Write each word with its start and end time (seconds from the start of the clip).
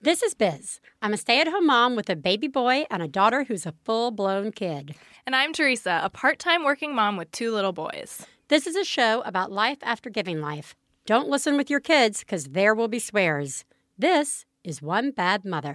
This 0.00 0.22
is 0.22 0.32
Biz. 0.32 0.78
I'm 1.02 1.12
a 1.12 1.16
stay 1.16 1.40
at 1.40 1.48
home 1.48 1.66
mom 1.66 1.96
with 1.96 2.08
a 2.08 2.14
baby 2.14 2.46
boy 2.46 2.86
and 2.88 3.02
a 3.02 3.08
daughter 3.08 3.42
who's 3.42 3.66
a 3.66 3.74
full 3.84 4.12
blown 4.12 4.52
kid. 4.52 4.94
And 5.26 5.34
I'm 5.34 5.52
Theresa, 5.52 6.00
a 6.04 6.08
part 6.08 6.38
time 6.38 6.62
working 6.62 6.94
mom 6.94 7.16
with 7.16 7.32
two 7.32 7.52
little 7.52 7.72
boys. 7.72 8.24
This 8.46 8.68
is 8.68 8.76
a 8.76 8.84
show 8.84 9.22
about 9.22 9.50
life 9.50 9.78
after 9.82 10.08
giving 10.08 10.40
life. 10.40 10.76
Don't 11.04 11.28
listen 11.28 11.56
with 11.56 11.68
your 11.68 11.80
kids 11.80 12.20
because 12.20 12.44
there 12.44 12.76
will 12.76 12.86
be 12.86 13.00
swears. 13.00 13.64
This 13.98 14.44
is 14.62 14.80
One 14.80 15.10
Bad 15.10 15.44
Mother. 15.44 15.74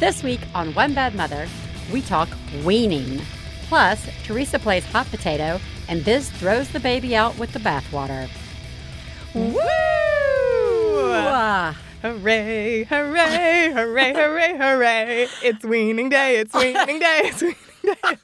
This 0.00 0.22
week 0.22 0.40
on 0.54 0.74
One 0.74 0.92
Bad 0.92 1.14
Mother, 1.14 1.48
we 1.90 2.02
talk 2.02 2.28
weaning. 2.62 3.22
Plus, 3.68 4.06
Theresa 4.24 4.58
plays 4.58 4.84
hot 4.84 5.06
potato 5.06 5.58
and 5.88 6.04
Biz 6.04 6.28
throws 6.32 6.68
the 6.68 6.80
baby 6.80 7.16
out 7.16 7.38
with 7.38 7.54
the 7.54 7.58
bathwater. 7.58 8.28
Woo! 9.34 10.23
Ah, 11.16 11.76
Hooray, 12.02 12.84
hooray, 12.84 13.70
hooray, 13.72 14.12
hooray, 14.12 14.56
hooray. 14.58 15.28
It's 15.42 15.64
weaning 15.64 16.08
day, 16.10 16.36
it's 16.38 16.52
weaning 16.52 16.98
day, 16.98 17.20
it's 17.24 17.40
weaning 17.42 17.56
day. 18.02 18.18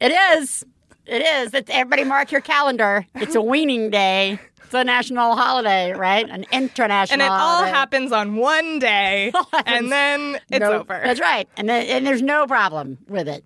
It 0.00 0.12
is. 0.38 0.64
It 1.06 1.22
is. 1.22 1.54
It's 1.54 1.70
everybody 1.70 2.04
mark 2.04 2.32
your 2.32 2.40
calendar. 2.40 3.06
It's 3.14 3.34
a 3.34 3.40
weaning 3.42 3.90
day. 3.90 4.38
It's 4.64 4.74
a 4.74 4.82
national 4.84 5.36
holiday, 5.36 5.92
right? 5.92 6.28
An 6.28 6.44
international 6.52 7.12
And 7.14 7.22
it 7.22 7.30
all 7.30 7.38
holiday. 7.58 7.70
happens 7.70 8.12
on 8.12 8.36
one 8.36 8.78
day, 8.78 9.32
and 9.66 9.92
then 9.92 10.38
it's 10.50 10.60
No- 10.60 10.80
over. 10.80 11.00
That's 11.04 11.20
right. 11.20 11.48
And 11.56 11.68
then, 11.68 11.86
and 11.86 12.06
there's 12.06 12.22
no 12.22 12.46
problem 12.46 12.98
with 13.08 13.28
it. 13.28 13.44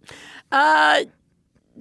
Uh, 0.52 1.04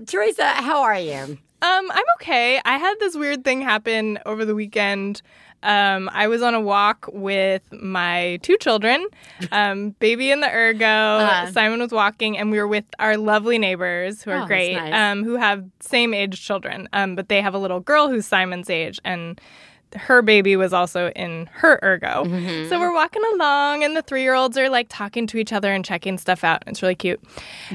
Theresa, 0.05 0.45
how 0.47 0.81
are 0.83 0.99
you? 0.99 1.37
Um, 1.61 1.91
I'm 1.91 2.03
okay. 2.17 2.61
I 2.63 2.77
had 2.77 2.95
this 2.99 3.15
weird 3.15 3.43
thing 3.43 3.61
happen 3.61 4.19
over 4.25 4.45
the 4.45 4.55
weekend. 4.55 5.21
Um, 5.61 6.09
I 6.13 6.27
was 6.29 6.41
on 6.41 6.53
a 6.53 6.61
walk 6.61 7.09
with 7.11 7.63
my 7.73 8.39
two 8.43 8.55
children, 8.57 9.05
um, 9.51 9.89
baby 9.99 10.31
in 10.31 10.39
the 10.39 10.49
ergo. 10.49 10.85
Uh-huh. 10.85 11.51
Simon 11.51 11.79
was 11.81 11.91
walking, 11.91 12.37
and 12.37 12.49
we 12.49 12.59
were 12.59 12.67
with 12.67 12.85
our 12.97 13.17
lovely 13.17 13.57
neighbors 13.57 14.23
who 14.23 14.31
Oh, 14.31 14.35
are 14.35 14.37
that's 14.39 14.47
great, 14.47 14.75
nice. 14.75 14.93
um, 14.93 15.25
who 15.25 15.35
have 15.35 15.65
same 15.81 16.13
age 16.13 16.41
children. 16.41 16.87
Um, 16.93 17.15
but 17.15 17.27
they 17.27 17.41
have 17.41 17.53
a 17.53 17.59
little 17.59 17.81
girl 17.81 18.07
who's 18.07 18.25
Simon's 18.25 18.69
age, 18.69 19.01
and 19.03 19.41
her 19.95 20.21
baby 20.21 20.55
was 20.55 20.71
also 20.71 21.09
in 21.09 21.49
her 21.51 21.77
ergo. 21.83 22.23
Mm-hmm. 22.23 22.69
So 22.69 22.79
we're 22.79 22.93
walking 22.93 23.23
along, 23.33 23.83
and 23.83 23.97
the 23.97 24.01
three 24.01 24.21
year 24.21 24.35
olds 24.35 24.57
are 24.57 24.69
like 24.69 24.85
talking 24.87 25.27
to 25.27 25.37
each 25.37 25.51
other 25.51 25.73
and 25.73 25.83
checking 25.83 26.17
stuff 26.17 26.45
out. 26.45 26.63
It's 26.67 26.81
really 26.81 26.95
cute. 26.95 27.21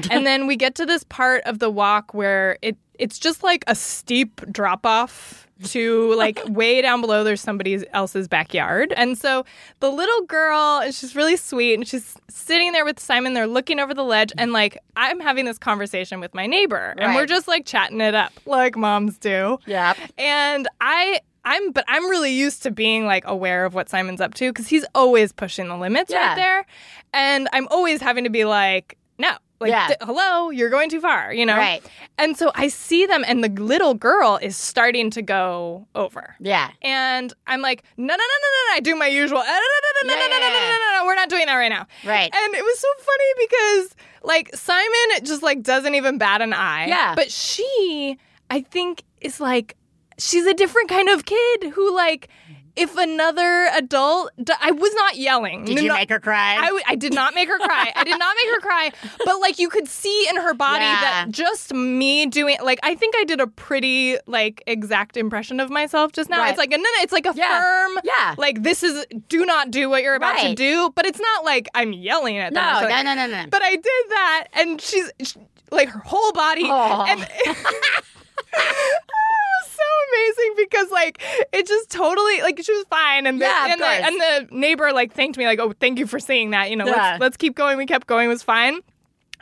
and 0.09 0.25
then 0.25 0.47
we 0.47 0.55
get 0.55 0.73
to 0.75 0.87
this 0.87 1.03
part 1.03 1.43
of 1.43 1.59
the 1.59 1.69
walk 1.69 2.15
where 2.15 2.57
it 2.63 2.77
it's 2.99 3.19
just 3.19 3.43
like 3.43 3.63
a 3.67 3.75
steep 3.75 4.41
drop 4.51 4.85
off 4.85 5.47
to 5.63 6.13
like 6.15 6.41
way 6.49 6.81
down 6.81 6.99
below 6.99 7.23
there's 7.23 7.39
somebody 7.39 7.81
else's 7.93 8.27
backyard 8.27 8.93
and 8.97 9.17
so 9.17 9.45
the 9.79 9.89
little 9.89 10.21
girl 10.23 10.81
is 10.81 10.99
just 10.99 11.15
really 11.15 11.37
sweet 11.37 11.73
and 11.75 11.87
she's 11.87 12.15
sitting 12.29 12.73
there 12.73 12.83
with 12.83 12.99
simon 12.99 13.33
they're 13.33 13.47
looking 13.47 13.79
over 13.79 13.93
the 13.93 14.03
ledge 14.03 14.33
and 14.37 14.51
like 14.51 14.77
i'm 14.97 15.19
having 15.21 15.45
this 15.45 15.57
conversation 15.57 16.19
with 16.19 16.33
my 16.33 16.45
neighbor 16.45 16.93
and 16.97 17.15
we're 17.15 17.25
just 17.25 17.47
like 17.47 17.65
chatting 17.65 18.01
it 18.01 18.13
up 18.13 18.33
like 18.45 18.75
moms 18.75 19.17
do 19.17 19.57
Yeah. 19.65 19.93
and 20.17 20.67
I 20.81 21.21
I'm 21.47 21.71
but 21.71 21.85
I'm 21.87 22.09
really 22.09 22.31
used 22.33 22.63
to 22.63 22.71
being 22.71 23.05
like 23.05 23.23
aware 23.27 23.65
of 23.65 23.75
what 23.75 23.87
Simon's 23.87 24.19
up 24.19 24.33
to 24.33 24.51
cuz 24.51 24.67
he's 24.67 24.83
always 24.95 25.31
pushing 25.31 25.67
the 25.67 25.77
limits 25.77 26.11
Yeah. 26.11 26.29
right 26.29 26.35
there. 26.35 26.65
And 27.13 27.47
I'm 27.53 27.67
always 27.69 28.01
having 28.01 28.23
to 28.23 28.31
be 28.31 28.45
like, 28.45 28.97
"No, 29.19 29.31
like 29.59 29.69
Yeah. 29.71 29.87
d- 29.89 29.95
hello, 30.01 30.49
you're 30.49 30.69
going 30.69 30.89
too 30.89 30.99
far," 31.01 31.33
you 31.33 31.45
know? 31.45 31.55
Right. 31.57 31.81
And 32.17 32.37
so 32.37 32.51
I 32.55 32.67
see 32.69 33.05
them 33.05 33.23
and 33.27 33.43
the 33.43 33.49
little 33.61 33.93
girl 33.93 34.37
is 34.41 34.55
starting 34.57 35.09
to 35.11 35.21
go 35.21 35.87
over. 35.95 36.35
Yeah. 36.39 36.69
And 36.81 37.33
I'm 37.47 37.61
like, 37.61 37.83
"No, 37.97 38.03
no, 38.05 38.15
no, 38.15 38.15
no, 38.15 38.17
no, 38.17 38.71
no." 38.71 38.75
I 38.75 38.79
do 38.81 38.95
my 38.95 39.07
usual. 39.07 39.39
"Uh, 39.39 39.43
No, 39.43 40.13
no, 40.13 40.13
no, 40.13 40.27
no, 40.29 40.29
no, 40.29 40.39
no, 40.39 40.49
no, 40.49 40.99
no, 40.99 41.05
we're 41.05 41.15
not 41.15 41.29
doing 41.29 41.45
that 41.47 41.55
right 41.55 41.69
now. 41.69 41.87
Right. 42.05 42.31
And 42.33 42.53
it 42.53 42.63
was 42.63 42.79
so 42.79 42.87
funny 42.99 43.47
because 43.47 43.95
like 44.23 44.55
Simon 44.55 45.23
just 45.23 45.41
like 45.43 45.61
doesn't 45.63 45.95
even 45.95 46.17
bat 46.17 46.41
an 46.41 46.53
eye. 46.53 46.87
Yeah. 46.87 47.13
But 47.15 47.31
she, 47.31 48.17
I 48.49 48.61
think, 48.61 49.03
is 49.21 49.39
like 49.39 49.75
she's 50.17 50.45
a 50.45 50.53
different 50.53 50.89
kind 50.89 51.09
of 51.09 51.25
kid 51.25 51.63
who 51.73 51.93
like 51.95 52.29
if 52.75 52.97
another 52.97 53.67
adult 53.75 54.31
I 54.61 54.71
was 54.71 54.93
not 54.95 55.15
yelling. 55.17 55.65
Did 55.65 55.79
you 55.81 55.87
No- 55.89 55.95
make 55.95 56.09
her 56.09 56.19
cry? 56.19 56.55
I, 56.59 56.81
I 56.87 56.95
did 56.95 57.13
not 57.13 57.33
make 57.33 57.47
her 57.49 57.57
cry. 57.57 57.91
I 57.95 58.03
did 58.03 58.17
not 58.19 58.35
make 58.35 58.53
her 58.53 58.59
cry, 58.61 58.91
but 59.25 59.39
like 59.39 59.59
you 59.59 59.69
could 59.69 59.87
see 59.87 60.27
in 60.29 60.35
her 60.37 60.53
body 60.53 60.83
Yeah. 60.85 60.99
that 61.01 61.25
just 61.31 61.73
me 61.73 62.25
doing 62.25 62.57
like 62.63 62.79
I 62.83 62.95
think 62.95 63.15
I 63.17 63.23
did 63.23 63.39
a 63.41 63.47
pretty 63.47 64.17
like 64.27 64.63
exact 64.67 65.17
impression 65.17 65.59
of 65.59 65.69
myself 65.69 66.11
just 66.11 66.29
now. 66.29 66.39
Right. 66.39 66.49
It's 66.49 66.57
like 66.57 66.71
a 66.73 66.77
it's 67.01 67.13
like 67.13 67.25
a 67.25 67.33
Yeah. 67.35 67.59
firm 67.59 67.99
Yeah. 68.03 68.35
like 68.37 68.63
this 68.63 68.83
is 68.83 69.05
do 69.29 69.45
not 69.45 69.71
do 69.71 69.89
what 69.89 70.03
you're 70.03 70.15
about 70.15 70.39
to 70.39 70.53
do, 70.55 70.91
but 70.95 71.05
it's 71.05 71.19
not 71.19 71.45
like 71.45 71.67
I'm 71.73 71.93
yelling 71.93 72.37
at 72.37 72.53
them. 72.53 72.63
no, 72.63 72.87
like- 72.87 73.05
no, 73.05 73.13
no, 73.15 73.27
no, 73.27 73.43
no. 73.43 73.47
but 73.49 73.61
I 73.61 73.71
did 73.75 73.83
that, 74.09 74.47
and 74.53 74.81
she's 74.81 75.11
she, 75.23 75.39
like 75.71 75.89
her 75.89 75.99
whole 75.99 76.31
body, 76.33 76.63
Aw. 76.65 77.05
and 77.05 77.19
was 79.63 79.71
so 79.71 79.83
amazing 80.13 80.53
because 80.57 80.91
like 80.91 81.21
it 81.53 81.67
just 81.67 81.89
totally 81.89 82.41
like 82.41 82.59
she 82.63 82.73
was 82.73 82.85
fine, 82.89 83.25
and 83.27 83.39
the, 83.41 83.45
Yeah, 83.45 83.67
and, 83.71 83.81
the, 83.81 83.85
and 83.85 84.15
the 84.49 84.55
neighbor 84.55 84.91
like 84.93 85.13
thanked 85.13 85.37
me 85.37 85.45
like, 85.45 85.59
oh, 85.59 85.73
thank 85.79 85.99
you 85.99 86.07
for 86.07 86.19
seeing 86.19 86.51
that. 86.51 86.69
You 86.69 86.75
know, 86.75 86.85
Yeah. 86.85 86.91
let's 87.11 87.21
let's 87.21 87.37
keep 87.37 87.55
going. 87.55 87.77
We 87.77 87.85
kept 87.85 88.07
going. 88.07 88.25
It 88.25 88.29
was 88.29 88.43
fine. 88.43 88.79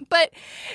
But 0.09 0.31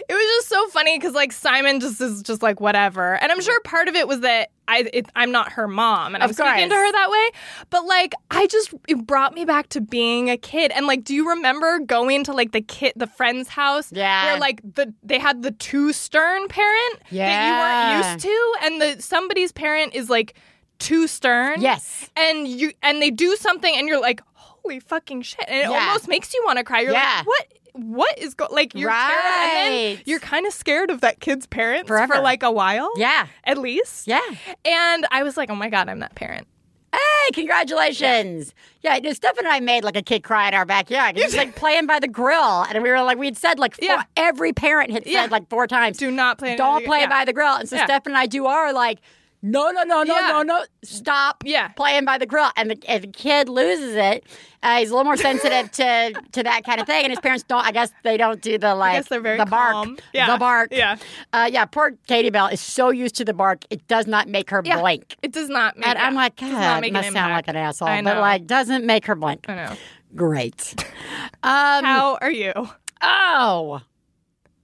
it 0.08 0.12
was 0.12 0.22
just 0.38 0.48
so 0.48 0.68
funny 0.68 0.98
because 0.98 1.14
like 1.14 1.32
Simon 1.32 1.80
just 1.80 2.00
is 2.00 2.22
just 2.22 2.42
like 2.42 2.60
whatever, 2.60 3.14
and 3.14 3.30
I'm 3.32 3.40
sure 3.40 3.60
part 3.60 3.88
of 3.88 3.94
it 3.94 4.06
was 4.08 4.20
that 4.20 4.50
I 4.66 4.88
it, 4.92 5.06
I'm 5.16 5.32
not 5.32 5.52
her 5.52 5.66
mom, 5.68 6.14
and 6.14 6.22
I'm 6.22 6.32
speaking 6.32 6.68
to 6.68 6.74
her 6.74 6.92
that 6.92 7.10
way. 7.10 7.30
But 7.70 7.86
like 7.86 8.14
I 8.30 8.46
just 8.46 8.74
it 8.86 9.06
brought 9.06 9.34
me 9.34 9.44
back 9.44 9.68
to 9.70 9.80
being 9.80 10.28
a 10.30 10.36
kid, 10.36 10.72
and 10.72 10.86
like, 10.86 11.04
do 11.04 11.14
you 11.14 11.28
remember 11.30 11.78
going 11.80 12.24
to 12.24 12.32
like 12.32 12.52
the 12.52 12.60
kid 12.60 12.92
the 12.96 13.06
friend's 13.06 13.48
house? 13.48 13.90
Yeah. 13.92 14.26
where 14.32 14.40
like 14.40 14.60
the 14.74 14.92
they 15.02 15.18
had 15.18 15.42
the 15.42 15.52
too 15.52 15.92
stern 15.92 16.48
parent 16.48 17.00
that 17.10 17.46
you 17.46 17.98
weren't 18.02 18.06
used 18.06 18.26
to, 18.26 18.54
and 18.62 18.80
the 18.80 19.02
somebody's 19.02 19.52
parent 19.52 19.94
is 19.94 20.10
like 20.10 20.34
too 20.78 21.06
stern. 21.08 21.60
Yes. 21.60 22.08
and 22.16 22.46
you 22.46 22.72
and 22.82 23.00
they 23.02 23.10
do 23.10 23.36
something, 23.36 23.74
and 23.74 23.88
you're 23.88 24.00
like, 24.00 24.20
holy 24.34 24.80
fucking 24.80 25.22
shit, 25.22 25.44
and 25.48 25.56
it 25.58 25.62
Yeah. 25.70 25.86
almost 25.86 26.08
makes 26.08 26.34
you 26.34 26.42
want 26.44 26.58
to 26.58 26.64
cry. 26.64 26.80
You're 26.82 26.92
Yeah. 26.92 27.16
like, 27.18 27.26
what? 27.26 27.46
What 27.78 28.18
is 28.18 28.34
go 28.34 28.48
like 28.50 28.74
you're 28.74 28.90
Right. 28.90 29.98
you're 30.04 30.18
kind 30.20 30.46
of 30.46 30.52
scared 30.52 30.90
of 30.90 31.00
that 31.02 31.20
kid's 31.20 31.46
parents 31.46 31.88
Forever. 31.88 32.16
for 32.16 32.20
like 32.22 32.42
a 32.42 32.50
while 32.50 32.90
Yeah. 32.96 33.26
at 33.44 33.56
least 33.58 34.06
Yeah. 34.08 34.20
and 34.64 35.06
I 35.10 35.22
was 35.22 35.36
like 35.36 35.48
oh 35.50 35.54
my 35.54 35.68
god 35.68 35.88
I'm 35.88 36.00
that 36.00 36.14
parent 36.14 36.46
Hey, 36.90 37.32
congratulations. 37.34 38.54
Yeah, 38.80 38.98
know, 39.02 39.12
Steph 39.12 39.36
and 39.36 39.46
I 39.46 39.60
made 39.60 39.84
like 39.84 39.94
a 39.96 40.00
kid 40.02 40.22
cry 40.24 40.48
in 40.48 40.54
our 40.54 40.64
backyard. 40.64 41.18
It 41.18 41.24
was 41.24 41.36
like 41.36 41.54
playing 41.54 41.86
by 41.86 42.00
the 42.00 42.08
grill. 42.08 42.62
And 42.62 42.82
we 42.82 42.88
were 42.90 43.02
like, 43.02 43.18
we'd 43.18 43.36
said 43.36 43.58
like, 43.58 43.76
four, 43.78 43.86
Yeah. 43.88 44.02
every 44.16 44.54
parent 44.54 44.90
had 44.90 45.04
said 45.04 45.12
Yeah. 45.12 45.26
like 45.30 45.48
four 45.50 45.66
times, 45.66 45.98
do 45.98 46.10
not 46.10 46.38
play 46.38 46.56
don't 46.56 46.86
play 46.86 47.00
yeah. 47.00 47.08
by 47.08 47.26
the 47.26 47.34
grill. 47.34 47.54
And 47.56 47.68
so 47.68 47.76
Yeah. 47.76 47.84
Steph 47.84 48.06
and 48.06 48.16
I 48.16 48.24
do 48.24 48.46
our 48.46 48.72
like, 48.72 49.00
no, 49.42 49.70
no, 49.70 49.82
no, 49.84 50.02
no, 50.02 50.14
Yeah. 50.18 50.28
no, 50.28 50.42
no, 50.42 50.64
stop 50.82 51.42
Yeah. 51.46 51.68
playing 51.68 52.04
by 52.04 52.18
the 52.18 52.26
grill. 52.26 52.50
And 52.56 52.70
the, 52.70 52.78
and 52.88 53.04
the 53.04 53.08
kid 53.08 53.48
loses 53.48 53.94
it. 53.94 54.24
Uh, 54.62 54.78
he's 54.78 54.90
a 54.90 54.92
little 54.92 55.04
more 55.04 55.16
sensitive 55.16 55.70
to 55.70 56.12
to 56.32 56.42
that 56.42 56.64
kind 56.64 56.80
of 56.80 56.86
thing. 56.86 57.04
And 57.04 57.12
his 57.12 57.20
parents 57.20 57.44
don't, 57.44 57.64
I 57.64 57.70
guess 57.70 57.92
they 58.02 58.16
don't 58.16 58.42
do 58.42 58.58
the 58.58 58.74
like, 58.74 58.94
guess 58.94 59.08
they're 59.08 59.20
very 59.20 59.38
the 59.38 59.46
bark, 59.46 59.72
calm. 59.72 59.96
Yeah. 60.12 60.32
the 60.32 60.38
bark. 60.38 60.70
Yeah. 60.72 60.96
Uh, 61.32 61.48
yeah, 61.52 61.64
poor 61.64 61.92
Katie 62.08 62.30
Bell 62.30 62.48
is 62.48 62.60
so 62.60 62.90
used 62.90 63.14
to 63.16 63.24
the 63.24 63.32
bark, 63.34 63.64
it 63.70 63.86
does 63.86 64.08
not 64.08 64.26
make 64.28 64.50
her 64.50 64.60
Yeah. 64.64 64.80
blink. 64.80 65.16
it 65.22 65.32
does 65.32 65.48
not 65.48 65.76
make, 65.76 65.86
And 65.86 65.96
I'm 65.98 66.14
like, 66.14 66.34
does 66.36 66.50
not 66.50 66.60
God, 66.60 66.80
make 66.80 66.92
must 66.92 67.08
an 67.08 67.14
sound 67.14 67.32
like 67.34 67.46
an 67.48 67.56
asshole, 67.56 67.88
I 67.88 68.02
but 68.02 68.18
like 68.18 68.46
doesn't 68.46 68.84
make 68.84 69.06
her 69.06 69.14
blink. 69.14 69.46
I 69.48 69.54
know 69.54 69.76
Great. 70.14 70.74
Um, 71.42 71.84
how 71.84 72.18
are 72.20 72.30
you 72.30 72.52
oh, 73.00 73.80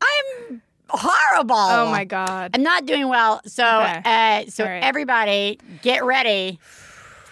I'm 0.01 0.63
horrible. 0.97 1.55
oh 1.57 1.91
my 1.91 2.05
god 2.05 2.51
I'm 2.55 2.63
not 2.63 2.87
doing 2.87 3.09
well. 3.09 3.41
So, 3.47 3.65
Okay. 3.65 4.03
uh, 4.05 4.51
so 4.51 4.65
right. 4.65 4.83
everybody, 4.83 5.59
get 5.83 6.05
ready 6.05 6.59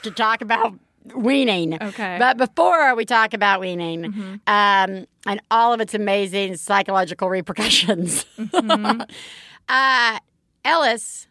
to 0.03 0.11
talk 0.11 0.41
about 0.43 0.75
weaning. 1.15 1.75
Okay. 1.75 1.89
Mm-hmm. 1.89 2.19
But 2.19 2.37
before 2.39 2.95
we 2.95 3.05
talk 3.05 3.35
about 3.35 3.61
weaning, 3.61 4.41
um, 4.47 5.07
and 5.27 5.41
all 5.51 5.73
of 5.73 5.81
its 5.81 5.95
amazing 5.95 6.57
psychological 6.57 7.29
repercussions, 7.29 8.25
Mm-hmm. 8.39 9.03
uh, 9.69 10.19
Ellis 10.65 11.27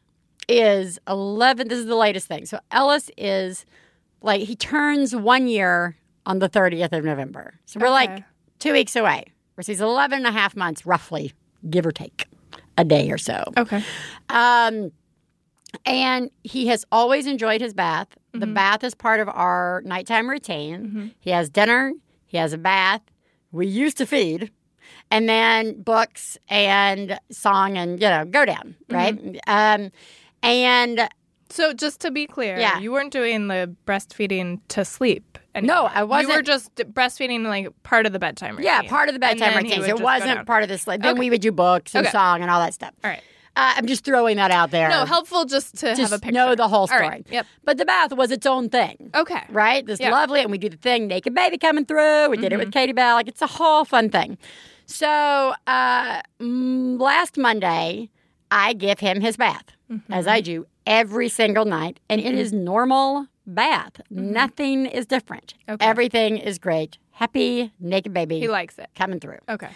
is 0.48 1.00
11. 1.08 1.68
This 1.70 1.80
is 1.80 1.86
the 1.86 1.96
latest 1.96 2.28
thing. 2.28 2.46
So 2.46 2.60
Ellis 2.72 3.10
is 3.18 3.66
like 4.22 4.42
he 4.42 4.56
turns 4.56 5.16
one 5.16 5.48
year 5.48 5.96
on 6.26 6.40
the 6.40 6.50
30th 6.50 6.92
of 6.92 7.04
November. 7.04 7.54
So 7.66 7.80
we're 7.80 7.90
like 7.90 8.24
two 8.60 8.74
weeks 8.74 8.96
away. 8.96 9.26
Where 9.56 9.64
he's 9.66 9.82
11 9.82 10.18
and 10.20 10.28
a 10.28 10.32
half 10.32 10.56
months, 10.56 10.86
roughly, 10.86 11.34
give 11.70 11.86
or 11.86 11.92
take 11.92 12.26
a 12.82 12.84
day 12.84 13.10
or 13.12 13.18
so. 13.18 13.38
okay 13.58 13.82
Um, 14.30 14.92
and 15.86 16.30
he 16.44 16.68
has 16.68 16.84
always 16.92 17.26
enjoyed 17.28 17.62
his 17.62 17.74
bath. 17.74 18.08
The 18.34 18.48
bath 18.48 18.84
is 18.84 18.94
part 18.96 19.20
of 19.20 19.28
our 19.30 19.82
nighttime 19.86 20.30
routine. 20.30 21.14
He 21.20 21.30
has 21.32 21.50
dinner, 21.50 21.94
he 22.26 22.38
has 22.38 22.54
a 22.54 22.58
bath. 22.58 23.02
We 23.52 23.68
used 23.68 23.98
to 23.98 24.06
feed, 24.06 24.52
and 25.10 25.28
then 25.28 25.82
books 25.82 26.38
and 26.50 27.20
song 27.30 27.78
and, 27.78 28.02
you 28.02 28.08
know, 28.08 28.24
go 28.26 28.46
down, 28.46 28.76
right? 28.90 29.18
Um, 29.48 29.92
and 30.44 31.10
So 31.50 31.74
just 31.74 32.00
to 32.02 32.12
be 32.12 32.26
clear, 32.28 32.58
Yeah. 32.58 32.80
you 32.80 32.94
weren't 32.94 33.12
doing 33.12 33.50
the 33.50 33.76
breastfeeding 33.86 34.62
to 34.70 34.86
sleep. 34.86 35.31
No, 35.56 35.60
anymore. 35.88 35.92
I 35.94 36.00
You 36.00 36.06
were 36.06 36.08
wasn't- 36.08 36.48
just 36.48 36.76
breastfeeding 36.76 37.44
like 37.46 37.68
part 37.84 38.06
of 38.06 38.14
the 38.14 38.20
bedtime 38.20 38.52
routine. 38.58 38.66
Yeah, 38.66 38.82
part 38.84 39.10
of 39.10 39.14
the 39.14 39.20
bedtime 39.20 39.54
then 39.54 39.66
he 39.66 39.72
routines. 39.72 39.92
would 39.92 40.00
It 40.00 40.04
wasn't 40.04 40.46
part 40.46 40.64
of 40.64 40.70
this. 40.70 40.88
Like, 40.88 41.02
then 41.02 41.12
Okay. 41.14 41.20
we 41.20 41.30
would 41.30 41.42
do 41.42 41.52
books 41.52 41.94
and 41.96 42.06
Okay. 42.06 42.12
song 42.12 42.42
and 42.42 42.50
all 42.50 42.60
that 42.60 42.74
stuff. 42.74 42.94
All 43.04 43.10
right. 43.10 43.22
Uh, 43.54 43.74
I'm 43.76 43.86
just 43.86 44.06
throwing 44.06 44.38
that 44.38 44.50
out 44.50 44.72
there. 44.72 44.88
No, 44.88 45.04
helpful 45.04 45.44
just 45.44 45.76
to 45.80 45.88
just 45.94 46.00
have 46.00 46.14
a 46.14 46.20
picture. 46.20 46.32
know 46.32 46.56
the 46.56 46.70
whole 46.70 46.88
story. 46.88 47.02
right. 47.06 47.28
Yep. 47.30 47.46
But 47.66 47.78
the 47.78 47.84
bath 47.84 48.14
was 48.14 48.32
its 48.32 48.46
own 48.46 48.70
thing. 48.70 49.12
Okay. 49.14 49.42
Right? 49.50 49.86
This 49.86 50.00
Yeah. 50.00 50.12
lovely, 50.12 50.40
and 50.40 50.50
we 50.52 50.58
do 50.58 50.70
the 50.70 50.78
thing, 50.78 51.08
naked 51.08 51.34
baby 51.36 51.58
coming 51.58 51.84
through. 51.84 52.30
We 52.30 52.38
did 52.38 52.46
it 52.46 52.56
Mm-hmm. 52.56 52.60
with 52.60 52.72
Katie 52.74 52.94
Bell. 52.94 53.16
Like 53.16 53.28
it's 53.28 53.42
a 53.42 53.48
whole 53.48 53.84
fun 53.84 54.10
thing. 54.10 54.38
So 54.86 55.54
uh, 55.68 56.22
last 56.40 57.38
Monday, 57.38 58.10
I 58.50 58.72
give 58.74 59.00
him 59.00 59.20
his 59.22 59.36
bath, 59.38 59.66
Mm-hmm. 59.92 60.14
as 60.14 60.28
I 60.28 60.40
do 60.40 60.66
every 60.88 61.28
single 61.28 61.66
night, 61.66 62.00
and 62.10 62.22
it 62.22 62.34
is 62.34 62.54
normal 62.54 63.28
bath. 63.46 64.02
Nothing 64.10 64.86
is 64.86 65.06
different. 65.06 65.54
Mm-hmm. 65.64 65.72
Okay. 65.74 65.86
Everything 65.86 66.38
is 66.38 66.58
great. 66.60 66.98
Happy 67.12 67.72
naked 67.80 68.14
baby 68.14 68.40
He 68.40 68.48
likes 68.48 68.78
it. 68.80 68.90
coming 68.96 69.20
through. 69.20 69.38
Okay. 69.50 69.70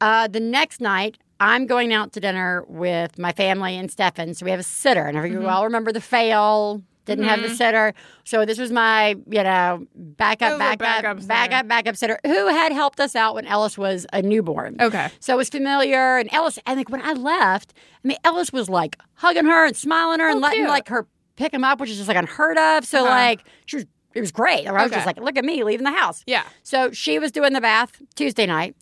Uh, 0.00 0.26
the 0.28 0.40
next 0.40 0.80
night, 0.80 1.18
I'm 1.40 1.66
going 1.66 1.92
out 1.92 2.12
to 2.14 2.20
dinner 2.20 2.64
with 2.68 3.18
my 3.18 3.32
family 3.32 3.76
and 3.76 3.90
Stefan. 3.90 4.34
So 4.34 4.44
we 4.44 4.50
have 4.50 4.60
a 4.60 4.64
sitter. 4.64 5.06
And 5.06 5.16
if 5.18 5.30
you 5.30 5.46
all 5.48 5.64
remember 5.64 5.92
the 5.92 6.00
fail, 6.00 6.82
didn't 7.06 7.24
have 7.24 7.40
the 7.42 7.48
sitter. 7.54 7.94
So 8.24 8.44
this 8.44 8.58
was 8.58 8.70
my, 8.70 9.16
you 9.28 9.42
know, 9.42 9.86
backup, 9.94 10.58
backup, 10.58 10.78
backup 10.78 11.16
sitter. 11.18 11.28
backup, 11.28 11.68
backup 11.68 11.96
sitter 11.96 12.18
who 12.24 12.48
had 12.48 12.72
helped 12.72 13.00
us 13.00 13.16
out 13.16 13.34
when 13.34 13.46
Ellis 13.46 13.76
was 13.78 14.06
a 14.12 14.20
newborn. 14.22 14.76
Okay. 14.80 15.08
So 15.18 15.34
it 15.34 15.36
was 15.36 15.48
familiar. 15.48 16.18
And 16.18 16.28
Ellis, 16.32 16.58
I 16.66 16.74
think 16.74 16.90
when 16.90 17.02
I 17.02 17.12
left, 17.14 17.72
I 18.04 18.08
mean, 18.08 18.18
Ellis 18.22 18.52
was 18.52 18.68
like 18.68 18.96
hugging 19.14 19.46
her 19.46 19.66
and 19.66 19.74
smiling 19.76 20.20
her 20.20 20.28
and 20.28 20.36
Oh, 20.36 20.40
letting 20.40 20.60
cute. 20.60 20.68
like 20.68 20.88
her 20.88 21.06
pick 21.40 21.52
him 21.54 21.64
up, 21.64 21.80
which 21.80 21.90
is 21.90 21.96
just 21.96 22.08
like 22.08 22.16
unheard 22.16 22.58
of. 22.58 22.84
So 22.84 22.98
Uh-huh. 23.00 23.08
like, 23.10 23.44
she 23.66 23.76
was, 23.76 23.86
it 24.14 24.20
was 24.20 24.30
great. 24.32 24.66
I 24.66 24.72
was 24.72 24.82
Okay. 24.84 24.96
just 24.96 25.06
like, 25.06 25.18
look 25.18 25.36
at 25.38 25.44
me 25.44 25.64
leaving 25.64 25.84
the 25.84 25.92
house. 25.92 26.22
Yeah. 26.26 26.44
So 26.62 26.90
she 26.92 27.18
was 27.18 27.32
doing 27.32 27.52
the 27.52 27.60
bath 27.60 28.00
Tuesday 28.14 28.46
night. 28.46 28.76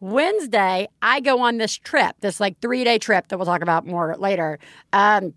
Wednesday, 0.00 0.88
I 1.02 1.20
go 1.20 1.40
on 1.40 1.58
this 1.58 1.76
trip, 1.76 2.16
this 2.20 2.40
like 2.40 2.58
three 2.60 2.84
day 2.84 2.98
trip 2.98 3.28
that 3.28 3.36
we'll 3.38 3.46
talk 3.46 3.62
about 3.62 3.86
more 3.86 4.16
later. 4.18 4.58
Um, 4.92 5.34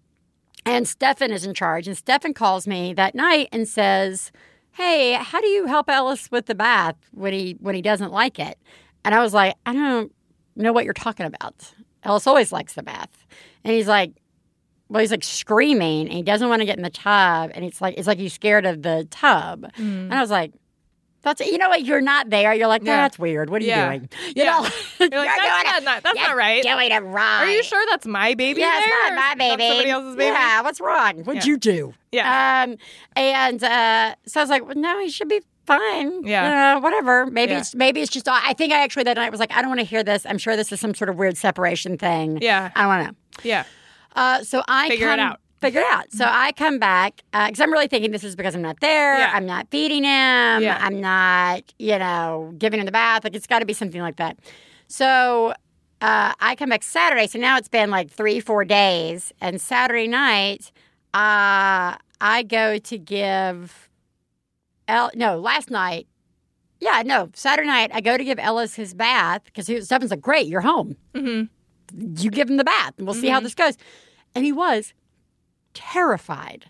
and 0.66 0.88
Stefan 0.88 1.32
is 1.32 1.46
in 1.46 1.54
charge. 1.54 1.88
And 1.88 1.98
Stefan 1.98 2.34
calls 2.34 2.66
me 2.66 2.94
that 2.94 3.14
night 3.14 3.50
and 3.52 3.68
says, 3.68 4.32
Hey, 4.72 5.14
how 5.14 5.42
do 5.42 5.48
you 5.48 5.68
help 5.68 5.90
Ellis 5.90 6.32
with 6.32 6.46
the 6.46 6.56
bath 6.56 6.96
when 7.12 7.34
he 7.34 7.58
when 7.60 7.76
he 7.76 7.82
doesn't 7.82 8.12
like 8.12 8.40
it? 8.40 8.58
And 9.06 9.14
I 9.14 9.22
was 9.22 9.34
like, 9.34 9.56
I 9.66 9.74
don't 9.74 10.12
know 10.56 10.72
what 10.72 10.86
you're 10.86 10.94
talking 10.94 11.26
about. 11.26 11.74
Ellis 12.04 12.26
always 12.26 12.52
likes 12.54 12.74
the 12.74 12.84
bath. 12.84 13.28
And 13.66 13.74
he's 13.74 13.88
like, 13.88 14.14
well, 14.94 15.00
he's 15.02 15.12
like 15.12 15.24
screaming 15.24 16.02
and 16.08 16.14
he 16.14 16.22
doesn't 16.22 16.48
want 16.48 16.62
to 16.62 16.66
get 16.66 16.78
in 16.78 16.84
the 16.84 16.90
tub. 16.90 17.52
And 17.56 17.66
it's 17.66 17.82
like, 17.82 17.96
it's 17.98 18.08
like 18.08 18.20
he's 18.20 18.32
scared 18.34 18.66
of 18.66 18.84
the 18.84 19.08
tub. 19.10 19.66
And 19.76 20.14
I 20.14 20.22
was 20.22 20.30
like, 20.30 20.54
that's, 21.24 21.40
you 21.42 21.58
know 21.58 21.70
what? 21.70 21.84
You're 21.84 22.02
not 22.02 22.30
there. 22.30 22.54
You're 22.54 22.68
like, 22.68 22.82
Mm. 22.84 22.88
Yeah. 22.88 22.98
that's 22.98 23.18
weird. 23.18 23.50
What 23.50 23.62
are 23.62 23.66
Yeah. 23.66 23.92
you 23.94 24.00
doing? 24.00 24.10
You 24.36 24.44
Yeah. 24.44 24.44
know, 24.44 24.52
You're 24.60 24.62
like, 25.00 25.00
you're 25.00 25.10
that's 25.10 25.40
doing 25.42 25.64
not, 25.64 25.78
it- 25.78 25.84
not- 25.86 26.04
that's 26.04 26.20
not 26.20 26.36
right. 26.36 26.62
Doing 26.64 26.92
it 26.92 27.00
right. 27.00 27.44
Are 27.44 27.50
you 27.52 27.64
sure 27.64 27.84
that's 27.90 28.06
my 28.06 28.36
baby? 28.36 28.60
Yeah, 28.62 28.78
it's 28.78 28.86
there? 28.88 29.16
not 29.16 29.38
my 29.38 29.56
baby. 29.56 29.68
somebody 29.70 29.90
else's 29.90 30.16
baby. 30.16 30.28
Yeah, 30.34 30.62
what's 30.62 30.80
wrong? 30.80 31.24
What'd 31.24 31.46
you 31.46 31.58
do? 31.58 31.94
Yeah. 32.12 32.64
Um, 32.68 32.78
and 33.16 33.64
uh, 33.64 34.16
so 34.28 34.42
I 34.42 34.44
was 34.44 34.50
like, 34.50 34.66
well, 34.66 34.76
no, 34.76 35.00
he 35.00 35.10
should 35.10 35.30
be 35.30 35.42
fine. 35.66 36.24
Yeah. 36.26 36.76
Uh, 36.76 36.82
whatever. 36.82 37.26
Maybe 37.26 37.54
Yeah. 37.54 37.60
it's 37.60 37.74
maybe 37.74 38.02
it's 38.02 38.12
just. 38.12 38.28
I 38.28 38.54
think 38.54 38.74
I 38.74 38.84
actually 38.84 39.04
that 39.06 39.16
night 39.16 39.32
was 39.32 39.40
like, 39.40 39.52
I 39.56 39.62
don't 39.62 39.70
want 39.70 39.80
to 39.80 39.86
hear 39.88 40.04
this. 40.04 40.26
I'm 40.26 40.38
sure 40.38 40.56
this 40.58 40.72
is 40.74 40.80
some 40.82 40.94
sort 40.94 41.10
of 41.10 41.16
weird 41.16 41.38
separation 41.38 41.98
thing. 41.98 42.40
Yeah. 42.42 42.70
I 42.76 42.82
don't 42.82 42.88
want 42.90 43.02
to 43.06 43.12
know. 43.12 43.18
Yeah. 43.50 43.64
Uh, 44.16 44.44
so 44.44 44.64
I 44.68 44.90
Figure 44.90 45.08
it 45.08 45.12
come, 45.12 45.20
out. 45.20 45.40
Figure 45.62 45.82
it 45.82 45.88
out. 45.90 46.12
So 46.12 46.26
I 46.28 46.52
come 46.52 46.78
back 46.78 47.24
because 47.32 47.60
I'm 47.60 47.72
really 47.72 47.88
thinking 47.88 48.12
this 48.12 48.24
is 48.24 48.36
because 48.36 48.54
I'm 48.54 48.62
not 48.62 48.80
there. 48.82 49.18
Yeah. 49.18 49.32
I'm 49.34 49.46
not 49.46 49.68
feeding 49.72 50.04
him. 50.04 50.62
Yeah. 50.62 50.78
I'm 50.82 51.00
not, 51.00 51.64
you 51.80 51.98
know, 51.98 52.54
giving 52.58 52.80
him 52.80 52.86
the 52.86 52.92
bath. 52.92 53.24
Like 53.24 53.36
it's 53.36 53.48
got 53.48 53.60
to 53.60 53.66
be 53.66 53.74
something 53.74 54.02
like 54.02 54.18
that. 54.18 54.38
So 54.88 55.54
uh, 56.02 56.34
I 56.40 56.56
come 56.58 56.70
back 56.70 56.84
Saturday. 56.84 57.28
So 57.28 57.40
now 57.40 57.58
it's 57.58 57.70
been 57.70 57.90
like 57.90 58.12
three, 58.12 58.42
four 58.42 58.66
days. 58.66 59.32
And 59.40 59.62
Saturday 59.62 60.08
night, 60.08 60.72
uh, 61.14 61.96
I 62.20 62.44
go 62.48 62.78
to 62.78 62.98
give. 62.98 63.90
El- 64.90 65.12
no, 65.16 65.40
last 65.40 65.72
night. 65.72 66.08
Yeah, 66.82 67.04
no, 67.06 67.30
Saturday 67.34 67.70
night 67.70 67.92
I 67.94 68.02
go 68.02 68.18
to 68.18 68.24
give 68.26 68.38
Ellis 68.38 68.76
his 68.76 68.94
bath 68.94 69.44
because 69.46 69.66
Stefan's 69.86 70.12
like, 70.12 70.20
"Great, 70.20 70.48
you're 70.48 70.60
home." 70.60 70.98
Mm-hmm. 71.14 71.46
You 71.98 72.30
give 72.30 72.50
him 72.50 72.58
the 72.58 72.64
bath 72.64 72.94
and 72.98 73.08
we'll 73.08 73.14
see 73.14 73.28
how 73.28 73.38
mm-hmm. 73.38 73.46
this 73.46 73.56
goes. 73.56 73.78
And 74.36 74.46
he 74.46 74.52
was 74.52 74.94
terrified 75.74 76.70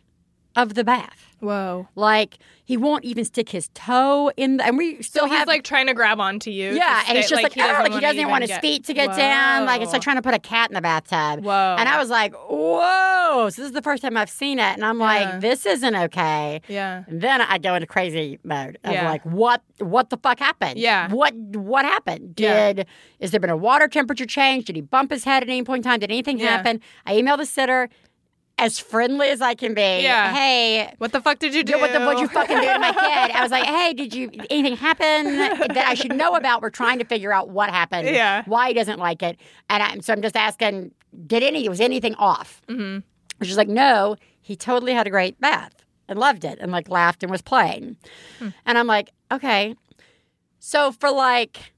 of 0.55 0.73
the 0.75 0.83
bath. 0.83 1.29
Whoa. 1.39 1.89
Like 1.95 2.37
he 2.63 2.77
won't 2.77 3.03
even 3.03 3.25
stick 3.25 3.49
his 3.49 3.67
toe 3.73 4.31
in 4.37 4.55
the 4.57 4.65
and 4.65 4.77
we 4.77 5.01
still 5.01 5.23
So 5.23 5.27
he's 5.29 5.39
have 5.39 5.47
like 5.49 5.63
trying 5.65 5.87
to 5.87 5.93
grab 5.93 6.21
onto 6.21 6.49
you. 6.51 6.71
yeah, 6.73 7.03
and 7.07 7.17
he's 7.17 7.27
just 7.29 7.43
like, 7.43 7.51
he 7.53 7.61
"Oh," 7.61 7.65
doesn't 7.67 7.83
like 7.83 7.91
he 7.91 7.97
ah, 7.97 8.01
doesn't 8.01 8.17
even 8.19 8.31
want 8.31 8.43
his 8.43 8.51
get- 8.51 8.61
feet 8.61 8.85
to 8.85 8.93
get 8.93 9.13
down. 9.17 9.65
Like 9.65 9.81
it's 9.81 9.91
like 9.91 10.01
trying 10.01 10.15
to 10.15 10.21
put 10.21 10.33
a 10.33 10.39
cat 10.39 10.69
in 10.69 10.75
the 10.75 10.81
bathtub. 10.81 11.43
Whoa. 11.43 11.75
And 11.77 11.89
I 11.89 11.97
was 11.99 12.09
like, 12.09 12.33
whoa. 12.33 13.49
So 13.49 13.61
this 13.61 13.67
is 13.67 13.71
the 13.73 13.81
first 13.81 14.01
time 14.03 14.15
I've 14.15 14.29
seen 14.29 14.59
it. 14.59 14.73
And 14.73 14.85
I'm 14.85 14.99
Yeah. 14.99 15.05
like, 15.05 15.41
this 15.41 15.65
isn't 15.65 15.95
okay. 15.95 16.61
Yeah. 16.67 17.03
And 17.07 17.19
then 17.21 17.41
I 17.41 17.57
go 17.57 17.75
into 17.75 17.87
crazy 17.87 18.39
mode 18.43 18.77
of 18.83 18.93
Yeah. 18.93 19.09
like, 19.09 19.23
what 19.25 19.61
what 19.79 20.09
the 20.11 20.17
fuck 20.17 20.39
happened? 20.39 20.79
Yeah. 20.79 21.11
What 21.11 21.33
what 21.35 21.83
happened? 21.85 22.35
Yeah. 22.37 22.73
Did 22.73 22.87
is 23.19 23.31
there 23.31 23.39
been 23.41 23.49
a 23.49 23.57
water 23.57 23.87
temperature 23.87 24.25
change? 24.25 24.65
Did 24.65 24.75
he 24.77 24.81
bump 24.81 25.11
his 25.11 25.23
head 25.25 25.43
at 25.43 25.49
any 25.49 25.63
point 25.63 25.85
in 25.85 25.91
time? 25.91 25.99
Did 25.99 26.11
anything 26.11 26.39
Yeah. 26.39 26.51
happen? 26.51 26.79
I 27.05 27.15
emailed 27.15 27.37
the 27.39 27.45
sitter 27.45 27.89
as 28.63 28.79
friendly 28.79 29.27
as 29.29 29.41
I 29.41 29.55
can 29.55 29.73
be. 29.73 29.81
Yeah. 29.81 30.33
Hey, 30.33 30.93
What 30.97 31.11
the 31.11 31.19
fuck 31.21 31.37
did 31.39 31.53
you 31.53 31.63
do? 31.63 31.79
what 31.79 31.91
the 31.91 31.99
what'd 31.99 32.21
you 32.21 32.27
fucking 32.29 32.55
do 32.55 32.65
to 32.65 32.79
my 32.79 32.91
kid? 32.93 33.35
I 33.35 33.41
was 33.41 33.51
like, 33.51 33.65
hey, 33.77 33.93
did 33.93 34.13
you 34.13 34.31
anything 34.49 34.77
happen 34.77 35.37
that 35.37 35.85
I 35.87 35.93
should 35.95 36.15
know 36.15 36.35
about? 36.35 36.61
We're 36.61 36.69
trying 36.69 36.99
to 36.99 37.05
figure 37.05 37.33
out 37.33 37.49
what 37.49 37.69
happened, 37.69 38.07
Yeah. 38.07 38.43
why 38.45 38.69
he 38.69 38.73
doesn't 38.73 38.99
like 38.99 39.21
it, 39.21 39.37
and 39.69 39.83
I, 39.83 39.97
so 39.99 40.13
I'm 40.13 40.21
just 40.21 40.37
asking, 40.37 40.91
did 41.27 41.43
any 41.43 41.67
was 41.67 41.81
anything 41.81 42.15
off? 42.15 42.61
Mm-hmm. 42.69 42.99
She's 43.45 43.57
like, 43.57 43.67
no, 43.67 44.15
he 44.41 44.55
totally 44.55 44.93
had 44.93 45.07
a 45.07 45.09
great 45.09 45.39
bath 45.41 45.73
and 46.07 46.17
loved 46.17 46.45
it 46.45 46.57
and 46.61 46.71
like 46.71 46.87
laughed 46.87 47.21
and 47.23 47.31
was 47.31 47.41
playing, 47.41 47.97
Hmm. 48.39 48.49
and 48.65 48.77
I'm 48.77 48.87
like, 48.87 49.09
okay, 49.31 49.75
so 50.59 50.91
for 50.93 51.11
like 51.11 51.72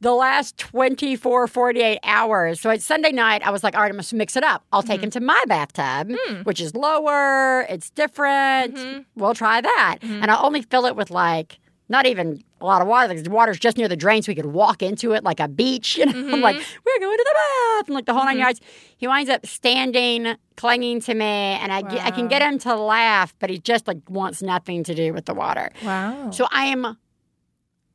the 0.00 0.12
last 0.12 0.58
24, 0.58 1.46
48 1.46 1.98
hours. 2.02 2.60
So 2.60 2.70
it's 2.70 2.84
Sunday 2.84 3.12
night. 3.12 3.46
I 3.46 3.50
was 3.50 3.64
like, 3.64 3.74
all 3.74 3.82
right, 3.82 3.92
I 3.92 3.96
must 3.96 4.12
mix 4.12 4.36
it 4.36 4.44
up. 4.44 4.64
I'll 4.72 4.82
take 4.82 4.96
mm-hmm. 4.96 5.04
him 5.04 5.10
to 5.12 5.20
my 5.20 5.42
bathtub, 5.46 6.10
mm. 6.10 6.44
which 6.44 6.60
is 6.60 6.74
lower. 6.74 7.62
It's 7.68 7.90
different. 7.90 8.76
Mm-hmm. 8.76 9.02
We'll 9.16 9.34
try 9.34 9.60
that. 9.60 9.98
Mm-hmm. 10.00 10.22
And 10.22 10.30
I'll 10.30 10.44
only 10.44 10.62
fill 10.62 10.86
it 10.86 10.96
with 10.96 11.10
like, 11.10 11.58
not 11.88 12.04
even 12.04 12.42
a 12.60 12.64
lot 12.64 12.82
of 12.82 12.88
water. 12.88 13.08
Like 13.08 13.22
the 13.22 13.30
water's 13.30 13.58
just 13.58 13.76
near 13.76 13.88
the 13.88 13.96
drain 13.96 14.22
so 14.22 14.30
we 14.30 14.34
could 14.34 14.46
walk 14.46 14.82
into 14.82 15.12
it 15.12 15.22
like 15.22 15.40
a 15.40 15.48
beach. 15.48 15.98
You 16.06 16.06
know, 16.06 16.34
I'm 16.34 16.40
like, 16.40 16.56
we're 16.56 17.00
going 17.00 17.16
to 17.16 17.24
the 17.24 17.34
bath 17.34 17.86
and 17.86 17.94
like 17.94 18.06
the 18.06 18.12
whole 18.12 18.24
nine 18.24 18.38
yards. 18.38 18.60
He 18.96 19.06
winds 19.06 19.30
up 19.30 19.46
standing, 19.46 20.36
clinging 20.56 21.00
to 21.02 21.14
me, 21.14 21.24
and 21.24 21.72
I, 21.72 21.82
get, 21.82 22.04
I 22.04 22.10
can 22.10 22.28
get 22.28 22.42
him 22.42 22.58
to 22.60 22.74
laugh, 22.74 23.34
but 23.38 23.50
he 23.50 23.58
just 23.58 23.86
like 23.86 23.98
wants 24.08 24.42
nothing 24.42 24.84
to 24.84 24.94
do 24.94 25.12
with 25.12 25.26
the 25.26 25.34
water. 25.34 25.70
Wow. 25.82 26.30
So 26.32 26.46
I 26.50 26.66
am 26.66 26.96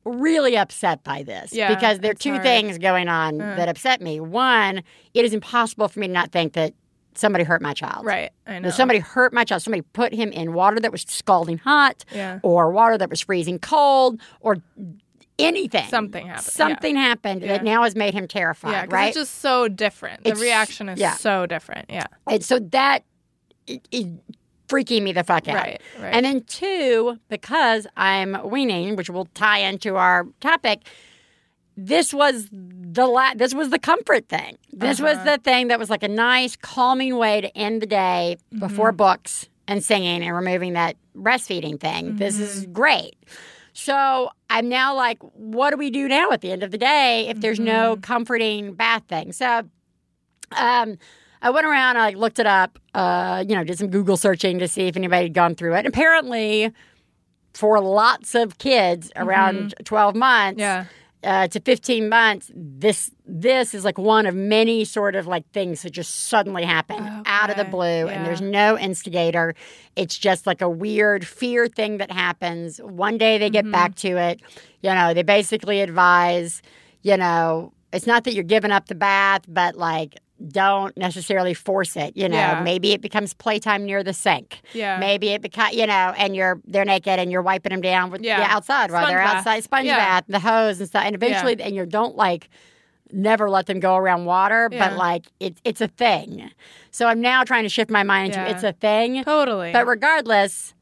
really 0.04 0.56
upset 0.56 1.02
by 1.04 1.22
this 1.22 1.52
Yeah, 1.52 1.74
because 1.74 2.00
there 2.00 2.10
are 2.10 2.14
two 2.14 2.32
hard. 2.32 2.42
things 2.42 2.78
going 2.78 3.08
on 3.08 3.40
uh. 3.40 3.56
that 3.56 3.68
upset 3.68 4.00
me. 4.00 4.20
One, 4.20 4.82
it 5.14 5.24
is 5.24 5.32
impossible 5.32 5.88
for 5.88 6.00
me 6.00 6.06
to 6.08 6.12
not 6.12 6.32
think 6.32 6.54
that 6.54 6.74
somebody 7.14 7.44
hurt 7.44 7.60
my 7.62 7.74
child. 7.74 8.04
right. 8.06 8.30
I 8.46 8.58
know. 8.58 8.68
That 8.68 8.74
somebody 8.74 8.98
hurt 8.98 9.32
my 9.32 9.44
child. 9.44 9.62
Somebody 9.62 9.82
put 9.92 10.14
him 10.14 10.32
in 10.32 10.54
water 10.54 10.80
that 10.80 10.90
was 10.92 11.02
scalding 11.02 11.58
hot 11.58 12.04
Yeah. 12.12 12.40
or 12.42 12.70
water 12.72 12.96
that 12.98 13.10
was 13.10 13.20
freezing 13.20 13.58
cold 13.58 14.20
or 14.40 14.56
anything. 15.38 15.88
Something 15.88 16.26
happened, 16.26 16.46
yeah. 16.46 16.50
Something 16.52 16.96
happened 16.96 17.42
Yeah. 17.42 17.48
that 17.48 17.64
now 17.64 17.82
has 17.82 17.94
made 17.94 18.14
him 18.14 18.26
terrified, 18.28 18.70
yeah, 18.72 18.86
right? 18.88 19.08
it's 19.08 19.16
just 19.16 19.40
so 19.40 19.68
different. 19.68 20.24
The 20.24 20.30
It's- 20.30 20.42
reaction 20.42 20.88
is 20.88 20.98
yeah. 20.98 21.14
so 21.14 21.46
different. 21.46 21.86
Yeah. 21.90 22.06
And 22.26 22.42
so 22.44 22.58
that 22.58 23.04
is 23.90 24.06
freaking 24.72 25.02
me 25.02 25.12
the 25.12 25.24
fuck 25.24 25.46
out. 25.48 25.54
Right, 25.56 25.80
right. 26.00 26.14
And 26.14 26.24
then 26.26 26.42
two, 26.44 27.18
because 27.28 27.86
I'm 27.96 28.30
weaning, 28.48 28.96
which 28.96 29.10
will 29.10 29.26
tie 29.34 29.58
into 29.58 29.96
our 29.96 30.26
topic, 30.40 30.78
this 31.76 32.12
was 32.12 32.48
the 32.52 33.06
la- 33.06 33.34
this 33.34 33.54
was 33.54 33.70
the 33.70 33.78
comfort 33.78 34.28
thing. 34.28 34.58
This 34.72 35.00
was 35.00 35.16
Uh-huh. 35.16 35.36
the 35.36 35.38
thing 35.42 35.68
that 35.68 35.78
was 35.78 35.88
like 35.90 36.02
a 36.02 36.08
nice 36.08 36.56
calming 36.56 37.16
way 37.16 37.40
to 37.40 37.56
end 37.56 37.80
the 37.82 37.86
day 37.86 38.36
Mm-hmm. 38.38 38.58
before 38.66 38.92
books 38.92 39.48
and 39.68 39.82
singing 39.82 40.22
and 40.22 40.34
removing 40.36 40.72
that 40.74 40.96
breastfeeding 41.16 41.78
thing. 41.80 42.16
This 42.16 42.38
is 42.38 42.62
Mm-hmm. 42.64 42.72
great. 42.72 43.16
So 43.74 44.28
I'm 44.50 44.68
now 44.68 44.94
like, 44.94 45.18
what 45.32 45.70
do 45.70 45.76
we 45.78 45.90
do 45.90 46.06
now 46.08 46.30
at 46.30 46.42
the 46.42 46.52
end 46.52 46.62
of 46.62 46.70
the 46.72 46.78
day 46.78 47.28
if 47.28 47.40
there's 47.40 47.58
no 47.60 47.92
Mm-hmm. 47.94 48.00
comforting 48.02 48.74
bath 48.74 49.04
thing? 49.08 49.32
So 49.32 49.62
um, 50.56 50.98
I 51.42 51.50
went 51.50 51.66
around, 51.66 51.96
I 51.98 52.06
like, 52.06 52.16
looked 52.16 52.38
it 52.38 52.46
up, 52.46 52.78
uh, 52.94 53.44
you 53.46 53.54
know, 53.54 53.64
did 53.64 53.76
some 53.78 53.88
Google 53.88 54.16
searching 54.16 54.58
to 54.60 54.68
see 54.68 54.86
if 54.86 54.96
anybody 54.96 55.24
had 55.24 55.34
gone 55.34 55.54
through 55.56 55.74
it. 55.74 55.78
And 55.80 55.88
apparently, 55.88 56.72
for 57.52 57.80
lots 57.80 58.34
of 58.34 58.56
kids 58.58 59.10
around 59.16 59.74
12 59.84 60.14
months, 60.14 60.60
Mm-hmm. 60.62 60.86
Yeah. 61.24 61.42
uh, 61.44 61.48
to 61.48 61.60
15 61.60 62.08
months, 62.08 62.50
this 62.54 63.10
this 63.26 63.74
is 63.74 63.84
like 63.84 63.96
one 63.98 64.26
of 64.26 64.34
many 64.34 64.84
sort 64.84 65.14
of 65.14 65.26
like 65.26 65.48
things 65.52 65.82
that 65.82 65.90
just 65.90 66.26
suddenly 66.28 66.64
happen 66.64 67.22
out 67.26 67.48
of 67.50 67.56
the 67.56 67.64
blue, 67.64 67.86
yeah. 68.06 68.06
and 68.08 68.26
there's 68.26 68.40
no 68.40 68.78
instigator. 68.78 69.54
It's 69.96 70.16
just 70.18 70.46
like 70.46 70.60
a 70.62 70.68
weird 70.68 71.26
fear 71.26 71.66
thing 71.68 71.98
that 71.98 72.10
happens. 72.10 72.78
One 72.78 73.18
day 73.18 73.38
they 73.38 73.46
Mm-hmm. 73.46 73.52
get 73.52 73.70
back 73.72 73.94
to 73.96 74.16
it. 74.16 74.40
You 74.82 74.94
know, 74.94 75.12
they 75.14 75.22
basically 75.22 75.80
advise, 75.80 76.60
you 77.02 77.16
know, 77.16 77.72
it's 77.92 78.06
not 78.06 78.24
that 78.24 78.34
you're 78.34 78.42
giving 78.44 78.70
up 78.72 78.86
the 78.88 78.94
bath, 78.94 79.42
but 79.48 79.76
like 79.76 80.16
don't 80.48 80.96
necessarily 80.96 81.54
force 81.54 81.96
it. 81.96 82.16
You 82.16 82.28
know, 82.28 82.36
Yeah. 82.36 82.62
maybe 82.62 82.92
it 82.92 83.00
becomes 83.00 83.32
playtime 83.34 83.84
near 83.84 84.02
the 84.02 84.12
sink. 84.12 84.60
Yeah. 84.72 84.98
Maybe 84.98 85.28
it 85.28 85.40
becomes, 85.42 85.74
you 85.74 85.86
know, 85.86 86.14
and 86.16 86.34
you're 86.34 86.60
they're 86.66 86.84
naked 86.84 87.18
and 87.18 87.30
you're 87.30 87.42
wiping 87.42 87.70
them 87.70 87.80
down 87.80 88.10
with 88.10 88.22
Yeah. 88.22 88.40
yeah, 88.40 88.46
outside 88.54 88.90
while 88.90 89.02
Sponge 89.02 89.12
they're 89.12 89.22
bath. 89.24 89.36
outside, 89.36 89.64
sponge 89.64 89.86
Yeah. 89.86 89.96
bath, 89.96 90.24
the 90.28 90.40
hose 90.40 90.80
and 90.80 90.88
stuff, 90.88 91.04
and 91.04 91.14
eventually, 91.14 91.56
and 91.60 91.74
you 91.76 91.86
don't 91.86 92.16
like 92.16 92.48
never 93.12 93.50
let 93.50 93.66
them 93.66 93.78
go 93.78 93.94
around 93.96 94.24
water, 94.24 94.68
but 94.70 94.94
like 94.94 95.26
it's 95.38 95.60
it's 95.64 95.80
a 95.80 95.88
thing. 95.88 96.50
So 96.90 97.06
I'm 97.06 97.20
now 97.20 97.44
trying 97.44 97.62
to 97.64 97.68
shift 97.68 97.90
my 97.90 98.02
mind 98.02 98.32
to 98.32 98.50
it's 98.50 98.62
a 98.64 98.72
thing. 98.72 99.22
Totally. 99.22 99.70
But 99.72 99.86
regardless, 99.86 100.74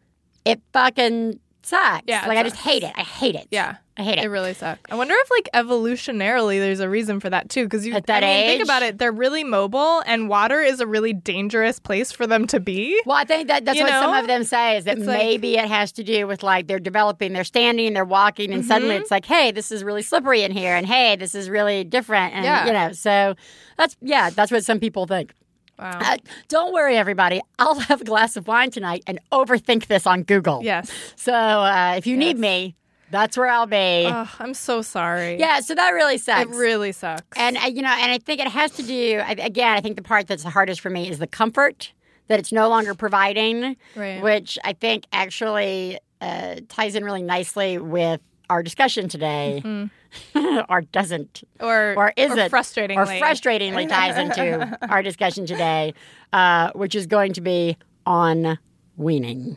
it 0.44 0.60
fucking 0.72 1.38
sucks. 1.62 2.04
Yeah, 2.06 2.24
like 2.26 2.38
I 2.38 2.42
just 2.44 2.56
hate 2.56 2.82
it. 2.82 2.92
I 2.96 3.02
hate 3.02 3.34
it. 3.34 3.46
yeah. 3.50 3.76
I 4.00 4.02
hate 4.02 4.18
it. 4.18 4.24
It 4.24 4.28
really 4.28 4.54
sucks. 4.54 4.80
I 4.90 4.94
wonder 4.94 5.14
if, 5.16 5.30
like, 5.30 5.48
evolutionarily, 5.54 6.58
there's 6.58 6.80
a 6.80 6.88
reason 6.88 7.20
for 7.20 7.28
that 7.30 7.48
too. 7.48 7.64
Because 7.64 7.86
you, 7.86 7.94
At 7.94 8.06
that 8.06 8.22
I 8.24 8.26
mean, 8.26 8.46
think 8.46 8.60
age? 8.60 8.64
about 8.64 8.82
it. 8.82 8.98
They're 8.98 9.12
really 9.12 9.44
mobile, 9.44 10.02
and 10.06 10.28
water 10.28 10.60
is 10.60 10.80
a 10.80 10.86
really 10.86 11.12
dangerous 11.12 11.78
place 11.78 12.12
for 12.12 12.26
them 12.26 12.46
to 12.48 12.60
be. 12.60 13.00
Well, 13.04 13.16
I 13.16 13.24
think 13.24 13.48
that 13.48 13.64
that's 13.64 13.78
You 13.78 13.84
what 13.84 13.92
some 13.92 14.14
of 14.14 14.26
them 14.26 14.44
say 14.44 14.76
is 14.76 14.84
that 14.84 14.98
It's 14.98 15.06
like- 15.06 15.18
maybe 15.18 15.56
it 15.56 15.68
has 15.68 15.92
to 15.92 16.04
do 16.04 16.26
with 16.26 16.42
like 16.42 16.66
they're 16.66 16.78
developing, 16.78 17.32
they're 17.32 17.44
standing, 17.44 17.92
they're 17.92 18.04
walking, 18.04 18.52
and 18.52 18.64
suddenly 18.64 18.94
Mm-hmm. 18.94 19.02
it's 19.02 19.10
like, 19.10 19.26
hey, 19.26 19.50
this 19.52 19.70
is 19.70 19.84
really 19.84 20.02
slippery 20.02 20.42
in 20.42 20.52
here, 20.52 20.74
and 20.74 20.86
hey, 20.86 21.16
this 21.16 21.34
is 21.34 21.50
really 21.50 21.84
different, 21.84 22.34
and 22.34 22.44
Yeah. 22.44 22.66
you 22.66 22.72
know, 22.72 22.92
so 22.92 23.34
that's 23.76 23.96
yeah, 24.00 24.30
that's 24.30 24.50
what 24.50 24.64
some 24.64 24.80
people 24.80 25.06
think. 25.06 25.32
Wow. 25.78 25.98
Uh, 25.98 26.16
don't 26.48 26.74
worry, 26.74 26.96
everybody. 26.96 27.40
I'll 27.58 27.78
have 27.80 28.02
a 28.02 28.04
glass 28.04 28.36
of 28.36 28.46
wine 28.46 28.70
tonight 28.70 29.02
and 29.06 29.18
overthink 29.32 29.86
this 29.86 30.06
on 30.06 30.24
Google. 30.24 30.60
yes. 30.62 30.90
So 31.16 31.32
uh, 31.32 31.94
if 31.96 32.06
you 32.06 32.16
need 32.18 32.38
me, 32.38 32.76
that's 33.10 33.36
where 33.36 33.48
I'll 33.48 33.66
be. 33.66 34.06
Oh, 34.06 34.28
I'm 34.38 34.54
so 34.54 34.82
sorry. 34.82 35.38
yeah. 35.38 35.60
So 35.60 35.74
that 35.74 35.90
really 35.90 36.18
sucks. 36.18 36.50
It 36.50 36.56
really 36.56 36.92
sucks. 36.92 37.22
And 37.36 37.56
uh, 37.56 37.66
you 37.66 37.82
know, 37.82 37.90
and 37.90 38.10
I 38.12 38.18
think 38.18 38.40
it 38.40 38.48
has 38.48 38.70
to 38.72 38.82
do 38.82 39.20
again. 39.26 39.76
I 39.76 39.80
think 39.80 39.96
the 39.96 40.02
part 40.02 40.26
that's 40.26 40.42
the 40.44 40.50
hardest 40.50 40.80
for 40.80 40.90
me 40.90 41.08
is 41.08 41.18
the 41.18 41.26
comfort 41.26 41.92
that 42.28 42.38
it's 42.38 42.52
no 42.52 42.68
longer 42.68 42.94
providing, 42.94 43.76
Right. 43.96 44.22
which 44.22 44.58
I 44.64 44.72
think 44.74 45.04
actually 45.12 45.98
uh, 46.20 46.56
ties 46.68 46.94
in 46.94 47.04
really 47.04 47.22
nicely 47.22 47.78
with 47.78 48.20
our 48.48 48.62
discussion 48.62 49.08
today, 49.08 49.62
or 50.68 50.80
doesn't, 50.92 51.42
or 51.60 51.94
or 51.96 52.12
is 52.16 52.32
or 52.32 52.38
it, 52.38 52.52
frustratingly. 52.52 52.96
or 52.96 53.06
frustratingly 53.06 53.88
ties 53.88 54.16
into 54.18 54.78
our 54.90 55.02
discussion 55.02 55.46
today, 55.46 55.94
uh, 56.32 56.70
which 56.74 56.94
is 56.94 57.06
going 57.06 57.32
to 57.32 57.40
be 57.40 57.76
on 58.06 58.58
weaning. 58.96 59.56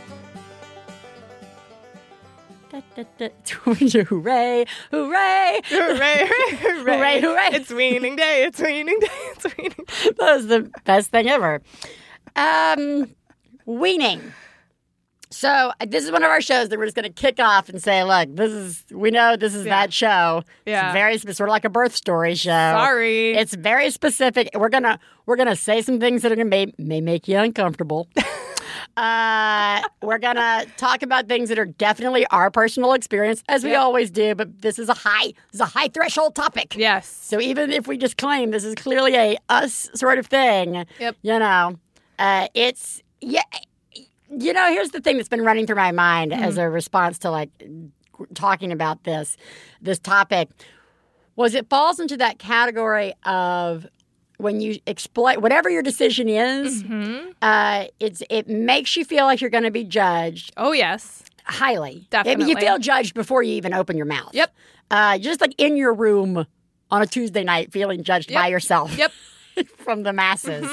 Hooray! 3.63 4.65
Hooray! 4.91 5.59
Hooray, 5.65 5.65
hooray, 5.69 6.57
Hooray, 6.85 7.21
hooray. 7.21 7.49
It's 7.51 7.69
weaning 7.71 8.15
day, 8.15 8.43
it's 8.45 8.59
weaning 8.61 8.97
day, 8.99 9.07
it's 9.31 9.45
weaning 9.57 9.71
day. 9.77 10.09
That 10.17 10.35
was 10.35 10.47
the 10.47 10.71
best 10.85 11.09
thing 11.11 11.29
ever. 11.29 11.61
Um, 12.35 13.13
weaning. 13.65 14.21
So 15.31 15.49
uh, 15.49 15.85
this 15.87 16.03
is 16.05 16.11
one 16.11 16.23
of 16.23 16.29
our 16.29 16.41
shows 16.41 16.69
that 16.69 16.77
we're 16.79 16.85
just 16.85 16.95
going 16.95 17.11
to 17.11 17.21
kick 17.21 17.39
off 17.39 17.67
and 17.69 17.81
say, 17.81 18.03
look, 18.03 18.29
this 18.35 18.51
is 18.51 18.83
we 18.91 19.11
know 19.11 19.35
this 19.37 19.55
is 19.55 19.65
Yeah. 19.65 19.69
that 19.81 19.93
show. 19.93 20.43
Yeah. 20.65 20.87
It's 20.87 20.93
very 21.23 21.33
sort 21.33 21.49
of 21.49 21.51
like 21.51 21.65
a 21.65 21.69
birth 21.69 21.95
story 21.95 22.35
show. 22.35 22.49
Sorry. 22.51 23.31
It's 23.33 23.53
very 23.55 23.89
specific. 23.91 24.49
We're 24.55 24.69
gonna 24.69 24.99
we're 25.25 25.37
gonna 25.37 25.55
say 25.55 25.81
some 25.81 25.99
things 25.99 26.21
that 26.21 26.31
are 26.31 26.35
gonna 26.35 26.49
may, 26.49 26.73
may 26.77 26.99
make 27.01 27.27
you 27.27 27.37
uncomfortable. 27.37 28.07
Uh, 28.97 29.81
we're 30.01 30.17
gonna 30.17 30.65
talk 30.77 31.01
about 31.03 31.27
things 31.27 31.49
that 31.49 31.57
are 31.59 31.65
definitely 31.65 32.25
our 32.27 32.51
personal 32.51 32.93
experience, 32.93 33.43
as 33.47 33.63
we 33.63 33.71
Yep. 33.71 33.79
always 33.81 34.11
do. 34.11 34.35
But 34.35 34.61
this 34.61 34.77
is 34.79 34.89
a 34.89 34.93
high 34.93 35.27
this 35.51 35.55
is 35.55 35.59
a 35.61 35.65
high 35.65 35.87
threshold 35.87 36.35
topic. 36.35 36.75
yes. 36.75 37.07
So 37.07 37.39
even 37.39 37.71
if 37.71 37.87
we 37.87 37.97
just 37.97 38.17
claim 38.17 38.51
this 38.51 38.63
is 38.63 38.75
clearly 38.75 39.15
a 39.15 39.37
us 39.49 39.89
sort 39.95 40.19
of 40.19 40.27
thing, 40.27 40.85
Yep. 40.99 41.15
you 41.21 41.39
know, 41.39 41.75
uh, 42.19 42.47
it's 42.53 43.01
yeah. 43.21 43.41
You 44.29 44.53
know, 44.53 44.69
here's 44.69 44.91
the 44.91 45.01
thing 45.01 45.17
that's 45.17 45.27
been 45.29 45.43
running 45.43 45.67
through 45.67 45.75
my 45.75 45.91
mind 45.91 46.33
as 46.33 46.57
a 46.57 46.69
response 46.69 47.19
to 47.19 47.29
like 47.31 47.49
talking 48.33 48.71
about 48.71 49.03
this 49.03 49.35
this 49.81 49.99
topic 49.99 50.47
was 51.35 51.53
it 51.55 51.67
falls 51.69 51.99
into 51.99 52.15
that 52.17 52.39
category 52.39 53.13
of 53.25 53.87
when 54.41 54.61
you 54.61 54.79
explain 54.87 55.41
whatever 55.41 55.69
your 55.69 55.83
decision 55.83 56.27
is, 56.29 56.83
uh, 57.41 57.85
it's 57.99 58.21
it 58.29 58.47
makes 58.47 58.95
you 58.95 59.05
feel 59.05 59.25
like 59.25 59.41
you're 59.41 59.49
going 59.49 59.63
to 59.63 59.71
be 59.71 59.83
judged 59.83 60.51
Oh, 60.57 60.71
yes. 60.71 61.23
highly. 61.45 62.07
Definitely. 62.09 62.49
you 62.49 62.55
feel 62.57 62.77
judged 62.79 63.13
before 63.13 63.43
you 63.43 63.53
even 63.53 63.73
open 63.73 63.97
your 63.97 64.05
mouth. 64.05 64.31
Yep. 64.33 64.53
Uh, 64.89 65.17
just 65.17 65.41
like 65.41 65.53
in 65.57 65.77
your 65.77 65.93
room 65.93 66.45
on 66.89 67.01
a 67.01 67.05
Tuesday 67.07 67.43
night, 67.43 67.71
feeling 67.71 68.03
judged 68.03 68.33
by 68.33 68.47
yourself 68.47 68.95
Yep. 68.97 69.11
from 69.77 70.03
the 70.03 70.13
masses. 70.13 70.69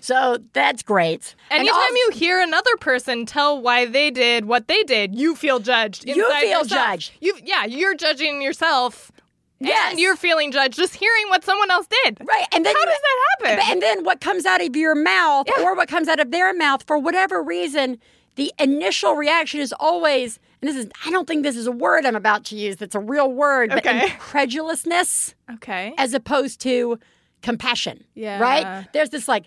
So 0.00 0.38
that's 0.52 0.82
great. 0.82 1.34
Anytime 1.50 1.74
also- 1.76 1.94
you 1.94 2.10
hear 2.14 2.40
another 2.40 2.76
person 2.80 3.26
tell 3.26 3.60
why 3.60 3.86
they 3.86 4.10
did 4.10 4.44
what 4.46 4.66
they 4.68 4.82
did, 4.84 5.14
you 5.14 5.34
feel 5.34 5.58
judged. 5.60 6.06
You 6.06 6.14
feel 6.14 6.40
yourself. 6.60 6.68
judged. 6.68 7.12
You, 7.20 7.36
yeah, 7.44 7.64
you're 7.64 7.94
judging 7.94 8.40
yourself. 8.42 9.12
Yes. 9.60 9.90
And 9.92 10.00
you're 10.00 10.16
feeling 10.16 10.52
judged 10.52 10.74
just 10.76 10.94
hearing 10.96 11.28
what 11.28 11.44
someone 11.44 11.70
else 11.70 11.86
did. 12.04 12.18
Right, 12.26 12.46
and 12.52 12.64
then 12.64 12.74
How 12.74 12.80
you- 12.80 12.86
does 12.86 12.98
that 13.00 13.26
happen? 13.58 13.70
And 13.72 13.82
then 13.82 14.04
what 14.04 14.20
comes 14.20 14.46
out 14.46 14.60
of 14.62 14.74
your 14.74 14.94
mouth 14.94 15.46
Yeah. 15.54 15.62
or 15.64 15.74
what 15.74 15.88
comes 15.88 16.08
out 16.08 16.18
of 16.18 16.30
their 16.30 16.54
mouth, 16.54 16.84
for 16.86 16.96
whatever 16.98 17.42
reason, 17.42 17.98
the 18.36 18.52
initial 18.58 19.14
reaction 19.16 19.60
is 19.60 19.74
always, 19.78 20.38
and 20.62 20.68
this 20.70 20.76
is, 20.76 20.90
I 21.04 21.10
don't 21.10 21.26
think 21.28 21.42
this 21.42 21.56
is 21.56 21.66
a 21.66 21.72
word 21.72 22.06
I'm 22.06 22.16
about 22.16 22.44
to 22.46 22.56
use 22.56 22.76
that's 22.76 22.94
a 22.94 23.00
real 23.00 23.30
word, 23.30 23.68
but 23.70 23.86
Okay. 23.86 24.04
incredulousness 24.04 25.34
Okay. 25.54 25.94
as 25.98 26.14
opposed 26.14 26.60
to 26.62 26.98
compassion. 27.42 28.04
Yeah. 28.14 28.38
Right? 28.38 28.86
There's 28.92 29.10
this 29.10 29.28
like, 29.28 29.44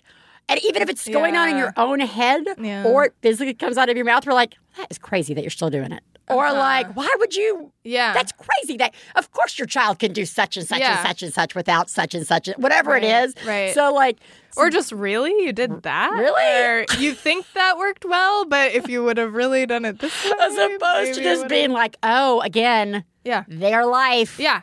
and 0.48 0.60
even 0.64 0.82
if 0.82 0.88
it's 0.88 1.08
going 1.08 1.36
on 1.36 1.48
in 1.48 1.56
your 1.56 1.72
own 1.76 2.00
head 2.00 2.44
Yeah. 2.58 2.84
or 2.84 3.04
it 3.06 3.14
physically 3.22 3.54
comes 3.54 3.76
out 3.78 3.88
of 3.88 3.96
your 3.96 4.04
mouth, 4.06 4.26
we're 4.26 4.32
like, 4.34 4.54
that 4.76 4.88
is 4.90 4.98
crazy 4.98 5.34
that 5.34 5.42
you're 5.42 5.50
still 5.50 5.70
doing 5.70 5.92
it. 5.92 6.02
Or 6.26 6.50
like, 6.52 6.96
why 6.96 7.14
would 7.18 7.34
you? 7.36 7.54
Uh-huh. 7.56 7.68
Yeah. 7.84 8.14
That's 8.14 8.32
crazy. 8.32 8.78
That 8.78 8.94
of 9.14 9.30
course 9.32 9.58
your 9.58 9.66
child 9.66 9.98
can 9.98 10.14
do 10.14 10.24
such 10.24 10.56
and 10.56 10.66
such 10.66 10.80
Yeah. 10.80 10.98
and 10.98 11.06
such 11.06 11.22
and 11.22 11.34
such 11.34 11.54
without 11.54 11.90
such 11.90 12.14
and 12.14 12.26
such, 12.26 12.48
whatever 12.56 12.96
it 12.96 13.02
Right, 13.02 13.24
is. 13.24 13.34
right. 13.46 13.74
So 13.74 13.92
like, 13.92 14.16
Or 14.56 14.70
just 14.70 14.90
really? 14.92 15.32
You 15.44 15.52
did 15.52 15.82
that? 15.82 16.12
Really? 16.12 16.64
Or 16.64 16.86
you 16.98 17.12
think 17.12 17.44
that 17.52 17.76
worked 17.76 18.06
well, 18.06 18.46
but 18.46 18.72
if 18.72 18.88
you 18.88 19.04
would 19.04 19.18
have 19.18 19.34
really 19.34 19.66
done 19.66 19.84
it 19.84 19.98
this 19.98 20.24
way. 20.24 20.30
as 20.40 20.56
opposed 20.56 21.14
to 21.14 21.22
just 21.22 21.46
being 21.48 21.72
like, 21.72 21.96
oh, 22.02 22.40
again, 22.40 23.04
Yeah. 23.24 23.44
their 23.48 23.84
life. 23.84 24.38
Yeah. 24.40 24.62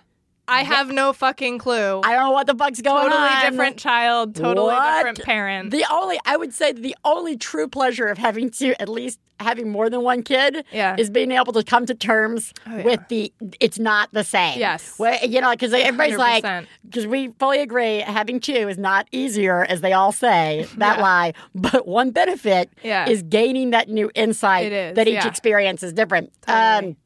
I 0.51 0.63
have 0.63 0.89
no 0.91 1.13
fucking 1.13 1.58
clue. 1.60 2.01
I 2.03 2.12
don't 2.13 2.24
know 2.25 2.31
what 2.31 2.48
the 2.48 2.55
fuck's 2.55 2.81
going 2.81 3.03
totally 3.10 3.22
on. 3.22 3.29
Totally 3.36 3.51
different 3.51 3.77
child, 3.77 4.36
totally 4.36 4.67
What? 4.67 4.98
different 4.98 5.24
parent. 5.24 5.72
The 5.72 5.86
only 5.91 6.20
I 6.25 6.38
would 6.38 6.53
say 6.53 6.72
the 6.74 6.96
only 7.05 7.38
true 7.38 7.67
pleasure 7.67 8.08
of 8.08 8.17
having 8.17 8.50
to 8.51 8.79
at 8.81 8.89
least 8.89 9.20
having 9.39 9.70
more 9.72 9.89
than 9.89 10.01
one 10.03 10.22
kid 10.22 10.63
Yeah. 10.72 10.96
is 11.00 11.10
being 11.10 11.31
able 11.31 11.51
to 11.53 11.63
come 11.63 11.88
to 11.88 11.96
terms 11.96 12.53
Oh, 12.67 12.77
yeah. 12.77 12.84
with 12.84 13.00
the 13.08 13.34
it's 13.60 13.79
not 13.79 14.10
the 14.12 14.24
same. 14.24 14.60
Yes. 14.60 15.00
Where, 15.00 15.17
you 15.25 15.41
know, 15.41 15.50
because 15.51 15.74
everybody's 15.74 16.17
like 16.17 16.43
100%. 16.43 16.67
because 16.86 17.08
we 17.08 17.29
fully 17.39 17.60
agree 17.60 18.00
having 18.01 18.39
two 18.39 18.53
is 18.70 18.77
not 18.77 19.08
easier 19.12 19.63
as 19.67 19.81
they 19.81 19.93
all 19.93 20.12
say 20.12 20.67
that 20.77 20.98
Yeah. 20.98 21.01
lie. 21.03 21.34
But 21.55 21.88
one 21.88 22.12
benefit 22.12 22.70
Yeah. 22.84 23.10
is 23.10 23.24
gaining 23.24 23.72
that 23.72 23.89
new 23.89 24.12
insight 24.13 24.70
that 24.96 25.08
each 25.08 25.25
experience 25.25 25.81
is 25.81 25.91
different. 25.93 26.31
Totally. 26.46 26.89
Um, 26.91 26.98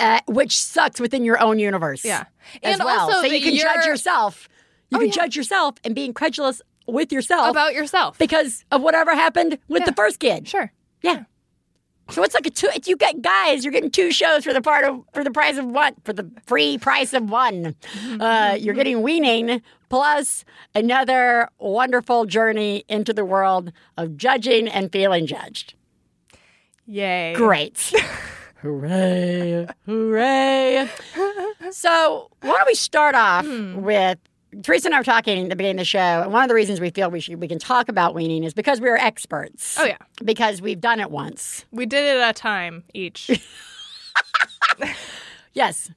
uh, 0.00 0.20
which 0.26 0.58
sucks 0.58 1.00
within 1.00 1.24
your 1.24 1.40
own 1.40 1.58
universe. 1.58 2.04
Yeah. 2.04 2.24
As 2.62 2.78
And 2.78 2.84
well. 2.84 3.00
also 3.00 3.20
so 3.20 3.26
you 3.32 3.40
can 3.40 3.56
judge 3.56 3.86
yourself. 3.86 4.48
You 4.90 4.96
Oh, 4.96 5.00
can 5.00 5.08
yeah. 5.08 5.14
judge 5.14 5.36
yourself 5.36 5.74
and 5.84 5.94
be 5.94 6.04
incredulous 6.04 6.60
with 6.88 7.12
yourself 7.12 7.48
About 7.50 7.74
yourself. 7.74 8.18
because 8.18 8.64
of 8.72 8.80
whatever 8.82 9.14
happened 9.14 9.58
with 9.68 9.80
Yeah. 9.82 9.86
the 9.86 9.92
first 9.94 10.18
kid. 10.18 10.48
sure. 10.48 10.72
Yeah. 11.02 11.24
So 12.10 12.24
it's 12.24 12.34
like 12.34 12.44
a 12.46 12.50
two. 12.50 12.68
You 12.86 12.96
get 12.96 13.22
guys. 13.22 13.64
You're 13.64 13.70
getting 13.72 13.90
two 13.90 14.10
shows 14.10 14.42
for 14.42 14.52
the 14.52 14.60
part 14.60 14.84
of 14.84 15.04
for 15.14 15.22
the 15.22 15.30
price 15.30 15.58
of 15.58 15.66
one 15.66 15.94
for 16.04 16.12
the 16.12 16.28
free 16.44 16.76
price 16.76 17.12
of 17.12 17.30
one. 17.30 17.76
Uh, 18.18 18.56
you're 18.58 18.74
getting 18.74 19.00
weaning 19.02 19.62
plus 19.90 20.44
another 20.74 21.48
wonderful 21.60 22.24
journey 22.26 22.84
into 22.88 23.12
the 23.12 23.24
world 23.24 23.70
of 23.96 24.16
judging 24.16 24.66
and 24.66 24.90
feeling 24.90 25.24
judged. 25.24 25.74
Yay. 26.86 27.32
Great. 27.36 27.92
Hooray! 28.62 29.66
Hooray! 29.86 30.88
So, 31.70 32.28
why 32.42 32.56
don't 32.56 32.66
we 32.66 32.74
start 32.74 33.14
off 33.14 33.44
Hmm. 33.46 33.80
with 33.82 34.18
Theresa 34.62 34.88
and 34.88 34.94
I 34.94 34.98
were 34.98 35.04
talking 35.04 35.44
at 35.44 35.48
the 35.48 35.56
beginning 35.56 35.76
of 35.76 35.82
the 35.82 35.84
show, 35.84 35.98
and 36.22 36.32
one 36.32 36.42
of 36.42 36.48
the 36.48 36.54
reasons 36.54 36.80
we 36.80 36.90
feel 36.90 37.10
we 37.10 37.20
should 37.20 37.40
we 37.40 37.46
can 37.48 37.58
talk 37.58 37.88
about 37.88 38.14
weaning 38.14 38.42
is 38.44 38.52
because 38.52 38.80
we're 38.80 38.96
experts. 38.96 39.78
Oh, 39.78 39.84
yeah. 39.84 39.96
because 40.24 40.60
we've 40.60 40.80
done 40.80 40.98
it 41.00 41.10
once. 41.10 41.64
We 41.70 41.86
did 41.86 42.04
it 42.04 42.20
at 42.20 42.30
a 42.30 42.32
time 42.32 42.84
each. 42.94 43.30
Yes, 45.52 45.90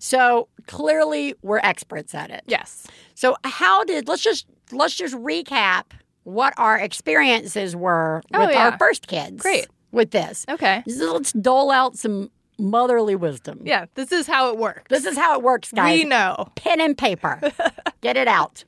so 0.00 0.48
clearly 0.66 1.34
we're 1.42 1.60
experts 1.62 2.12
at 2.12 2.30
it. 2.30 2.42
yes. 2.48 2.88
So, 3.14 3.36
how 3.44 3.84
did 3.84 4.08
let's 4.08 4.20
just 4.22 4.46
let's 4.72 4.94
just 4.96 5.14
recap 5.14 5.84
what 6.24 6.52
our 6.56 6.76
experiences 6.76 7.76
were 7.76 8.20
Oh, 8.34 8.40
with 8.46 8.50
yeah. 8.50 8.70
our 8.70 8.78
first 8.78 9.06
kids. 9.06 9.40
Great. 9.40 9.68
With 9.92 10.10
this. 10.10 10.44
Okay. 10.48 10.82
Let's 10.86 11.32
dole 11.32 11.70
out 11.70 11.96
some 11.96 12.30
motherly 12.58 13.14
wisdom. 13.14 13.60
Yeah, 13.64 13.86
this 13.94 14.12
is 14.12 14.26
how 14.26 14.50
it 14.50 14.58
works. 14.58 14.84
This 14.88 15.04
is 15.04 15.16
how 15.16 15.36
it 15.36 15.42
works, 15.42 15.72
guys. 15.72 15.98
We 15.98 16.04
know. 16.04 16.48
pen 16.54 16.80
and 16.80 16.96
paper. 16.96 17.40
Get 18.00 18.16
it 18.16 18.28
out. 18.28 18.64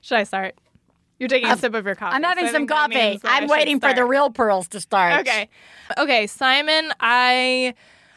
Should 0.00 0.18
I 0.18 0.24
start? 0.24 0.54
You're 1.18 1.28
taking 1.28 1.50
a 1.50 1.56
sip 1.56 1.74
of 1.74 1.84
your 1.84 1.94
coffee. 1.94 2.16
I'm 2.16 2.22
having 2.22 2.46
so 2.46 2.52
some 2.52 2.66
coffee. 2.66 3.20
I'm 3.24 3.46
waiting 3.46 3.78
for 3.78 3.92
the 3.92 4.04
real 4.06 4.30
pearls 4.30 4.68
to 4.68 4.80
start. 4.80 5.20
Okay. 5.20 5.50
Okay, 5.98 6.26
Simon, 6.26 6.92
I 6.98 7.74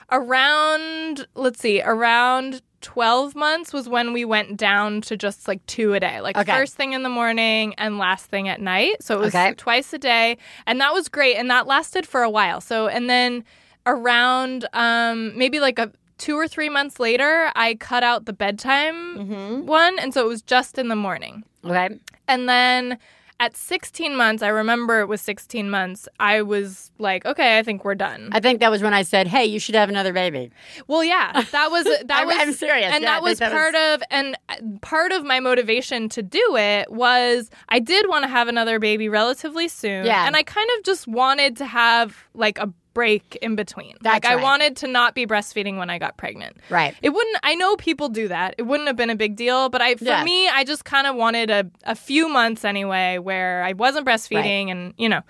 around 0.10 1.28
let's 1.36 1.60
see, 1.60 1.82
around 1.82 2.62
12 2.84 3.34
months 3.36 3.74
was 3.74 3.90
when 3.90 4.14
we 4.14 4.24
went 4.26 4.58
down 4.58 5.02
to 5.02 5.18
just 5.18 5.48
like 5.48 5.66
two 5.66 5.94
a 5.94 6.00
day. 6.00 6.22
Like 6.22 6.38
Okay. 6.38 6.52
first 6.52 6.76
thing 6.76 6.94
in 6.94 7.02
the 7.02 7.10
morning 7.10 7.74
and 7.80 7.98
last 7.98 8.28
thing 8.28 8.48
at 8.50 8.62
night. 8.62 9.02
So 9.02 9.16
it 9.16 9.22
was 9.22 9.34
Okay. 9.36 9.54
twice 9.56 9.92
a 9.94 9.98
day 9.98 10.38
and 10.68 10.80
that 10.82 10.94
was 10.94 11.10
great 11.10 11.36
and 11.38 11.50
that 11.50 11.66
lasted 11.66 12.06
for 12.06 12.22
a 12.22 12.30
while. 12.30 12.62
So 12.62 12.88
and 12.88 13.10
then 13.10 13.44
around 13.88 14.68
um 14.74 15.38
maybe 15.38 15.60
like 15.60 15.80
a 15.80 15.92
2 16.20 16.36
or 16.38 16.48
3 16.48 16.70
months 16.70 17.00
later, 17.00 17.52
I 17.56 17.76
cut 17.76 18.04
out 18.04 18.26
the 18.26 18.34
bedtime 18.34 19.18
Mm-hmm. 19.18 19.66
one 19.66 19.98
and 20.00 20.14
so 20.14 20.22
it 20.26 20.28
was 20.28 20.42
just 20.42 20.78
in 20.78 20.88
the 20.90 20.96
morning. 20.96 21.44
Okay. 21.66 21.90
And 22.28 22.48
then 22.48 22.98
at 23.44 23.58
16 23.58 24.16
months, 24.16 24.42
I 24.42 24.48
remember 24.48 25.02
it 25.02 25.08
was 25.08 25.20
16 25.22 25.70
months, 25.70 26.08
I 26.20 26.42
was 26.42 26.92
like, 26.98 27.26
okay, 27.26 27.58
I 27.60 27.64
think 27.64 27.84
we're 27.84 27.94
done. 27.96 28.30
I 28.32 28.40
think 28.40 28.62
that 28.62 28.72
was 28.72 28.82
when 28.82 28.94
I 28.94 29.04
said, 29.04 29.28
"Hey, 29.28 29.46
you 29.46 29.60
should 29.60 29.76
have 29.76 29.90
another 29.90 30.14
baby." 30.14 30.50
well, 30.88 31.04
yeah, 31.04 31.44
that 31.52 31.70
was 31.70 31.84
that 32.10 32.10
I'm- 32.12 32.28
was 32.28 32.38
I'm 32.40 32.54
serious. 32.54 32.92
And 32.94 33.04
Yeah, 33.04 33.12
that 33.12 33.22
was 33.24 33.40
that 33.40 33.52
part 33.52 33.76
of 33.76 34.02
and 34.10 34.38
uh, 34.50 34.56
part 34.82 35.12
of 35.12 35.26
my 35.26 35.40
motivation 35.42 36.08
to 36.10 36.24
do 36.24 36.56
it 36.56 36.90
was 36.92 37.50
I 37.68 37.80
did 37.80 38.08
want 38.08 38.24
to 38.24 38.30
have 38.30 38.48
another 38.48 38.80
baby 38.80 39.10
relatively 39.10 39.68
soon. 39.68 40.06
Yeah. 40.06 40.26
And 40.26 40.36
I 40.38 40.44
kind 40.44 40.70
of 40.78 40.84
just 40.86 41.06
wanted 41.08 41.58
to 41.58 41.66
have 41.66 42.24
like 42.34 42.58
a 42.60 42.72
break 42.94 43.38
in 43.42 43.56
between. 43.56 43.96
That's 44.02 44.14
like 44.16 44.26
I 44.26 44.36
right. 44.36 44.44
wanted 44.44 44.76
to 44.78 44.88
not 44.88 45.16
be 45.16 45.26
breastfeeding 45.26 45.78
when 45.78 45.90
I 45.90 45.98
got 45.98 46.18
pregnant. 46.18 46.58
Right. 46.70 46.96
It 47.02 47.10
wouldn't. 47.10 47.38
I 47.44 47.56
know 47.56 47.76
people 47.76 48.10
do 48.10 48.28
that. 48.28 48.56
It 48.58 48.64
wouldn't 48.64 48.88
have 48.88 48.96
been 48.96 49.10
a 49.10 49.16
big 49.16 49.36
deal, 49.36 49.70
but 49.70 49.82
I, 49.82 49.96
for 49.96 50.04
Yeah. 50.06 50.24
me, 50.24 50.48
I 50.50 50.64
just 50.64 50.86
kind 50.86 51.08
of 51.08 51.16
wanted 51.16 51.50
a, 51.50 51.70
a 51.86 51.96
few 51.96 52.30
months 52.30 52.64
anyway 52.66 53.18
where 53.18 53.64
I 53.64 53.74
wasn't 53.74 54.06
breastfeeding, 54.06 54.70
and 54.70 54.94
you 54.98 55.10
know. 55.10 55.22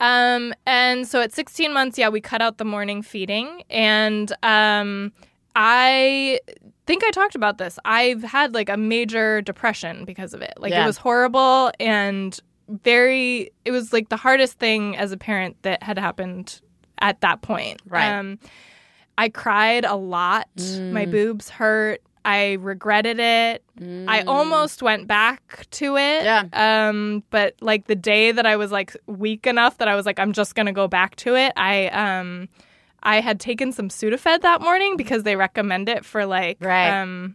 Um, 0.00 0.52
and 0.66 1.06
so 1.06 1.20
at 1.20 1.32
16 1.32 1.72
months, 1.72 1.96
yeah, 1.96 2.08
we 2.08 2.20
cut 2.20 2.42
out 2.42 2.58
the 2.58 2.64
morning 2.64 3.02
feeding, 3.02 3.62
and 3.70 4.32
um, 4.42 5.12
I 5.54 6.40
think 6.86 7.04
I 7.04 7.10
talked 7.10 7.34
about 7.36 7.58
this. 7.58 7.78
I've 7.84 8.22
had 8.22 8.52
like 8.54 8.68
a 8.68 8.76
major 8.76 9.40
depression 9.42 10.04
because 10.04 10.34
of 10.34 10.42
it. 10.42 10.54
Like 10.56 10.72
Yeah. 10.72 10.82
it 10.82 10.86
was 10.86 10.96
horrible 10.96 11.70
and 11.78 12.38
very. 12.68 13.50
It 13.64 13.70
was 13.70 13.92
like 13.92 14.08
the 14.08 14.16
hardest 14.16 14.58
thing 14.58 14.96
as 14.96 15.12
a 15.12 15.16
parent 15.16 15.56
that 15.62 15.82
had 15.82 15.98
happened 15.98 16.60
at 17.02 17.20
that 17.20 17.42
point. 17.42 17.82
Right. 17.86 18.08
Um, 18.10 18.38
I 19.18 19.28
cried 19.28 19.84
a 19.84 19.94
lot. 19.96 20.48
My 20.80 21.04
boobs 21.04 21.50
hurt. 21.50 22.00
I 22.24 22.52
regretted 22.60 23.18
it. 23.18 23.64
I 24.08 24.22
almost 24.22 24.80
went 24.80 25.06
back 25.08 25.66
to 25.72 25.96
it. 25.96 26.24
Yeah. 26.24 26.44
Um, 26.52 27.24
but 27.30 27.56
like 27.60 27.88
the 27.88 27.96
day 27.96 28.30
that 28.32 28.46
I 28.46 28.54
was 28.56 28.70
like 28.70 28.96
weak 29.06 29.46
enough 29.46 29.78
that 29.78 29.88
I 29.88 29.96
was 29.96 30.06
like, 30.06 30.18
I'm 30.20 30.32
just 30.32 30.54
gonna 30.54 30.72
go 30.72 30.86
back 30.88 31.16
to 31.16 31.34
it. 31.34 31.52
I 31.56 31.88
um, 31.88 32.48
I 33.02 33.20
had 33.20 33.40
taken 33.40 33.72
some 33.72 33.88
Sudafed 33.88 34.42
that 34.42 34.60
morning 34.62 34.96
because 34.96 35.24
they 35.24 35.34
recommend 35.34 35.88
it 35.88 36.04
for 36.04 36.24
like 36.24 36.58
Right. 36.60 36.88
um, 37.02 37.34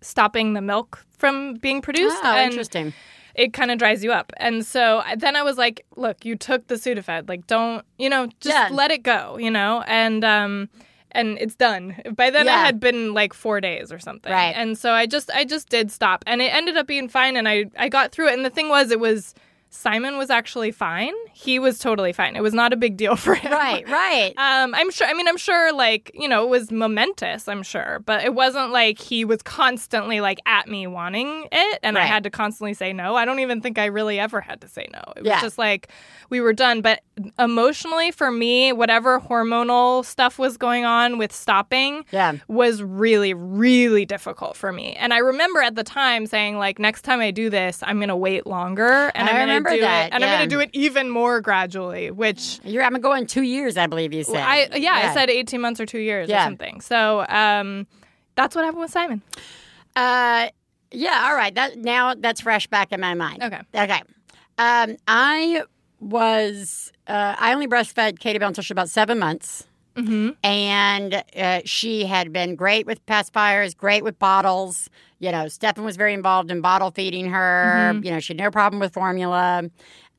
stopping 0.00 0.54
the 0.54 0.62
milk 0.62 1.04
from 1.18 1.54
being 1.54 1.82
produced. 1.82 2.16
Oh, 2.24 2.32
and 2.34 2.50
interesting. 2.50 2.94
It 3.34 3.52
kind 3.52 3.70
of 3.70 3.78
dries 3.78 4.02
you 4.04 4.12
up. 4.12 4.32
And 4.38 4.64
so 4.66 5.02
then 5.16 5.36
I 5.36 5.42
was 5.42 5.56
like, 5.58 5.84
look, 5.96 6.24
you 6.24 6.36
took 6.36 6.66
the 6.68 6.74
Sudafed. 6.76 7.28
Like, 7.28 7.46
don't, 7.46 7.84
you 7.98 8.08
know, 8.08 8.26
just 8.40 8.56
Yeah. 8.56 8.68
let 8.70 8.90
it 8.90 9.02
go, 9.02 9.36
you 9.38 9.50
know? 9.50 9.82
And, 9.86 10.24
um, 10.24 10.68
and 11.12 11.38
it's 11.38 11.54
done. 11.56 11.96
By 12.14 12.30
then 12.30 12.46
Yeah. 12.46 12.60
it 12.60 12.64
had 12.66 12.80
been 12.80 13.14
like 13.14 13.32
four 13.34 13.60
days 13.60 13.90
or 13.92 13.98
something. 13.98 14.32
Right. 14.32 14.54
And 14.56 14.78
so 14.78 14.92
I 14.92 15.06
just, 15.06 15.30
I 15.32 15.44
just 15.44 15.68
did 15.68 15.90
stop 15.90 16.22
and 16.26 16.40
it 16.40 16.54
ended 16.54 16.76
up 16.76 16.86
being 16.86 17.08
fine. 17.08 17.36
And 17.36 17.48
I, 17.48 17.66
I 17.78 17.88
got 17.88 18.12
through 18.12 18.28
it. 18.28 18.34
And 18.34 18.44
the 18.44 18.50
thing 18.50 18.68
was, 18.68 18.90
it 18.90 19.00
was, 19.00 19.34
Simon 19.72 20.18
was 20.18 20.30
actually 20.30 20.72
fine. 20.72 21.14
He 21.32 21.58
was 21.60 21.78
totally 21.78 22.12
fine. 22.12 22.34
It 22.34 22.42
was 22.42 22.52
not 22.52 22.72
a 22.72 22.76
big 22.76 22.96
deal 22.96 23.14
for 23.24 23.34
him. 23.34 23.52
Right. 23.52 23.88
Right. 23.88 24.34
Um, 24.36 24.74
I'm 24.74 24.90
sure. 24.90 25.06
I 25.06 25.14
mean, 25.14 25.28
I'm 25.28 25.36
sure. 25.36 25.72
Like, 25.72 26.10
you 26.12 26.28
know, 26.28 26.42
it 26.44 26.48
was 26.50 26.70
momentous. 26.72 27.46
I'm 27.48 27.62
sure, 27.62 28.00
but 28.04 28.24
it 28.24 28.34
wasn't 28.34 28.70
like 28.72 28.98
he 28.98 29.24
was 29.24 29.42
constantly 29.42 30.20
like 30.20 30.40
at 30.44 30.66
me 30.68 30.86
wanting 30.88 31.46
it, 31.52 31.78
and 31.82 31.96
I 31.96 32.04
had 32.04 32.24
to 32.24 32.30
constantly 32.30 32.74
say 32.74 32.92
no. 32.92 33.14
I 33.14 33.24
don't 33.24 33.38
even 33.38 33.60
think 33.60 33.78
I 33.78 33.86
really 33.86 34.18
ever 34.18 34.40
had 34.40 34.60
to 34.62 34.68
say 34.68 34.88
no. 34.92 35.00
It 35.16 35.22
was 35.22 35.28
Yeah. 35.28 35.40
just 35.40 35.56
like 35.56 35.88
we 36.30 36.40
were 36.40 36.52
done. 36.52 36.80
But 36.80 37.00
emotionally, 37.38 38.10
for 38.10 38.30
me, 38.30 38.72
whatever 38.72 39.20
hormonal 39.20 40.04
stuff 40.04 40.38
was 40.38 40.56
going 40.56 40.84
on 40.84 41.16
with 41.18 41.32
stopping, 41.32 42.04
Yeah. 42.10 42.32
was 42.48 42.82
really, 42.82 43.34
really 43.34 44.04
difficult 44.04 44.56
for 44.56 44.72
me. 44.72 44.94
And 44.94 45.14
I 45.14 45.18
remember 45.18 45.60
at 45.60 45.74
the 45.76 45.84
time 45.84 46.26
saying, 46.26 46.58
like, 46.58 46.78
next 46.78 47.02
time 47.02 47.20
I 47.20 47.30
do 47.30 47.50
this, 47.50 47.80
I'm 47.82 48.00
gonna 48.00 48.16
wait 48.16 48.46
longer, 48.46 49.12
and 49.14 49.28
I 49.28 49.32
am 49.32 49.48
gonna 49.48 49.59
remember 49.64 49.76
do 49.76 49.80
that, 49.82 50.06
it, 50.08 50.12
and 50.14 50.24
I'm 50.24 50.30
gonna 50.30 50.46
do 50.46 50.60
it 50.60 50.70
even 50.72 51.08
more 51.08 51.40
gradually, 51.40 52.10
which. 52.10 52.60
You're. 52.64 52.82
I'm 52.82 52.94
going 53.00 53.26
two 53.26 53.42
years. 53.42 53.76
I 53.76 53.86
believe 53.86 54.12
you 54.12 54.24
said. 54.24 54.36
I 54.42 54.68
yeah, 54.76 55.10
I 55.10 55.14
said 55.14 55.30
eighteen 55.30 55.60
months 55.60 55.80
or 55.80 55.86
two 55.86 55.98
years 56.00 56.28
Yeah. 56.28 56.42
or 56.42 56.46
something. 56.46 56.80
So 56.80 57.24
um, 57.28 57.86
that's 58.34 58.54
what 58.54 58.64
happened 58.64 58.82
with 58.82 58.90
Simon. 58.90 59.22
Uh, 59.96 60.48
yeah. 60.92 61.26
All 61.28 61.34
right. 61.34 61.54
That 61.54 61.76
now 61.78 62.14
that's 62.14 62.40
fresh 62.40 62.66
back 62.66 62.92
in 62.92 63.00
my 63.00 63.14
mind. 63.14 63.42
Okay. 63.42 63.60
Okay. 63.74 64.02
Um, 64.58 64.96
I 65.06 65.62
was. 66.00 66.92
Uh, 67.06 67.34
I 67.38 67.52
only 67.52 67.66
breastfed 67.66 68.18
Katie 68.18 68.38
Bell 68.38 68.48
until 68.48 68.62
she 68.62 68.72
was 68.72 68.76
about 68.76 68.88
seven 68.88 69.18
months. 69.18 69.66
Mm-hmm. 69.96 70.30
and 70.44 71.24
uh, 71.36 71.60
she 71.64 72.04
had 72.06 72.32
been 72.32 72.54
great 72.54 72.86
with 72.86 73.04
pacifiers, 73.06 73.76
great 73.76 74.04
with 74.04 74.18
bottles. 74.18 74.88
You 75.18 75.32
know, 75.32 75.48
Stefan 75.48 75.84
was 75.84 75.96
very 75.96 76.14
involved 76.14 76.50
in 76.50 76.60
bottle 76.60 76.90
feeding 76.90 77.28
her. 77.30 77.92
Mm-hmm. 77.94 78.04
You 78.04 78.10
know, 78.12 78.20
she 78.20 78.32
had 78.32 78.38
no 78.38 78.50
problem 78.50 78.80
with 78.80 78.94
formula. 78.94 79.64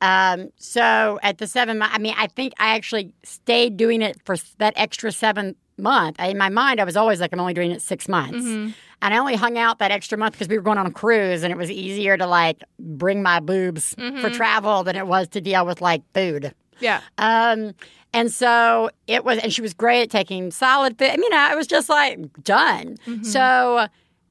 Um, 0.00 0.50
so 0.56 1.18
at 1.22 1.38
the 1.38 1.46
seven 1.46 1.78
month, 1.78 1.92
I 1.94 1.98
mean, 1.98 2.14
I 2.16 2.26
think 2.26 2.52
I 2.58 2.74
actually 2.76 3.14
stayed 3.24 3.76
doing 3.76 4.02
it 4.02 4.18
for 4.24 4.36
that 4.58 4.74
extra 4.76 5.10
seven 5.12 5.56
month. 5.78 6.20
In 6.20 6.36
my 6.38 6.48
mind, 6.48 6.80
I 6.80 6.84
was 6.84 6.96
always 6.96 7.20
like, 7.20 7.32
I'm 7.32 7.40
only 7.40 7.54
doing 7.54 7.70
it 7.70 7.80
six 7.82 8.08
months. 8.08 8.44
Mm-hmm. 8.44 8.70
And 9.00 9.14
I 9.14 9.18
only 9.18 9.34
hung 9.34 9.58
out 9.58 9.78
that 9.80 9.90
extra 9.90 10.16
month 10.16 10.34
because 10.34 10.48
we 10.48 10.56
were 10.56 10.62
going 10.62 10.78
on 10.78 10.86
a 10.86 10.92
cruise 10.92 11.42
and 11.42 11.52
it 11.52 11.56
was 11.56 11.70
easier 11.72 12.16
to 12.16 12.26
like 12.26 12.62
bring 12.78 13.22
my 13.22 13.40
boobs 13.40 13.94
Mm-hmm. 13.96 14.20
for 14.20 14.30
travel 14.30 14.84
than 14.84 14.96
it 14.96 15.06
was 15.06 15.28
to 15.28 15.40
deal 15.40 15.66
with 15.66 15.80
like 15.80 16.02
food. 16.14 16.54
Yeah. 16.80 17.00
Um, 17.18 17.72
and 18.14 18.30
so 18.32 18.90
it 19.06 19.24
was, 19.24 19.38
and 19.38 19.52
she 19.52 19.62
was 19.62 19.72
great 19.74 20.02
at 20.02 20.10
taking 20.10 20.50
solid 20.50 20.98
food. 20.98 21.10
I 21.10 21.16
mean, 21.16 21.32
I 21.32 21.54
was 21.54 21.66
just 21.66 21.88
like 21.88 22.18
done. 22.42 22.96
Mm-hmm. 23.06 23.22
So 23.24 23.86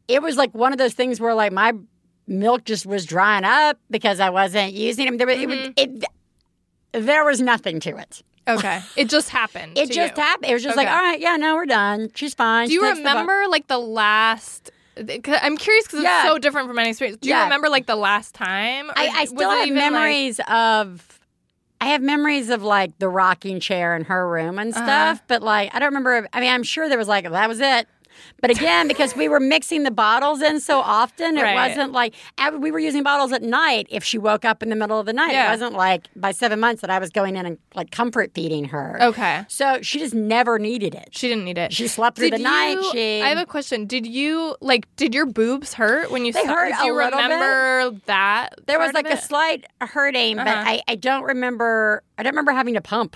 it 0.08 0.21
was 0.21 0.38
like 0.38 0.54
one 0.54 0.71
of 0.71 0.77
those 0.77 0.93
things 0.93 1.19
where 1.19 1.34
like 1.34 1.51
my 1.51 1.73
milk 2.27 2.63
just 2.65 2.86
was 2.86 3.06
drying 3.06 3.43
up 3.43 3.80
because 3.89 4.19
I 4.19 4.30
wasn't 4.30 4.73
using 4.73 5.08
it. 5.08 5.17
There 5.17 5.27
was, 5.27 5.38
Mm-hmm. 5.38 5.71
it, 5.77 6.04
it, 6.93 7.04
there 7.06 7.23
was 7.25 7.41
nothing 7.41 7.80
to 7.82 7.97
it. 7.97 8.21
Okay. 8.47 8.82
It 8.97 9.08
just 9.10 9.30
happened. 9.30 9.77
It 9.77 9.91
just 9.91 10.17
you. 10.17 10.23
happened. 10.23 10.49
It 10.49 10.54
was 10.54 10.63
just 10.63 10.75
like, 10.75 10.88
all 10.88 10.93
right, 10.99 11.19
yeah, 11.19 11.38
no, 11.38 11.56
we're 11.56 11.65
done. 11.67 12.10
She's 12.15 12.34
fine. 12.34 12.67
Do 12.67 12.73
you 12.73 12.82
takes 12.82 12.97
the 12.97 13.04
remember 13.04 13.45
like 13.49 13.67
the 13.67 13.77
last? 13.77 14.71
'cause 14.95 15.39
I'm 15.41 15.58
curious 15.58 15.86
because 15.86 16.04
Yeah. 16.04 16.21
it's 16.23 16.30
so 16.30 16.38
different 16.38 16.67
from 16.67 16.75
my 16.75 16.88
experience. 16.88 17.19
Do 17.21 17.30
you 17.30 17.36
Yeah. 17.36 17.43
remember 17.45 17.69
like 17.69 17.86
the 17.86 17.95
last 17.95 18.36
time? 18.36 18.91
I, 18.95 19.08
I 19.15 19.25
still 19.25 19.49
have 19.49 19.65
even, 19.67 19.75
like- 19.82 19.91
memories 19.91 20.39
of. 20.47 21.19
I 21.82 21.86
have 21.88 22.02
memories 22.02 22.50
of 22.52 22.62
like 22.63 22.98
the 23.00 23.10
rocking 23.10 23.60
chair 23.60 23.96
in 23.96 24.04
her 24.06 24.30
room 24.30 24.60
and 24.60 24.72
stuff, 24.72 24.88
Uh-huh. 25.17 25.24
but 25.28 25.41
like 25.41 25.74
I 25.74 25.80
don't 25.80 25.88
remember. 25.88 26.28
I 26.32 26.39
mean, 26.39 26.52
I'm 26.54 26.62
sure 26.63 26.88
there 26.88 26.98
was 26.98 27.08
like 27.08 27.30
that 27.30 27.50
was 27.50 27.60
it. 27.60 27.88
But 28.41 28.49
again, 28.51 28.88
because 28.88 29.15
we 29.15 29.27
were 29.29 29.39
mixing 29.39 29.84
the 29.84 29.91
bottles 29.91 30.41
in 30.41 30.60
so 30.60 30.79
often, 30.79 31.38
it 31.38 31.41
Right. 31.43 31.53
wasn't 31.69 31.91
like 31.93 32.15
we 32.60 32.71
were 32.71 32.79
using 32.79 33.03
bottles 33.03 33.31
at 33.31 33.41
night 33.43 33.88
if 33.89 34.03
she 34.03 34.17
woke 34.17 34.45
up 34.45 34.62
in 34.63 34.69
the 34.69 34.75
middle 34.75 34.99
of 34.99 35.05
the 35.05 35.13
night. 35.13 35.31
Yeah. 35.31 35.47
It 35.47 35.51
wasn't 35.51 35.73
like 35.75 36.07
by 36.15 36.31
seven 36.31 36.60
months 36.60 36.81
that 36.81 36.89
I 36.89 36.99
was 36.99 37.10
going 37.10 37.36
in 37.36 37.45
and 37.45 37.57
like 37.75 37.91
comfort 37.91 38.31
feeding 38.34 38.65
her. 38.65 38.97
Okay. 39.01 39.45
So 39.47 39.79
she 39.81 39.99
just 39.99 40.13
never 40.13 40.57
needed 40.60 40.95
it. 40.95 41.10
She 41.12 41.27
didn't 41.27 41.45
need 41.45 41.57
it. 41.57 41.73
She 41.73 41.88
slept 41.88 42.17
through 42.17 42.31
Did 42.31 42.39
the 42.39 42.43
night. 42.43 42.77
She 42.91 43.21
I 43.21 43.27
have 43.29 43.38
a 43.38 43.45
question. 43.45 43.86
Did 43.86 44.05
you 44.05 44.55
like? 44.62 44.88
Did 44.95 45.13
your 45.13 45.25
boobs 45.25 45.73
hurt 45.73 46.12
when 46.12 46.25
you? 46.25 46.34
They 46.34 46.43
saw, 46.43 46.53
hurt 46.55 46.73
Do 46.79 46.86
you 46.86 46.93
a 46.93 46.95
little 46.95 47.19
bit. 47.19 47.23
remember 47.23 47.99
that? 48.05 48.49
there 48.67 48.79
was 48.79 48.93
like 48.93 49.10
a 49.10 49.17
slight 49.17 49.65
hurting, 49.81 50.38
but 50.38 50.47
Uh-huh. 50.47 50.63
I, 50.65 50.81
I 50.88 50.95
don't 50.95 51.23
remember 51.23 52.03
I 52.17 52.23
don't 52.23 52.31
remember 52.34 52.51
having 52.51 52.73
to 52.75 52.81
pump 52.81 53.15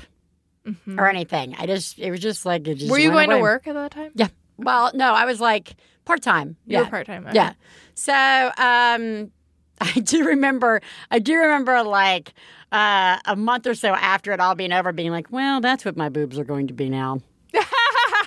Mhm. 0.67 0.97
or 0.99 1.07
anything. 1.07 1.55
I 1.59 1.65
just 1.67 1.99
it 1.99 2.09
was 2.11 2.19
just 2.19 2.45
like 2.45 2.67
it 2.67 2.75
just 2.75 2.91
Were 2.91 2.97
you 2.97 3.11
went 3.11 3.29
going 3.29 3.39
to 3.39 3.43
work 3.43 3.67
at 3.67 3.73
that 3.75 3.91
time? 3.91 4.11
Yeah. 4.15 4.27
Well, 4.57 4.91
no, 4.93 5.13
I 5.13 5.25
was 5.25 5.39
like 5.39 5.75
part 6.05 6.21
time. 6.21 6.55
Yeah. 6.65 6.87
part 6.89 7.07
time. 7.07 7.27
Yeah. 7.33 7.53
So 7.93 8.13
um 8.13 9.31
I 9.81 9.99
do 9.99 10.25
remember 10.25 10.81
I 11.11 11.19
do 11.19 11.35
remember 11.35 11.83
like 11.83 12.33
uh, 12.71 13.19
a 13.25 13.35
month 13.35 13.67
or 13.67 13.73
so 13.75 13.89
after 13.93 14.31
it 14.33 14.39
all 14.39 14.55
being 14.55 14.73
over 14.73 14.91
being 14.91 15.11
like, 15.11 15.31
well, 15.31 15.61
that's 15.61 15.85
what 15.85 15.95
my 15.95 16.09
boobs 16.09 16.37
are 16.37 16.43
going 16.43 16.67
to 16.67 16.73
be 16.73 16.89
now. 16.89 17.19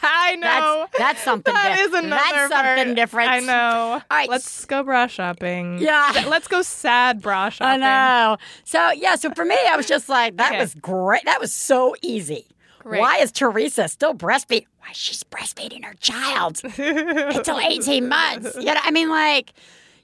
I 0.01 0.37
know. 0.37 0.87
That's 0.93 0.99
that's 0.99 1.23
something 1.23 1.53
That 1.53 1.77
di- 1.77 1.83
is 1.83 1.93
another 1.93 2.09
That's 2.09 2.53
something 2.53 2.85
part. 2.87 2.97
different. 2.97 3.31
I 3.31 3.41
know. 3.41 3.93
All 3.95 4.03
right. 4.11 4.29
Let's 4.29 4.65
go 4.65 4.83
bra 4.83 5.07
shopping. 5.07 5.79
Yeah. 5.79 6.25
Let's 6.29 6.49
go 6.49 6.63
sad 6.63 7.21
bra 7.21 7.49
shopping. 7.51 7.83
I 7.83 7.87
know. 8.31 8.37
So 8.65 8.91
yeah, 8.93 9.17
so 9.17 9.31
for 9.35 9.45
me 9.45 9.57
I 9.69 9.77
was 9.77 9.87
just 9.87 10.09
like, 10.09 10.37
that 10.37 10.53
Okay. 10.53 10.61
was 10.61 10.75
great. 10.75 11.25
That 11.25 11.41
was 11.41 11.53
so 11.53 11.95
easy. 12.03 12.47
Great. 12.79 13.01
Why 13.01 13.19
is 13.19 13.33
Theresa 13.33 13.89
still 13.89 14.15
breastfeeding? 14.15 14.67
She's 14.93 15.23
breastfeeding 15.25 15.85
her 15.85 15.95
child 15.95 16.61
until 16.65 17.59
18 17.59 18.09
months? 18.09 18.57
You 18.57 18.65
know, 18.67 18.81
I 18.83 18.91
mean, 18.91 19.09
like, 19.11 19.53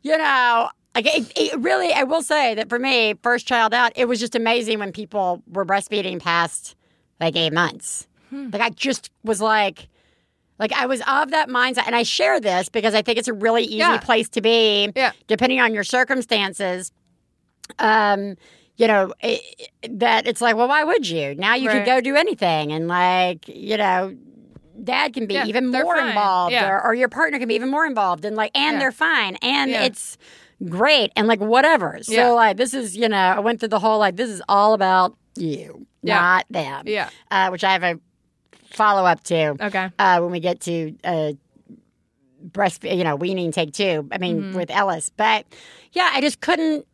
you 0.03 0.17
know, 0.17 0.69
like 0.95 1.07
it, 1.07 1.33
it 1.37 1.59
really, 1.61 1.93
I 1.93 2.05
will 2.05 2.23
say 2.23 2.55
that 2.55 2.69
for 2.69 2.79
me, 2.79 3.15
first 3.23 3.47
child 3.47 3.75
out, 3.75 3.93
it 3.97 4.07
was 4.07 4.21
just 4.21 4.35
amazing 4.35 4.79
when 4.79 4.93
people 4.93 5.43
were 5.51 5.65
breastfeeding 5.65 6.21
past 6.21 6.77
like 7.21 7.37
eight 7.37 7.53
months. 7.53 8.07
Hmm. 8.31 8.51
Like, 8.53 8.63
I 8.63 8.71
just 8.71 9.11
was 9.25 9.41
like, 9.41 9.89
like 10.59 10.73
I 10.73 10.87
was 10.87 11.01
of 11.07 11.31
that 11.33 11.49
mindset, 11.49 11.85
and 11.87 11.97
I 11.97 12.05
share 12.05 12.39
this 12.41 12.69
because 12.69 12.95
I 12.95 13.03
think 13.03 13.19
it's 13.19 13.29
a 13.29 13.33
really 13.33 13.65
easy 13.65 13.79
Yeah. 13.79 13.99
place 13.99 14.29
to 14.31 14.41
be, 14.41 14.91
Yeah. 14.95 15.11
depending 15.27 15.61
on 15.61 15.75
your 15.75 15.85
circumstances. 15.85 16.93
Um, 17.79 18.37
you 18.77 18.89
know 18.89 19.13
i 19.23 19.41
that 19.89 20.27
it's 20.27 20.41
like, 20.41 20.57
well, 20.57 20.67
why 20.69 20.83
would 20.85 21.09
you? 21.09 21.35
Now 21.37 21.55
you 21.55 21.69
Right. 21.69 21.85
can 21.85 21.97
go 21.97 22.01
do 22.01 22.17
anything, 22.17 22.73
and 22.73 22.89
like, 22.89 23.47
you 23.49 23.77
know, 23.77 24.17
dad 24.85 25.15
can 25.15 25.27
be 25.27 25.35
Yeah, 25.35 25.47
even 25.47 25.69
more 25.71 25.97
fine. 25.97 26.09
involved, 26.09 26.53
Yeah. 26.53 26.69
or, 26.71 26.85
or 26.87 26.95
your 26.95 27.09
partner 27.09 27.39
can 27.39 27.49
be 27.49 27.55
even 27.55 27.71
more 27.71 27.87
involved, 27.87 28.25
and 28.25 28.37
like, 28.37 28.51
and 28.55 28.75
Yeah. 28.75 28.79
they're 28.79 28.93
fine, 28.93 29.37
and 29.43 29.71
it's 29.71 30.17
great, 30.69 31.11
and 31.17 31.27
like 31.27 31.41
whatever. 31.41 31.99
So 32.03 32.35
like, 32.35 32.57
this 32.57 32.75
is 32.75 32.97
you 32.97 33.09
know, 33.09 33.17
I 33.17 33.41
went 33.41 33.61
through 33.61 33.69
the 33.71 33.81
whole 33.81 33.99
like, 33.99 34.17
this 34.17 34.31
is 34.31 34.43
all 34.49 34.75
about 34.75 35.17
you, 35.37 35.87
not 36.03 36.47
them. 36.51 36.85
Yeah. 36.87 37.11
Uh, 37.31 37.49
which 37.49 37.65
I 37.65 37.73
have 37.73 37.83
a 37.83 37.99
follow 38.71 39.05
up 39.07 39.23
to 39.25 39.57
Okay. 39.67 39.89
uh, 39.99 40.19
when 40.21 40.31
we 40.33 40.41
get 40.41 40.61
to 40.61 40.95
uh, 41.05 41.33
breast, 42.41 42.85
you 42.85 43.05
know, 43.05 43.17
weaning 43.17 43.53
take 43.53 43.73
two. 43.73 44.09
I 44.13 44.19
mean, 44.19 44.41
Mm-hmm. 44.43 44.57
with 44.57 44.71
Ellis, 44.71 45.11
but 45.17 45.47
yeah, 45.93 46.11
I 46.13 46.21
just 46.21 46.41
couldn't. 46.41 46.87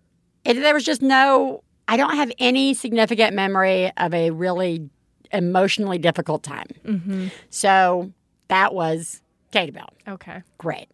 It, 0.44 0.54
there 0.54 0.74
was 0.74 0.84
just 0.84 1.02
no. 1.02 1.62
I 1.88 1.96
don't 1.96 2.14
have 2.14 2.30
any 2.38 2.72
significant 2.74 3.34
memory 3.34 3.90
of 3.96 4.14
a 4.14 4.30
really 4.30 4.88
emotionally 5.32 5.98
difficult 5.98 6.42
time. 6.42 6.66
Mm-hmm. 6.84 7.28
So 7.50 8.12
that 8.48 8.74
was 8.74 9.22
Katie 9.52 9.70
Bell. 9.72 9.90
Okay. 10.08 10.42
Great. 10.58 10.88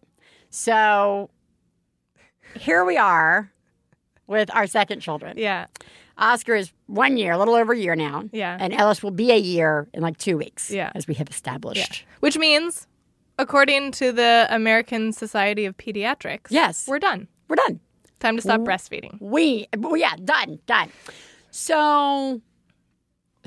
So 0.49 1.29
here 2.57 2.85
we 2.85 2.97
are 2.97 3.51
with 4.27 4.53
our 4.55 4.67
second 4.67 4.99
children. 5.01 5.37
Yeah. 5.37 5.65
Oscar 6.17 6.55
is 6.55 6.71
one 6.87 7.17
year, 7.17 7.33
a 7.33 7.37
little 7.37 7.53
over 7.53 7.73
a 7.73 7.77
year 7.77 7.95
now. 7.95 8.23
Yeah. 8.31 8.57
And 8.59 8.73
Ellis 8.73 9.03
will 9.03 9.11
be 9.11 9.31
a 9.31 9.37
year 9.37 9.87
in 9.93 10.01
like 10.01 10.17
two 10.17 10.37
weeks. 10.37 10.71
Yeah. 10.71 10.91
As 10.95 11.07
we 11.07 11.13
have 11.15 11.29
established. 11.29 12.05
Which 12.21 12.37
means, 12.37 12.87
according 13.37 13.91
to 13.93 14.11
the 14.11 14.47
American 14.49 15.13
Society 15.13 15.65
of 15.65 15.77
Pediatrics, 15.77 16.47
Yes. 16.49 16.87
we're 16.87 16.99
done. 16.99 17.27
We're 17.47 17.57
done. 17.57 17.79
Time 18.19 18.35
to 18.35 18.41
stop 18.41 18.61
breastfeeding. 18.61 19.21
We, 19.21 19.67
well, 19.77 19.95
yeah, 19.95 20.15
done, 20.25 20.57
done. 20.65 20.89
So, 21.51 22.41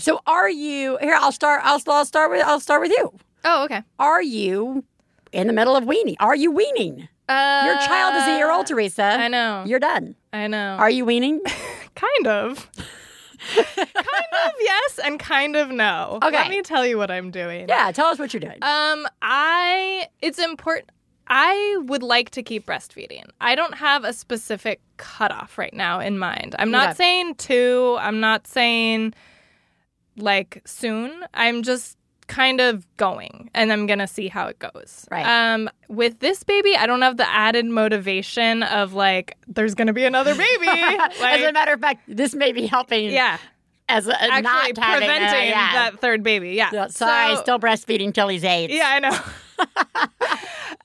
so 0.01 0.21
are 0.27 0.51
you 0.51 0.99
here? 1.01 1.15
I'll 1.17 1.33
start. 1.33 1.61
I'll, 1.65 1.81
I'll 1.89 2.05
start 2.05 2.31
with. 2.31 2.43
I'll 2.45 2.61
start 2.61 2.81
with 2.81 2.91
you. 2.91 3.13
Oh, 3.45 3.65
okay. 3.65 3.83
Are 3.99 4.23
you 4.23 4.85
in 5.33 5.47
the 5.47 5.53
middle 5.53 5.77
of 5.77 5.85
weaning? 5.87 6.17
Are 6.21 6.35
you 6.37 6.51
weaning? 6.51 7.09
Uh, 7.29 7.63
Your 7.65 7.77
child 7.79 8.17
is 8.17 8.27
a 8.29 8.37
year 8.37 8.51
old, 8.51 8.67
Theresa. 8.67 9.05
I 9.05 9.29
know. 9.29 9.63
You're 9.67 9.79
done. 9.79 10.17
I 10.33 10.49
know. 10.49 10.77
Are 10.79 10.91
you 10.91 11.05
weaning? 11.05 11.41
kind 11.95 12.27
of. 12.27 12.69
kind 13.55 13.67
of 13.97 14.53
yes, 14.61 14.99
and 15.05 15.19
kind 15.19 15.57
of 15.57 15.71
no. 15.71 16.19
Okay. 16.23 16.31
Let 16.37 16.51
me 16.51 16.63
tell 16.63 16.85
you 16.87 16.99
what 16.99 17.11
I'm 17.11 17.31
doing. 17.31 17.69
yeah. 17.69 17.91
Tell 17.93 18.07
us 18.09 18.19
what 18.19 18.33
you're 18.35 18.41
doing. 18.41 18.59
Um, 18.63 19.07
I 19.23 20.09
it's 20.21 20.39
important. 20.39 20.91
I 21.33 21.79
would 21.87 22.03
like 22.03 22.31
to 22.31 22.43
keep 22.43 22.67
breastfeeding. 22.67 23.25
I 23.41 23.55
don't 23.55 23.75
have 23.75 24.03
a 24.05 24.13
specific 24.13 24.81
cutoff 24.97 25.57
right 25.57 25.73
now 25.73 26.01
in 26.01 26.19
mind. 26.19 26.57
I'm 26.59 26.73
not 26.73 26.89
Okay. 26.91 26.97
saying 26.97 27.37
two. 27.37 27.97
I'm 28.01 28.19
not 28.19 28.47
saying 28.49 29.15
like 30.23 30.63
soon. 30.65 31.25
I'm 31.35 31.63
just 31.63 31.97
kind 32.27 32.61
of 32.61 32.87
going 32.97 33.51
and 33.55 33.73
I'm 33.73 33.87
gonna 33.87 34.07
see 34.07 34.29
how 34.29 34.47
it 34.47 34.59
goes. 34.61 35.05
Right. 35.11 35.27
Um 35.27 35.69
with 35.89 36.21
this 36.21 36.45
baby, 36.45 36.77
I 36.77 36.87
don't 36.87 37.03
have 37.03 37.17
the 37.17 37.29
added 37.29 37.67
motivation 37.67 38.63
of 38.63 38.95
like 38.95 39.37
there's 39.49 39.75
gonna 39.75 39.93
be 39.93 40.05
another 40.05 40.35
baby. 40.37 40.69
as 40.69 41.43
a 41.43 41.53
matter 41.53 41.73
of 41.73 41.81
fact, 41.81 42.03
this 42.07 42.35
may 42.35 42.53
be 42.53 42.67
helping. 42.67 43.11
yeah. 43.11 43.39
As 43.89 44.07
a, 44.07 44.13
Actually 44.23 44.43
not 44.43 44.79
having, 44.79 45.09
preventing 45.09 45.49
yeah. 45.49 45.73
that 45.73 46.01
third 46.01 46.23
baby. 46.23 46.51
Yeah. 46.51 46.71
Yeah, 46.73 46.87
Sorry, 46.87 47.35
So- 47.35 47.43
still 47.43 47.59
breastfeeding 47.59 48.15
till 48.15 48.29
he's 48.29 48.45
eight. 48.45 48.71
Yeah, 48.71 48.87
I 48.87 49.01
know. 49.01 49.19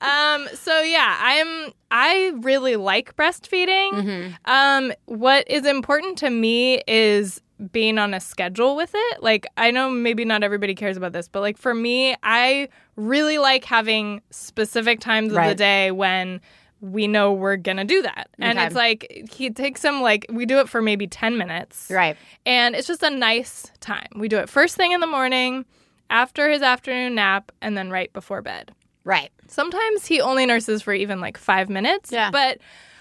um, 0.00 0.48
so 0.54 0.80
yeah, 0.80 1.16
I'm 1.20 1.72
I 1.90 2.32
really 2.40 2.74
like 2.76 3.14
breastfeeding. 3.16 3.92
Mm-hmm. 3.92 4.32
Um, 4.46 4.92
what 5.06 5.48
is 5.48 5.64
important 5.66 6.18
to 6.18 6.30
me 6.30 6.82
is 6.88 7.40
being 7.72 7.98
on 7.98 8.12
a 8.14 8.20
schedule 8.20 8.76
with 8.76 8.90
it. 8.94 9.22
Like 9.22 9.46
I 9.56 9.70
know 9.70 9.90
maybe 9.90 10.24
not 10.24 10.42
everybody 10.42 10.74
cares 10.74 10.96
about 10.96 11.12
this, 11.12 11.28
but 11.28 11.40
like 11.40 11.56
for 11.56 11.74
me, 11.74 12.16
I 12.22 12.68
really 12.96 13.38
like 13.38 13.64
having 13.64 14.20
specific 14.30 15.00
times 15.00 15.32
of 15.32 15.44
the 15.44 15.54
day 15.54 15.90
when 15.90 16.40
we 16.80 17.06
know 17.06 17.32
we're 17.32 17.56
gonna 17.56 17.84
do 17.84 18.02
that. 18.02 18.28
And 18.38 18.58
it's 18.58 18.74
like 18.74 19.30
he 19.32 19.50
takes 19.50 19.82
him 19.82 20.02
like 20.02 20.26
we 20.30 20.44
do 20.44 20.58
it 20.58 20.68
for 20.68 20.82
maybe 20.82 21.06
10 21.06 21.38
minutes. 21.38 21.88
Right. 21.90 22.16
And 22.44 22.74
it's 22.74 22.86
just 22.86 23.02
a 23.02 23.10
nice 23.10 23.70
time. 23.80 24.08
We 24.16 24.28
do 24.28 24.38
it 24.38 24.48
first 24.48 24.76
thing 24.76 24.92
in 24.92 25.00
the 25.00 25.06
morning, 25.06 25.64
after 26.10 26.48
his 26.48 26.62
afternoon 26.62 27.14
nap, 27.14 27.50
and 27.60 27.76
then 27.76 27.90
right 27.90 28.12
before 28.12 28.42
bed. 28.42 28.72
Right. 29.04 29.30
Sometimes 29.48 30.06
he 30.06 30.20
only 30.20 30.46
nurses 30.46 30.82
for 30.82 30.92
even 30.92 31.20
like 31.20 31.38
five 31.38 31.68
minutes. 31.68 32.12
Yeah. 32.12 32.30
But 32.30 32.58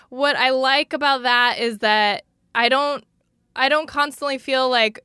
what 0.09 0.35
I 0.35 0.51
like 0.51 0.93
about 0.93 1.23
that 1.23 1.59
is 1.59 1.79
that 1.79 2.23
I 2.53 2.69
don't 2.69 3.03
I 3.55 3.69
don't 3.69 3.87
constantly 3.87 4.37
feel 4.37 4.69
like 4.69 4.99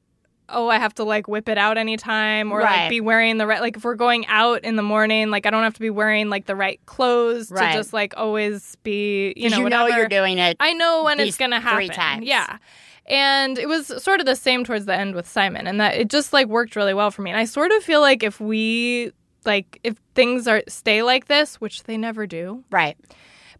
oh 0.52 0.68
I 0.68 0.78
have 0.78 0.92
to 0.96 1.04
like 1.04 1.28
whip 1.28 1.48
it 1.48 1.58
out 1.58 1.78
anytime 1.78 2.50
or 2.50 2.58
Right. 2.58 2.80
like 2.82 2.90
be 2.90 3.00
wearing 3.00 3.38
the 3.38 3.46
right 3.46 3.60
like 3.60 3.76
if 3.76 3.84
we're 3.84 3.94
going 3.94 4.26
out 4.26 4.64
in 4.64 4.74
the 4.74 4.82
morning 4.82 5.30
like 5.30 5.46
I 5.46 5.50
don't 5.50 5.62
have 5.62 5.74
to 5.74 5.80
be 5.80 5.90
wearing 5.90 6.28
like 6.28 6.46
the 6.46 6.56
right 6.56 6.80
clothes 6.86 7.52
Right. 7.52 7.70
to 7.72 7.78
just 7.78 7.92
like 7.92 8.14
always 8.16 8.74
be 8.82 9.32
you 9.36 9.48
know 9.48 9.58
you, 9.58 9.62
whatever. 9.62 9.88
know 9.90 9.96
you're 9.96 10.08
doing 10.08 10.38
it. 10.38 10.56
I 10.58 10.72
know 10.72 11.04
when 11.04 11.20
it's 11.20 11.36
going 11.36 11.52
to 11.52 11.60
happen. 11.60 11.76
three 11.78 11.88
times. 11.88 12.26
Yeah. 12.26 12.58
And 13.06 13.58
it 13.58 13.68
was 13.68 13.86
sort 14.02 14.20
of 14.20 14.26
the 14.26 14.36
same 14.36 14.64
towards 14.64 14.86
the 14.86 14.94
end 14.94 15.14
with 15.14 15.28
Simon 15.28 15.66
and 15.68 15.80
that 15.80 15.94
it 15.96 16.08
just 16.10 16.32
like 16.32 16.48
worked 16.48 16.74
really 16.76 16.94
well 16.94 17.10
for 17.12 17.22
me. 17.22 17.30
And 17.30 17.38
I 17.38 17.44
sort 17.44 17.70
of 17.72 17.82
feel 17.84 18.00
like 18.00 18.22
if 18.24 18.40
we 18.40 19.12
like 19.44 19.78
if 19.84 19.96
things 20.14 20.46
are 20.48 20.62
stay 20.68 21.02
like 21.02 21.26
this, 21.28 21.60
which 21.60 21.84
they 21.84 21.96
never 21.96 22.26
do, 22.26 22.64
right. 22.70 22.96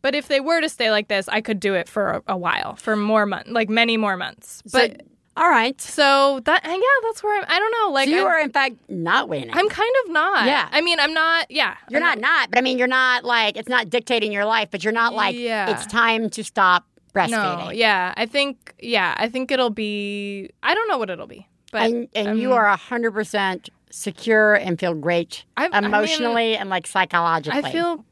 But 0.02 0.14
if 0.14 0.28
they 0.28 0.40
were 0.40 0.60
to 0.60 0.68
stay 0.68 0.90
like 0.90 1.08
this, 1.08 1.28
I 1.28 1.40
could 1.40 1.60
do 1.60 1.74
it 1.74 1.88
for 1.88 2.08
a, 2.10 2.22
a 2.28 2.36
while, 2.36 2.76
for 2.76 2.96
more 2.96 3.26
months, 3.26 3.50
like 3.50 3.68
many 3.68 3.96
more 3.96 4.16
months. 4.16 4.62
So, 4.66 4.78
But 4.78 5.02
all 5.36 5.48
right. 5.48 5.80
so 5.80 6.40
that 6.44 6.64
and 6.64 6.72
yeah, 6.74 7.08
that's 7.08 7.22
where 7.22 7.38
I'm 7.38 7.44
I 7.48 7.58
don't 7.58 7.72
know, 7.80 7.92
like 7.92 8.08
so 8.08 8.14
you 8.14 8.20
I'm, 8.22 8.26
are 8.26 8.40
in 8.40 8.50
fact 8.52 8.76
not 8.88 9.28
weaning. 9.28 9.50
I'm 9.52 9.68
kind 9.68 9.94
of 10.04 10.12
not. 10.12 10.46
Yeah. 10.46 10.68
I 10.70 10.80
mean, 10.80 10.98
I'm 11.00 11.14
not 11.14 11.50
yeah. 11.50 11.76
You're 11.88 12.00
I'm 12.02 12.06
not 12.06 12.18
not, 12.18 12.50
but 12.50 12.58
I 12.58 12.62
mean, 12.62 12.78
you're 12.78 12.88
not 12.88 13.24
like 13.24 13.56
it's 13.56 13.68
not 13.68 13.88
dictating 13.90 14.32
your 14.32 14.44
life, 14.44 14.68
but 14.70 14.82
you're 14.84 14.92
not 14.92 15.14
like 15.14 15.36
Yeah. 15.36 15.70
it's 15.70 15.86
time 15.86 16.28
to 16.30 16.42
stop 16.44 16.84
breastfeeding. 17.14 17.64
No, 17.66 17.70
yeah. 17.70 18.12
I 18.16 18.26
think 18.26 18.74
yeah, 18.80 19.14
I 19.16 19.28
think 19.28 19.50
it'll 19.50 19.70
be 19.70 20.50
I 20.62 20.74
don't 20.74 20.88
know 20.88 20.98
what 20.98 21.10
it'll 21.10 21.26
be. 21.26 21.46
But 21.72 21.82
and 21.82 22.08
and 22.14 22.38
you 22.38 22.52
are 22.52 22.66
hundred 22.76 23.12
percent 23.12 23.70
secure 23.92 24.54
and 24.54 24.78
feel 24.78 24.94
great 24.94 25.44
I- 25.56 25.68
I 25.72 25.80
mean, 25.80 25.84
emotionally 25.86 26.56
and 26.56 26.68
like 26.70 26.86
psychologically. 26.86 27.62
I 27.64 27.72
feel 27.72 28.04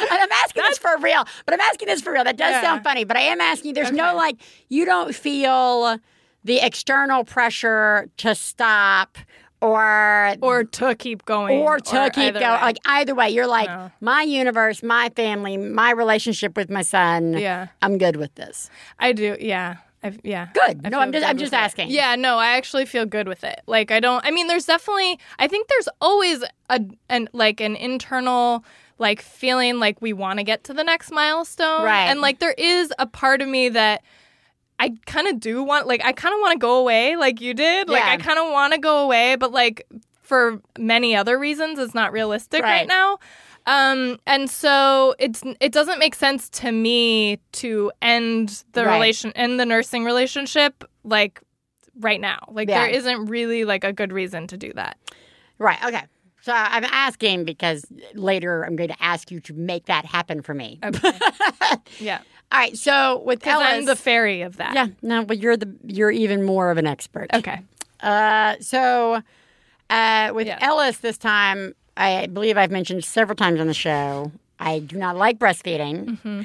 And 0.00 0.08
I'm 0.10 0.32
asking 0.32 0.62
this 0.62 0.78
for 0.78 0.96
real, 1.00 1.24
but 1.44 1.54
I'm 1.54 1.60
asking 1.60 1.88
this 1.88 2.00
for 2.00 2.12
real. 2.12 2.24
That 2.24 2.36
does 2.36 2.52
Yeah. 2.52 2.62
sound 2.62 2.84
funny, 2.84 3.04
but 3.04 3.16
I 3.16 3.20
am 3.22 3.40
asking. 3.40 3.74
There's 3.74 3.92
no 3.92 4.14
like 4.14 4.36
you 4.68 4.84
don't 4.84 5.14
feel 5.14 5.98
the 6.44 6.58
external 6.64 7.24
pressure 7.24 8.08
to 8.18 8.34
stop 8.34 9.16
or 9.60 10.34
or 10.42 10.64
to 10.64 10.94
keep 10.94 11.24
going, 11.24 11.60
or 11.60 11.78
to 11.78 12.10
keep 12.14 12.34
going. 12.34 12.42
way. 12.42 12.60
Like 12.60 12.78
either 12.84 13.14
way, 13.14 13.30
you're 13.30 13.46
like 13.46 13.68
No. 13.68 13.90
my 14.00 14.22
universe, 14.22 14.82
my 14.82 15.10
family, 15.16 15.56
my 15.56 15.90
relationship 15.90 16.56
with 16.56 16.70
my 16.70 16.82
son. 16.82 17.32
Yeah. 17.34 17.68
I'm 17.80 17.96
good 17.98 18.16
with 18.16 18.34
this. 18.34 18.68
I 18.98 19.12
do. 19.12 19.36
Yeah. 19.40 19.76
I've, 20.02 20.20
yeah. 20.22 20.48
Good. 20.52 20.82
I 20.84 20.90
No, 20.90 20.98
I'm 21.00 21.12
just- 21.12 21.26
I'm 21.26 21.38
just 21.38 21.54
it. 21.54 21.56
asking. 21.56 21.90
Yeah. 21.90 22.14
No, 22.14 22.36
I 22.36 22.56
actually 22.58 22.84
feel 22.84 23.06
good 23.06 23.26
with 23.26 23.42
it. 23.42 23.60
Like 23.66 23.90
I 23.90 24.00
don't. 24.00 24.22
I 24.26 24.30
mean, 24.30 24.48
there's 24.48 24.66
definitely. 24.66 25.18
I 25.38 25.48
think 25.48 25.68
there's 25.68 25.88
always 26.00 26.44
a 26.68 26.80
an 27.08 27.28
like 27.32 27.60
an 27.62 27.74
internal 27.74 28.66
like 28.98 29.20
feeling 29.22 29.78
like 29.78 30.00
we 30.00 30.12
want 30.12 30.38
to 30.38 30.44
get 30.44 30.64
to 30.64 30.74
the 30.74 30.84
next 30.84 31.10
milestone. 31.10 31.82
Right. 31.84 32.06
And 32.10 32.20
like 32.20 32.38
there 32.38 32.54
is 32.56 32.92
a 32.98 33.06
part 33.06 33.42
of 33.42 33.48
me 33.48 33.68
that. 33.70 34.02
I 34.76 34.92
kind 35.06 35.28
of 35.28 35.38
do 35.38 35.62
want, 35.62 35.86
like, 35.86 36.04
I 36.04 36.10
kind 36.12 36.34
of 36.34 36.40
want 36.40 36.54
to 36.54 36.58
go 36.58 36.80
away, 36.80 37.14
like 37.14 37.40
you 37.40 37.54
did. 37.54 37.88
Like, 37.88 38.02
Yeah. 38.04 38.10
I 38.10 38.16
kind 38.16 38.40
of 38.40 38.50
want 38.50 38.72
to 38.74 38.80
go 38.80 39.04
away, 39.04 39.36
but 39.36 39.52
like 39.52 39.86
for 40.22 40.60
many 40.76 41.14
other 41.14 41.38
reasons, 41.38 41.78
it's 41.78 41.94
not 41.94 42.10
realistic 42.12 42.60
Right. 42.64 42.78
right 42.80 42.88
now. 42.88 43.18
Um, 43.66 44.18
and 44.26 44.50
so 44.50 45.14
it's 45.20 45.44
it 45.60 45.70
doesn't 45.70 46.00
make 46.00 46.16
sense 46.16 46.50
to 46.50 46.72
me 46.72 47.38
to 47.52 47.92
end 48.02 48.64
the 48.72 48.84
Right. 48.84 48.94
relation 48.94 49.30
end 49.36 49.60
the 49.60 49.64
nursing 49.64 50.04
relationship 50.04 50.82
like 51.04 51.40
right 52.00 52.20
now. 52.20 52.40
Like 52.50 52.68
Yeah. 52.68 52.80
there 52.82 52.90
isn't 52.94 53.26
really 53.26 53.64
like 53.64 53.84
a 53.84 53.92
good 53.92 54.12
reason 54.12 54.48
to 54.48 54.56
do 54.56 54.72
that. 54.72 54.98
Right. 55.58 55.78
Okay. 55.84 56.02
So 56.44 56.52
I'm 56.52 56.84
asking 56.84 57.44
because 57.44 57.86
later 58.12 58.64
I'm 58.66 58.76
going 58.76 58.90
to 58.90 59.02
ask 59.02 59.30
you 59.30 59.40
to 59.40 59.54
make 59.54 59.86
that 59.86 60.04
happen 60.04 60.42
for 60.42 60.52
me. 60.52 60.78
Okay. 60.84 61.12
yeah. 61.98 62.20
All 62.52 62.58
right. 62.60 62.76
So 62.76 63.22
with 63.24 63.46
Ellis, 63.46 63.66
I'm 63.66 63.84
the 63.86 63.96
fairy 63.96 64.42
of 64.42 64.58
that. 64.58 64.74
yeah, 64.74 64.88
no, 65.00 65.24
but 65.24 65.38
you're 65.38 65.56
the 65.56 65.74
you're 65.86 66.10
even 66.10 66.42
more 66.44 66.70
of 66.70 66.76
an 66.76 66.86
expert. 66.86 67.28
Okay. 67.32 67.60
Uh, 68.00 68.56
so 68.60 69.22
uh, 69.88 70.32
with 70.34 70.46
Yeah. 70.46 70.58
Ellis 70.60 70.98
this 70.98 71.16
time, 71.16 71.74
I 71.96 72.26
believe 72.26 72.58
I've 72.58 72.70
mentioned 72.70 73.06
several 73.06 73.36
times 73.36 73.58
on 73.58 73.66
the 73.66 73.72
show. 73.72 74.30
I 74.58 74.80
do 74.80 74.98
not 74.98 75.16
like 75.16 75.38
breastfeeding. 75.38 76.04
Mm-hmm. 76.18 76.40
Uh, 76.40 76.44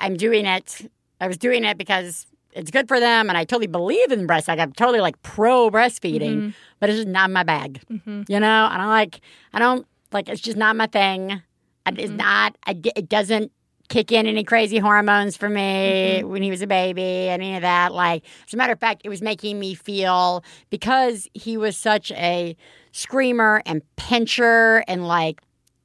I'm 0.00 0.18
doing 0.18 0.44
it. 0.44 0.90
I 1.18 1.28
was 1.28 1.38
doing 1.38 1.64
it 1.64 1.78
because 1.78 2.26
it's 2.54 2.70
good 2.70 2.88
for 2.88 3.00
them, 3.00 3.28
and 3.28 3.36
I 3.36 3.44
totally 3.44 3.66
believe 3.66 4.12
in 4.12 4.26
breast. 4.26 4.48
Like 4.48 4.58
I'm 4.58 4.72
totally 4.72 5.00
like 5.00 5.20
pro 5.22 5.70
breastfeeding, 5.70 6.36
Mm-hmm. 6.36 6.48
but 6.80 6.88
it's 6.90 6.98
just 6.98 7.08
not 7.08 7.30
my 7.30 7.42
bag. 7.42 7.80
You 7.88 8.40
know, 8.40 8.68
I 8.70 8.76
don't 8.76 8.88
like. 8.88 9.20
I 9.52 9.58
don't 9.58 9.86
like. 10.12 10.28
It's 10.28 10.40
just 10.40 10.56
not 10.56 10.76
my 10.76 10.86
thing. 10.86 11.42
And 11.86 11.98
It's 11.98 12.08
Mm-hmm. 12.08 12.16
not. 12.16 12.56
I, 12.66 12.80
it 12.96 13.08
doesn't 13.08 13.52
kick 13.90 14.10
in 14.12 14.26
any 14.26 14.44
crazy 14.44 14.78
hormones 14.78 15.36
for 15.36 15.48
me 15.50 16.20
Mm-hmm. 16.20 16.28
when 16.28 16.42
he 16.42 16.50
was 16.50 16.62
a 16.62 16.66
baby, 16.66 17.02
and 17.28 17.42
any 17.42 17.56
of 17.56 17.62
that. 17.62 17.92
Like, 17.92 18.24
as 18.46 18.54
a 18.54 18.56
matter 18.56 18.72
of 18.72 18.80
fact, 18.80 19.02
it 19.04 19.08
was 19.08 19.20
making 19.20 19.58
me 19.58 19.74
feel 19.74 20.42
because 20.70 21.28
he 21.34 21.56
was 21.56 21.76
such 21.76 22.10
a 22.12 22.56
screamer 22.92 23.60
and 23.66 23.82
pincher 23.96 24.84
and 24.86 25.06
like 25.06 25.40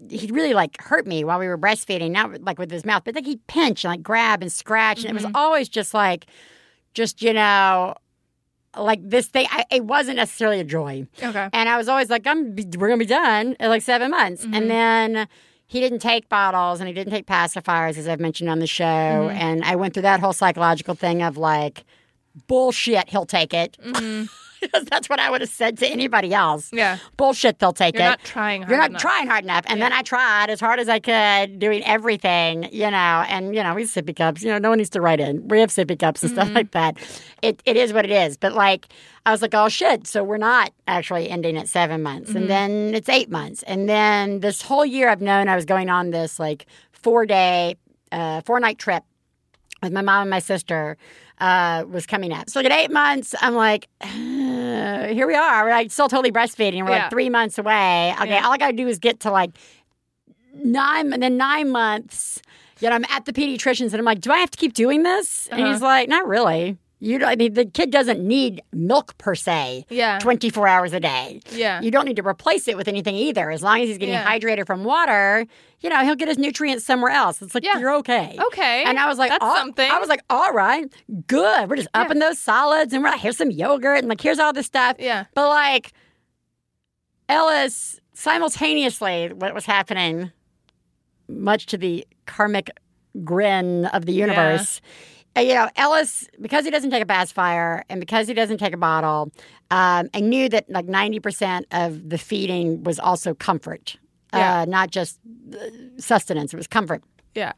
he 0.09 0.27
really 0.31 0.53
like 0.53 0.79
hurt 0.81 1.05
me 1.05 1.25
while 1.25 1.39
we 1.39 1.47
were 1.47 1.57
breastfeeding, 1.57 2.11
not 2.11 2.41
like 2.41 2.57
with 2.57 2.71
his 2.71 2.85
mouth, 2.85 3.03
but 3.03 3.15
like 3.15 3.25
he'd 3.25 3.45
pinch 3.47 3.83
and 3.83 3.91
like 3.91 4.01
grab 4.01 4.41
and 4.41 4.49
scratch. 4.49 4.99
And 5.03 5.09
it 5.09 5.13
was 5.13 5.25
always 5.35 5.67
just 5.67 5.93
like, 5.93 6.25
just, 6.93 7.21
you 7.21 7.33
know, 7.33 7.95
like 8.77 8.99
this 9.07 9.27
thing. 9.27 9.47
I, 9.49 9.65
it 9.71 9.85
wasn't 9.85 10.17
necessarily 10.17 10.59
a 10.59 10.63
joy. 10.63 11.07
Okay. 11.21 11.49
And 11.53 11.69
I 11.69 11.77
was 11.77 11.89
always 11.89 12.09
like, 12.09 12.27
I'm, 12.27 12.55
we're 12.55 12.87
going 12.87 12.99
to 12.99 13.05
be 13.05 13.05
done 13.05 13.55
in 13.59 13.69
like 13.69 13.81
seven 13.81 14.11
months. 14.11 14.43
And 14.43 14.53
mm-hmm. 14.53 14.67
then 14.67 15.27
he 15.65 15.79
didn't 15.79 15.99
take 15.99 16.29
bottles 16.29 16.79
and 16.79 16.87
he 16.87 16.93
didn't 16.93 17.11
take 17.11 17.25
pacifiers, 17.25 17.97
as 17.97 18.07
I've 18.07 18.19
mentioned 18.19 18.49
on 18.49 18.59
the 18.59 18.67
show. 18.67 18.85
Mm-hmm. 18.85 19.37
And 19.37 19.63
I 19.63 19.75
went 19.75 19.93
through 19.93 20.03
that 20.03 20.19
whole 20.19 20.33
psychological 20.33 20.95
thing 20.95 21.21
of 21.21 21.37
like, 21.37 21.83
bullshit, 22.47 23.09
he'll 23.09 23.25
take 23.25 23.53
it. 23.53 23.77
Because 23.83 24.29
that's 24.89 25.09
what 25.09 25.19
I 25.19 25.29
would 25.29 25.41
have 25.41 25.49
said 25.49 25.77
to 25.79 25.87
anybody 25.87 26.33
else. 26.33 26.69
Yeah. 26.73 26.97
Bullshit, 27.17 27.59
they'll 27.59 27.73
take 27.73 27.95
You're 27.95 28.03
it. 28.03 28.09
not 28.09 28.23
trying 28.23 28.61
hard 28.61 28.69
You're 28.71 28.79
not 28.79 28.89
enough. 28.91 29.01
trying 29.01 29.27
hard 29.27 29.43
enough. 29.43 29.65
And 29.67 29.81
then 29.81 29.91
I 29.93 30.01
tried 30.01 30.49
as 30.49 30.59
hard 30.59 30.79
as 30.79 30.89
I 30.89 30.99
could, 30.99 31.59
doing 31.59 31.83
everything, 31.83 32.69
you 32.71 32.89
know, 32.89 33.23
and, 33.27 33.55
you 33.55 33.61
know, 33.63 33.73
we 33.75 33.83
sippy 33.83 34.15
cups. 34.15 34.41
You 34.43 34.49
know, 34.49 34.57
no 34.57 34.69
one 34.69 34.77
needs 34.77 34.89
to 34.91 35.01
write 35.01 35.19
in. 35.19 35.47
We 35.47 35.59
have 35.59 35.69
sippy 35.69 35.97
cups 35.99 36.23
and 36.23 36.31
Mm-hmm. 36.31 36.41
stuff 36.41 36.53
like 36.55 36.71
that. 36.71 36.97
It, 37.41 37.61
it 37.65 37.75
is 37.75 37.91
what 37.93 38.05
it 38.05 38.11
is. 38.11 38.37
But, 38.37 38.53
like, 38.53 38.87
I 39.25 39.31
was 39.31 39.41
like, 39.41 39.53
oh, 39.53 39.67
shit. 39.69 40.07
So 40.07 40.23
we're 40.23 40.37
not 40.37 40.71
actually 40.87 41.29
ending 41.29 41.57
at 41.57 41.67
seven 41.67 42.01
months. 42.03 42.29
Mm-hmm. 42.29 42.37
And 42.37 42.49
then 42.49 42.95
it's 42.95 43.09
eight 43.09 43.29
months. 43.29 43.63
And 43.63 43.89
then 43.89 44.39
this 44.41 44.61
whole 44.61 44.85
year 44.85 45.09
I've 45.09 45.21
known 45.21 45.47
I 45.47 45.55
was 45.55 45.65
going 45.65 45.89
on 45.89 46.11
this, 46.11 46.39
like, 46.39 46.65
four 46.91 47.25
day, 47.25 47.75
uh, 48.11 48.41
four 48.41 48.59
night 48.59 48.77
trip 48.77 49.03
with 49.81 49.91
my 49.93 50.01
mom 50.01 50.21
and 50.23 50.29
my 50.29 50.39
sister 50.39 50.97
uh, 51.39 51.85
was 51.89 52.05
coming 52.05 52.33
up. 52.33 52.49
So 52.49 52.59
at 52.59 52.71
eight 52.71 52.91
months, 52.91 53.33
I'm 53.41 53.55
like, 53.55 53.87
uh, 54.79 55.07
here 55.13 55.27
we 55.27 55.35
are. 55.35 55.65
We're 55.65 55.71
like 55.71 55.91
still 55.91 56.07
totally 56.09 56.31
breastfeeding. 56.31 56.83
We're 56.83 56.91
Yeah. 56.91 57.01
like 57.03 57.09
three 57.11 57.29
months 57.29 57.57
away. 57.57 58.13
Okay, 58.19 58.29
Yeah. 58.29 58.45
all 58.45 58.53
I 58.53 58.57
gotta 58.57 58.73
do 58.77 58.87
is 58.87 58.97
get 58.99 59.19
to 59.21 59.31
like 59.31 59.51
nine, 60.55 61.13
and 61.13 61.21
then 61.21 61.37
nine 61.37 61.69
months. 61.71 62.41
Yet 62.79 62.93
I'm 62.93 63.03
at 63.09 63.25
the 63.25 63.33
pediatrician's, 63.33 63.93
and 63.93 63.99
I'm 63.99 64.05
like, 64.05 64.21
do 64.21 64.31
I 64.31 64.37
have 64.37 64.51
to 64.51 64.57
keep 64.57 64.73
doing 64.73 65.03
this? 65.03 65.47
And 65.51 65.61
Uh-huh. 65.61 65.73
he's 65.73 65.81
like, 65.81 66.07
not 66.07 66.27
really. 66.27 66.77
You 67.01 67.17
don't, 67.19 67.29
I 67.29 67.35
mean, 67.37 67.53
the 67.53 67.63
kid 67.65 67.91
doesn't 67.91 68.19
need 68.19 68.61
milk 68.73 69.17
per 69.17 69.33
se. 69.33 69.85
Yeah. 69.89 70.19
24 70.19 70.67
hours 70.67 70.91
a 70.91 70.99
day. 70.99 71.39
Yeah. 71.51 71.79
You 71.79 71.91
don't 71.91 72.03
need 72.03 72.17
to 72.17 72.27
replace 72.27 72.67
it 72.67 72.75
with 72.75 72.89
anything 72.89 73.15
either. 73.15 73.49
As 73.51 73.63
long 73.63 73.79
as 73.79 73.87
he's 73.87 73.97
getting 73.97 74.15
Yeah. 74.15 74.25
hydrated 74.29 74.65
from 74.67 74.83
water, 74.83 75.45
you 75.79 75.89
know, 75.89 76.03
he'll 76.03 76.15
get 76.17 76.27
his 76.27 76.37
nutrients 76.37 76.83
somewhere 76.83 77.11
else. 77.11 77.41
It's 77.41 77.55
like, 77.55 77.63
Yeah. 77.63 77.77
you're 77.79 77.95
okay. 77.99 78.37
Okay. 78.47 78.83
And 78.83 78.99
I 78.99 79.07
was 79.07 79.17
like, 79.17 79.29
That's 79.29 79.41
all- 79.41 79.55
something. 79.55 79.89
I 79.89 79.97
was 79.97 80.09
like, 80.09 80.23
all 80.29 80.51
right, 80.51 80.91
good. 81.27 81.69
We're 81.69 81.77
just 81.77 81.87
upping 81.93 82.19
those 82.19 82.37
solids 82.37 82.91
and 82.93 83.01
we're 83.01 83.11
like, 83.11 83.21
here's 83.21 83.37
some 83.37 83.49
yogurt 83.51 83.99
and 83.99 84.09
like, 84.09 84.19
here's 84.19 84.39
all 84.39 84.51
this 84.51 84.65
stuff. 84.65 84.97
Yeah. 84.99 85.23
But 85.35 85.47
like, 85.47 85.93
Ellis, 87.27 87.99
simultaneously, 88.13 89.31
what 89.33 89.53
was 89.53 89.65
happening, 89.65 90.31
much 91.27 91.67
to 91.67 91.77
the 91.77 92.05
karmic 92.25 92.71
grin 93.23 93.85
of 93.85 94.05
the 94.05 94.13
universe. 94.13 94.81
uh, 94.83 94.87
You 95.39 95.53
know, 95.55 95.69
Ellis, 95.75 96.27
because 96.41 96.65
he 96.65 96.71
doesn't 96.71 96.89
take 96.91 97.03
a 97.03 97.05
pacifier 97.05 97.83
and 97.89 97.99
because 97.99 98.27
he 98.27 98.33
doesn't 98.33 98.57
take 98.57 98.73
a 98.73 98.77
bottle, 98.77 99.31
um, 99.71 100.09
I 100.13 100.19
knew 100.19 100.49
that 100.49 100.69
like 100.69 100.85
90% 100.87 101.63
of 101.71 102.09
the 102.09 102.17
feeding 102.17 102.83
was 102.83 102.99
also 102.99 103.33
comfort, 103.33 103.97
Yeah. 104.33 104.61
uh, 104.61 104.65
not 104.65 104.91
just 104.91 105.19
uh, 105.53 105.57
sustenance, 105.97 106.53
it 106.53 106.57
was 106.57 106.67
comfort. 106.67 107.03
Yeah. 107.35 107.53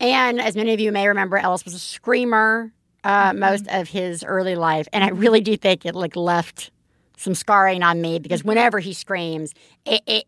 And 0.00 0.40
as 0.40 0.56
many 0.56 0.72
of 0.74 0.80
you 0.80 0.92
may 0.92 1.08
remember, 1.08 1.36
Ellis 1.38 1.64
was 1.64 1.74
a 1.74 1.78
screamer 1.78 2.72
uh, 3.04 3.32
most 3.34 3.66
of 3.68 3.88
his 3.88 4.24
early 4.24 4.56
life, 4.56 4.88
and 4.92 5.04
I 5.04 5.08
really 5.08 5.40
do 5.40 5.56
think 5.56 5.86
it 5.86 5.94
like 5.94 6.16
left 6.16 6.70
some 7.16 7.34
scarring 7.34 7.82
on 7.82 8.00
me 8.00 8.18
because 8.18 8.44
whenever 8.44 8.78
he 8.78 8.92
screams, 8.92 9.54
it 9.86 10.02
it, 10.06 10.24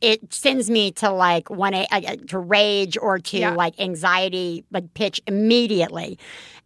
it 0.00 0.32
sends 0.32 0.68
me 0.70 0.90
to 0.92 1.10
like 1.10 1.48
one 1.50 1.74
a, 1.74 1.86
uh, 1.90 2.16
to 2.28 2.38
rage 2.38 2.96
or 3.00 3.18
to 3.18 3.38
Yeah. 3.38 3.50
like 3.54 3.78
anxiety 3.80 4.64
like 4.70 4.92
pitch 4.94 5.20
immediately, 5.26 6.18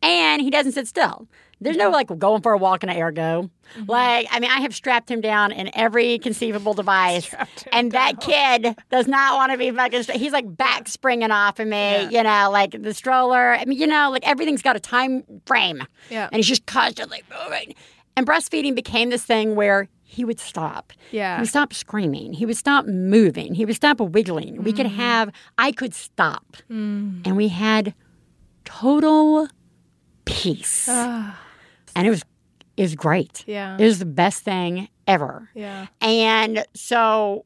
and 0.03 0.43
he 0.43 0.51
doesn't 0.51 0.73
sit 0.73 0.87
still. 0.89 1.29
There's 1.63 1.77
no 1.77 1.91
like 1.91 2.07
going 2.19 2.41
for 2.41 2.53
a 2.53 2.59
walk 2.59 2.83
in 2.85 2.89
an 2.89 2.97
ergo. 2.99 3.51
Like 3.87 4.27
I 4.31 4.41
mean, 4.41 4.51
I 4.51 4.61
have 4.61 4.75
strapped 4.75 5.11
him 5.11 5.21
down 5.21 5.53
in 5.53 5.71
every 5.75 6.19
conceivable 6.19 6.73
device, 6.73 7.33
and 7.73 7.93
that 7.93 8.21
kid 8.21 8.75
does 8.91 9.07
not 9.07 9.37
want 9.37 9.53
to 9.53 9.59
be 9.59 9.71
fucking. 9.71 10.03
Stra- 10.05 10.17
he's 10.17 10.33
like 10.33 10.57
back 10.57 10.89
springing 10.89 11.31
off 11.31 11.59
of 11.61 11.69
me, 11.69 11.77
Yeah. 11.77 12.11
you 12.11 12.23
know, 12.23 12.51
like 12.51 12.81
the 12.83 12.95
stroller. 12.95 13.53
I 13.55 13.65
mean, 13.67 13.79
you 13.79 13.87
know, 13.87 14.11
like 14.11 14.27
everything's 14.27 14.63
got 14.63 14.75
a 14.75 14.81
time 14.81 15.23
frame, 15.47 15.83
Yeah. 16.09 16.29
and 16.33 16.37
he's 16.37 16.49
just 16.49 16.65
constantly 16.67 17.23
moving. 17.45 17.75
And 18.17 18.27
breastfeeding 18.27 18.75
became 18.75 19.11
this 19.11 19.23
thing 19.25 19.55
where 19.55 19.89
he 20.17 20.25
would 20.25 20.41
stop. 20.41 20.93
Yeah. 21.13 21.37
He 21.37 21.41
would 21.43 21.49
stop 21.57 21.73
screaming. 21.73 22.33
He 22.41 22.45
would 22.47 22.57
stop 22.57 22.85
moving. 22.87 23.55
He 23.55 23.65
would 23.65 23.77
stop 23.77 24.01
wiggling. 24.01 24.63
We 24.65 24.73
Mm. 24.73 24.77
could 24.79 24.87
have. 25.07 25.27
I 25.67 25.71
could 25.73 25.95
stop, 25.95 26.47
and 26.69 27.37
we 27.37 27.49
had 27.49 27.95
total 28.65 29.49
peace, 30.25 30.87
Ah, 30.89 31.39
and 31.95 32.07
it 32.07 32.11
was 32.11 32.23
it 32.77 32.83
was 32.83 32.95
great. 32.95 33.45
yeah. 33.47 33.77
It 33.79 33.85
was 33.85 33.99
the 33.99 34.07
best 34.07 34.43
thing 34.43 34.89
ever. 35.07 35.51
yeah. 35.55 35.87
And 36.01 36.65
so 36.75 37.45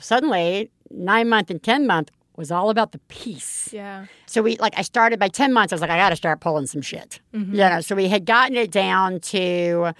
suddenly, 0.00 0.70
nine 0.90 1.28
month 1.28 1.50
and 1.50 1.62
10 1.62 1.86
month 1.86 2.10
was 2.36 2.50
all 2.50 2.68
about 2.70 2.90
the 2.92 2.98
peace. 3.08 3.68
Yeah. 3.72 4.06
So 4.26 4.42
we, 4.42 4.56
like, 4.56 4.72
I 4.76 4.82
started 4.82 5.20
by 5.20 5.28
10 5.28 5.52
months, 5.52 5.72
I 5.72 5.76
was 5.76 5.82
like, 5.82 5.90
I 5.90 5.98
got 5.98 6.08
to 6.10 6.16
start 6.16 6.40
pulling 6.40 6.66
some 6.66 6.82
shit. 6.82 7.20
You 7.32 7.40
know, 7.44 7.80
so 7.80 7.94
we 7.94 8.08
had 8.08 8.24
gotten 8.24 8.56
it 8.56 8.70
down 8.72 9.20
to, 9.20 9.92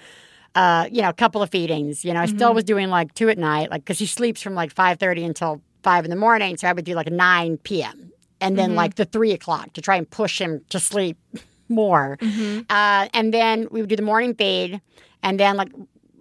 uh, 0.55 0.87
you 0.91 1.01
know, 1.01 1.09
a 1.09 1.13
couple 1.13 1.41
of 1.41 1.49
feedings. 1.49 2.05
You 2.05 2.13
know, 2.13 2.21
I 2.21 2.25
still 2.27 2.53
was 2.53 2.63
doing 2.63 2.89
like 2.89 3.13
two 3.13 3.29
at 3.29 3.37
night, 3.37 3.71
like, 3.71 3.83
because 3.83 3.99
he 3.99 4.05
sleeps 4.05 4.41
from 4.41 4.53
like 4.55 4.73
5.30 4.73 5.25
until 5.25 5.61
5 5.83 6.05
in 6.05 6.09
the 6.09 6.15
morning. 6.17 6.57
So 6.57 6.67
I 6.67 6.73
would 6.73 6.85
do 6.85 6.93
like 6.93 7.07
a 7.07 7.11
9 7.11 7.57
p.m. 7.57 8.11
And 8.39 8.57
then 8.57 8.75
like 8.75 8.95
the 8.95 9.05
3 9.05 9.31
o'clock 9.31 9.73
to 9.73 9.81
try 9.81 9.95
and 9.95 10.09
push 10.09 10.39
him 10.39 10.61
to 10.69 10.79
sleep 10.79 11.17
more. 11.69 12.17
Uh, 12.69 13.07
and 13.13 13.33
then 13.33 13.67
we 13.71 13.81
would 13.81 13.89
do 13.89 13.95
the 13.95 14.01
morning 14.01 14.35
feed. 14.35 14.81
And 15.23 15.39
then 15.39 15.55
like 15.55 15.71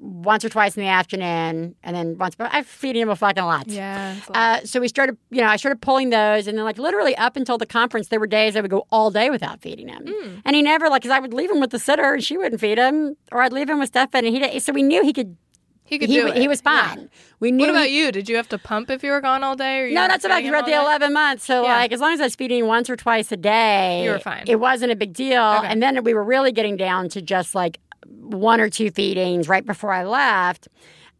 once 0.05 0.45
or 0.45 0.49
twice 0.49 0.77
in 0.77 0.83
the 0.83 0.88
afternoon, 0.88 1.77
and 1.85 1.95
then 1.97 2.19
once. 2.19 2.35
But 2.35 2.51
I'm 2.53 2.65
feeding 2.65 3.03
him 3.03 3.09
a 3.09 3.15
fucking 3.17 3.45
lot. 3.45 3.69
Yeah. 3.69 4.17
lot. 4.29 4.37
Uh, 4.37 4.65
so 4.67 4.81
we 4.81 4.88
started, 4.88 5.17
you 5.31 5.41
know, 5.41 5.47
I 5.47 5.55
started 5.57 5.81
pulling 5.81 6.11
those, 6.11 6.49
and 6.49 6.59
then 6.59 6.65
like 6.65 6.77
literally 6.79 7.15
up 7.17 7.37
until 7.37 7.57
the 7.57 7.67
conference, 7.67 8.09
there 8.09 8.19
were 8.21 8.27
days 8.27 8.57
I 8.57 8.61
would 8.62 8.71
go 8.71 8.87
all 8.91 9.11
day 9.12 9.31
without 9.31 9.61
feeding 9.62 9.88
him, 9.88 10.43
and 10.45 10.57
he 10.57 10.62
never 10.62 10.88
like 10.88 11.03
because 11.03 11.15
I 11.15 11.21
would 11.21 11.33
leave 11.33 11.51
him 11.51 11.61
with 11.61 11.71
the 11.71 11.79
sitter 11.79 12.15
and 12.15 12.23
she 12.25 12.37
wouldn't 12.37 12.61
feed 12.61 12.79
him, 12.79 13.17
or 13.31 13.43
I'd 13.43 13.53
leave 13.53 13.71
him 13.71 13.79
with 13.79 13.88
Stefan 13.88 14.25
and 14.25 14.35
he. 14.37 14.59
So 14.61 14.73
we 14.73 14.83
knew 14.83 15.03
he 15.05 15.12
could 15.12 15.37
He 15.85 15.99
could 15.99 16.09
he, 16.09 16.17
do 16.17 16.27
it. 16.29 16.37
he 16.37 16.49
was 16.49 16.62
Yeah. 16.65 16.88
fine. 16.95 17.11
We 17.38 17.51
knew 17.53 17.67
What 17.67 17.71
about 17.71 17.87
he- 17.87 17.99
you? 17.99 18.12
Did 18.12 18.29
you 18.29 18.37
have 18.37 18.49
to 18.49 18.59
pump 18.59 18.91
if 18.91 19.05
you 19.05 19.11
were 19.11 19.21
gone 19.21 19.45
all 19.45 19.57
day? 19.57 19.81
Or 19.81 19.87
you 19.87 19.95
No, 19.95 20.09
that's 20.09 20.25
about 20.25 20.43
at 20.43 20.65
the 20.65 20.71
day? 20.71 20.77
11 20.77 21.12
months. 21.12 21.45
So, 21.45 21.62
Yeah. 21.65 21.77
like, 21.77 21.93
as 21.93 22.01
long 22.01 22.12
as 22.15 22.21
I 22.21 22.25
was 22.25 22.35
feeding 22.35 22.67
once 22.67 22.88
or 22.88 22.97
twice 22.97 23.31
a 23.31 23.37
day, 23.37 24.05
You 24.05 24.11
were 24.12 24.19
fine. 24.19 24.45
It 24.47 24.59
wasn't 24.59 24.91
a 24.93 24.97
big 24.97 25.12
deal. 25.12 25.43
Okay. 25.43 25.67
And 25.69 25.83
then 25.83 26.03
we 26.03 26.15
were 26.15 26.25
really 26.25 26.51
getting 26.51 26.77
down 26.77 27.09
to 27.11 27.21
just 27.21 27.55
like 27.55 27.79
one 28.20 28.61
or 28.61 28.68
two 28.68 28.90
feedings 28.90 29.48
right 29.48 29.64
before 29.64 29.92
I 29.92 30.05
left. 30.05 30.68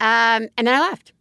Um, 0.01 0.49
and 0.57 0.67
then 0.67 0.75
I 0.75 0.81
left. 0.81 1.13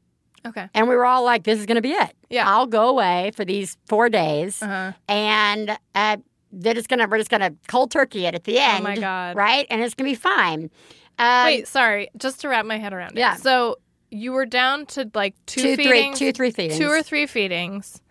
Okay. 0.46 0.68
And 0.74 0.88
we 0.90 0.96
were 0.96 1.06
all 1.06 1.24
like, 1.24 1.44
this 1.44 1.60
is 1.60 1.66
going 1.66 1.76
to 1.76 1.82
be 1.82 1.92
it. 1.92 2.14
Yeah. 2.30 2.50
I'll 2.50 2.66
go 2.68 2.90
away 2.90 3.32
for 3.36 3.46
these 3.46 3.78
four 3.88 4.10
days. 4.10 4.62
Uh-huh. 4.62 4.94
And 5.08 5.78
uh, 5.94 6.18
they're 6.52 6.74
just 6.74 6.90
gonna, 6.90 7.08
we're 7.08 7.20
just 7.20 7.30
going 7.30 7.42
to 7.42 7.54
cold 7.68 7.92
turkey 7.92 8.26
it 8.26 8.34
at 8.34 8.44
the 8.46 8.58
end. 8.60 8.80
Oh 8.80 8.84
my 8.84 8.98
God. 8.98 9.36
Right? 9.36 9.68
And 9.70 9.82
it's 9.82 9.94
going 9.94 10.10
to 10.10 10.18
be 10.18 10.20
fine. 10.20 10.72
Um, 11.20 11.46
Wait, 11.46 11.68
sorry. 11.68 12.10
Just 12.18 12.42
to 12.42 12.48
wrap 12.50 12.66
my 12.66 12.78
head 12.78 12.94
around 12.94 13.12
it. 13.12 13.18
Yeah. 13.20 13.36
So 13.36 13.78
you 14.10 14.32
were 14.32 14.46
down 14.48 14.88
to 14.88 15.10
like 15.14 15.36
two, 15.46 15.62
two, 15.62 15.76
three, 15.76 15.86
feedings, 15.86 16.18
two, 16.20 16.32
three 16.32 16.52
feedings. 16.52 16.80
two 16.80 16.88
or 16.88 17.04
three 17.04 17.28
feedings 17.28 18.02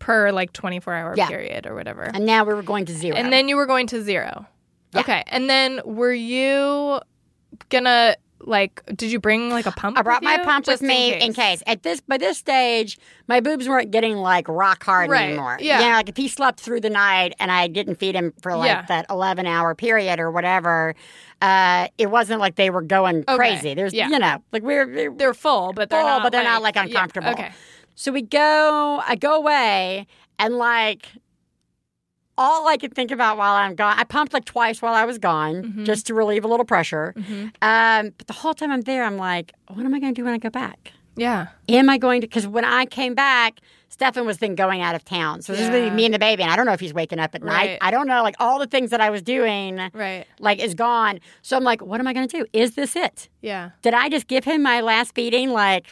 per 0.00 0.32
like 0.32 0.52
24 0.52 0.92
hour 0.92 1.14
Yeah. 1.16 1.28
period 1.28 1.66
or 1.66 1.74
whatever. 1.74 2.02
And 2.02 2.26
now 2.26 2.44
we 2.44 2.52
were 2.52 2.62
going 2.62 2.84
to 2.86 2.92
zero. 2.92 3.16
And 3.16 3.32
then 3.32 3.48
you 3.48 3.56
were 3.56 3.66
going 3.66 3.86
to 3.88 4.02
zero. 4.02 4.46
Yeah. 4.96 5.00
Okay. 5.00 5.22
And 5.28 5.48
then 5.48 5.80
were 5.84 6.12
you 6.12 7.00
gonna 7.70 8.16
like 8.40 8.82
did 8.94 9.10
you 9.10 9.18
bring 9.18 9.50
like 9.50 9.66
a 9.66 9.72
pump? 9.72 9.98
I 9.98 10.02
brought 10.02 10.22
my 10.22 10.36
pump 10.38 10.66
Just 10.66 10.82
with 10.82 10.88
me 10.88 11.14
in 11.14 11.32
case. 11.32 11.62
At 11.66 11.82
this 11.82 12.00
by 12.00 12.18
this 12.18 12.36
stage, 12.38 12.98
my 13.28 13.40
boobs 13.40 13.66
weren't 13.68 13.90
getting 13.90 14.16
like 14.16 14.46
rock 14.46 14.84
hard 14.84 15.10
Right, 15.10 15.30
anymore. 15.30 15.56
yeah. 15.60 15.80
You 15.80 15.86
know, 15.86 15.92
like 15.96 16.08
if 16.08 16.16
he 16.16 16.28
slept 16.28 16.60
through 16.60 16.80
the 16.82 16.90
night 16.90 17.34
and 17.40 17.50
I 17.50 17.66
didn't 17.66 17.96
feed 17.96 18.14
him 18.14 18.32
for 18.42 18.54
like 18.56 18.68
Yeah. 18.68 18.82
that 18.82 19.06
eleven 19.10 19.46
hour 19.46 19.74
period 19.74 20.20
or 20.20 20.30
whatever, 20.30 20.94
uh, 21.42 21.88
it 21.98 22.10
wasn't 22.10 22.40
like 22.40 22.56
they 22.56 22.70
were 22.70 22.82
going 22.82 23.24
crazy. 23.24 23.74
There's 23.74 23.94
yeah. 23.94 24.08
you 24.08 24.18
know, 24.18 24.42
like 24.52 24.62
we're, 24.62 24.86
we're 24.86 25.12
They're 25.14 25.34
full, 25.34 25.72
but 25.72 25.88
they're 25.88 26.00
full, 26.00 26.08
not 26.08 26.22
but 26.22 26.30
they're 26.32 26.44
not 26.44 26.62
like 26.62 26.76
like 26.76 26.88
yeah, 26.90 26.94
uncomfortable. 27.04 27.30
okay. 27.30 27.52
So 27.94 28.12
we 28.12 28.20
go, 28.20 29.02
I 29.06 29.16
go 29.16 29.34
away, 29.36 30.06
and 30.38 30.58
like 30.58 31.08
all 32.38 32.68
I 32.68 32.76
could 32.76 32.94
think 32.94 33.10
about 33.10 33.36
while 33.38 33.54
I'm 33.54 33.74
gone, 33.74 33.98
I 33.98 34.04
pumped 34.04 34.32
like 34.34 34.44
twice 34.44 34.82
while 34.82 34.94
I 34.94 35.04
was 35.04 35.18
gone 35.18 35.54
Mm-hmm. 35.62 35.84
just 35.84 36.06
to 36.08 36.14
relieve 36.14 36.44
a 36.44 36.48
little 36.48 36.66
pressure. 36.66 37.14
Um, 37.62 38.10
but 38.18 38.26
the 38.26 38.32
whole 38.34 38.54
time 38.54 38.70
I'm 38.70 38.82
there, 38.82 39.04
I'm 39.04 39.16
like, 39.16 39.52
what 39.72 39.84
am 39.86 39.94
I 39.94 40.00
going 40.00 40.14
to 40.14 40.20
do 40.20 40.24
when 40.24 40.34
I 40.34 40.38
go 40.38 40.50
back? 40.50 40.92
Yeah. 41.16 41.46
Am 41.68 41.88
I 41.88 41.96
going 41.96 42.20
to? 42.20 42.26
Because 42.26 42.46
when 42.46 42.64
I 42.66 42.84
came 42.84 43.14
back, 43.14 43.60
Stefan 43.88 44.26
was 44.26 44.36
then 44.36 44.54
going 44.54 44.82
out 44.82 44.94
of 44.94 45.02
town. 45.02 45.40
So 45.40 45.52
this 45.54 45.62
is 45.62 45.68
Yeah. 45.68 45.74
really 45.76 45.90
me 45.90 46.04
and 46.04 46.12
the 46.12 46.18
baby. 46.18 46.42
And 46.42 46.52
I 46.52 46.56
don't 46.56 46.66
know 46.66 46.74
if 46.74 46.80
he's 46.80 46.92
waking 46.92 47.18
up 47.18 47.34
at 47.34 47.42
night. 47.42 47.78
I 47.80 47.90
don't 47.90 48.06
know. 48.06 48.22
Like 48.22 48.34
all 48.38 48.58
the 48.58 48.66
things 48.66 48.90
that 48.90 49.00
I 49.00 49.08
was 49.08 49.22
doing, 49.22 49.80
Right. 49.94 50.26
like 50.38 50.58
is 50.58 50.74
gone. 50.74 51.20
So 51.40 51.56
I'm 51.56 51.64
like, 51.64 51.80
what 51.80 52.00
am 52.00 52.06
I 52.06 52.12
going 52.12 52.28
to 52.28 52.38
do? 52.40 52.44
Is 52.52 52.74
this 52.74 52.94
it? 52.96 53.30
Yeah. 53.40 53.70
Did 53.80 53.94
I 53.94 54.10
just 54.10 54.26
give 54.26 54.44
him 54.44 54.62
my 54.62 54.82
last 54.82 55.14
feeding 55.14 55.48
like 55.52 55.86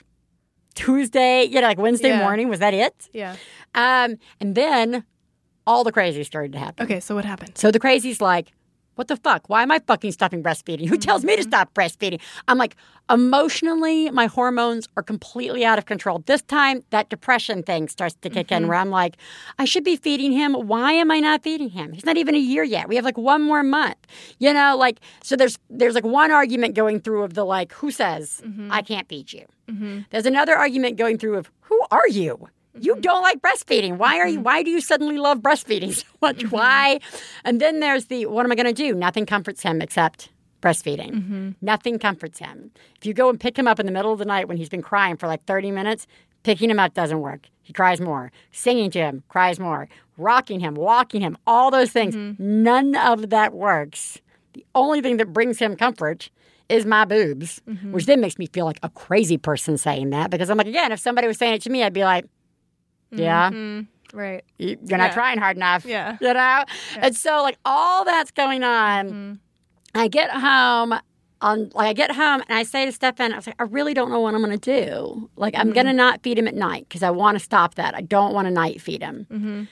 Tuesday, 0.75 1.45
you 1.45 1.61
know, 1.61 1.69
like 1.69 1.79
Wednesday 1.79 2.09
Yeah. 2.09 2.19
morning? 2.19 2.49
Was 2.49 2.59
that 2.59 2.75
it? 2.75 3.09
Yeah. 3.13 3.37
Um, 3.75 4.17
and 4.41 4.55
then 4.55 5.05
all 5.67 5.85
the 5.85 5.93
crazy 5.93 6.25
started 6.25 6.53
to 6.53 6.59
happen. 6.59 6.85
Okay, 6.85 7.01
so 7.01 7.15
what 7.15 7.25
happened? 7.25 7.57
So 7.57 7.71
the 7.71 7.79
crazy's 7.81 8.21
like, 8.21 8.53
what 8.97 9.09
the 9.09 9.17
fuck? 9.17 9.49
Why 9.49 9.63
am 9.65 9.73
I 9.73 9.81
fucking 9.81 10.13
stopping 10.13 10.41
breastfeeding? 10.41 10.87
Who 10.89 10.97
tells 10.97 11.23
Mm-hmm. 11.23 11.27
me 11.29 11.37
to 11.37 11.43
stop 11.43 11.75
breastfeeding? 11.75 12.21
I'm 12.47 12.59
like, 12.59 12.77
emotionally, 13.11 14.09
my 14.11 14.27
hormones 14.27 14.89
are 14.97 15.03
completely 15.03 15.65
out 15.65 15.79
of 15.79 15.87
control. 15.87 16.23
This 16.27 16.43
time, 16.43 16.83
that 16.91 17.09
depression 17.09 17.65
thing 17.65 17.89
starts 17.89 18.15
to 18.23 18.31
kick 18.31 18.49
Mm-hmm. 18.49 18.63
in 18.65 18.69
where 18.69 18.79
I'm 18.79 18.91
like, 18.91 19.17
I 19.59 19.65
should 19.65 19.83
be 19.83 19.97
feeding 19.97 20.31
him. 20.31 20.53
Why 20.55 20.93
am 20.93 21.11
I 21.11 21.19
not 21.19 21.43
feeding 21.43 21.71
him? 21.71 21.93
He's 21.93 22.05
not 22.05 22.17
even 22.17 22.35
a 22.37 22.39
year 22.39 22.63
yet. 22.63 22.89
We 22.89 22.95
have 22.97 23.05
like 23.05 23.19
one 23.19 23.43
more 23.43 23.63
month. 23.65 23.97
You 24.39 24.53
know, 24.53 24.77
like, 24.77 25.01
so 25.25 25.35
there's 25.35 25.59
there's 25.71 25.95
like 25.97 26.05
one 26.05 26.31
argument 26.31 26.75
going 26.75 27.01
through 27.01 27.23
of 27.25 27.35
the 27.35 27.45
like, 27.45 27.73
who 27.73 27.91
says 27.91 28.43
Mm-hmm. 28.45 28.71
I 28.71 28.83
can't 28.83 29.09
feed 29.09 29.33
you? 29.33 29.47
There's 30.11 30.27
another 30.27 30.55
argument 30.55 30.99
going 30.99 31.19
through 31.19 31.37
of 31.39 31.51
who 31.63 31.81
are 31.91 32.07
you? 32.09 32.49
Mm-hmm. 32.75 32.85
You 32.85 32.97
don't 33.01 33.23
like 33.23 33.41
breastfeeding. 33.41 33.97
Why 33.99 34.19
are 34.19 34.29
you? 34.29 34.41
Why 34.41 34.63
do 34.63 34.71
you 34.71 34.81
suddenly 34.81 35.17
love 35.19 35.39
breastfeeding 35.39 35.93
so 36.01 36.05
much? 36.21 36.39
Mm-hmm. 36.39 36.49
Why? 36.49 37.01
And 37.45 37.61
then 37.61 37.81
there's 37.81 38.07
the 38.07 38.27
what 38.27 38.45
am 38.45 38.53
I 38.53 38.55
going 38.55 38.67
to 38.67 38.73
do? 38.73 38.95
Nothing 38.95 39.27
comforts 39.27 39.63
him 39.63 39.81
except 39.81 40.31
breastfeeding. 40.63 41.11
Mm-hmm. 41.13 41.51
Nothing 41.61 41.99
comforts 41.99 42.39
him. 42.39 42.71
If 42.97 43.07
you 43.07 43.15
go 43.15 43.29
and 43.29 43.39
pick 43.39 43.59
him 43.59 43.69
up 43.69 43.79
in 43.79 43.87
the 43.87 43.93
middle 43.93 44.13
of 44.13 44.19
the 44.19 44.25
night 44.25 44.49
when 44.49 44.57
he's 44.57 44.69
been 44.71 44.83
crying 44.83 45.17
for 45.17 45.27
like 45.27 45.45
30 45.45 45.71
minutes, 45.71 46.07
picking 46.43 46.71
him 46.71 46.79
up 46.81 46.95
doesn't 46.95 47.21
work. 47.21 47.49
He 47.63 47.73
cries 47.73 48.01
more. 48.01 48.33
Singing 48.53 48.91
to 48.93 48.99
him 48.99 49.23
cries 49.29 49.59
more. 49.61 49.89
Rocking 50.17 50.61
him, 50.61 50.75
walking 50.75 51.21
him, 51.21 51.37
all 51.47 51.71
those 51.71 51.91
things. 51.91 52.15
Mm-hmm. 52.15 52.63
None 52.63 52.97
of 52.97 53.31
that 53.31 53.53
works. 53.53 54.19
The 54.55 54.65
only 54.75 55.01
thing 55.01 55.17
that 55.19 55.33
brings 55.33 55.59
him 55.59 55.77
comfort 55.77 56.31
is 56.69 56.87
my 56.87 57.05
boobs, 57.05 57.61
Mm-hmm. 57.69 57.93
which 57.93 58.07
then 58.07 58.21
makes 58.21 58.39
me 58.39 58.47
feel 58.47 58.65
like 58.65 58.79
a 58.83 58.89
crazy 58.89 59.37
person 59.37 59.77
saying 59.77 60.11
that 60.11 60.31
because 60.31 60.49
I'm 60.49 60.57
like, 60.57 60.67
again, 60.67 60.93
if 60.93 61.01
somebody 61.01 61.27
was 61.27 61.37
saying 61.37 61.55
it 61.55 61.63
to 61.63 61.71
me, 61.71 61.83
I'd 61.83 61.93
be 61.93 62.05
like, 62.05 62.25
yeah, 63.17 63.51
Right. 64.13 64.45
you- 64.59 64.79
you're 64.85 64.99
not 64.99 65.11
Yeah. 65.11 65.15
trying 65.15 65.39
hard 65.39 65.57
enough. 65.57 65.85
Yeah. 65.85 66.17
You 66.21 66.35
know? 66.35 66.65
And 66.99 67.17
so, 67.17 67.43
like, 67.43 67.59
all 67.65 68.05
that's 68.05 68.31
going 68.31 68.63
on. 68.63 69.07
Mm-hmm. 69.09 69.33
I 69.95 70.09
get 70.09 70.31
home. 70.31 70.95
On, 71.41 71.69
like 71.75 71.89
I 71.89 71.93
get 71.93 72.13
home 72.13 72.43
and 72.49 72.59
I 72.59 72.63
say 72.63 72.87
to 72.87 72.93
Stefan, 72.93 73.33
I 73.33 73.37
was 73.37 73.47
like, 73.47 73.57
I 73.59 73.65
really 73.65 73.93
don't 73.93 74.11
know 74.11 74.21
what 74.21 74.35
I'm 74.35 74.43
going 74.43 74.59
to 74.59 74.81
do. 74.91 75.29
Like 75.37 75.55
I'm 75.59 75.67
Mm-hmm. 75.67 75.75
going 75.75 75.87
to 75.87 75.93
not 75.93 76.23
feed 76.23 76.39
him 76.39 76.49
at 76.49 76.55
night 76.55 76.87
because 76.89 77.03
I 77.03 77.11
want 77.11 77.35
to 77.35 77.45
stop 77.45 77.75
that. 77.75 77.95
I 77.95 78.01
don't 78.01 78.33
want 78.33 78.47
to 78.49 78.51
night 78.51 78.81
feed 78.81 79.03
him. 79.03 79.27
Mm-hmm. 79.31 79.63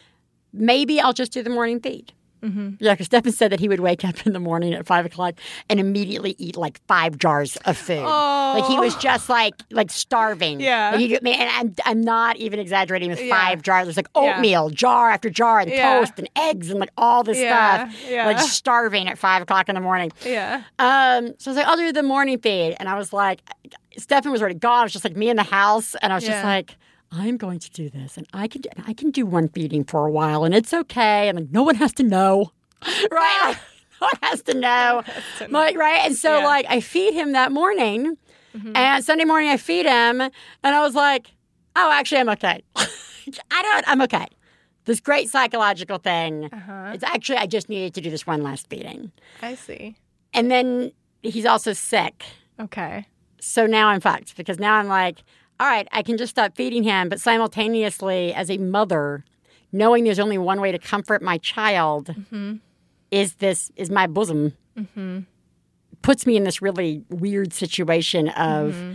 Maybe 0.52 1.00
I'll 1.00 1.14
just 1.14 1.32
do 1.32 1.42
the 1.42 1.48
morning 1.48 1.80
feed. 1.80 2.12
Yeah, 2.42 2.92
because 2.94 3.06
Stefan 3.06 3.30
said 3.32 3.52
that 3.52 3.60
he 3.60 3.68
would 3.68 3.80
wake 3.80 4.04
up 4.04 4.26
in 4.26 4.32
the 4.32 4.40
morning 4.40 4.74
at 4.74 4.84
five 4.86 5.06
o'clock 5.06 5.34
and 5.70 5.78
immediately 5.78 6.34
eat 6.38 6.56
like 6.56 6.80
five 6.88 7.16
jars 7.18 7.56
of 7.64 7.78
food. 7.78 8.02
Like 8.02 8.64
he 8.66 8.78
was 8.80 8.94
just 8.96 9.28
like 9.28 9.54
like 9.70 9.90
starving. 9.90 10.60
Yeah. 10.60 10.90
Like, 10.92 11.00
he, 11.00 11.16
and 11.16 11.28
I'm, 11.50 11.74
I'm 11.84 12.00
not 12.00 12.36
even 12.38 12.58
exaggerating 12.58 13.10
with 13.10 13.20
Yeah. 13.22 13.30
five 13.30 13.62
jars. 13.62 13.86
There's 13.86 13.96
like 13.96 14.08
Yeah. 14.16 14.34
oatmeal, 14.36 14.70
jar 14.70 15.10
after 15.10 15.30
jar, 15.30 15.60
and 15.60 15.70
Yeah. 15.70 16.00
toast 16.00 16.14
and 16.18 16.28
eggs 16.36 16.70
and 16.70 16.80
like 16.80 16.90
all 16.96 17.22
this 17.22 17.38
Yeah, 17.38 17.88
stuff. 17.88 18.10
yeah. 18.10 18.26
Like 18.26 18.40
starving 18.40 19.06
at 19.08 19.18
five 19.18 19.42
o'clock 19.42 19.68
in 19.68 19.74
the 19.76 19.80
morning. 19.80 20.10
Yeah. 20.26 20.62
Um, 20.78 21.34
so 21.38 21.50
I 21.50 21.52
was 21.52 21.56
like, 21.56 21.66
I'll 21.66 21.76
do 21.76 21.92
the 21.92 22.02
morning 22.02 22.38
feed. 22.38 22.76
And 22.80 22.88
I 22.88 22.96
was 22.96 23.12
like, 23.12 23.40
Stefan 23.98 24.32
was 24.32 24.40
already 24.40 24.58
gone. 24.58 24.80
It 24.80 24.84
was 24.86 24.92
just 24.92 25.04
like 25.04 25.16
me 25.16 25.28
in 25.30 25.36
the 25.36 25.42
house. 25.42 25.94
And 26.02 26.12
I 26.12 26.16
was 26.16 26.24
just 26.24 26.42
like, 26.42 26.76
I'm 27.12 27.36
going 27.36 27.58
to 27.60 27.70
do 27.70 27.90
this. 27.90 28.16
And 28.16 28.26
I 28.32 28.48
can, 28.48 28.62
and 28.74 28.84
I 28.88 28.94
can 28.94 29.10
do 29.10 29.26
one 29.26 29.48
feeding 29.48 29.84
for 29.84 30.06
a 30.06 30.10
while 30.10 30.44
and 30.44 30.54
it's 30.54 30.72
okay. 30.72 31.28
And 31.28 31.38
like, 31.38 31.50
no 31.50 31.62
one 31.62 31.74
has 31.76 31.92
to 31.94 32.02
know. 32.02 32.52
right? 33.10 33.54
No 34.00 34.06
one 34.06 34.18
has 34.22 34.42
to 34.42 34.54
know. 34.54 35.02
Like, 35.50 35.76
right? 35.76 36.00
And 36.06 36.16
so 36.16 36.30
Yeah. 36.30 36.36
Mm-hmm. 36.38 36.46
like 36.46 36.66
I 36.68 36.80
feed 36.80 37.12
him 37.14 37.32
that 37.32 37.52
morning. 37.52 38.16
And 38.74 39.02
Sunday 39.04 39.24
morning 39.24 39.48
I 39.50 39.56
feed 39.56 39.86
him. 39.86 40.20
And 40.20 40.30
I 40.64 40.80
was 40.82 40.94
like, 40.94 41.30
oh, 41.76 41.90
actually 41.92 42.18
I'm 42.20 42.28
okay. 42.30 42.62
I 42.76 43.62
don't, 43.62 43.88
I'm 43.88 44.02
okay. 44.02 44.26
This 44.84 45.00
great 45.00 45.28
psychological 45.30 45.98
thing. 45.98 46.46
Uh-huh. 46.52 46.90
It's 46.94 47.04
actually, 47.04 47.36
I 47.38 47.46
just 47.46 47.68
needed 47.68 47.94
to 47.94 48.00
do 48.00 48.10
this 48.10 48.26
one 48.26 48.42
last 48.42 48.68
feeding. 48.68 49.12
I 49.40 49.54
see. 49.54 49.96
And 50.34 50.50
then 50.50 50.92
he's 51.22 51.46
also 51.46 51.72
sick. 51.72 52.24
Okay. 52.58 53.06
So 53.40 53.66
now 53.66 53.88
I'm 53.88 54.00
fucked 54.00 54.36
because 54.36 54.58
now 54.58 54.74
I'm 54.74 54.88
like, 54.88 55.22
all 55.62 55.68
right, 55.68 55.86
I 55.92 56.02
can 56.02 56.16
just 56.16 56.30
stop 56.30 56.56
feeding 56.56 56.82
him. 56.82 57.08
But 57.08 57.20
simultaneously, 57.20 58.34
as 58.34 58.50
a 58.50 58.58
mother, 58.58 59.24
knowing 59.70 60.02
there's 60.02 60.18
only 60.18 60.36
one 60.38 60.60
way 60.60 60.72
to 60.72 60.78
comfort 60.78 61.22
my 61.22 61.38
child 61.38 62.08
Mm-hmm. 62.08 62.54
is 63.12 63.34
this, 63.36 63.70
is 63.76 63.88
my 63.88 64.06
bosom. 64.08 64.54
Puts 66.02 66.26
me 66.26 66.36
in 66.36 66.42
this 66.42 66.60
really 66.60 67.04
weird 67.10 67.52
situation 67.52 68.28
of 68.30 68.72
Mm-hmm. 68.74 68.92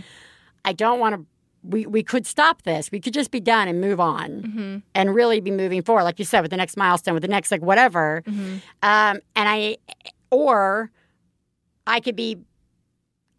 I 0.64 0.72
don't 0.74 1.00
want 1.00 1.14
to. 1.14 1.24
We, 1.62 1.86
we 1.86 2.02
could 2.02 2.26
stop 2.26 2.62
this. 2.62 2.92
We 2.92 3.00
could 3.00 3.14
just 3.14 3.30
be 3.30 3.40
done 3.40 3.66
and 3.68 3.80
move 3.80 3.98
on 4.00 4.28
Mm-hmm. 4.42 4.76
and 4.94 5.14
really 5.14 5.40
be 5.40 5.50
moving 5.50 5.82
forward, 5.82 6.02
like 6.04 6.18
you 6.18 6.24
said, 6.26 6.42
with 6.42 6.50
the 6.50 6.56
next 6.58 6.76
milestone, 6.76 7.14
with 7.14 7.22
the 7.22 7.28
next 7.28 7.50
like 7.50 7.62
whatever. 7.62 8.22
Mm-hmm. 8.26 8.56
Um, 8.82 9.20
and 9.34 9.48
I, 9.48 9.78
or 10.30 10.90
I 11.86 12.00
could 12.00 12.14
be 12.16 12.36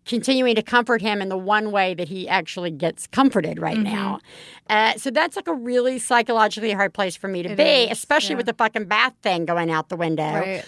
continuing 0.09 0.55
to 0.55 0.63
comfort 0.63 1.01
him 1.01 1.21
in 1.21 1.29
the 1.29 1.37
one 1.37 1.71
way 1.71 1.93
that 1.93 2.07
he 2.09 2.27
actually 2.27 2.71
gets 2.71 3.05
comforted 3.07 3.59
right 3.59 3.77
Mm-hmm. 3.77 3.83
now. 3.83 4.19
Uh, 4.67 4.93
so 4.97 5.11
that's 5.11 5.35
like 5.35 5.47
a 5.47 5.53
really 5.53 5.99
psychologically 5.99 6.71
hard 6.71 6.93
place 6.93 7.15
for 7.15 7.27
me 7.27 7.43
to 7.43 7.51
It 7.51 7.55
be, 7.57 7.63
is, 7.63 7.91
especially 7.91 8.33
yeah. 8.33 8.37
with 8.37 8.47
the 8.47 8.53
fucking 8.55 8.85
bath 8.85 9.13
thing 9.21 9.45
going 9.45 9.69
out 9.69 9.89
the 9.89 9.95
window. 9.95 10.23
Right. 10.33 10.65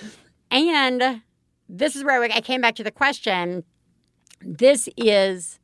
And 0.52 1.22
this 1.68 1.96
is 1.96 2.04
where 2.04 2.22
I 2.22 2.40
came 2.42 2.62
back 2.62 2.76
to 2.76 2.84
the 2.84 2.92
question. 2.92 3.64
This 4.42 4.88
is 4.96 5.60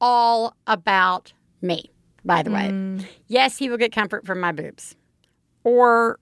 all 0.00 0.54
about 0.68 1.32
me, 1.60 1.90
by 2.24 2.42
the 2.44 2.50
way. 2.52 3.04
Yes, 3.26 3.58
he 3.58 3.68
will 3.68 3.76
get 3.76 3.92
comfort 3.92 4.24
from 4.24 4.40
my 4.40 4.52
boobs, 4.52 4.94
or 5.64 6.18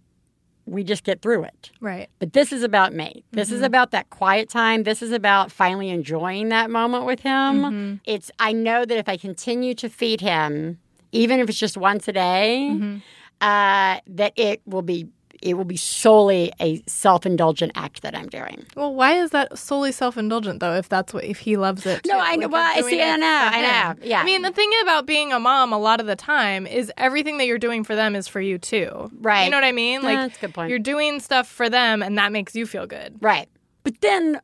we 0.71 0.85
just 0.85 1.05
get 1.05 1.23
through 1.23 1.45
it. 1.45 1.71
Right. 1.81 2.09
But 2.19 2.33
this 2.33 2.53
is 2.53 2.63
about 2.63 2.93
me. 2.93 3.25
This 3.33 3.51
is 3.51 3.57
mm-hmm. 3.57 3.65
about 3.65 3.91
that 3.93 4.11
quiet 4.11 4.49
time. 4.49 4.85
This 4.85 5.03
is 5.03 5.13
about 5.13 5.51
finally 5.51 5.91
enjoying 5.91 6.49
that 6.51 6.71
moment 6.71 7.07
with 7.07 7.21
him. 7.21 7.33
Mm-hmm. 7.33 7.95
It's 8.05 8.31
I 8.39 8.53
know 8.53 8.85
that 8.85 8.97
if 8.97 9.09
I 9.09 9.17
continue 9.17 9.75
to 9.75 9.89
feed 9.89 10.21
him, 10.21 10.79
even 11.13 11.41
if 11.41 11.49
it's 11.49 11.59
just 11.59 11.77
once 11.77 12.09
a 12.09 12.13
day, 12.13 12.69
mm-hmm. 12.71 12.97
uh, 13.41 14.01
that 14.07 14.33
it 14.37 14.61
will 14.67 14.83
be 14.83 15.09
it 15.43 15.55
will 15.55 15.65
be 15.65 15.77
solely 15.77 16.53
a 16.61 16.83
self-indulgent 16.87 17.73
act 17.75 18.03
that 18.03 18.15
I'm 18.15 18.29
doing. 18.29 18.67
Well, 18.77 18.95
why 18.95 19.15
is 19.15 19.31
that 19.31 19.59
solely 19.59 19.93
self-indulgent 19.93 20.61
though? 20.61 20.75
If 20.75 20.89
that's 20.89 21.13
what 21.15 21.25
if 21.25 21.39
he 21.39 21.57
loves 21.57 21.87
it. 21.87 22.07
No? 22.07 22.19
I 22.19 22.37
know- 22.37 22.47
Like, 22.47 22.53
well, 22.53 22.73
I 22.77 22.89
see, 22.89 23.03
I 23.03 23.17
know, 23.17 23.27
I 23.27 23.61
know, 23.95 24.01
yeah. 24.07 24.21
I 24.21 24.25
mean, 24.25 24.43
the 24.43 24.51
thing 24.53 24.71
about 24.83 25.07
being 25.07 25.33
a 25.33 25.39
mom 25.41 25.73
a 25.73 25.79
lot 25.79 26.01
of 26.01 26.07
the 26.07 26.17
time 26.17 26.67
is 26.67 26.93
everything 26.97 27.39
that 27.39 27.47
you're 27.47 27.59
doing 27.59 27.85
for 27.85 27.95
them 27.95 28.15
is 28.17 28.27
for 28.29 28.41
you 28.41 28.59
too. 28.59 29.11
Right. 29.21 29.45
You 29.45 29.51
know 29.51 29.57
what 29.57 29.65
I 29.65 29.73
mean? 29.73 30.03
Like 30.03 30.17
that's 30.19 30.39
a 30.39 30.41
good 30.41 30.55
point. 30.55 30.71
you're 30.71 30.79
doing 30.79 31.21
stuff 31.21 31.49
for 31.49 31.69
them, 31.69 32.03
and 32.03 32.17
that 32.19 32.33
makes 32.33 32.55
you 32.55 32.67
feel 32.67 32.87
good. 32.87 33.17
Right. 33.21 33.49
But 33.85 34.01
then 34.01 34.41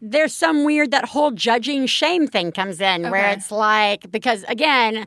there's 0.00 0.34
some 0.34 0.64
weird 0.64 0.90
that 0.90 1.06
whole 1.06 1.30
judging 1.30 1.86
shame 1.86 2.26
thing 2.26 2.52
comes 2.52 2.80
in 2.80 3.10
where 3.10 3.30
it's 3.30 3.50
like 3.50 4.10
because 4.10 4.44
again 4.44 5.06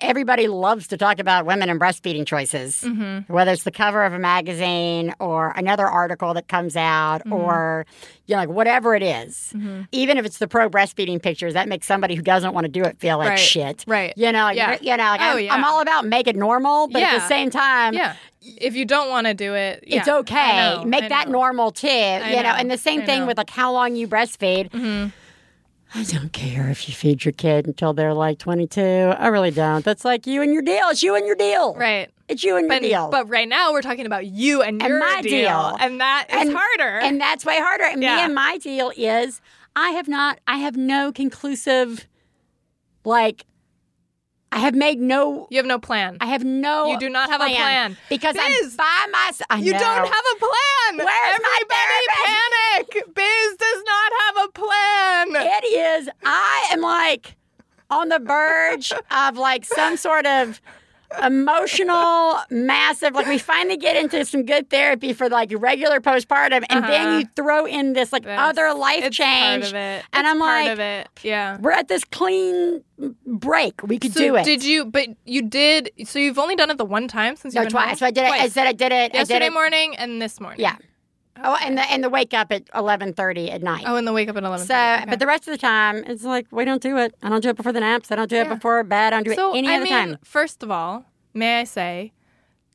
everybody 0.00 0.46
loves 0.46 0.86
to 0.88 0.96
talk 0.96 1.18
about 1.18 1.44
women 1.44 1.68
and 1.68 1.80
breastfeeding 1.80 2.26
choices 2.26 2.82
Mm-hmm. 2.82 3.32
whether 3.32 3.50
it's 3.52 3.64
the 3.64 3.70
cover 3.70 4.04
of 4.04 4.12
a 4.12 4.18
magazine 4.18 5.12
or 5.18 5.50
another 5.56 5.86
article 5.86 6.34
that 6.34 6.48
comes 6.48 6.76
out 6.76 7.18
Mm-hmm. 7.20 7.32
or 7.32 7.86
you 8.26 8.34
know 8.34 8.40
like 8.42 8.48
whatever 8.48 8.94
it 8.94 9.02
is. 9.02 9.52
even 9.92 10.18
if 10.18 10.24
it's 10.24 10.38
the 10.38 10.46
pro 10.48 10.68
breastfeeding 10.70 11.20
pictures 11.20 11.54
that 11.54 11.68
makes 11.68 11.86
somebody 11.86 12.14
who 12.14 12.22
doesn't 12.22 12.54
want 12.54 12.64
to 12.64 12.70
do 12.70 12.82
it 12.84 12.98
feel 12.98 13.18
like 13.18 13.30
Right. 13.30 13.38
shit 13.38 13.84
Right. 13.86 14.12
you 14.16 14.30
know 14.32 14.44
like, 14.44 14.56
Yeah. 14.56 14.78
you 14.80 14.96
know 14.96 15.04
like 15.04 15.20
Oh, 15.20 15.24
I'm, 15.36 15.38
yeah. 15.40 15.54
I'm 15.54 15.64
all 15.64 15.80
about 15.80 16.06
make 16.06 16.26
it 16.28 16.36
normal 16.36 16.88
but 16.88 17.02
at 17.02 17.20
the 17.20 17.26
same 17.26 17.50
time 17.50 17.94
Yeah. 17.94 18.14
If 18.40 18.76
you 18.76 18.84
don't 18.84 19.08
want 19.08 19.26
to 19.26 19.34
do 19.34 19.54
it, 19.54 19.82
yeah, 19.88 19.98
it's 19.98 20.08
okay. 20.08 20.76
Know, 20.76 20.84
Make 20.84 21.08
that 21.08 21.28
normal 21.28 21.72
too. 21.72 21.88
you 21.88 22.36
know. 22.36 22.42
know, 22.42 22.54
and 22.56 22.70
the 22.70 22.78
same 22.78 23.00
I 23.02 23.06
thing 23.06 23.20
know. 23.22 23.26
with 23.26 23.38
like 23.38 23.50
how 23.50 23.72
long 23.72 23.96
you 23.96 24.06
breastfeed. 24.06 24.70
I 25.96 26.02
don't 26.04 26.30
care 26.32 26.68
if 26.68 26.88
you 26.88 26.94
feed 26.94 27.24
your 27.24 27.32
kid 27.32 27.66
until 27.66 27.94
they're 27.94 28.12
like 28.12 28.38
22. 28.38 28.80
I 28.82 29.28
really 29.28 29.50
don't. 29.50 29.82
That's 29.84 30.04
like 30.04 30.26
you 30.26 30.42
and 30.42 30.52
your 30.52 30.60
deal. 30.62 30.88
It's 30.90 31.02
you 31.02 31.14
and 31.16 31.26
your 31.26 31.36
deal. 31.36 31.74
Right. 31.74 32.10
It's 32.28 32.44
you 32.44 32.56
and 32.56 32.68
your 32.70 32.80
deal. 32.80 33.08
but 33.08 33.28
right 33.30 33.48
now 33.48 33.72
we're 33.72 33.80
talking 33.82 34.04
about 34.04 34.26
you 34.26 34.60
and, 34.60 34.82
And 34.82 34.90
your 34.90 35.00
my 35.00 35.22
deal. 35.22 35.76
and 35.80 36.00
that 36.00 36.26
is 36.28 36.40
And- 36.42 36.52
harder. 36.56 36.98
and 36.98 37.18
that's 37.20 37.44
way 37.46 37.58
harder. 37.58 37.84
And 37.84 38.00
me 38.00 38.06
and 38.06 38.34
my 38.34 38.58
deal 38.58 38.92
is 38.96 39.40
I 39.74 39.90
have 39.90 40.06
not, 40.08 40.38
I 40.46 40.58
have 40.58 40.76
no 40.76 41.12
conclusive, 41.12 42.06
like, 43.04 43.44
I 44.56 44.60
have 44.60 44.74
made 44.74 44.98
no, 44.98 45.46
you 45.50 45.58
have 45.58 45.66
no 45.66 45.78
plan. 45.78 46.16
I 46.18 46.26
have 46.28 46.42
no. 46.42 46.86
You 46.86 46.98
do 46.98 47.10
not 47.10 47.28
have 47.28 47.42
a 47.42 47.44
plan. 47.44 47.94
Because 48.08 48.36
Biz, 48.36 48.76
I'm 48.80 49.10
by 49.12 49.18
myself. 49.18 49.46
I 49.50 49.58
you 49.58 49.72
know. 49.72 49.78
don't 49.78 50.06
have 50.08 50.24
a 50.34 50.38
plan. 50.38 51.06
Where's 51.06 51.40
my 51.42 51.60
Everybody 51.60 52.06
panic. 52.24 53.14
Biz 53.14 53.56
does 53.58 53.82
not 53.84 54.12
have 54.22 54.48
a 54.48 54.52
plan. 54.52 55.52
It 55.62 55.66
is. 55.66 56.08
I 56.24 56.68
am 56.72 56.80
like 56.80 57.36
on 57.90 58.08
the 58.08 58.18
verge 58.18 58.92
of 59.10 59.36
like 59.36 59.66
some 59.66 59.98
sort 59.98 60.24
of 60.24 60.62
emotional, 61.22 62.36
massive. 62.50 63.14
Like 63.14 63.26
we 63.26 63.38
finally 63.38 63.76
get 63.76 63.96
into 63.96 64.24
some 64.24 64.44
good 64.44 64.68
therapy 64.70 65.12
for 65.12 65.28
like 65.28 65.52
regular 65.56 66.00
postpartum, 66.00 66.64
and 66.68 66.84
then 66.84 67.06
Uh-huh. 67.08 67.18
you 67.18 67.24
throw 67.36 67.66
in 67.66 67.92
this 67.92 68.12
like 68.12 68.24
That's- 68.24 68.50
other 68.50 68.74
life 68.74 69.10
change, 69.10 69.62
part 69.64 69.72
of 69.72 69.74
it. 69.74 70.04
and 70.12 70.26
It's 70.26 70.28
I'm 70.28 70.38
part 70.38 70.64
like, 70.64 70.72
of 70.72 70.80
it. 70.80 71.08
Yeah. 71.22 71.58
we're 71.60 71.70
at 71.72 71.88
this 71.88 72.04
clean 72.04 72.82
break. 73.26 73.82
We 73.82 73.98
could 73.98 74.12
So 74.12 74.20
do 74.20 74.36
it. 74.36 74.44
did 74.44 74.64
you? 74.64 74.84
But 74.84 75.08
you 75.24 75.42
did. 75.42 75.90
So 76.04 76.18
you've 76.18 76.38
only 76.38 76.56
done 76.56 76.70
it 76.70 76.78
the 76.78 76.84
one 76.84 77.08
time 77.08 77.36
since 77.36 77.54
you've 77.54 77.64
no, 77.64 77.70
twice. 77.70 77.98
So 77.98 78.06
I 78.06 78.10
did 78.10 78.24
it. 78.24 78.30
I 78.30 78.48
said 78.48 78.66
I 78.66 78.72
did 78.72 78.92
it. 78.92 79.14
Yesterday 79.14 79.40
did 79.40 79.46
it. 79.46 79.52
morning 79.52 79.96
and 79.96 80.20
this 80.20 80.40
morning. 80.40 80.60
Yeah. 80.60 80.76
Oh, 81.42 81.56
and 81.62 81.76
the 81.76 81.82
and 81.90 82.02
the 82.02 82.08
wake 82.08 82.32
up 82.34 82.50
at 82.52 82.64
eleven 82.74 83.12
thirty 83.12 83.50
at 83.50 83.62
night. 83.62 83.84
Oh, 83.86 83.96
and 83.96 84.06
the 84.06 84.12
wake 84.12 84.28
up 84.28 84.36
at 84.36 84.42
eleven. 84.44 84.66
So, 84.66 84.98
but 85.08 85.18
the 85.18 85.26
rest 85.26 85.46
of 85.48 85.52
the 85.52 85.58
time, 85.58 86.04
it's 86.06 86.24
like 86.24 86.46
we 86.50 86.64
don't 86.64 86.82
do 86.82 86.96
it. 86.96 87.14
I 87.22 87.28
don't 87.28 87.42
do 87.42 87.48
it 87.50 87.56
before 87.56 87.72
the 87.72 87.80
naps. 87.80 88.10
I 88.10 88.16
don't 88.16 88.28
do 88.30 88.36
it 88.36 88.46
Yeah. 88.46 88.54
before 88.54 88.82
bed. 88.84 89.12
I 89.12 89.16
don't 89.16 89.24
do 89.24 89.34
so 89.34 89.54
it 89.54 89.58
any 89.58 89.68
I 89.68 89.74
other 89.76 89.84
mean, 89.84 89.92
time. 89.92 90.18
first 90.24 90.62
of 90.62 90.70
all, 90.70 91.04
may 91.34 91.60
I 91.60 91.64
say, 91.64 92.12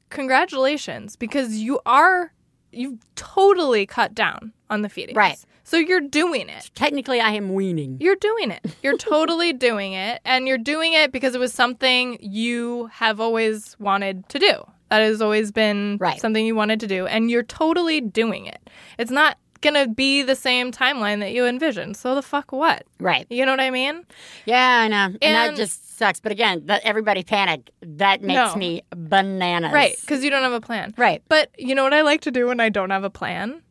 congratulations 0.09 1.15
because 1.15 1.57
you 1.57 1.79
are 1.85 2.33
you've 2.71 2.99
totally 3.15 3.85
cut 3.85 4.13
down 4.13 4.53
on 4.69 4.81
the 4.81 4.89
feedings. 4.89 5.15
Right. 5.17 5.37
So 5.63 5.77
you're 5.77 5.99
doing 6.01 6.49
it. 6.49 6.69
Technically, 6.75 7.19
I 7.19 7.31
am 7.31 7.53
weaning. 7.53 7.97
You're 7.99 8.15
doing 8.15 8.51
it. 8.51 8.61
You're 8.83 8.97
totally 9.15 9.53
doing 9.53 9.93
it. 9.93 10.21
And 10.25 10.47
you're 10.47 10.57
doing 10.57 10.93
it 10.93 11.11
because 11.11 11.33
it 11.35 11.39
was 11.39 11.53
something 11.53 12.17
you 12.21 12.89
have 12.93 13.19
always 13.19 13.75
wanted 13.79 14.27
to 14.29 14.39
do. 14.39 14.53
That 14.91 15.01
has 15.01 15.21
always 15.21 15.51
been 15.53 15.97
Right. 16.01 16.19
something 16.19 16.45
you 16.45 16.53
wanted 16.53 16.81
to 16.81 16.87
do. 16.87 17.07
And 17.07 17.31
you're 17.31 17.43
totally 17.43 18.01
doing 18.01 18.45
it. 18.45 18.69
It's 18.97 19.09
not 19.09 19.37
going 19.61 19.73
to 19.75 19.87
be 19.87 20.21
the 20.21 20.35
same 20.35 20.69
timeline 20.71 21.21
that 21.21 21.31
you 21.31 21.45
envisioned. 21.45 21.95
So 21.95 22.13
the 22.13 22.21
fuck 22.21 22.51
what? 22.51 22.83
Right. 22.99 23.25
You 23.29 23.45
know 23.45 23.53
what 23.53 23.61
I 23.61 23.69
mean? 23.69 24.03
Yeah, 24.45 24.81
I 24.81 24.87
know. 24.89 24.97
And, 25.05 25.17
that 25.21 25.55
just 25.55 25.97
sucks. 25.97 26.19
But 26.19 26.33
again, 26.33 26.63
that 26.65 26.81
everybody 26.83 27.23
panic. 27.23 27.69
That 27.81 28.21
makes 28.21 28.35
No. 28.53 28.55
me 28.57 28.81
bananas. 28.93 29.71
Right. 29.71 29.95
Because 30.01 30.25
you 30.25 30.29
don't 30.29 30.43
have 30.43 30.51
a 30.51 30.59
plan. 30.59 30.93
Right. 30.97 31.21
But 31.29 31.51
you 31.57 31.73
know 31.73 31.83
what 31.85 31.93
I 31.93 32.01
like 32.01 32.19
to 32.21 32.31
do 32.31 32.47
when 32.47 32.59
I 32.59 32.67
don't 32.67 32.89
have 32.89 33.05
a 33.05 33.09
plan? 33.09 33.61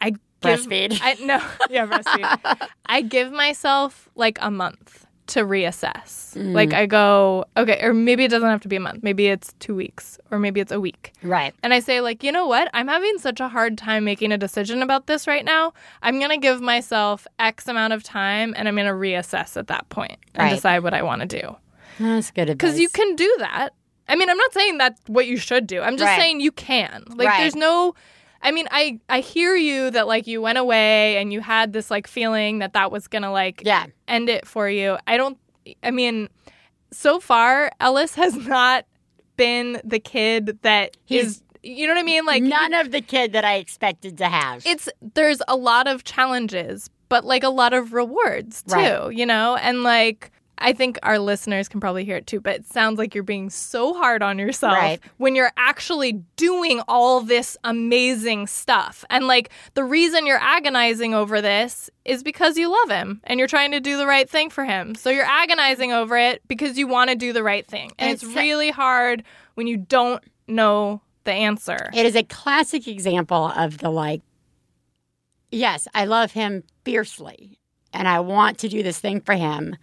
I 0.00 0.10
give, 0.10 0.20
Breastfeed. 0.42 1.00
I 1.02 1.14
no, 1.14 1.44
yeah, 1.70 1.86
breastfeed. 1.86 2.68
I 2.86 3.00
give 3.00 3.32
myself 3.32 4.08
like 4.14 4.38
a 4.40 4.52
month 4.52 5.06
to 5.28 5.44
reassess. 5.44 6.36
Mm. 6.36 6.52
Like 6.52 6.72
I 6.74 6.86
go, 6.86 7.44
okay, 7.56 7.78
or 7.82 7.94
maybe 7.94 8.24
it 8.24 8.28
doesn't 8.28 8.48
have 8.48 8.60
to 8.62 8.68
be 8.68 8.76
a 8.76 8.80
month. 8.80 9.02
Maybe 9.02 9.26
it's 9.28 9.52
two 9.60 9.74
weeks, 9.74 10.18
or 10.30 10.38
maybe 10.38 10.60
it's 10.60 10.72
a 10.72 10.80
week. 10.80 11.12
Right. 11.22 11.54
And 11.62 11.72
I 11.72 11.80
say, 11.80 12.00
like, 12.00 12.22
you 12.22 12.32
know 12.32 12.46
what? 12.46 12.68
I'm 12.74 12.88
having 12.88 13.18
such 13.18 13.40
a 13.40 13.48
hard 13.48 13.78
time 13.78 14.04
making 14.04 14.32
a 14.32 14.38
decision 14.38 14.82
about 14.82 15.06
this 15.06 15.26
right 15.26 15.44
now. 15.44 15.72
I'm 16.02 16.20
gonna 16.20 16.38
give 16.38 16.60
myself 16.60 17.26
X 17.38 17.66
amount 17.68 17.92
of 17.92 18.02
time, 18.02 18.54
and 18.56 18.68
I'm 18.68 18.76
gonna 18.76 18.92
reassess 18.92 19.56
at 19.56 19.68
that 19.68 19.88
point 19.88 20.18
and 20.34 20.44
Right. 20.44 20.54
decide 20.54 20.82
what 20.82 20.94
I 20.94 21.02
want 21.02 21.22
to 21.22 21.40
do. 21.40 21.56
That's 21.98 22.30
good 22.30 22.42
advice. 22.50 22.54
Because 22.56 22.78
you 22.80 22.88
can 22.88 23.16
do 23.16 23.34
that. 23.38 23.70
I 24.08 24.16
mean, 24.16 24.30
I'm 24.30 24.36
not 24.38 24.52
saying 24.54 24.78
that's 24.78 25.00
what 25.06 25.26
you 25.26 25.36
should 25.36 25.66
do. 25.66 25.82
I'm 25.82 25.96
just 25.96 26.06
Right. 26.08 26.18
saying 26.20 26.40
you 26.40 26.52
can. 26.52 27.04
Like, 27.08 27.28
Right. 27.28 27.40
there's 27.40 27.54
no. 27.56 27.94
I 28.42 28.50
mean, 28.52 28.66
I 28.70 29.00
I 29.08 29.20
hear 29.20 29.56
you 29.56 29.90
that 29.90 30.06
like 30.06 30.26
you 30.26 30.40
went 30.40 30.58
away 30.58 31.16
and 31.18 31.32
you 31.32 31.40
had 31.40 31.72
this 31.72 31.90
like 31.90 32.06
feeling 32.06 32.58
that 32.60 32.72
that 32.74 32.90
was 32.92 33.08
gonna 33.08 33.32
like 33.32 33.62
Yeah. 33.64 33.86
end 34.06 34.28
it 34.28 34.46
for 34.46 34.68
you. 34.68 34.96
I 35.06 35.16
don't. 35.16 35.36
I 35.82 35.90
mean, 35.90 36.28
so 36.92 37.20
far 37.20 37.70
Ellis 37.80 38.14
has 38.14 38.34
not 38.46 38.84
been 39.36 39.80
the 39.84 39.98
kid 39.98 40.58
that 40.62 40.96
He's- 41.04 41.26
is. 41.26 41.42
You 41.64 41.88
know 41.88 41.94
what 41.94 42.00
I 42.00 42.04
mean? 42.04 42.24
Like 42.24 42.42
None 42.44 42.72
of 42.72 42.92
the 42.92 43.00
kid 43.00 43.32
that 43.32 43.44
I 43.44 43.56
expected 43.56 44.16
to 44.18 44.28
have. 44.28 44.62
it's 44.64 44.88
there's 45.14 45.42
a 45.48 45.56
lot 45.56 45.88
of 45.88 46.04
challenges, 46.04 46.88
but 47.08 47.24
like 47.24 47.42
a 47.42 47.48
lot 47.48 47.74
of 47.74 47.92
rewards 47.92 48.62
too, 48.62 48.74
Right. 48.76 49.12
you 49.16 49.26
know? 49.26 49.56
And 49.56 49.82
like 49.82 50.30
I 50.60 50.72
think 50.72 50.98
our 51.02 51.18
listeners 51.18 51.68
can 51.68 51.80
probably 51.80 52.04
hear 52.04 52.16
it 52.16 52.26
too, 52.26 52.40
but 52.40 52.54
it 52.56 52.66
sounds 52.66 52.98
like 52.98 53.14
you're 53.14 53.22
being 53.24 53.48
so 53.50 53.94
hard 53.94 54.22
on 54.22 54.38
yourself 54.38 54.74
Right. 54.74 55.00
when 55.16 55.34
you're 55.34 55.52
actually 55.56 56.12
doing 56.36 56.80
all 56.88 57.20
this 57.20 57.56
amazing 57.64 58.46
stuff. 58.48 59.04
And 59.10 59.26
like 59.26 59.50
the 59.74 59.84
reason 59.84 60.26
you're 60.26 60.40
agonizing 60.42 61.14
over 61.14 61.40
this 61.40 61.90
is 62.04 62.22
because 62.22 62.56
you 62.58 62.68
love 62.70 62.90
him 62.90 63.20
and 63.24 63.38
you're 63.38 63.48
trying 63.48 63.70
to 63.72 63.80
do 63.80 63.96
the 63.96 64.06
right 64.06 64.28
thing 64.28 64.50
for 64.50 64.64
him. 64.64 64.94
So 64.94 65.10
you're 65.10 65.24
agonizing 65.24 65.92
over 65.92 66.16
it 66.18 66.42
because 66.48 66.76
you 66.78 66.86
want 66.88 67.10
to 67.10 67.16
do 67.16 67.32
the 67.32 67.42
right 67.42 67.66
thing. 67.66 67.92
And 67.98 68.10
it's, 68.10 68.22
It's- 68.22 68.36
really 68.36 68.70
hard 68.70 69.24
when 69.54 69.66
you 69.66 69.76
don't 69.76 70.22
know 70.46 71.00
the 71.24 71.32
answer. 71.32 71.90
It 71.94 72.06
is 72.06 72.16
a 72.16 72.22
classic 72.22 72.88
example 72.88 73.52
of 73.56 73.78
the 73.78 73.90
like, 73.90 74.22
yes, 75.50 75.86
I 75.94 76.04
love 76.04 76.32
him 76.32 76.64
fiercely 76.84 77.58
and 77.92 78.06
I 78.08 78.20
want 78.20 78.58
to 78.58 78.68
do 78.68 78.82
this 78.82 78.98
thing 78.98 79.20
for 79.20 79.34
him. 79.34 79.76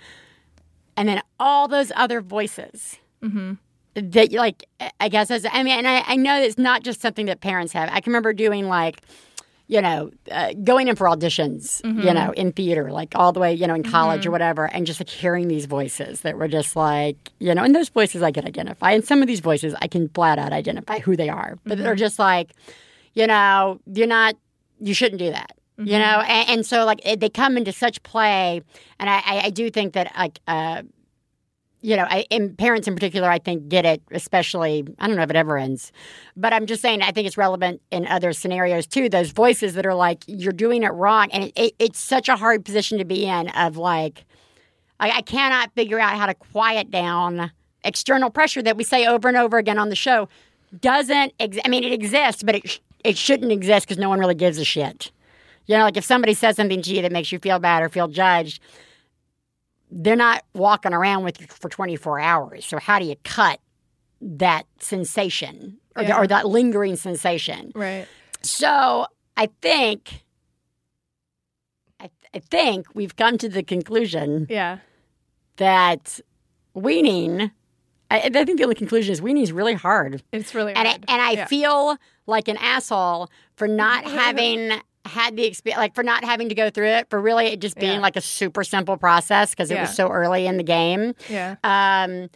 And 0.97 1.09
then 1.09 1.21
all 1.39 1.67
those 1.67 1.91
other 1.95 2.21
voices 2.21 2.97
mm-hmm. 3.21 3.53
that, 3.95 4.31
like, 4.31 4.67
I 4.99 5.09
guess, 5.09 5.29
as, 5.29 5.45
I 5.51 5.63
mean, 5.63 5.77
and 5.77 5.87
I, 5.87 6.03
I 6.07 6.15
know 6.15 6.39
it's 6.39 6.57
not 6.57 6.83
just 6.83 7.01
something 7.01 7.25
that 7.25 7.41
parents 7.41 7.73
have. 7.73 7.89
I 7.91 7.99
can 7.99 8.11
remember 8.11 8.33
doing 8.33 8.67
like, 8.67 9.01
you 9.67 9.81
know, 9.81 10.11
uh, 10.31 10.53
going 10.63 10.87
in 10.87 10.95
for 10.95 11.07
auditions, 11.07 11.83
you 11.83 11.91
mm-hmm. 11.91 12.13
know, 12.13 12.31
in 12.33 12.51
theater, 12.51 12.91
like 12.91 13.13
all 13.15 13.31
the 13.31 13.39
way, 13.39 13.51
you 13.53 13.65
know, 13.65 13.73
in 13.73 13.81
college 13.81 14.19
or 14.19 14.29
mm-hmm. 14.29 14.33
whatever, 14.33 14.65
and 14.65 14.85
just 14.85 14.99
like 14.99 15.09
hearing 15.09 15.47
these 15.47 15.65
voices 15.65 16.21
that 16.21 16.37
were 16.37 16.47
just 16.47 16.75
like, 16.75 17.31
you 17.39 17.53
know, 17.55 17.63
and 17.63 17.73
those 17.73 17.89
voices 17.89 18.21
I 18.21 18.31
can 18.31 18.45
identify. 18.45 18.91
And 18.91 19.03
some 19.03 19.21
of 19.21 19.27
these 19.27 19.39
voices 19.39 19.73
I 19.81 19.87
can 19.87 20.07
flat 20.09 20.37
out 20.37 20.53
identify 20.53 20.99
who 20.99 21.15
they 21.15 21.29
are, 21.29 21.57
but 21.65 21.79
they're 21.79 21.95
just 21.95 22.19
like, 22.19 22.51
you 23.15 23.25
know, 23.25 23.79
you're 23.91 24.05
not, 24.05 24.35
you 24.79 24.93
shouldn't 24.93 25.19
do 25.19 25.31
that. 25.31 25.57
You 25.77 25.99
know, 25.99 26.21
and, 26.21 26.49
and 26.49 26.65
so 26.65 26.85
like 26.85 27.05
it, 27.05 27.19
they 27.19 27.29
come 27.29 27.57
into 27.57 27.71
such 27.73 28.01
play, 28.03 28.61
and 28.97 29.09
I, 29.09 29.17
I, 29.25 29.41
I 29.45 29.49
do 29.49 29.69
think 29.69 29.93
that 29.93 30.13
like 30.17 30.39
uh, 30.47 30.83
you 31.85 31.95
know, 31.95 32.07
I, 32.09 32.25
and 32.31 32.57
parents 32.57 32.87
in 32.87 32.95
particular, 32.95 33.29
I 33.29 33.37
think 33.37 33.67
get 33.67 33.85
it, 33.85 34.01
especially, 34.09 34.83
I 34.97 35.05
don't 35.05 35.17
know 35.17 35.21
if 35.21 35.29
it 35.29 35.35
ever 35.35 35.55
ends, 35.55 35.91
but 36.35 36.51
I'm 36.51 36.65
just 36.65 36.81
saying, 36.81 37.03
I 37.03 37.11
think 37.11 37.27
it's 37.27 37.37
relevant 37.37 37.79
in 37.91 38.07
other 38.07 38.33
scenarios 38.33 38.87
too. 38.87 39.07
Those 39.07 39.29
voices 39.29 39.75
that 39.75 39.85
are 39.85 39.93
like, 39.93 40.23
you're 40.25 40.51
doing 40.51 40.81
it 40.81 40.89
wrong. 40.93 41.29
And 41.31 41.43
it, 41.43 41.53
it, 41.55 41.75
it's 41.77 41.99
such 41.99 42.27
a 42.27 42.37
hard 42.37 42.65
position 42.65 42.97
to 42.97 43.05
be 43.05 43.27
in 43.27 43.49
of 43.49 43.77
like, 43.77 44.25
I, 44.99 45.11
I 45.11 45.21
cannot 45.21 45.75
figure 45.75 45.99
out 45.99 46.17
how 46.17 46.25
to 46.25 46.33
quiet 46.33 46.89
down 46.89 47.51
external 47.83 48.31
pressure 48.31 48.63
that 48.63 48.77
we 48.77 48.83
say 48.83 49.05
over 49.05 49.27
and 49.27 49.37
over 49.37 49.59
again 49.59 49.77
on 49.77 49.89
the 49.89 49.95
show 49.95 50.27
doesn't, 50.81 51.33
ex- 51.39 51.59
I 51.63 51.67
mean, 51.67 51.83
it 51.83 51.93
exists, 51.93 52.41
but 52.41 52.55
it, 52.55 52.67
sh- 52.67 52.79
it 53.03 53.15
shouldn't 53.15 53.51
exist 53.51 53.85
because 53.87 53.99
no 53.99 54.09
one 54.09 54.17
really 54.17 54.33
gives 54.33 54.57
a 54.57 54.65
shit. 54.65 55.11
You 55.67 55.77
know, 55.77 55.83
like 55.83 55.97
if 55.97 56.05
somebody 56.05 56.33
says 56.33 56.55
something 56.57 56.81
to 56.81 56.93
you 56.95 57.01
that 57.01 57.11
makes 57.11 57.31
you 57.31 57.39
feel 57.39 57.59
bad 57.59 57.81
or 57.83 57.89
feel 57.89 58.07
judged, 58.07 58.61
they're 59.91 60.15
not 60.15 60.43
walking 60.53 60.93
around 60.93 61.23
with 61.23 61.39
you 61.41 61.47
for 61.47 61.69
24 61.69 62.19
hours. 62.19 62.65
So 62.65 62.77
how 62.79 62.99
do 62.99 63.05
you 63.05 63.15
cut 63.23 63.59
that 64.21 64.65
sensation? 64.79 65.77
or, 65.95 66.03
Yeah. 66.03 66.17
or 66.19 66.27
that 66.27 66.45
lingering 66.47 66.97
sensation. 66.97 67.71
Right. 67.73 68.05
So 68.41 69.05
I 69.37 69.47
think, 69.61 70.25
I, 71.99 72.09
I 72.33 72.39
think 72.39 72.87
we've 72.93 73.15
come 73.15 73.37
to 73.37 73.47
the 73.49 73.63
conclusion 73.63 74.47
Yeah. 74.49 74.79
that 75.57 76.19
weaning. 76.73 77.49
I, 78.11 78.17
I 78.19 78.29
think 78.29 78.57
the 78.57 78.63
only 78.63 78.75
conclusion 78.75 79.13
is 79.13 79.21
weaning 79.21 79.43
is 79.43 79.51
really 79.53 79.73
hard, 79.73 80.21
It's 80.33 80.53
really 80.53 80.73
and 80.73 80.85
I, 80.87 80.91
and 81.07 81.21
I 81.21 81.31
Yeah. 81.31 81.45
feel 81.47 81.97
like 82.27 82.47
an 82.49 82.57
asshole 82.57 83.29
for 83.55 83.67
not 83.67 84.03
having 84.21 84.71
had 85.05 85.35
the 85.35 85.43
experience, 85.45 85.79
like 85.79 85.95
for 85.95 86.03
not 86.03 86.23
having 86.23 86.49
to 86.49 86.55
go 86.55 86.69
through 86.69 86.87
it, 86.89 87.09
for 87.09 87.19
really 87.21 87.47
it 87.47 87.59
just 87.61 87.77
being 87.77 87.93
Yeah. 87.93 87.99
like 87.99 88.15
a 88.15 88.21
super 88.21 88.63
simple 88.63 88.97
process 88.97 89.51
because 89.51 89.69
it 89.71 89.75
Yeah. 89.75 89.81
was 89.81 89.95
so 89.95 90.09
early 90.09 90.47
in 90.47 90.57
the 90.57 90.63
game. 90.63 91.13
Yeah. 91.29 91.55
Um, 91.63 92.29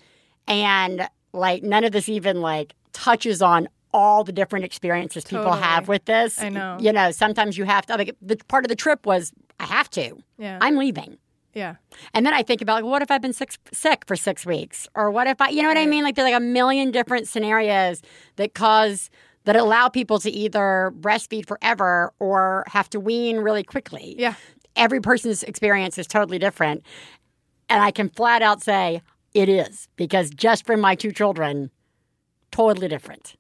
and 0.48 1.08
like 1.34 1.64
none 1.64 1.84
of 1.84 1.92
this 1.92 2.10
even 2.10 2.42
like 2.42 2.74
touches 2.94 3.42
on 3.42 3.68
all 3.94 4.24
the 4.24 4.32
different 4.32 4.66
experiences 4.66 5.24
people 5.24 5.44
Totally. 5.46 5.62
have 5.64 5.88
with 5.88 6.06
this. 6.06 6.40
I 6.42 6.50
know. 6.50 6.78
You 6.80 6.94
know, 6.94 7.12
sometimes 7.12 7.58
you 7.58 7.64
have 7.66 7.86
to. 7.88 7.96
Like, 7.96 8.16
the 8.22 8.38
part 8.48 8.64
of 8.66 8.70
the 8.70 8.76
trip 8.76 9.06
was 9.06 9.32
I 9.60 9.66
have 9.66 9.90
to. 9.92 10.18
Yeah. 10.38 10.60
I'm 10.62 10.78
leaving. 10.78 11.18
yeah. 11.56 11.76
And 12.14 12.26
then 12.26 12.34
I 12.34 12.44
think 12.44 12.62
about 12.62 12.76
like, 12.76 12.84
what 12.86 13.02
if 13.02 13.10
I've 13.10 13.22
been 13.22 13.34
sick, 13.34 13.54
sick 13.74 14.04
for 14.06 14.16
six 14.16 14.46
weeks, 14.46 14.88
or 14.96 15.10
what 15.12 15.26
if 15.28 15.42
I, 15.42 15.50
you 15.50 15.64
know 15.64 15.68
what 15.68 15.78
I 15.78 15.88
mean? 15.88 16.04
Like 16.04 16.16
there's 16.16 16.26
like 16.32 16.38
a 16.38 16.40
million 16.40 16.92
different 16.92 17.28
scenarios 17.28 18.02
that 18.36 18.54
cause 18.54 19.10
that 19.46 19.56
allow 19.56 19.90
people 19.90 20.20
to 20.20 20.30
either 20.30 20.94
breastfeed 21.00 21.48
forever 21.48 22.14
or 22.20 22.64
have 22.68 22.90
to 22.92 23.00
wean 23.00 23.38
really 23.38 23.64
quickly 23.64 24.16
Yeah. 24.18 24.36
every 24.76 25.02
person's 25.02 25.44
experience 25.44 25.98
is 25.98 26.08
totally 26.08 26.40
different. 26.40 26.84
And 27.70 27.82
I 27.84 27.92
can 27.92 28.10
flat 28.10 28.42
out 28.42 28.62
say 28.64 29.02
it 29.34 29.48
is 29.50 29.88
because 29.96 30.30
just 30.32 30.66
from 30.66 30.82
my 30.82 30.96
two 30.96 31.12
children, 31.12 31.70
totally 32.52 32.88
different. 32.88 33.36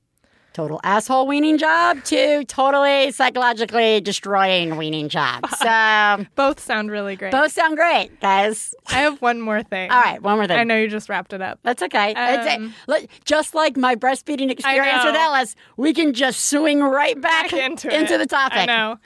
Total 0.53 0.79
asshole 0.83 1.27
weaning 1.27 1.57
job 1.57 2.03
to 2.05 2.43
totally 2.45 3.11
psychologically 3.11 4.01
destroying 4.01 4.75
weaning 4.77 5.07
job. 5.09 5.45
So 5.59 6.25
Both 6.35 6.59
sound 6.59 6.89
really 6.91 7.15
great. 7.15 7.31
both 7.31 7.51
sound 7.51 7.75
great, 7.77 8.19
guys. 8.19 8.73
I 8.87 8.95
have 9.01 9.21
one 9.21 9.39
more 9.41 9.61
thing. 9.63 9.91
All 9.91 10.01
right, 10.01 10.21
one 10.21 10.37
more 10.37 10.47
thing. 10.47 10.57
I 10.57 10.63
know 10.63 10.75
you 10.77 10.87
just 10.87 11.07
wrapped 11.09 11.33
it 11.33 11.41
up. 11.41 11.59
That's 11.63 11.83
okay. 11.83 12.11
It's- 12.11 12.55
Um, 12.57 12.73
look, 12.87 13.05
just 13.25 13.53
like 13.53 13.77
my 13.77 13.95
breastfeeding 13.95 14.49
experience 14.49 15.03
with. 15.05 15.15
Ellis, 15.15 15.55
we 15.77 15.93
can 15.93 16.13
just 16.13 16.49
swing 16.49 16.81
right 16.81 17.19
back, 17.19 17.51
Back 17.51 17.53
into 17.61 17.87
it. 17.93 18.17
the 18.17 18.25
topic. 18.25 18.57
I 18.57 18.65
know. 18.65 18.97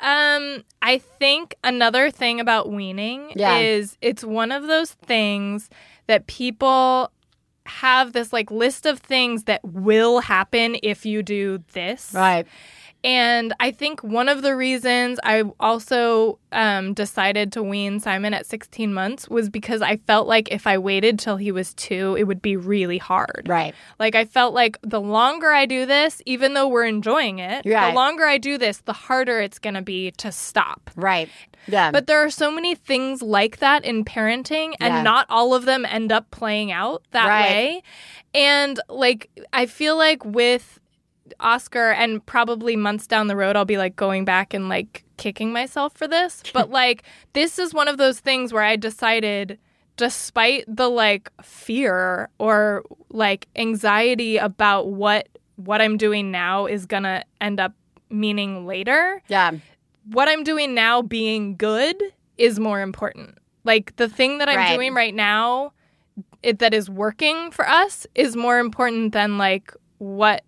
Um, 0.00 0.64
I 0.82 0.98
think 0.98 1.54
another 1.64 2.10
thing 2.10 2.38
about 2.40 2.70
weaning 2.70 3.32
Yeah. 3.34 3.58
is 3.58 3.96
it's 4.00 4.22
one 4.24 4.52
of 4.52 4.66
those 4.66 4.92
things 4.92 5.68
that 6.06 6.26
people 6.26 7.10
have 7.66 8.12
this 8.12 8.32
like 8.32 8.50
list 8.50 8.86
of 8.86 9.00
things 9.00 9.44
that 9.44 9.60
will 9.64 10.20
happen 10.20 10.76
if 10.82 11.04
you 11.06 11.22
do 11.22 11.62
this. 11.72 12.12
Right. 12.14 12.46
And 13.06 13.54
I 13.60 13.70
think 13.70 14.02
one 14.02 14.28
of 14.28 14.42
the 14.42 14.56
reasons 14.56 15.20
I 15.22 15.44
also 15.60 16.40
um, 16.50 16.92
decided 16.92 17.52
to 17.52 17.62
wean 17.62 18.00
Simon 18.00 18.34
at 18.34 18.46
16 18.46 18.92
months 18.92 19.28
was 19.28 19.48
because 19.48 19.80
I 19.80 19.96
felt 19.96 20.26
like 20.26 20.50
if 20.50 20.66
I 20.66 20.76
waited 20.78 21.16
till 21.20 21.36
he 21.36 21.52
was 21.52 21.72
two, 21.74 22.16
it 22.18 22.24
would 22.24 22.42
be 22.42 22.56
really 22.56 22.98
hard. 22.98 23.44
Right. 23.46 23.76
Like 24.00 24.16
I 24.16 24.24
felt 24.24 24.54
like 24.54 24.76
the 24.82 25.00
longer 25.00 25.52
I 25.52 25.66
do 25.66 25.86
this, 25.86 26.20
even 26.26 26.54
though 26.54 26.66
we're 26.66 26.84
enjoying 26.84 27.38
it, 27.38 27.64
Right. 27.64 27.90
the 27.90 27.94
longer 27.94 28.24
I 28.24 28.38
do 28.38 28.58
this, 28.58 28.78
the 28.78 28.92
harder 28.92 29.40
it's 29.40 29.60
going 29.60 29.74
to 29.74 29.82
be 29.82 30.10
to 30.12 30.32
stop. 30.32 30.90
Right. 30.96 31.28
Yeah. 31.68 31.92
But 31.92 32.08
there 32.08 32.24
are 32.24 32.30
so 32.30 32.50
many 32.50 32.74
things 32.74 33.22
like 33.22 33.58
that 33.58 33.84
in 33.84 34.04
parenting, 34.04 34.74
and 34.80 34.94
Yeah. 34.94 35.02
not 35.02 35.26
all 35.30 35.54
of 35.54 35.64
them 35.64 35.84
end 35.84 36.10
up 36.10 36.28
playing 36.32 36.72
out 36.72 37.04
that 37.12 37.28
Right. 37.28 37.40
way. 37.40 37.82
And 38.34 38.80
like, 38.88 39.30
I 39.52 39.66
feel 39.66 39.96
like 39.96 40.24
with 40.24 40.80
Oscar, 41.40 41.90
and 41.90 42.24
probably 42.26 42.76
months 42.76 43.06
down 43.06 43.26
the 43.26 43.36
road, 43.36 43.56
I'll 43.56 43.64
be 43.64 43.78
like 43.78 43.96
going 43.96 44.24
back 44.24 44.54
and 44.54 44.68
like 44.68 45.04
kicking 45.16 45.52
myself 45.52 45.94
for 45.94 46.06
this. 46.08 46.42
But 46.52 46.70
like, 46.70 47.02
this 47.32 47.58
is 47.58 47.72
one 47.74 47.88
of 47.88 47.98
those 47.98 48.20
things 48.20 48.52
where 48.52 48.62
I 48.62 48.76
decided, 48.76 49.58
despite 49.96 50.64
the 50.68 50.88
like 50.88 51.30
fear 51.42 52.28
or 52.38 52.84
like 53.10 53.48
anxiety 53.56 54.36
about 54.36 54.88
what 54.88 55.28
what 55.56 55.80
I'm 55.80 55.96
doing 55.96 56.30
now 56.30 56.66
is 56.66 56.84
gonna 56.86 57.24
end 57.40 57.60
up 57.60 57.72
meaning 58.10 58.66
later, 58.66 59.22
yeah. 59.28 59.52
what 60.10 60.28
I'm 60.28 60.44
doing 60.44 60.74
now 60.74 61.02
being 61.02 61.56
good 61.56 61.96
is 62.36 62.60
more 62.60 62.80
important. 62.82 63.38
Like 63.64 63.96
the 63.96 64.08
thing 64.08 64.38
that 64.38 64.48
I'm 64.48 64.56
Right. 64.56 64.74
doing 64.74 64.94
right 64.94 65.14
now 65.14 65.72
it, 66.42 66.58
that 66.60 66.72
is 66.74 66.88
working 66.88 67.50
for 67.50 67.68
us 67.68 68.06
is 68.14 68.36
more 68.36 68.58
important 68.58 69.12
than 69.12 69.38
like 69.38 69.72
what 69.98 70.44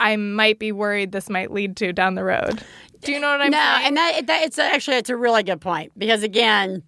I 0.00 0.16
might 0.16 0.58
be 0.58 0.72
worried 0.72 1.12
this 1.12 1.28
might 1.30 1.50
lead 1.50 1.76
to 1.78 1.92
down 1.92 2.14
the 2.14 2.24
road. 2.24 2.62
Do 3.02 3.12
you 3.12 3.20
know 3.20 3.28
what 3.30 3.40
I'm 3.40 3.50
no, 3.50 3.58
saying? 3.58 3.86
and 3.88 3.96
that, 3.96 4.26
that 4.26 4.42
it's 4.44 4.58
actually 4.58 4.96
it's 4.96 5.10
a 5.10 5.16
really 5.16 5.42
good 5.42 5.60
point 5.60 5.92
because 5.96 6.22
again, 6.22 6.82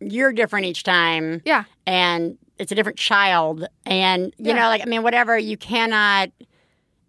you're 0.00 0.32
different 0.32 0.66
each 0.66 0.82
time, 0.82 1.42
yeah. 1.44 1.64
and 1.86 2.38
it's 2.58 2.72
a 2.72 2.74
different 2.74 2.98
child, 2.98 3.66
and 3.84 4.26
you 4.38 4.48
Yeah. 4.48 4.54
know, 4.54 4.68
like 4.68 4.82
I 4.82 4.84
mean, 4.86 5.02
whatever 5.02 5.36
you 5.38 5.56
cannot. 5.56 6.30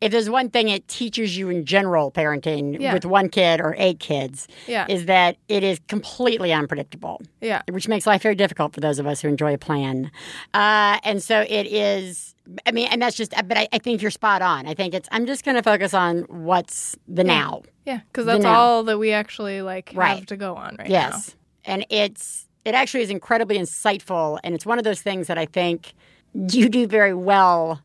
If 0.02 0.12
there's 0.12 0.30
one 0.30 0.49
thing 0.49 0.68
it 0.70 0.88
teaches 0.88 1.38
you 1.38 1.49
in 1.49 1.64
general 1.64 2.12
parenting 2.12 2.80
Yeah. 2.80 2.93
with 2.93 3.06
one 3.06 3.30
kid 3.30 3.62
or 3.62 3.76
eight 3.78 3.99
kids, 3.99 4.47
Yeah. 4.68 4.86
is 4.89 5.06
that 5.06 5.38
it 5.47 5.64
is 5.64 5.80
completely 5.88 6.52
unpredictable. 6.52 7.22
Yeah. 7.39 7.62
which 7.72 7.88
makes 7.88 8.06
life 8.08 8.22
very 8.24 8.36
difficult 8.36 8.74
for 8.74 8.80
those 8.82 8.97
of 8.99 9.06
us 9.08 9.22
who 9.22 9.28
enjoy 9.28 9.54
a 9.54 9.58
plan. 9.58 10.12
Uh, 10.54 10.99
and 11.04 11.22
so 11.24 11.45
it 11.47 11.68
is. 11.68 12.36
I 12.66 12.72
mean, 12.72 12.88
and 12.91 13.02
that's 13.02 13.16
just. 13.16 13.32
But 13.47 13.58
I, 13.58 13.68
I 13.72 13.78
think 13.78 14.02
you're 14.02 14.12
spot 14.12 14.41
on. 14.41 14.68
I 14.68 14.74
think 14.74 14.93
it's. 14.93 15.08
I'm 15.12 15.26
just 15.26 15.45
going 15.45 15.56
to 15.56 15.64
focus 15.64 15.93
on 15.93 16.22
what's 16.24 16.95
the 17.08 17.24
now. 17.24 17.62
Yeah, 17.86 18.02
cuz 18.14 18.26
that's 18.26 18.43
all 18.45 18.84
that 18.84 18.97
we 18.97 19.12
actually 19.12 19.62
like 19.62 19.89
have 19.93 20.26
to 20.28 20.36
go 20.38 20.56
on 20.56 20.76
right 20.80 20.89
now. 20.89 20.93
Yes, 21.12 21.36
and 21.66 21.86
it's. 21.89 22.47
It 22.66 22.74
actually 22.76 23.02
is 23.04 23.10
incredibly 23.10 23.58
insightful, 23.58 24.39
and 24.43 24.54
it's 24.54 24.66
one 24.66 24.78
of 24.78 24.84
those 24.84 25.02
things 25.02 25.28
that 25.28 25.38
I 25.38 25.45
think 25.45 25.93
you 26.34 26.70
do 26.70 26.86
very 26.88 27.14
well 27.14 27.82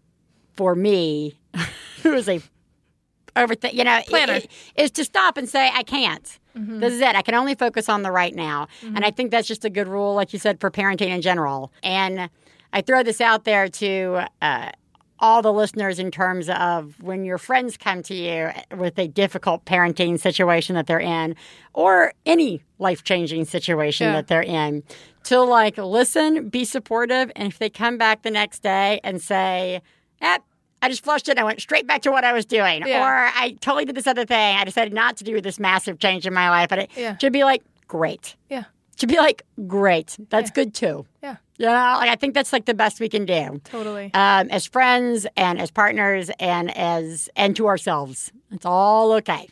for 0.55 0.75
me, 0.75 1.39
who 2.03 2.13
is 2.15 2.29
a 2.29 2.41
overthink. 3.35 3.75
You 3.75 3.85
know, 3.85 4.01
Planner. 4.07 4.35
i- 4.35 4.37
i- 4.37 4.83
is 4.83 4.91
to 4.93 5.05
stop 5.05 5.37
and 5.37 5.49
say 5.49 5.71
I 5.73 5.83
can't. 5.83 6.39
Mm-hmm. 6.57 6.81
This 6.81 6.95
is 6.95 7.01
it. 7.01 7.15
I 7.15 7.23
can 7.23 7.35
only 7.35 7.55
focus 7.55 7.89
on 7.89 8.03
the 8.03 8.11
right 8.11 8.35
now. 8.35 8.67
And 8.83 9.05
I 9.05 9.11
think 9.11 9.31
that's 9.31 9.47
just 9.47 9.65
a 9.67 9.71
good 9.71 9.89
rule, 9.89 10.15
like 10.15 10.33
you 10.33 10.39
said, 10.39 10.59
for 10.59 10.71
parenting 10.71 11.09
in 11.09 11.21
general. 11.21 11.71
And 11.83 12.31
I 12.73 12.81
throw 12.81 13.03
this 13.03 13.21
out 13.21 13.45
there 13.45 13.69
to 13.69 14.25
uh, 14.41 14.71
all 15.19 15.43
the 15.43 15.53
listeners 15.53 15.99
in 15.99 16.11
terms 16.11 16.49
of 16.49 16.95
when 17.03 17.25
your 17.27 17.37
friends 17.37 17.77
come 17.77 18.03
to 18.05 18.15
you 18.15 18.51
with 18.75 18.99
a 18.99 19.07
difficult 19.07 19.67
parenting 19.67 20.19
situation 20.19 20.75
that 20.77 20.87
they're 20.87 20.99
in, 20.99 21.37
or 21.75 22.15
any 22.25 22.63
life 22.79 23.05
changing 23.05 23.45
situation 23.45 24.07
Yeah. 24.07 24.13
that 24.15 24.29
they're 24.29 24.43
in, 24.43 24.83
to 25.25 25.43
like 25.43 25.77
listen, 25.77 26.49
be 26.49 26.65
supportive. 26.65 27.31
And 27.37 27.49
if 27.49 27.59
they 27.59 27.69
come 27.69 27.99
back 27.99 28.23
the 28.23 28.31
next 28.31 28.61
day 28.63 28.99
and 29.05 29.21
say, 29.21 29.83
eh, 30.23 30.39
I 30.83 30.89
just 30.89 31.03
flushed 31.05 31.29
it. 31.29 31.33
and 31.33 31.41
I 31.41 31.45
went 31.45 31.61
straight 31.61 31.87
back 31.87 32.03
to 32.03 32.11
what 32.13 32.25
I 32.25 32.33
was 32.33 32.45
doing. 32.45 32.87
Yeah. 32.87 33.01
Or 33.03 33.31
I 33.35 33.57
totally 33.61 33.85
did 33.85 33.95
this 33.97 34.07
other 34.07 34.25
thing. 34.25 34.57
I 34.57 34.65
decided 34.65 34.93
not 34.93 35.17
to 35.19 35.25
do 35.25 35.41
this 35.41 35.59
massive 35.59 35.99
change 35.99 36.27
in 36.27 36.35
my 36.35 36.51
life. 36.51 36.71
And 36.71 36.83
it 36.83 36.91
Yeah. 36.97 37.17
should 37.19 37.33
be 37.33 37.45
like, 37.45 37.63
great. 37.89 38.37
Yeah. 38.51 38.65
Should 38.99 39.09
be 39.09 39.17
like, 39.19 39.43
great. 39.67 40.17
That's 40.31 40.51
good 40.51 40.75
too. 40.75 41.07
Yeah. 41.23 41.37
You 41.59 41.67
know, 41.67 41.73
like 41.73 42.11
I 42.11 42.17
think 42.17 42.35
that's 42.35 42.53
like 42.53 42.67
the 42.67 42.75
best 42.75 43.01
we 43.01 43.09
can 43.09 43.25
do. 43.25 43.61
Totally. 43.65 44.11
Um, 44.15 44.49
as 44.51 44.67
friends 44.67 45.27
and 45.37 45.59
as 45.59 45.71
partners 45.71 46.31
and 46.39 46.77
as 46.77 47.29
and 47.37 47.57
to 47.57 47.67
ourselves. 47.67 48.31
It's 48.53 48.67
all 48.67 49.13
okay. 49.15 49.49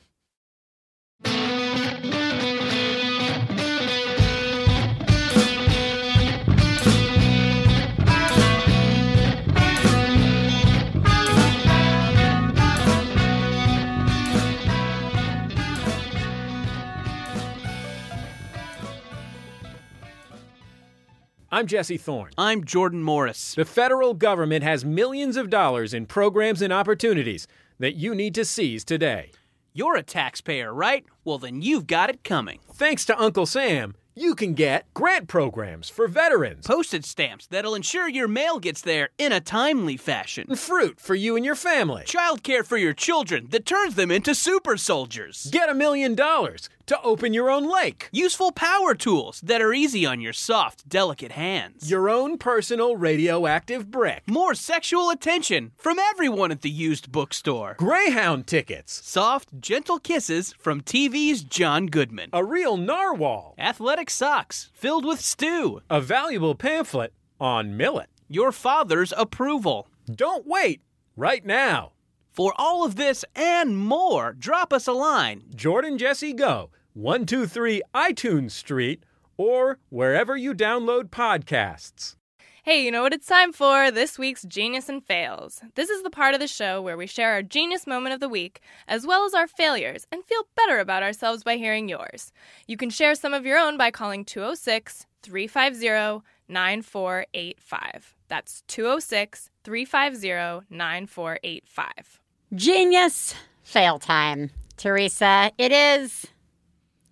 I'm 21.55 21.69
Jesse 21.69 21.99
Thorn. 21.99 22.33
I'm 22.37 22.65
Jordan 22.65 23.05
Morris. 23.05 23.55
The 23.55 23.65
federal 23.65 24.13
government 24.13 24.65
has 24.65 24.85
millions 24.85 25.37
of 25.37 25.51
dollars 25.51 25.95
in 25.95 26.05
programs 26.05 26.61
and 26.61 26.73
opportunities 26.73 27.47
that 27.79 27.95
you 27.95 28.13
need 28.13 28.35
to 28.35 28.45
seize 28.45 28.83
today. 28.85 29.31
You're 29.73 29.95
a 29.95 30.03
taxpayer, 30.03 30.75
right? 30.75 31.05
Well, 31.25 31.39
then 31.39 31.63
you've 31.63 31.87
got 31.87 32.11
it 32.11 32.25
coming. 32.25 32.59
Thanks 32.73 33.05
to 33.05 33.17
Uncle 33.17 33.47
Sam, 33.47 33.95
You 34.17 34.35
can 34.35 34.55
get 34.55 34.93
grant 34.95 35.29
programs 35.29 35.89
for 35.89 36.09
veterans, 36.09 36.67
Postage 36.67 37.05
stamps 37.05 37.47
that'll 37.47 37.77
ensure 37.77 38.09
your 38.09 38.27
mail 38.27 38.59
gets 38.59 38.81
there 38.81 39.11
in 39.17 39.31
a 39.31 39.41
timely 39.41 39.97
fashion. 39.97 40.57
fruit 40.57 40.99
for 40.99 41.15
you 41.15 41.37
and 41.37 41.45
your 41.45 41.55
family. 41.55 42.03
Childcare 42.03 42.67
for 42.67 42.77
your 42.79 42.95
children 42.95 43.47
that 43.51 43.65
turns 43.65 43.95
them 43.95 44.11
into 44.11 44.35
super 44.35 44.77
soldiers. 44.77 45.49
Get 45.53 45.69
a 45.69 45.75
million 45.75 46.17
dollars 46.17 46.69
to 46.87 47.01
open 47.03 47.33
your 47.33 47.51
own 47.51 47.71
lake. 47.71 48.09
Useful 48.13 48.53
power 48.53 48.95
tools 48.95 49.41
that 49.43 49.63
are 49.63 49.73
easy 49.73 50.05
on 50.05 50.21
your 50.21 50.33
soft, 50.33 50.89
delicate 50.89 51.33
hands. 51.33 51.91
Your 51.91 52.09
own 52.09 52.39
personal 52.39 52.97
radioactive 52.97 53.91
brick. 53.91 54.23
More 54.27 54.55
sexual 54.55 55.11
attention 55.11 55.73
from 55.77 55.99
everyone 55.99 56.51
at 56.51 56.63
the 56.63 56.71
used 56.71 57.11
bookstore. 57.11 57.77
Greyhound 57.79 58.47
tickets. 58.47 59.01
Soft, 59.05 59.61
gentle 59.61 59.99
kisses 59.99 60.55
from 60.59 60.81
TV's 60.83 61.43
John 61.43 61.87
Goodman. 61.87 62.31
A 62.33 62.45
real 62.45 62.77
narwhal. 62.77 63.55
Athletic 63.59 64.11
socks 64.11 64.71
filled 64.75 65.05
with 65.05 65.21
stew. 65.21 65.81
A 65.89 66.01
valuable 66.01 66.55
pamphlet 66.55 67.13
on 67.41 67.77
millet. 67.77 68.11
Your 68.29 68.53
father's 68.53 69.13
approval. 69.17 69.89
Don't 70.07 70.47
wait. 70.47 70.83
Right 71.17 71.45
now. 71.45 71.94
For 72.35 72.53
all 72.57 72.85
of 72.85 72.97
this 72.97 73.25
and 73.37 73.79
more, 73.79 74.33
drop 74.33 74.73
us 74.73 74.89
a 74.89 74.93
line. 74.93 75.45
Jordan 75.55 75.99
Jesse 75.99 76.33
Go, 76.33 76.71
123 76.95 77.81
iTunes 77.95 78.51
Street, 78.51 79.05
or 79.37 79.79
wherever 79.89 80.37
you 80.37 80.53
download 80.53 81.11
podcasts. 81.11 82.17
Hey, 82.65 82.85
you 82.85 82.91
know 82.91 83.03
what 83.03 83.13
it's 83.13 83.29
time 83.29 83.53
for? 83.53 83.93
This 83.93 84.19
week's 84.19 84.43
Genius 84.43 84.89
and 84.89 85.05
Fails. 85.05 85.61
This 85.77 85.89
is 85.91 86.03
the 86.03 86.11
part 86.11 86.35
of 86.35 86.41
the 86.41 86.49
show 86.49 86.83
where 86.83 86.97
we 86.97 87.07
share 87.07 87.35
our 87.35 87.43
genius 87.43 87.87
moment 87.87 88.15
of 88.15 88.21
the 88.21 88.29
week, 88.29 88.61
as 88.89 89.07
well 89.07 89.25
as 89.25 89.35
our 89.35 89.47
failures, 89.47 90.09
and 90.11 90.25
feel 90.25 90.49
better 90.57 90.81
about 90.81 91.05
ourselves 91.05 91.45
by 91.45 91.57
hearing 91.57 91.89
yours. 91.89 92.33
You 92.67 92.77
can 92.77 92.91
share 92.91 93.15
some 93.15 93.33
of 93.33 93.47
your 93.47 93.61
own 93.61 93.79
by 93.79 93.93
calling 93.93 94.25
206 94.25 95.07
350 95.23 96.27
9485. 96.49 98.17
That's 98.27 98.65
206 98.67 99.51
350 99.63 100.67
9485. 100.69 102.21
Genius 102.55 103.35
fail 103.65 103.99
time. 103.99 104.51
Theresa, 104.77 105.51
it 105.59 105.73
is 105.73 106.27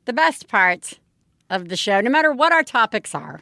the 0.05 0.13
best 0.13 0.47
part 0.47 1.01
of 1.51 1.69
the 1.69 1.77
show, 1.77 2.01
no 2.01 2.11
matter 2.11 2.33
what 2.33 2.53
our 2.53 2.63
topics 2.63 3.13
are, 3.13 3.41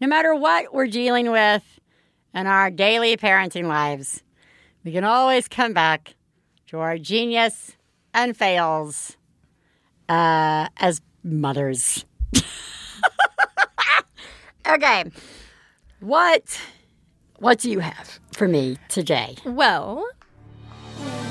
no 0.00 0.06
matter 0.06 0.34
what 0.34 0.72
we're 0.72 0.86
dealing 0.86 1.30
with 1.30 1.62
in 2.32 2.46
our 2.46 2.70
daily 2.70 3.18
parenting 3.18 3.66
lives. 3.66 4.22
We 4.82 4.92
can 4.92 5.04
always 5.04 5.46
come 5.46 5.74
back 5.74 6.14
to 6.68 6.78
our 6.78 6.96
genius 6.96 7.76
and 8.14 8.34
fails 8.34 9.16
uh, 10.08 10.68
as 10.78 11.02
mothers. 11.22 12.06
okay. 14.66 15.04
What 16.00 16.60
what 17.38 17.58
do 17.58 17.70
you 17.70 17.80
have 17.80 18.20
for 18.32 18.48
me 18.48 18.78
today? 18.88 19.36
Well, 19.44 20.06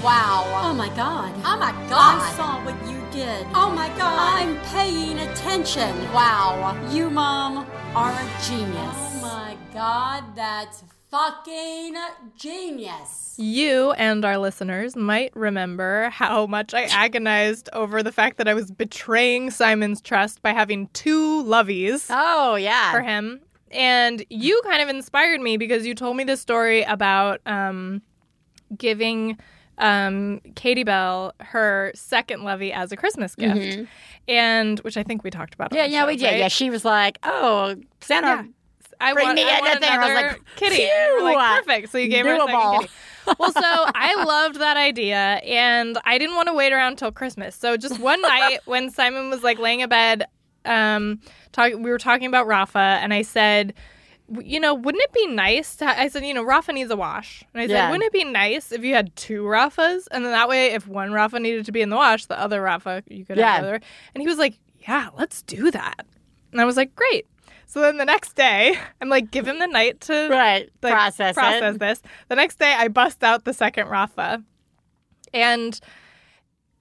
Wow. 0.04 0.44
Oh 0.64 0.74
my 0.74 0.90
god. 0.90 1.34
Oh 1.44 1.58
my 1.58 1.72
God. 1.90 2.22
I 2.22 2.34
saw 2.36 2.64
what 2.64 2.76
you 2.90 3.02
did. 3.12 3.46
Oh 3.54 3.72
my 3.72 3.88
god. 3.98 4.42
I'm 4.42 4.60
paying 4.72 5.20
attention. 5.20 5.96
Wow. 6.14 6.78
You, 6.92 7.10
Mom, 7.10 7.66
are 7.96 8.12
a 8.12 8.30
genius. 8.46 8.76
Oh 8.78 9.20
my 9.22 9.58
god, 9.74 10.36
that's 10.36 10.84
fucking 11.10 11.96
genius. 12.36 13.36
you 13.38 13.92
and 13.94 14.26
our 14.26 14.38
listeners 14.38 14.96
might 14.96 15.34
remember 15.36 16.10
how 16.10 16.46
much 16.46 16.74
I 16.74 16.84
agonized 16.84 17.70
over 17.74 18.04
the 18.04 18.12
fact 18.12 18.38
that 18.38 18.48
I 18.48 18.54
was 18.54 18.70
betraying 18.72 19.50
Simon's 19.52 20.02
trust 20.02 20.42
by 20.42 20.52
having 20.52 20.88
two 20.90 21.44
loveys. 21.44 22.08
Oh, 22.10 22.56
yeah. 22.56 22.92
for 22.92 23.02
him. 23.02 23.40
And 23.72 24.26
you 24.30 24.62
kind 24.66 24.82
of 24.82 24.90
inspired 24.90 25.42
me 25.42 25.58
because 25.58 25.86
you 25.86 25.96
told 25.96 26.16
me 26.18 26.24
this 26.26 26.42
story 26.42 26.84
about 26.84 27.42
um, 27.46 28.02
giving 28.78 29.38
um, 29.78 30.42
Katie 30.56 30.84
Bell 30.84 31.34
her 31.40 31.92
second 31.96 32.44
lovey 32.44 32.72
as 32.72 32.92
a 32.92 32.98
Christmas 32.98 33.36
gift, 33.36 33.88
and 34.28 34.80
which 34.80 34.98
I 34.98 35.04
think 35.04 35.24
we 35.24 35.30
talked 35.30 35.54
about. 35.54 35.70
Mm-hmm. 35.70 35.78
Yeah, 35.78 35.86
yeah, 35.86 36.02
show, 36.02 36.08
we 36.08 36.18
did. 36.18 36.26
right? 36.26 36.38
Yeah, 36.40 36.48
she 36.48 36.70
was 36.70 36.86
like, 36.86 37.20
"Oh, 37.24 37.76
Santa, 38.02 38.28
Yeah. 38.28 38.44
I 39.02 39.14
Bring 39.14 39.28
want, 39.28 39.36
me 39.36 39.44
I 39.44 39.60
want 39.60 39.72
anything. 39.72 39.90
I 39.90 39.98
was 39.98 40.10
another 40.10 40.28
like, 40.30 40.56
kitty. 40.56 40.90
Like, 41.22 41.66
perfect. 41.66 41.90
So 41.90 41.98
you 41.98 42.08
gave 42.08 42.26
her 42.26 42.34
a 42.36 42.40
second 42.40 42.80
kitty. 42.82 42.94
Well, 43.40 43.52
so 43.52 43.62
I 43.64 44.24
loved 44.26 44.60
that 44.60 44.78
idea, 44.78 45.18
and 45.18 45.98
I 46.06 46.18
didn't 46.18 46.36
want 46.36 46.48
to 46.48 46.54
wait 46.54 46.72
around 46.72 46.98
till 46.98 47.12
Christmas. 47.12 47.56
So 47.56 47.76
just 47.78 48.00
one 48.00 48.22
night 48.24 48.60
when 48.66 48.90
Simon 48.90 49.30
was 49.30 49.44
like 49.44 49.60
laying 49.60 49.82
in 49.82 49.90
bed, 49.90 50.26
um, 50.64 51.20
talk, 51.52 51.74
we 51.74 51.90
were 51.90 51.98
talking 51.98 52.28
about 52.28 52.48
Rafa, 52.48 52.80
and 52.80 53.14
I 53.14 53.22
said, 53.24 53.74
you 54.42 54.60
know, 54.60 54.74
wouldn't 54.74 55.04
it 55.04 55.14
be 55.14 55.28
nice 55.28 55.76
to? 55.78 55.86
I 55.86 56.08
said, 56.08 56.26
you 56.26 56.34
know, 56.34 56.44
Rafa 56.44 56.74
needs 56.74 56.90
a 56.92 56.96
wash, 56.96 57.44
and 57.54 57.62
I 57.62 57.68
said, 57.68 57.74
Yeah. 57.74 57.92
wouldn't 57.92 58.06
it 58.08 58.12
be 58.14 58.24
nice 58.24 58.72
if 58.72 58.84
you 58.84 58.94
had 58.96 59.16
two 59.16 59.44
Rafas, 59.44 60.08
and 60.12 60.26
then 60.26 60.32
that 60.32 60.50
way, 60.50 60.68
if 60.74 60.88
one 60.88 61.12
Rafa 61.12 61.40
needed 61.40 61.66
to 61.66 61.72
be 61.72 61.82
in 61.82 61.90
the 61.90 61.96
wash, 61.96 62.26
the 62.26 62.40
other 62.40 62.62
Rafa 62.62 63.04
you 63.08 63.26
could 63.26 63.38
Yeah. 63.38 63.54
have 63.54 63.62
the 63.62 63.68
other. 63.68 63.82
And 64.14 64.22
he 64.22 64.28
was 64.28 64.38
like, 64.38 64.58
yeah, 64.88 65.10
let's 65.18 65.42
do 65.44 65.70
that. 65.72 66.06
And 66.52 66.60
I 66.62 66.66
was 66.66 66.78
like, 66.78 66.96
great. 66.96 67.28
So 67.68 67.82
then 67.82 67.98
the 67.98 68.06
next 68.06 68.34
day, 68.36 68.76
I'm 69.02 69.10
like, 69.10 69.32
give 69.32 69.48
him 69.48 69.60
the 69.60 69.68
night 69.68 70.02
to 70.02 70.28
right, 70.30 70.70
like, 70.82 70.94
process, 70.94 71.34
process 71.36 71.76
it." 71.76 71.80
this. 71.80 72.02
The 72.30 72.36
next 72.36 72.58
day, 72.60 72.74
I 72.76 72.88
bust 72.88 73.24
out 73.24 73.44
the 73.46 73.54
second 73.54 73.88
Rafa, 73.90 74.44
and 75.34 75.80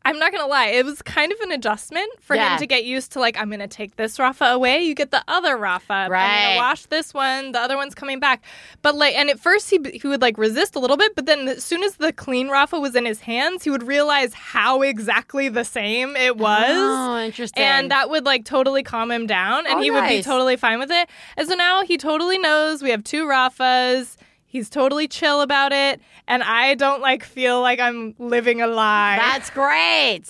I'm 0.07 0.19
not 0.19 0.33
gonna 0.33 0.47
lie, 0.47 0.67
it 0.67 0.85
was 0.85 1.01
kind 1.03 1.33
of 1.33 1.41
an 1.41 1.51
adjustment 1.53 2.11
for 2.21 2.37
Yeah. 2.37 2.53
him 2.53 2.59
to 2.59 2.67
get 2.67 2.85
used 2.85 3.13
to. 3.13 3.21
Like, 3.21 3.39
I'm 3.41 3.51
gonna 3.51 3.67
take 3.67 3.97
this 3.97 4.19
Rafa 4.19 4.45
away, 4.47 4.83
you 4.83 4.95
get 4.95 5.11
the 5.11 5.25
other 5.29 5.57
Rafa. 5.57 5.93
I'm 5.93 6.11
Right. 6.11 6.45
gonna 6.49 6.57
wash 6.57 6.87
this 6.87 7.15
one, 7.15 7.53
the 7.53 7.61
other 7.61 7.77
one's 7.77 7.95
coming 7.95 8.21
back. 8.21 8.43
But 8.83 8.95
like, 8.97 9.15
and 9.15 9.31
at 9.31 9.41
first 9.41 9.71
he 9.71 9.79
he 9.95 10.07
would 10.07 10.21
like 10.21 10.37
resist 10.37 10.77
a 10.77 10.79
little 10.79 10.97
bit, 10.99 11.15
but 11.15 11.27
then 11.27 11.49
as 11.49 11.65
soon 11.65 11.83
as 11.83 11.97
the 11.97 12.13
clean 12.13 12.49
Rafa 12.49 12.79
was 12.79 12.95
in 12.95 13.07
his 13.07 13.21
hands, 13.21 13.65
he 13.65 13.71
would 13.71 13.83
realize 13.83 14.35
how 14.35 14.83
exactly 14.83 15.49
the 15.49 15.65
same 15.65 16.17
it 16.17 16.37
was. 16.37 16.67
Oh, 16.71 17.19
interesting. 17.19 17.63
And 17.63 17.91
that 17.91 18.11
would 18.11 18.25
like 18.27 18.45
totally 18.45 18.83
calm 18.83 19.11
him 19.11 19.27
down 19.27 19.67
and 19.67 19.79
Oh, 19.79 19.83
he 19.83 19.91
would 19.91 20.07
be 20.07 20.23
totally 20.23 20.57
fine 20.57 20.79
with 20.79 20.91
it. 20.91 21.09
And 21.37 21.49
so 21.49 21.55
now 21.55 21.83
he 21.83 21.97
totally 21.97 22.39
knows 22.39 22.83
we 22.83 22.91
have 22.91 23.05
two 23.05 23.25
Rafas. 23.25 24.17
He's 24.55 24.71
totally 24.71 25.09
chill 25.09 25.41
about 25.41 25.73
it. 25.73 26.01
And 26.29 26.41
I 26.45 26.77
don't 26.77 27.01
like 27.01 27.25
feel 27.25 27.61
like 27.61 27.81
I'm 27.81 28.15
living 28.21 28.63
a 28.63 28.69
lie. 28.69 29.17
That's 29.17 29.51
great. 29.51 30.23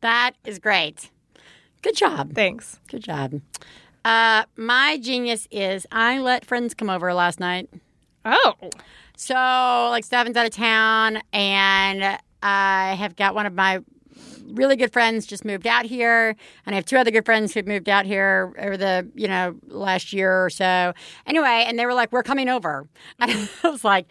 That 0.00 0.34
is 0.44 0.60
great. 0.60 1.10
Good 1.82 1.96
job. 1.96 2.36
Thanks. 2.36 2.78
Good 2.86 3.02
job. 3.02 3.40
Uh, 4.04 4.44
my 4.56 4.96
genius 4.98 5.48
is 5.50 5.88
I 5.90 6.20
let 6.20 6.44
friends 6.44 6.72
come 6.72 6.88
over 6.88 7.12
last 7.12 7.40
night. 7.40 7.68
Oh. 8.24 8.54
So, 9.16 9.34
like, 9.34 10.04
Stefan's 10.04 10.36
out 10.36 10.46
of 10.46 10.52
town, 10.52 11.18
and 11.32 12.16
I 12.44 12.94
have 12.94 13.16
got 13.16 13.34
one 13.34 13.44
of 13.44 13.54
my 13.54 13.80
really 14.52 14.76
good 14.76 14.92
friends 14.92 15.26
just 15.26 15.44
moved 15.44 15.66
out 15.66 15.86
here, 15.86 16.34
and 16.66 16.74
I 16.74 16.76
have 16.76 16.84
two 16.84 16.96
other 16.96 17.10
good 17.10 17.24
friends 17.24 17.54
who've 17.54 17.66
moved 17.66 17.88
out 17.88 18.06
here 18.06 18.52
over 18.58 18.76
the 18.76 19.08
you 19.14 19.28
know 19.28 19.54
last 19.68 20.12
year 20.12 20.44
or 20.44 20.50
so. 20.50 20.92
Anyway, 21.26 21.64
and 21.66 21.78
they 21.78 21.86
were 21.86 21.94
like, 21.94 22.12
"We're 22.12 22.22
coming 22.22 22.48
over," 22.48 22.86
and 23.18 23.48
I 23.62 23.68
was 23.68 23.84
like. 23.84 24.06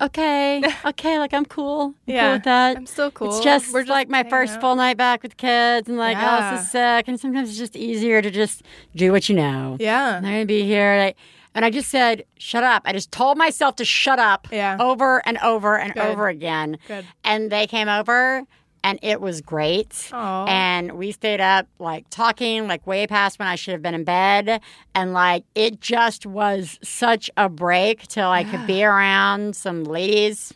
Okay, 0.00 0.62
okay, 0.84 1.18
like 1.18 1.34
I'm 1.34 1.44
cool. 1.44 1.86
I'm 2.06 2.14
Yeah, 2.14 2.20
cool 2.28 2.32
with 2.34 2.44
that. 2.44 2.76
I'm 2.76 2.86
still 2.86 3.10
cool. 3.10 3.30
It's 3.34 3.40
just, 3.40 3.72
We're 3.72 3.80
just 3.80 3.90
like 3.90 4.08
my 4.08 4.22
first 4.22 4.52
out. 4.54 4.60
full 4.60 4.76
night 4.76 4.96
back 4.96 5.24
with 5.24 5.36
kids, 5.36 5.88
and 5.88 5.98
like, 5.98 6.16
oh, 6.16 6.20
Yeah. 6.20 6.52
this 6.52 6.62
is 6.66 6.70
sick. 6.70 7.08
And 7.08 7.18
sometimes 7.18 7.48
it's 7.48 7.58
just 7.58 7.74
easier 7.74 8.22
to 8.22 8.30
just 8.30 8.62
do 8.94 9.10
what 9.10 9.28
you 9.28 9.34
know. 9.34 9.76
Yeah. 9.80 10.14
And 10.18 10.24
they're 10.24 10.34
gonna 10.34 10.46
be 10.46 10.62
here. 10.62 10.96
Like, 10.98 11.16
and 11.52 11.64
I 11.64 11.70
just 11.70 11.88
said, 11.88 12.22
shut 12.36 12.62
up. 12.62 12.82
I 12.84 12.92
just 12.92 13.10
told 13.10 13.38
myself 13.38 13.74
to 13.74 13.84
shut 13.84 14.20
up 14.20 14.46
Yeah. 14.52 14.76
over 14.78 15.20
and 15.26 15.36
over 15.38 15.76
and 15.76 15.92
Good. 15.94 16.04
over 16.06 16.28
again. 16.28 16.78
Good. 16.86 17.04
And 17.24 17.50
they 17.50 17.66
came 17.66 17.88
over 17.88 18.44
and 18.84 18.98
it 19.02 19.20
was 19.20 19.40
great. 19.40 20.10
Aw. 20.12 20.46
And 20.46 20.92
we 20.92 21.12
stayed 21.12 21.40
up 21.40 21.66
like 21.78 22.08
talking 22.10 22.66
like 22.66 22.86
way 22.86 23.06
past 23.06 23.38
when 23.38 23.48
I 23.48 23.54
should 23.54 23.72
have 23.72 23.82
been 23.82 23.94
in 23.94 24.04
bed. 24.04 24.60
And 24.94 25.12
like 25.12 25.44
it 25.54 25.80
just 25.80 26.26
was 26.26 26.78
such 26.82 27.30
a 27.36 27.48
break 27.48 28.06
till 28.08 28.28
I 28.28 28.44
could 28.44 28.66
be 28.66 28.84
around 28.92 29.56
some 29.56 29.84
ladies 29.84 30.52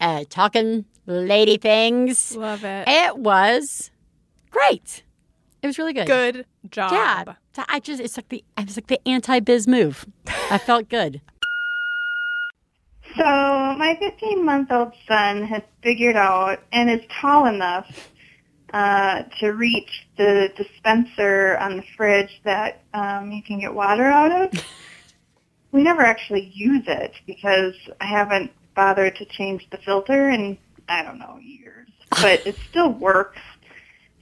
uh, 0.00 0.24
talking 0.28 0.84
lady 1.06 1.56
things. 1.56 2.36
Love 2.36 2.64
it. 2.64 2.84
It 2.86 3.18
was 3.18 3.90
great. 4.50 5.02
It 5.62 5.66
was 5.66 5.78
really 5.78 5.92
good. 5.92 6.06
Good 6.06 6.46
job. 6.70 6.92
Yeah, 6.92 7.64
I 7.68 7.80
just 7.80 8.00
it's 8.00 8.16
like 8.16 8.28
the 8.28 8.44
I 8.56 8.64
was 8.64 8.76
like 8.76 8.86
the 8.88 9.00
anti 9.08 9.40
biz 9.40 9.66
move. 9.66 10.06
I 10.50 10.58
felt 10.58 10.88
good. 10.88 11.20
So 13.16 13.24
my 13.24 13.96
15 13.98 14.44
month 14.44 14.70
old 14.70 14.92
son 15.08 15.44
has 15.44 15.62
figured 15.82 16.16
out 16.16 16.60
and 16.72 16.90
is 16.90 17.00
tall 17.08 17.46
enough 17.46 18.10
uh, 18.74 19.22
to 19.40 19.52
reach 19.52 20.06
the 20.18 20.52
dispenser 20.54 21.56
on 21.58 21.78
the 21.78 21.84
fridge 21.96 22.40
that 22.44 22.82
um, 22.92 23.32
you 23.32 23.42
can 23.42 23.60
get 23.60 23.72
water 23.72 24.04
out 24.04 24.32
of. 24.32 24.64
we 25.72 25.82
never 25.82 26.02
actually 26.02 26.52
use 26.54 26.84
it 26.86 27.12
because 27.26 27.74
I 28.00 28.06
haven't 28.06 28.52
bothered 28.74 29.16
to 29.16 29.24
change 29.24 29.66
the 29.70 29.78
filter 29.78 30.28
in 30.28 30.58
I 30.88 31.02
don't 31.02 31.18
know 31.18 31.38
years, 31.42 31.88
but 32.10 32.46
it 32.46 32.56
still 32.68 32.92
works. 32.92 33.40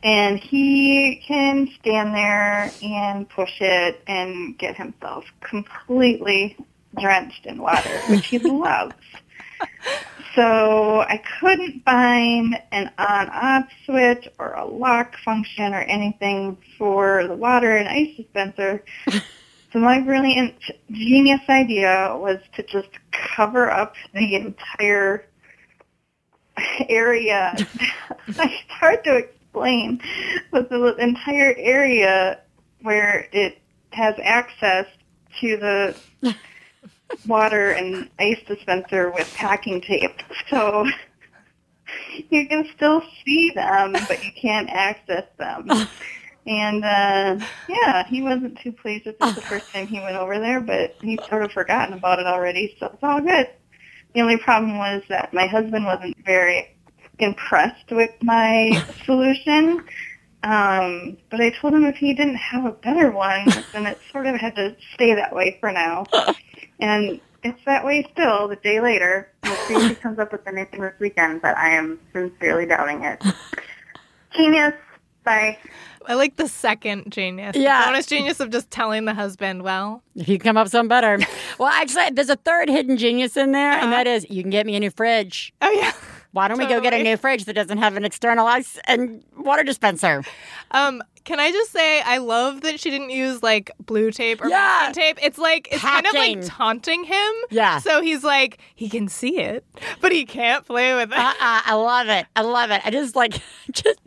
and 0.05 0.39
he 0.39 1.23
can 1.27 1.69
stand 1.81 2.15
there 2.15 2.71
and 2.83 3.29
push 3.29 3.61
it 3.61 4.03
and 4.07 4.57
get 4.59 4.77
himself 4.77 5.25
completely 5.41 6.57
drenched 7.01 7.47
in 7.47 7.61
water, 7.61 8.01
which 8.09 8.27
he 8.27 8.39
loves. 8.39 8.95
So 10.35 11.01
I 11.01 11.23
couldn't 11.39 11.85
find 11.85 12.61
an 12.73 12.91
on-off 12.99 13.69
switch 13.87 14.29
or 14.39 14.55
a 14.55 14.65
lock 14.65 15.17
function 15.25 15.73
or 15.75 15.81
anything 15.81 16.59
for 16.77 17.27
the 17.27 17.35
water 17.35 17.77
and 17.77 17.89
ice 17.89 18.17
dispenser. 18.17 18.85
So 19.75 19.81
my 19.81 20.01
brilliant 20.01 20.55
genius 20.93 21.41
idea 21.49 22.17
was 22.17 22.39
to 22.55 22.63
just 22.63 22.91
cover 23.11 23.69
up 23.69 23.97
the 24.15 24.37
entire 24.37 25.27
area. 26.89 27.57
it's 28.29 28.71
hard 28.71 29.03
to 29.03 29.17
explain, 29.17 30.01
but 30.53 30.71
the 30.71 30.95
entire 31.01 31.57
area 31.59 32.39
where 32.83 33.29
it 33.33 33.59
has 33.91 34.15
access 34.23 34.87
to 35.41 35.57
the 35.57 35.97
water 37.27 37.71
and 37.71 38.09
ice 38.19 38.41
dispenser 38.47 39.11
with 39.11 39.33
packing 39.35 39.81
tape. 39.81 40.21
So 40.51 40.87
you 42.29 42.47
can 42.49 42.69
still 42.75 43.03
see 43.25 43.51
them, 43.55 43.93
but 43.93 44.25
you 44.25 44.31
can't 44.41 44.69
access 44.71 45.25
them. 45.39 45.69
And 46.47 46.85
uh 46.85 47.45
yeah, 47.69 48.07
he 48.07 48.21
wasn't 48.21 48.59
too 48.61 48.73
pleased 48.73 49.07
with 49.07 49.19
this 49.19 49.35
the 49.35 49.41
first 49.41 49.73
time 49.73 49.87
he 49.87 50.01
went 50.01 50.17
over 50.17 50.39
there, 50.39 50.61
but 50.61 50.97
he's 51.01 51.19
sort 51.29 51.45
of 51.45 51.53
forgotten 51.53 51.95
about 51.95 52.19
it 52.19 52.27
already, 52.27 52.77
so 52.79 52.87
it's 52.87 53.03
all 53.03 53.21
good. 53.21 53.49
The 54.15 54.21
only 54.21 54.37
problem 54.37 54.77
was 54.77 55.03
that 55.09 55.33
my 55.33 55.47
husband 55.47 55.85
wasn't 55.85 56.17
very 56.25 56.77
impressed 57.19 57.91
with 57.91 58.11
my 58.23 58.85
solution. 59.05 59.85
Um, 60.43 61.17
but 61.31 61.41
I 61.41 61.51
told 61.51 61.73
him 61.73 61.85
if 61.87 61.97
he 61.97 62.13
didn't 62.13 62.37
have 62.37 62.67
a 62.67 62.73
better 62.73 63.11
one, 63.11 63.47
then 63.73 63.87
it 63.87 63.99
sort 64.13 64.27
of 64.27 64.37
had 64.37 64.55
to 64.57 64.77
stay 64.93 65.15
that 65.15 65.35
way 65.35 65.57
for 65.59 65.73
now. 65.73 66.05
And 66.85 67.19
it's 67.43 67.65
that 67.65 67.83
way 67.83 68.07
still 68.13 68.47
the 68.47 68.57
day 68.57 68.79
later. 68.79 69.33
We'll 69.43 69.55
see 69.57 69.75
if 69.75 69.89
he 69.89 69.95
comes 69.95 70.19
up 70.19 70.33
with 70.33 70.47
anything 70.47 70.83
this 70.83 70.93
weekend, 71.01 71.41
but 71.41 71.57
I 71.57 71.71
am 71.71 71.99
sincerely 72.13 72.67
doubting 72.67 73.03
it. 73.05 73.23
Genius. 74.37 74.75
Bye. 75.25 75.57
I 76.05 76.13
like 76.15 76.37
the 76.37 76.47
second 76.47 77.11
genius. 77.11 77.57
Yeah. 77.57 77.87
The 77.87 77.93
bonus 77.93 78.07
genius 78.07 78.41
of 78.41 78.51
just 78.51 78.71
telling 78.71 79.07
the 79.07 79.15
husband, 79.15 79.63
well, 79.63 80.03
If 80.15 80.29
you 80.29 80.39
come 80.39 80.59
up 80.59 80.67
with 80.67 80.73
something 80.73 80.89
better. 80.89 81.19
well, 81.59 81.71
actually, 81.71 82.11
there's 82.11 82.29
a 82.29 82.37
third 82.37 82.69
hidden 82.69 82.99
genius 82.99 83.35
in 83.39 83.53
there, 83.53 83.73
and 83.73 83.91
that 83.91 84.07
is 84.07 84.27
you 84.29 84.43
can 84.43 84.51
get 84.51 84.67
me 84.67 84.77
a 84.77 84.81
new 84.81 84.91
fridge. 84.91 85.55
oh 85.63 85.71
yeah. 85.71 85.93
Why 86.33 86.49
don't 86.49 86.59
we 86.59 86.67
go 86.67 86.81
get 86.81 86.93
a 86.93 87.03
new 87.03 87.17
fridge 87.17 87.45
that 87.45 87.55
doesn't 87.55 87.79
have 87.79 87.97
an 87.97 88.05
external 88.05 88.47
ice 88.47 88.77
and 88.87 89.25
water 89.39 89.63
dispenser? 89.63 90.25
Um, 90.73 91.01
can 91.25 91.41
I 91.41 91.51
just 91.51 91.73
say 91.73 92.01
I 92.03 92.19
love 92.19 92.61
that 92.63 92.79
she 92.81 92.91
didn't 92.91 93.11
use 93.11 93.43
like 93.43 93.71
blue 93.81 94.11
tape 94.11 94.43
or 94.43 94.49
Yeah. 94.49 94.91
tape. 94.95 95.19
It's 95.23 95.39
like 95.39 95.69
it's 95.73 95.81
kind 95.83 96.07
of 96.07 96.13
like 96.15 96.39
taunting 96.43 97.05
him. 97.05 97.33
Yeah. 97.51 97.79
So 97.79 98.03
he's 98.03 98.23
like 98.25 98.59
he 98.75 98.89
can 98.89 99.09
see 99.09 99.39
it, 99.41 99.65
but 100.01 100.13
he 100.13 100.25
can't 100.27 100.65
play 100.67 100.95
with 100.95 101.11
it. 101.13 101.19
Uh-uh, 101.19 101.35
I 101.65 101.75
love 101.75 102.09
it. 102.09 102.27
I 102.37 102.43
love 102.43 102.71
it. 102.71 102.83
I 102.85 102.91
just 102.91 103.17
like, 103.17 103.41
just, 103.73 103.99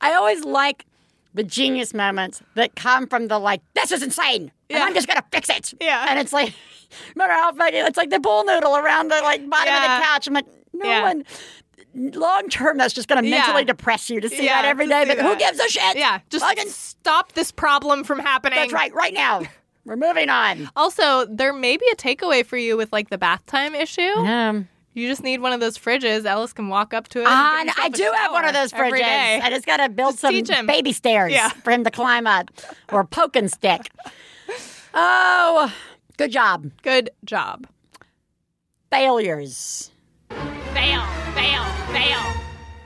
I 0.00 0.14
always 0.14 0.44
like 0.44 0.84
the 1.34 1.42
genius 1.44 1.92
moments 1.94 2.42
that 2.54 2.76
come 2.76 3.06
from 3.06 3.28
the 3.28 3.38
like, 3.38 3.60
this 3.74 3.92
is 3.92 4.02
insane, 4.02 4.50
and 4.70 4.82
I'm 4.82 4.94
just 4.94 5.06
gonna 5.08 5.24
fix 5.30 5.48
it. 5.50 5.74
Yeah. 5.80 6.06
and 6.08 6.18
it's 6.18 6.32
like, 6.32 6.54
remember 7.14 7.34
how 7.34 7.52
funny? 7.52 7.78
It's 7.78 7.96
like 7.98 8.10
the 8.10 8.20
bull 8.20 8.44
noodle 8.44 8.76
around 8.76 9.08
the 9.10 9.20
like 9.22 9.48
bottom 9.48 9.74
of 9.74 9.80
the 9.82 10.04
couch. 10.04 10.26
I'm 10.26 10.34
like, 10.34 10.46
no 10.72 10.88
Yeah. 10.88 11.02
one. 11.02 11.24
Long 11.98 12.48
term, 12.50 12.76
that's 12.76 12.92
just 12.92 13.08
gonna 13.08 13.22
Yeah. 13.22 13.38
mentally 13.38 13.64
depress 13.64 14.10
you 14.10 14.20
to 14.20 14.28
see 14.28 14.44
Yeah, 14.44 14.60
that 14.62 14.68
every 14.68 14.86
day. 14.86 15.04
to 15.06 15.16
But 15.16 15.24
who 15.24 15.34
gives 15.36 15.58
a 15.58 15.68
shit? 15.68 15.96
yeah, 15.96 16.18
just 16.28 16.44
Fucking- 16.44 16.68
stop 16.68 17.32
this 17.32 17.50
problem 17.50 18.04
from 18.04 18.18
happening. 18.18 18.58
that's 18.58 18.72
right. 18.72 18.92
Right 18.92 19.14
now, 19.14 19.40
we're 19.86 19.96
moving 19.96 20.28
on. 20.28 20.68
Also, 20.76 21.24
there 21.26 21.52
may 21.54 21.76
be 21.78 21.86
a 21.90 21.96
takeaway 21.96 22.44
for 22.44 22.58
you 22.58 22.76
with 22.76 22.92
like 22.92 23.08
the 23.08 23.16
bath 23.18 23.46
time 23.46 23.74
issue. 23.74 24.02
Um, 24.18 24.68
You 24.92 25.08
just 25.08 25.22
need 25.22 25.40
one 25.42 25.52
of 25.52 25.60
those 25.60 25.76
fridges. 25.76 26.24
Ellis 26.24 26.54
can 26.54 26.68
walk 26.68 26.94
up 26.94 27.06
to 27.08 27.20
it. 27.20 27.26
And 27.26 27.68
and 27.68 27.70
I 27.78 27.90
do 27.90 28.10
have 28.16 28.32
one 28.32 28.46
of 28.46 28.54
those 28.54 28.72
fridges. 28.72 29.02
I 29.42 29.50
just 29.50 29.66
got 29.66 29.76
to 29.76 29.90
build 29.90 30.18
Just 30.18 30.46
some 30.46 30.66
baby 30.66 30.92
stairs 30.92 31.32
Yeah. 31.32 31.50
for 31.50 31.70
him 31.70 31.84
to 31.84 31.90
climb 31.90 32.26
up 32.26 32.50
or 32.90 33.04
poke 33.04 33.36
and 33.36 33.50
stick. 33.52 33.90
Oh, 34.94 35.70
good 36.16 36.32
job. 36.32 36.70
Good 36.82 37.10
job. 37.26 37.66
Failures. 38.90 39.90
Fail, 40.30 41.02
fail, 41.34 41.64
fail, 41.96 42.20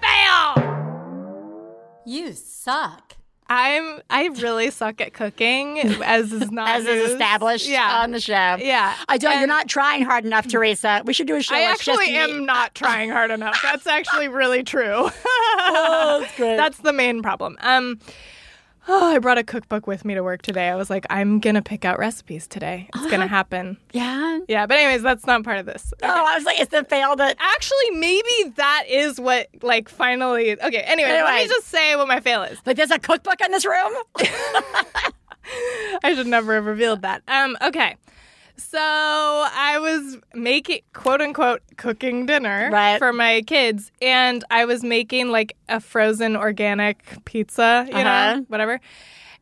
fail. 0.00 2.02
You 2.06 2.32
suck. 2.32 3.16
I'm 3.52 4.00
I 4.08 4.26
really 4.28 4.70
suck 4.70 5.00
at 5.00 5.12
cooking, 5.12 5.78
as 6.04 6.32
is 6.32 6.52
not 6.52 6.68
As 6.68 6.86
is 6.86 7.11
established 7.11 7.66
Yeah, 7.68 8.00
on 8.02 8.12
the 8.12 8.20
show. 8.20 8.56
yeah. 8.61 8.94
I 9.08 9.18
don't. 9.18 9.36
You're 9.38 9.48
not 9.48 9.66
trying 9.68 10.04
hard 10.04 10.24
enough, 10.24 10.46
Theresa. 10.46 11.02
We 11.04 11.12
should 11.12 11.26
do 11.26 11.34
a 11.34 11.42
show. 11.42 11.56
I 11.56 11.62
that's 11.62 11.84
just 11.84 11.98
actually 12.00 12.14
me. 12.14 12.18
am 12.20 12.46
not 12.46 12.74
trying 12.76 13.11
hard 13.11 13.32
enough. 13.32 13.58
That's 13.61 13.88
actually 13.88 14.28
really 14.28 14.62
true. 14.62 15.11
Oh, 15.11 16.18
that's 16.20 16.32
great. 16.36 16.56
That's 16.56 16.78
the 16.78 16.92
main 16.92 17.22
problem. 17.22 17.56
Um, 17.61 17.98
oh, 18.89 19.14
I 19.14 19.18
brought 19.18 19.39
a 19.39 19.45
cookbook 19.45 19.87
with 19.87 20.05
me 20.05 20.14
to 20.14 20.22
work 20.22 20.43
today. 20.43 20.68
I 20.68 20.76
was 20.76 20.91
like, 20.91 21.07
I'm 21.11 21.39
gonna 21.41 21.62
pick 21.62 21.85
out 21.85 21.99
recipes 21.99 22.47
today. 22.47 22.89
It's 22.95 23.11
gonna 23.11 23.26
happen. 23.26 23.76
yeah. 23.93 24.39
Yeah, 24.49 24.66
but 24.66 24.78
anyways, 24.78 25.03
that's 25.03 25.26
not 25.26 25.45
part 25.45 25.59
of 25.59 25.66
this. 25.66 25.93
Oh, 26.03 26.09
I 26.26 26.35
was 26.37 26.45
like, 26.45 26.59
it's 26.61 26.70
the 26.70 26.85
fail 26.85 27.14
that. 27.16 27.37
Actually, 27.39 27.91
maybe 27.93 28.53
that 28.57 28.85
is 28.89 29.20
what 29.20 29.49
like 29.62 29.89
finally. 29.89 30.53
Okay. 30.53 30.78
Anyway, 30.87 31.09
let 31.11 31.24
Anyway. 31.26 31.43
me 31.43 31.49
just 31.49 31.68
say 31.68 31.95
what 31.97 32.09
my 32.09 32.20
fail 32.20 32.43
is. 32.43 32.59
Like, 32.66 32.76
there's 32.76 32.91
a 32.91 32.99
cookbook 32.99 33.41
in 33.41 33.51
this 33.51 33.64
room. 33.66 33.93
I 36.05 36.14
should 36.14 36.26
never 36.26 36.55
have 36.55 36.66
revealed 36.66 37.03
that. 37.03 37.22
Um, 37.28 37.57
okay. 37.62 37.97
So 38.61 38.78
I 38.78 39.78
was 39.80 40.18
making 40.34 40.80
quote 40.92 41.20
unquote 41.20 41.62
cooking 41.76 42.26
dinner 42.26 42.68
Right. 42.72 42.98
for 42.98 43.12
my 43.12 43.42
kids, 43.46 43.90
and 44.02 44.44
I 44.50 44.64
was 44.66 44.84
making 44.84 45.28
like 45.30 45.56
a 45.68 45.80
frozen 45.80 46.36
organic 46.36 47.02
pizza, 47.24 47.86
you 47.88 47.94
Uh-huh. 47.96 48.34
know, 48.36 48.44
whatever. 48.48 48.80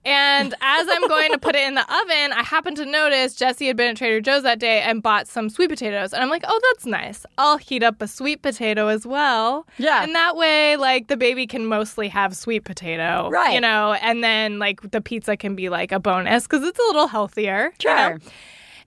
And 0.05 0.55
as 0.63 0.87
I'm 0.91 1.07
going 1.09 1.33
to 1.33 1.39
put 1.39 1.57
it 1.57 1.67
in 1.67 1.75
the 1.75 1.83
oven, 1.83 2.33
I 2.33 2.43
happened 2.45 2.77
to 2.79 2.87
notice 2.87 3.35
Jesse 3.35 3.67
had 3.67 3.77
been 3.77 3.91
at 3.91 3.97
Trader 3.97 4.21
Joe's 4.21 4.45
that 4.45 4.59
day 4.61 4.81
and 4.81 5.03
bought 5.03 5.27
some 5.27 5.51
sweet 5.51 5.69
potatoes. 5.69 6.13
And 6.15 6.23
I'm 6.23 6.31
like, 6.31 6.45
oh, 6.47 6.61
that's 6.73 6.87
nice. 6.87 7.27
I'll 7.37 7.59
heat 7.59 7.83
up 7.83 8.01
a 8.01 8.07
sweet 8.07 8.41
potato 8.41 8.87
as 8.87 9.05
well. 9.07 9.67
Yeah. 9.77 10.05
And 10.05 10.15
that 10.15 10.37
way, 10.37 10.77
like, 10.77 11.09
the 11.09 11.17
baby 11.17 11.47
can 11.49 11.67
mostly 11.67 12.09
have 12.09 12.35
sweet 12.37 12.61
potato. 12.65 13.29
Right. 13.31 13.53
You 13.55 13.61
know, 13.61 13.95
and 13.95 14.23
then, 14.23 14.59
like, 14.61 14.89
the 14.93 15.01
pizza 15.01 15.37
can 15.37 15.57
be 15.57 15.69
like 15.69 15.91
a 15.93 15.99
bonus 15.99 16.45
because 16.45 16.63
it's 16.67 16.79
a 16.79 16.83
little 16.87 17.09
healthier. 17.09 17.73
you 17.85 17.91
know? 17.91 18.19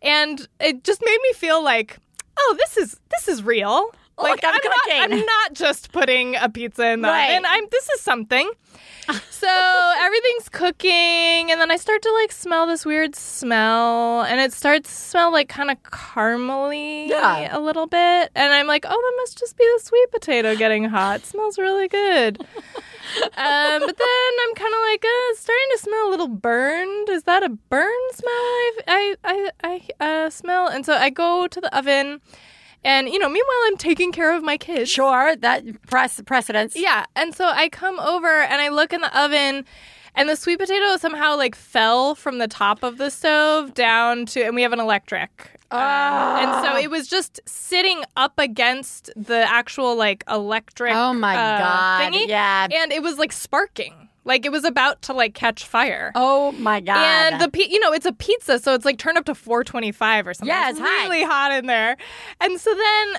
And 0.01 0.47
it 0.59 0.83
just 0.83 1.01
made 1.03 1.19
me 1.23 1.33
feel 1.33 1.63
like, 1.63 1.97
oh, 2.37 2.55
this 2.57 2.77
is 2.77 2.99
this 3.09 3.27
is 3.27 3.43
real. 3.43 3.91
Like 4.17 4.43
Look, 4.43 4.45
I'm 4.45 4.53
not, 4.53 4.61
cooking. 4.61 5.01
I'm 5.19 5.25
not 5.25 5.53
just 5.53 5.91
putting 5.91 6.35
a 6.35 6.47
pizza 6.49 6.89
in 6.91 7.01
the 7.01 7.07
Right. 7.07 7.31
oven. 7.31 7.45
I'm 7.47 7.65
this 7.71 7.89
is 7.89 8.01
something. 8.01 8.51
so 9.31 9.93
everything's 9.99 10.47
cooking, 10.49 11.51
and 11.51 11.59
then 11.59 11.71
I 11.71 11.77
start 11.77 12.01
to 12.03 12.11
like 12.21 12.31
smell 12.31 12.67
this 12.67 12.85
weird 12.85 13.15
smell, 13.15 14.21
and 14.23 14.39
it 14.39 14.53
starts 14.53 14.89
to 14.89 14.95
smell 14.95 15.31
like 15.31 15.49
kind 15.49 15.71
of 15.71 15.81
caramely 15.83 17.07
Yeah. 17.09 17.55
a 17.55 17.59
little 17.59 17.87
bit. 17.87 18.29
And 18.35 18.53
I'm 18.53 18.67
like, 18.67 18.85
oh, 18.87 18.89
that 18.91 19.13
must 19.21 19.39
just 19.39 19.57
be 19.57 19.63
the 19.75 19.83
sweet 19.83 20.11
potato 20.11 20.55
getting 20.55 20.83
hot. 20.85 21.21
It 21.21 21.25
smells 21.25 21.57
really 21.57 21.87
good. 21.87 22.39
um, 22.41 23.79
but 23.79 23.97
then 23.97 24.31
I'm 24.43 24.55
kind 24.55 24.73
of 24.73 24.79
like, 24.91 25.03
uh, 25.03 25.35
starting 25.35 25.67
to 25.73 25.77
smell 25.79 26.09
a 26.09 26.11
little 26.11 26.27
burned. 26.27 27.09
Is 27.09 27.23
that 27.23 27.41
a 27.43 27.49
burn 27.49 27.99
smell 28.13 28.31
I've, 28.33 28.83
I 28.87 29.15
I 29.23 29.49
I 29.63 29.81
uh, 30.05 30.29
smell? 30.29 30.67
And 30.67 30.85
so 30.85 30.93
I 30.93 31.09
go 31.09 31.47
to 31.47 31.59
the 31.61 31.75
oven, 31.77 32.21
and 32.83 33.07
you 33.09 33.19
know, 33.19 33.29
meanwhile 33.29 33.61
I'm 33.67 33.77
taking 33.77 34.11
care 34.11 34.35
of 34.35 34.43
my 34.43 34.57
kids. 34.57 34.89
Sure. 34.89 35.35
That 35.35 35.63
press 35.87 36.21
precedence. 36.25 36.75
Yeah. 36.75 37.05
And 37.15 37.35
so 37.35 37.45
I 37.45 37.69
come 37.69 37.99
over 37.99 38.27
and 38.41 38.61
I 38.61 38.69
look 38.69 38.93
in 38.93 39.01
the 39.01 39.19
oven 39.19 39.65
and 40.15 40.27
the 40.27 40.35
sweet 40.35 40.59
potato 40.59 40.97
somehow 40.97 41.37
like 41.37 41.55
fell 41.55 42.15
from 42.15 42.37
the 42.37 42.47
top 42.47 42.83
of 42.83 42.97
the 42.97 43.09
stove 43.09 43.73
down 43.73 44.25
to 44.27 44.41
and 44.43 44.55
we 44.55 44.61
have 44.61 44.73
an 44.73 44.79
electric. 44.79 45.57
Um, 45.71 45.79
and 45.79 46.65
so 46.65 46.75
it 46.75 46.89
was 46.91 47.07
just 47.07 47.39
sitting 47.45 48.03
up 48.17 48.33
against 48.37 49.09
the 49.15 49.37
actual 49.49 49.95
like 49.95 50.23
electric 50.29 50.93
Oh 50.93 51.13
my 51.13 51.33
uh, 51.35 51.57
God. 51.59 52.01
thingy. 52.13 52.27
Yeah. 52.27 52.67
And 52.69 52.91
it 52.91 53.01
was 53.01 53.17
like 53.17 53.31
sparking. 53.31 54.00
Like 54.23 54.45
it 54.45 54.51
was 54.51 54.63
about 54.65 55.01
to 55.03 55.13
like 55.13 55.33
catch 55.33 55.65
fire. 55.65 56.11
Oh 56.13 56.51
my 56.53 56.79
God. 56.79 56.97
And 56.97 57.41
the 57.41 57.49
pi- 57.49 57.67
you 57.69 57.79
know 57.79 57.91
it's 57.91 58.05
a 58.05 58.11
pizza, 58.13 58.59
so 58.59 58.73
it's 58.75 58.85
like 58.85 58.99
turned 58.99 59.17
up 59.17 59.25
to 59.25 59.33
425 59.35 60.27
or 60.27 60.33
something. 60.35 60.47
Yeah, 60.47 60.69
it's 60.69 60.79
hot. 60.79 60.85
really 60.85 61.23
hot 61.23 61.51
in 61.51 61.65
there. 61.65 61.97
And 62.39 62.59
so 62.61 62.73
then 62.75 63.15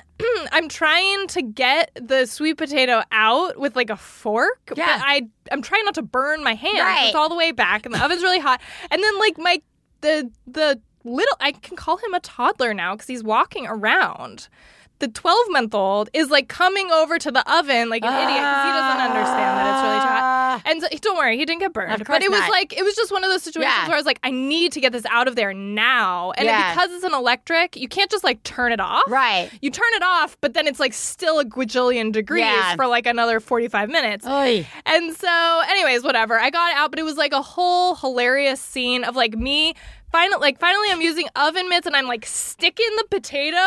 I'm 0.53 0.69
trying 0.69 1.27
to 1.27 1.41
get 1.41 1.91
the 2.01 2.25
sweet 2.25 2.57
potato 2.57 3.03
out 3.11 3.59
with 3.59 3.75
like 3.75 3.89
a 3.89 3.97
fork, 3.97 4.71
Yeah. 4.75 4.85
but 4.97 5.05
I 5.05 5.27
I'm 5.51 5.61
trying 5.61 5.83
not 5.83 5.95
to 5.95 6.03
burn 6.03 6.41
my 6.43 6.53
hands. 6.55 6.79
Right. 6.79 7.07
It's 7.07 7.15
all 7.15 7.27
the 7.29 7.35
way 7.35 7.51
back, 7.51 7.85
and 7.85 7.93
the 7.93 8.03
oven's 8.03 8.21
really 8.23 8.39
hot. 8.39 8.61
And 8.89 9.03
then 9.03 9.19
like 9.19 9.37
my 9.37 9.61
the 10.01 10.31
the 10.47 10.79
little 11.03 11.35
I 11.41 11.51
can 11.51 11.75
call 11.75 11.97
him 11.97 12.13
a 12.13 12.21
toddler 12.21 12.73
now 12.73 12.93
because 12.95 13.07
he's 13.07 13.23
walking 13.23 13.67
around. 13.67 14.47
The 15.03 15.09
12 15.09 15.37
month 15.49 15.75
old 15.75 16.09
is 16.13 16.29
like 16.29 16.47
coming 16.47 16.89
over 16.91 17.19
to 17.19 17.29
the 17.29 17.43
oven 17.51 17.89
like 17.89 18.03
an 18.05 18.13
idiot 18.13 18.39
because 18.39 18.63
he 18.65 18.71
doesn't 18.71 19.01
understand 19.01 19.57
that 19.57 19.73
it's 19.75 19.83
really 19.83 19.99
hot. 19.99 20.19
Ah. 20.23 20.61
And 20.65 20.81
so, 20.81 20.87
don't 21.01 21.17
worry, 21.17 21.37
he 21.37 21.43
didn't 21.43 21.59
get 21.59 21.73
burned. 21.73 22.05
But 22.07 22.23
it 22.23 22.31
was 22.31 22.39
not. 22.39 22.49
like 22.49 22.71
it 22.77 22.83
was 22.83 22.95
just 22.95 23.11
one 23.11 23.23
of 23.25 23.29
those 23.29 23.43
situations 23.43 23.73
Yeah. 23.75 23.87
where 23.87 23.95
I 23.95 23.99
was 23.99 24.05
like, 24.05 24.19
I 24.23 24.31
need 24.31 24.71
to 24.73 24.79
get 24.79 24.93
this 24.93 25.05
out 25.09 25.27
of 25.27 25.35
there 25.35 25.53
now. 25.53 26.31
And 26.37 26.45
Yeah. 26.45 26.73
because 26.73 26.91
it's 26.93 27.03
an 27.03 27.13
electric, 27.13 27.75
you 27.75 27.89
can't 27.89 28.09
just 28.09 28.23
like 28.23 28.41
turn 28.43 28.71
it 28.71 28.79
off. 28.79 29.03
Right. 29.09 29.49
You 29.61 29.71
turn 29.71 29.89
it 29.95 30.03
off, 30.03 30.37
but 30.39 30.53
then 30.53 30.67
it's 30.67 30.79
like 30.79 30.93
still 30.93 31.39
a 31.39 31.45
gajillion 31.45 32.11
degrees 32.13 32.45
Yeah. 32.45 32.75
for 32.77 32.87
like 32.87 33.05
another 33.05 33.39
45 33.41 33.89
minutes. 33.89 34.25
Oy. 34.25 34.65
And 34.85 35.13
so, 35.15 35.61
anyways, 35.67 36.03
whatever. 36.03 36.39
I 36.39 36.49
got 36.49 36.73
out, 36.77 36.91
but 36.91 36.99
it 36.99 37.03
was 37.03 37.17
like 37.17 37.33
a 37.33 37.41
whole 37.41 37.95
hilarious 37.95 38.61
scene 38.61 39.03
of 39.03 39.15
like 39.17 39.35
me. 39.35 39.73
Finally, 40.13 40.39
like 40.41 40.59
finally, 40.59 40.91
I'm 40.91 41.01
using 41.01 41.27
oven 41.35 41.67
mitts 41.67 41.87
and 41.87 41.95
I'm 41.95 42.05
like 42.05 42.23
sticking 42.27 42.89
the 42.97 43.05
potato, 43.09 43.57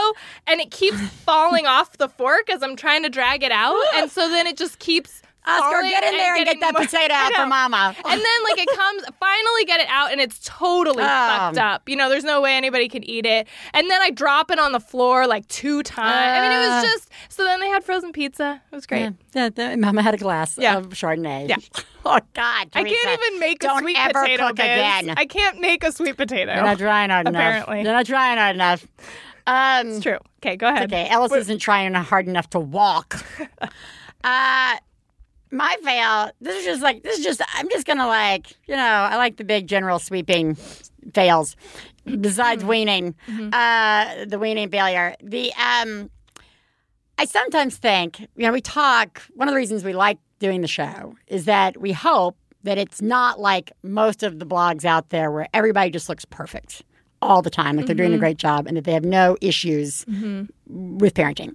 and 0.46 0.60
it 0.60 0.70
keeps 0.70 1.00
falling 1.26 1.66
off 1.66 1.98
the 1.98 2.08
fork 2.08 2.48
as 2.48 2.62
I'm 2.62 2.76
trying 2.76 3.02
to 3.02 3.08
drag 3.08 3.42
it 3.42 3.50
out, 3.50 3.76
and 3.96 4.08
so 4.10 4.28
then 4.28 4.46
it 4.46 4.56
just 4.56 4.78
keeps. 4.78 5.22
Oscar, 5.46 5.82
get 5.82 6.04
in 6.04 6.16
there 6.16 6.34
and 6.34 6.44
getting 6.44 6.60
get 6.60 6.66
that 6.66 6.72
more- 6.78 6.84
potato 6.86 7.14
out 7.14 7.32
for. 7.34 7.46
Mama. 7.46 7.94
And 8.04 8.20
then 8.20 8.42
like 8.44 8.58
it 8.58 8.68
comes, 8.74 9.02
finally 9.20 9.64
get 9.64 9.80
it 9.80 9.88
out, 9.88 10.10
and 10.12 10.20
it's 10.20 10.38
totally 10.42 11.02
Oh. 11.02 11.06
fucked 11.06 11.58
up. 11.58 11.88
You 11.88 11.96
know, 11.96 12.08
there's 12.08 12.24
no 12.24 12.40
way 12.40 12.54
anybody 12.54 12.88
can 12.88 13.02
eat 13.04 13.26
it. 13.26 13.46
And 13.74 13.88
then 13.90 14.02
I 14.02 14.10
drop 14.10 14.50
it 14.50 14.58
on 14.58 14.72
the 14.72 14.80
floor 14.80 15.26
like 15.26 15.46
two 15.48 15.82
times. 15.82 16.14
I 16.14 16.40
mean, 16.42 16.52
it 16.52 16.58
was 16.58 16.84
Uh. 16.84 16.86
just. 16.88 17.10
So 17.28 17.44
then 17.44 17.60
they 17.60 17.68
had 17.68 17.84
frozen 17.84 18.12
pizza. 18.12 18.60
It 18.70 18.74
was 18.74 18.86
great. 18.86 19.12
Yeah, 19.34 19.50
yeah, 19.56 19.76
Mama 19.76 20.02
had 20.02 20.14
a 20.14 20.18
glass 20.18 20.56
Yeah. 20.58 20.76
of 20.78 20.88
Chardonnay. 20.90 21.48
Yeah. 21.48 21.56
Oh 22.08 22.20
God, 22.34 22.68
I 22.72 22.84
can't 22.84 23.20
even 23.20 23.40
make 23.40 23.64
a 23.64 23.78
sweet 23.80 23.96
potato. 23.96 24.46
again. 24.46 25.12
I 25.16 25.26
can't 25.26 25.58
make 25.60 25.82
a 25.82 25.90
sweet 25.90 26.16
potato. 26.16 26.54
You're 26.54 26.62
not 26.62 26.78
trying 26.78 27.10
hard 27.10 27.26
enough. 27.26 27.40
Apparently. 27.40 27.82
You're 27.82 27.92
not 27.94 28.06
trying 28.06 28.38
hard 28.38 28.54
enough. 28.54 28.86
Um, 29.44 29.88
It's 29.88 30.04
true. 30.04 30.18
Okay, 30.40 30.54
go 30.54 30.68
ahead. 30.68 30.84
Okay, 30.84 31.08
Ellis 31.08 31.32
isn't 31.32 31.58
trying 31.58 31.94
hard 31.94 32.28
enough 32.28 32.48
to 32.50 32.60
walk. 32.60 33.26
uh, 34.22 34.76
my 35.56 35.76
fail. 35.82 36.30
This 36.40 36.58
is 36.60 36.64
just 36.64 36.82
like 36.82 37.02
this 37.02 37.18
is 37.18 37.24
just. 37.24 37.40
I'm 37.54 37.68
just 37.70 37.86
gonna 37.86 38.06
like 38.06 38.52
you 38.66 38.76
know. 38.76 38.82
I 38.82 39.16
like 39.16 39.36
the 39.36 39.44
big 39.44 39.66
general 39.66 39.98
sweeping 39.98 40.56
fails. 41.14 41.56
Besides 42.04 42.60
Mm-hmm. 42.62 42.68
weaning, 42.68 43.14
uh, 43.52 44.24
the 44.26 44.38
weaning 44.38 44.70
failure. 44.70 45.16
The 45.22 45.52
um, 45.54 46.08
I 47.18 47.24
sometimes 47.24 47.76
think 47.76 48.20
you 48.20 48.28
know 48.46 48.52
we 48.52 48.60
talk. 48.60 49.22
One 49.34 49.48
of 49.48 49.52
the 49.52 49.56
reasons 49.56 49.82
we 49.84 49.92
like 49.92 50.18
doing 50.38 50.60
the 50.60 50.68
show 50.68 51.14
is 51.26 51.46
that 51.46 51.80
we 51.80 51.92
hope 51.92 52.36
that 52.62 52.78
it's 52.78 53.00
not 53.02 53.40
like 53.40 53.72
most 53.82 54.22
of 54.22 54.38
the 54.38 54.46
blogs 54.46 54.84
out 54.84 55.08
there 55.10 55.30
where 55.30 55.48
everybody 55.54 55.90
just 55.90 56.08
looks 56.08 56.24
perfect 56.24 56.82
all 57.22 57.40
the 57.42 57.50
time, 57.50 57.76
like 57.76 57.86
they're 57.86 57.94
doing 57.94 58.12
a 58.12 58.18
great 58.18 58.36
job, 58.36 58.66
and 58.66 58.76
that 58.76 58.84
they 58.84 58.92
have 58.92 59.04
no 59.04 59.36
issues 59.40 60.04
with 60.68 61.14
parenting. 61.14 61.54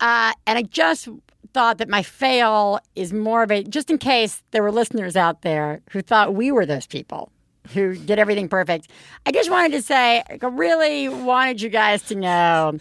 Uh, 0.00 0.32
and 0.46 0.58
I 0.58 0.62
just 0.62 1.08
thought 1.54 1.78
that 1.78 1.88
my 1.88 2.02
fail 2.02 2.78
is 2.94 3.12
more 3.12 3.42
of 3.44 3.50
a 3.50 3.62
just 3.64 3.90
in 3.90 3.96
case 3.98 4.42
there 4.50 4.62
were 4.62 4.72
listeners 4.72 5.16
out 5.16 5.42
there 5.42 5.80
who 5.90 6.02
thought 6.02 6.34
we 6.34 6.52
were 6.52 6.66
those 6.66 6.86
people 6.86 7.30
who 7.72 7.94
did 7.96 8.18
everything 8.18 8.48
perfect. 8.48 8.90
I 9.24 9.32
just 9.32 9.50
wanted 9.50 9.72
to 9.72 9.80
say, 9.80 10.22
I 10.28 10.38
really 10.46 11.08
wanted 11.08 11.62
you 11.62 11.70
guys 11.70 12.02
to 12.02 12.14
know 12.14 12.78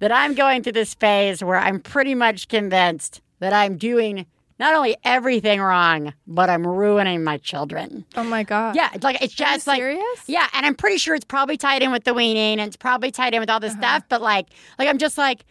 that 0.00 0.10
I'm 0.10 0.34
going 0.34 0.62
through 0.64 0.72
this 0.72 0.94
phase 0.94 1.44
where 1.44 1.56
I'm 1.58 1.78
pretty 1.78 2.16
much 2.16 2.48
convinced 2.48 3.20
that 3.38 3.52
I'm 3.52 3.76
doing 3.76 4.26
not 4.58 4.74
only 4.74 4.96
everything 5.04 5.60
wrong, 5.60 6.14
but 6.26 6.48
I'm 6.50 6.66
ruining 6.66 7.22
my 7.22 7.38
children. 7.38 8.04
Oh 8.16 8.24
my 8.24 8.42
god. 8.42 8.74
Yeah, 8.76 8.88
like 9.02 9.20
it's 9.22 9.38
Are 9.40 9.44
you 9.44 9.50
just 9.54 9.66
like 9.66 9.78
serious? 9.78 10.02
yeah, 10.26 10.48
and 10.52 10.64
I'm 10.66 10.74
pretty 10.74 10.98
sure 10.98 11.14
it's 11.14 11.24
probably 11.24 11.56
tied 11.56 11.82
in 11.82 11.92
with 11.92 12.04
the 12.04 12.14
weaning 12.14 12.58
and 12.58 12.66
it's 12.68 12.76
probably 12.76 13.10
tied 13.10 13.34
in 13.34 13.40
with 13.40 13.50
all 13.50 13.60
this 13.60 13.72
Uh-huh. 13.72 13.80
stuff. 13.82 14.04
But 14.08 14.22
like, 14.22 14.46
like 14.78 14.88
I'm 14.88 14.98
just 14.98 15.18
like, 15.18 15.44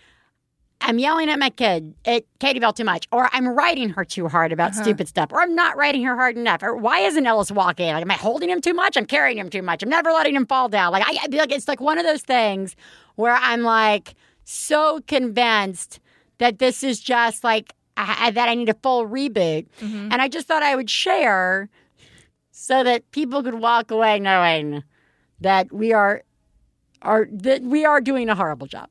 I'm 0.82 1.00
yelling 1.00 1.30
at 1.30 1.40
my 1.40 1.50
kid 1.50 1.94
at 2.04 2.26
Katie 2.40 2.60
Bell 2.60 2.74
too 2.74 2.84
much, 2.84 3.08
or 3.12 3.30
I'm 3.32 3.48
writing 3.48 3.90
her 3.90 4.04
too 4.04 4.28
hard 4.28 4.52
about 4.52 4.72
Uh-huh. 4.72 4.84
stupid 4.84 5.08
stuff, 5.08 5.32
or 5.32 5.42
I'm 5.42 5.56
not 5.56 5.78
writing 5.78 6.04
her 6.04 6.16
hard 6.16 6.36
enough, 6.38 6.62
or 6.62 6.76
why 6.76 7.00
isn't 7.00 7.26
Ellis 7.26 7.52
walking? 7.52 7.94
Like, 7.94 8.02
am 8.02 8.12
I 8.12 8.16
holding 8.16 8.50
him 8.50 8.60
too 8.60 8.74
much? 8.74 8.98
I'm 8.98 9.06
carrying 9.06 9.38
him 9.38 9.50
too 9.50 9.62
much. 9.62 9.82
I'm 9.82 9.90
never 9.90 10.12
letting 10.12 10.36
him 10.36 10.46
fall 10.46 10.68
down. 10.68 10.92
Like, 10.92 11.04
I, 11.08 11.18
I 11.24 11.28
like 11.36 11.52
it's 11.54 11.68
like 11.70 11.80
one 11.80 11.98
of 11.98 12.06
those 12.06 12.22
things 12.24 12.76
where 13.16 13.34
I'm 13.36 13.62
like 13.62 14.16
so 14.44 15.00
convinced 15.08 16.00
that 16.40 16.60
this 16.60 16.84
is 16.84 17.00
just 17.00 17.44
like 17.46 17.74
I, 17.96 18.18
I- 18.28 18.32
that 18.32 18.50
I 18.50 18.56
need 18.56 18.68
a 18.70 18.74
full 18.84 19.08
reboot, 19.08 19.68
Mm-hmm. 19.80 20.10
and 20.12 20.16
I 20.16 20.28
just 20.28 20.48
thought 20.48 20.64
I 20.64 20.76
would 20.76 20.90
share 20.90 21.70
so 22.52 22.84
that 22.84 23.10
people 23.12 23.42
could 23.42 23.56
walk 23.56 23.90
away 23.90 24.20
knowing 24.20 24.84
that 25.40 25.72
we 25.72 25.94
are 25.94 26.24
are 27.02 27.28
that 27.32 27.62
we 27.62 27.86
are 27.86 28.02
doing 28.02 28.28
a 28.30 28.36
horrible 28.36 28.68
job. 28.68 28.90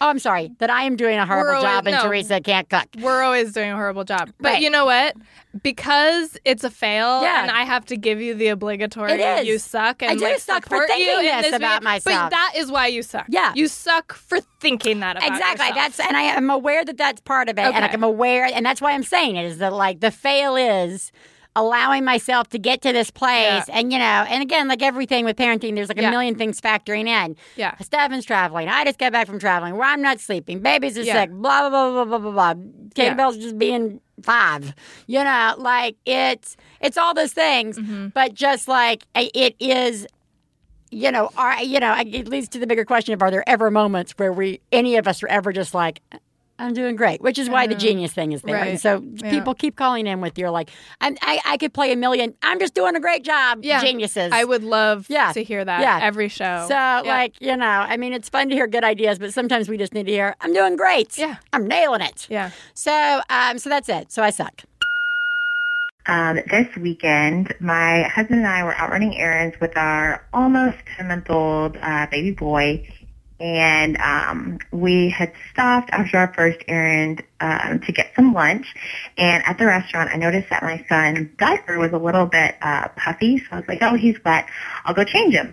Oh, 0.00 0.08
I'm 0.08 0.18
sorry 0.18 0.50
that 0.58 0.70
I 0.70 0.82
am 0.84 0.96
doing 0.96 1.18
a 1.18 1.24
horrible 1.26 1.50
always- 1.56 1.62
job 1.64 1.86
and 1.86 1.96
no. 1.96 2.02
Theresa 2.02 2.40
can't 2.40 2.68
cook. 2.68 2.86
We're 3.00 3.22
always 3.22 3.52
doing 3.52 3.70
a 3.70 3.74
horrible 3.76 4.04
job. 4.04 4.30
But 4.40 4.54
Right. 4.54 4.62
you 4.62 4.68
know 4.70 4.84
what? 4.84 5.14
Because 5.62 6.36
it's 6.44 6.64
a 6.64 6.70
fail 6.70 7.22
Yeah. 7.22 7.42
and 7.42 7.50
I 7.50 7.62
have 7.62 7.84
to 7.86 7.96
give 7.96 8.20
you 8.20 8.34
the 8.34 8.48
obligatory 8.48 9.12
It 9.12 9.20
is. 9.20 9.46
you 9.46 9.58
suck 9.58 10.02
and 10.02 10.10
I 10.10 10.14
do 10.16 10.24
like, 10.24 10.38
suck 10.40 10.68
for 10.68 10.86
thinking 10.86 11.06
you 11.06 11.22
this 11.22 11.46
this 11.46 11.54
about 11.54 11.80
video. 11.82 11.90
myself. 11.90 12.30
But 12.30 12.30
that 12.30 12.52
is 12.56 12.70
why 12.72 12.88
you 12.88 13.02
suck. 13.02 13.26
Yeah. 13.28 13.52
You 13.54 13.68
suck 13.68 14.12
for 14.12 14.40
thinking 14.60 15.00
that 15.00 15.16
about 15.16 15.28
Exactly. 15.28 15.66
yourself. 15.68 15.74
That's 15.96 16.00
and 16.00 16.16
I 16.16 16.22
am 16.22 16.50
aware 16.50 16.84
that 16.84 16.96
that's 16.96 17.20
part 17.20 17.48
of 17.48 17.56
it, 17.58 17.62
and 17.62 17.74
like, 17.80 17.94
I'm 17.94 18.02
aware, 18.04 18.46
and 18.52 18.66
that's 18.66 18.80
why 18.80 18.92
I'm 18.92 19.04
saying 19.04 19.36
it 19.36 19.44
is 19.44 19.58
that 19.58 19.72
like 19.72 20.00
the 20.00 20.10
fail 20.10 20.56
is 20.56 21.12
allowing 21.56 22.04
myself 22.04 22.48
to 22.48 22.58
get 22.58 22.82
to 22.82 22.92
this 22.92 23.10
place, 23.10 23.64
Yeah. 23.68 23.78
and 23.78 23.92
you 23.92 23.98
know, 23.98 24.04
and 24.04 24.42
again, 24.42 24.66
like 24.68 24.82
everything 24.82 25.24
with 25.24 25.36
parenting, 25.36 25.74
there's 25.74 25.88
like 25.88 25.98
a 25.98 26.10
million 26.10 26.34
things 26.34 26.60
factoring 26.60 27.06
in. 27.06 27.36
Yeah. 27.56 27.76
Stefan's 27.80 28.24
traveling. 28.24 28.68
I 28.68 28.84
just 28.84 28.98
got 28.98 29.12
back 29.12 29.26
from 29.26 29.38
traveling. 29.38 29.76
Where 29.76 29.88
I'm 29.88 30.02
not 30.02 30.18
sleeping. 30.20 30.60
Babies 30.60 30.98
are 30.98 31.02
Yeah. 31.02 31.22
sick. 31.22 31.30
Blah 31.30 31.68
blah 31.68 31.90
blah 31.90 32.04
blah 32.04 32.18
blah 32.18 32.18
blah 32.18 32.52
blah. 32.54 32.62
Katie 32.94 33.06
Yeah. 33.08 33.14
Bell's 33.14 33.36
just 33.36 33.58
being 33.58 34.00
five. 34.22 34.74
You 35.06 35.22
know, 35.24 35.54
like 35.58 35.96
it's 36.06 36.56
it's 36.80 36.96
all 36.98 37.14
those 37.14 37.32
things, 37.32 37.78
Mm-hmm. 37.78 38.08
but 38.08 38.34
just 38.34 38.66
like 38.68 39.04
it 39.14 39.54
is 39.60 40.06
you 40.90 41.10
know, 41.10 41.28
are 41.36 41.60
you 41.60 41.80
know, 41.80 41.92
it 41.98 42.28
leads 42.28 42.48
to 42.50 42.58
the 42.60 42.68
bigger 42.68 42.84
question 42.84 43.14
of 43.14 43.22
are 43.22 43.30
there 43.30 43.42
ever 43.48 43.68
moments 43.70 44.12
where 44.12 44.32
we 44.32 44.60
any 44.70 44.96
of 44.96 45.08
us 45.08 45.22
are 45.24 45.28
ever 45.28 45.52
just 45.52 45.74
like 45.74 46.00
I'm 46.58 46.72
doing 46.72 46.94
great, 46.94 47.20
which 47.20 47.38
is 47.38 47.50
why 47.50 47.66
the 47.66 47.74
genius 47.74 48.12
thing 48.12 48.30
is 48.32 48.42
there. 48.42 48.54
Uh-huh. 48.54 48.64
Right. 48.64 48.70
And 48.70 48.80
so 48.80 49.02
Yeah. 49.16 49.30
people 49.30 49.54
keep 49.54 49.74
calling 49.76 50.06
in 50.06 50.20
with 50.20 50.38
your 50.38 50.50
like, 50.50 50.70
I'm, 51.00 51.16
I 51.20 51.40
I 51.44 51.56
could 51.56 51.74
play 51.74 51.90
a 51.92 51.96
million. 51.96 52.34
I'm 52.42 52.60
just 52.60 52.74
doing 52.74 52.94
a 52.94 53.00
great 53.00 53.24
job. 53.24 53.60
Yeah. 53.62 53.80
Geniuses. 53.82 54.30
I 54.32 54.44
would 54.44 54.62
love 54.62 55.06
Yeah. 55.08 55.32
to 55.32 55.42
hear 55.42 55.64
that 55.64 55.80
Yeah. 55.80 55.98
every 56.00 56.28
show. 56.28 56.66
So 56.68 56.74
Yeah. 56.74 57.02
like 57.04 57.40
you 57.40 57.56
know, 57.56 57.66
I 57.66 57.96
mean, 57.96 58.12
it's 58.12 58.28
fun 58.28 58.48
to 58.50 58.54
hear 58.54 58.68
good 58.68 58.84
ideas, 58.84 59.18
but 59.18 59.32
sometimes 59.34 59.68
we 59.68 59.76
just 59.76 59.94
need 59.94 60.06
to 60.06 60.12
hear 60.12 60.36
I'm 60.40 60.52
doing 60.52 60.76
great. 60.76 61.18
Yeah. 61.18 61.36
I'm 61.52 61.66
nailing 61.66 62.02
it. 62.02 62.26
Yeah. 62.30 62.50
So 62.74 63.20
um, 63.30 63.58
so 63.58 63.68
that's 63.68 63.88
it. 63.88 64.12
So 64.12 64.22
I 64.22 64.30
suck. 64.30 64.62
Um, 66.06 66.38
this 66.50 66.68
weekend, 66.76 67.54
my 67.60 68.02
husband 68.02 68.40
and 68.40 68.46
I 68.46 68.62
were 68.62 68.74
out 68.74 68.90
running 68.90 69.16
errands 69.16 69.56
with 69.58 69.74
our 69.76 70.26
almost 70.34 70.76
10-month-old 70.98 71.78
uh, 71.80 72.06
baby 72.10 72.32
boy, 72.32 72.86
and 73.44 73.98
um, 73.98 74.58
we 74.72 75.10
had 75.10 75.30
stopped 75.52 75.90
after 75.90 76.16
our 76.16 76.32
first 76.32 76.60
errand 76.66 77.22
um, 77.40 77.78
to 77.80 77.92
get 77.92 78.10
some 78.16 78.32
lunch. 78.32 78.74
And 79.18 79.44
at 79.44 79.58
the 79.58 79.66
restaurant, 79.66 80.08
I 80.10 80.16
noticed 80.16 80.48
that 80.48 80.62
my 80.62 80.82
son's 80.88 81.28
diaper 81.36 81.78
was 81.78 81.92
a 81.92 81.98
little 81.98 82.24
bit 82.24 82.56
uh, 82.62 82.88
puffy, 82.96 83.36
so 83.36 83.44
I 83.52 83.56
was 83.56 83.68
like, 83.68 83.82
"Oh, 83.82 83.96
he's 83.96 84.16
wet. 84.24 84.48
I'll 84.86 84.94
go 84.94 85.04
change 85.04 85.34
him." 85.34 85.52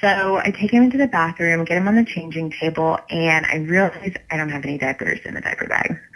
So 0.00 0.36
I 0.36 0.52
take 0.52 0.70
him 0.70 0.84
into 0.84 0.98
the 0.98 1.08
bathroom, 1.08 1.64
get 1.64 1.78
him 1.78 1.88
on 1.88 1.96
the 1.96 2.04
changing 2.04 2.52
table, 2.52 3.00
and 3.10 3.44
I 3.44 3.56
realize 3.56 4.14
I 4.30 4.36
don't 4.36 4.50
have 4.50 4.64
any 4.64 4.78
diapers 4.78 5.18
in 5.24 5.34
the 5.34 5.40
diaper 5.40 5.66
bag. 5.66 5.98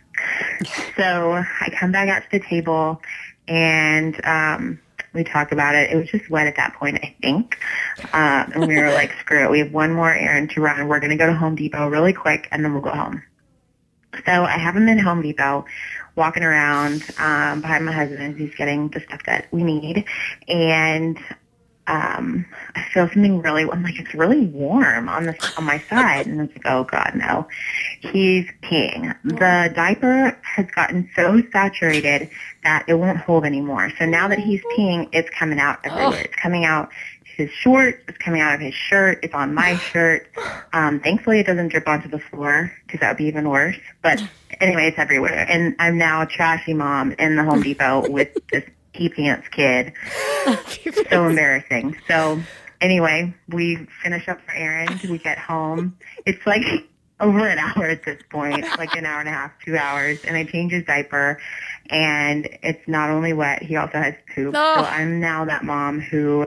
So 0.97 1.33
I 1.35 1.69
come 1.79 1.93
back 1.93 2.09
out 2.09 2.23
to 2.23 2.39
the 2.39 2.41
table 2.41 3.03
and 3.47 4.19
um, 4.25 4.81
we 5.17 5.25
talk 5.25 5.53
about 5.53 5.75
it. 5.75 5.91
It 5.91 5.97
was 5.97 6.09
just 6.09 6.31
wet 6.31 6.47
at 6.47 6.57
that 6.57 6.75
point, 6.75 6.99
I 7.03 7.15
think. 7.21 7.59
Um, 8.13 8.53
and 8.53 8.67
we 8.67 8.77
were 8.77 8.93
like, 8.93 9.13
screw 9.21 9.45
it. 9.45 9.51
We 9.51 9.59
have 9.61 9.73
one 9.73 9.93
more 9.93 10.13
errand 10.13 10.51
to 10.51 10.61
run. 10.61 10.87
We're 10.87 11.01
going 11.01 11.11
to 11.11 11.17
go 11.17 11.27
to 11.27 11.35
Home 11.35 11.57
Depot 11.57 11.89
really 11.89 12.13
quick 12.13 12.49
and 12.51 12.65
then 12.65 12.73
we'll 12.73 12.83
go 12.83 12.91
home. 12.91 13.23
So 14.25 14.45
I 14.45 14.59
have 14.59 14.77
him 14.77 14.89
in 14.89 14.99
Home 14.99 15.23
Depot 15.23 15.67
walking 16.15 16.43
around 16.43 17.05
um, 17.19 17.61
behind 17.61 17.85
my 17.85 17.93
husband 17.93 18.39
he's 18.39 18.55
getting 18.55 18.89
the 18.89 19.01
stuff 19.01 19.23
that 19.27 19.49
we 19.53 19.63
need. 19.63 20.05
And 20.49 21.19
um, 21.87 22.47
I 22.75 22.83
feel 22.93 23.09
something 23.09 23.41
really, 23.41 23.63
I'm 23.63 23.83
like, 23.83 23.99
it's 23.99 24.15
really 24.15 24.47
warm 24.47 25.09
on 25.09 25.25
this, 25.25 25.37
on 25.57 25.65
my 25.65 25.79
side. 25.79 26.27
And 26.27 26.41
it's 26.41 26.57
like, 26.57 26.67
oh 26.67 26.85
God, 26.85 27.13
no. 27.15 27.47
He's 28.01 28.47
peeing. 28.63 29.17
The 29.25 29.73
diaper 29.75 30.39
has 30.43 30.67
gotten 30.75 31.09
so 31.15 31.43
saturated 31.53 32.31
that 32.65 32.85
it 32.89 32.95
won't 32.95 33.19
hold 33.19 33.45
anymore. 33.45 33.93
So 33.99 34.07
now 34.07 34.29
that 34.29 34.39
he's 34.39 34.63
peeing, 34.77 35.09
it's 35.13 35.31
coming 35.31 35.61
out 35.61 35.79
everywhere. 35.85 36.23
It's 36.23 36.37
coming 36.37 36.65
out 36.65 36.91
his 37.37 37.51
shorts, 37.51 37.99
it's 38.09 38.17
coming 38.17 38.41
out 38.41 38.55
of 38.55 38.61
his 38.61 38.75
shirt, 38.75 39.21
it's 39.23 39.35
on 39.35 39.55
my 39.55 39.77
shirt. 39.77 40.27
Um, 40.73 41.01
thankfully 41.01 41.41
it 41.41 41.47
doesn't 41.47 41.69
drip 41.69 41.87
onto 41.87 42.09
the 42.09 42.19
floor 42.19 42.73
because 42.87 43.01
that 43.01 43.11
would 43.11 43.19
be 43.19 43.27
even 43.27 43.49
worse. 43.49 43.77
But 44.03 44.23
anyway, 44.59 44.89
it's 44.89 44.99
everywhere. 44.99 45.47
And 45.49 45.77
I'm 45.79 45.99
now 45.99 46.23
a 46.23 46.27
trashy 46.27 46.73
mom 46.73 47.13
in 47.13 47.37
the 47.37 47.45
Home 47.45 47.63
Depot 47.63 48.09
with 48.09 48.31
this 48.51 48.65
pee 48.97 49.09
pants 49.09 49.49
kid 49.49 49.93
so 51.11 51.29
embarrassing. 51.29 51.97
So 52.09 52.41
anyway, 52.81 53.35
we 53.49 53.87
finish 54.03 54.29
up 54.29 54.39
our 54.49 54.55
errand. 54.55 55.01
We 55.03 55.19
get 55.19 55.39
home. 55.39 55.99
It's 56.25 56.45
like 56.47 56.65
over 57.21 57.47
an 57.47 57.59
hour 57.59 57.85
at 57.85 58.05
this 58.05 58.21
point, 58.31 58.63
like 58.79 58.95
an 58.95 59.07
hour 59.07 59.21
and 59.21 59.29
a 59.29 59.33
half, 59.33 59.53
two 59.65 59.77
hours, 59.77 60.25
and 60.25 60.37
I 60.37 60.45
change 60.45 60.73
his 60.73 60.85
diaper, 60.85 61.39
and 61.89 62.49
it's 62.63 62.87
not 62.87 63.11
only 63.11 63.33
wet, 63.33 63.63
he 63.63 63.77
also 63.77 63.99
has 63.99 64.15
poop. 64.35 64.55
Oh. 64.57 64.75
So 64.77 64.83
I'm 64.83 65.21
now 65.21 65.45
that 65.47 65.65
mom 65.65 66.01
who 66.01 66.47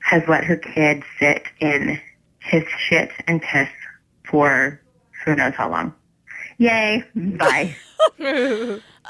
has 0.00 0.22
let 0.26 0.44
her 0.44 0.56
kid 0.56 1.02
sit 1.18 1.44
in 1.60 2.00
his 2.38 2.64
shit 2.78 3.10
and 3.26 3.42
piss 3.42 3.68
for 4.24 4.80
who 5.24 5.34
knows 5.34 5.54
how 5.54 5.70
long. 5.70 5.94
Yay! 6.56 7.04
Bye. 7.14 7.76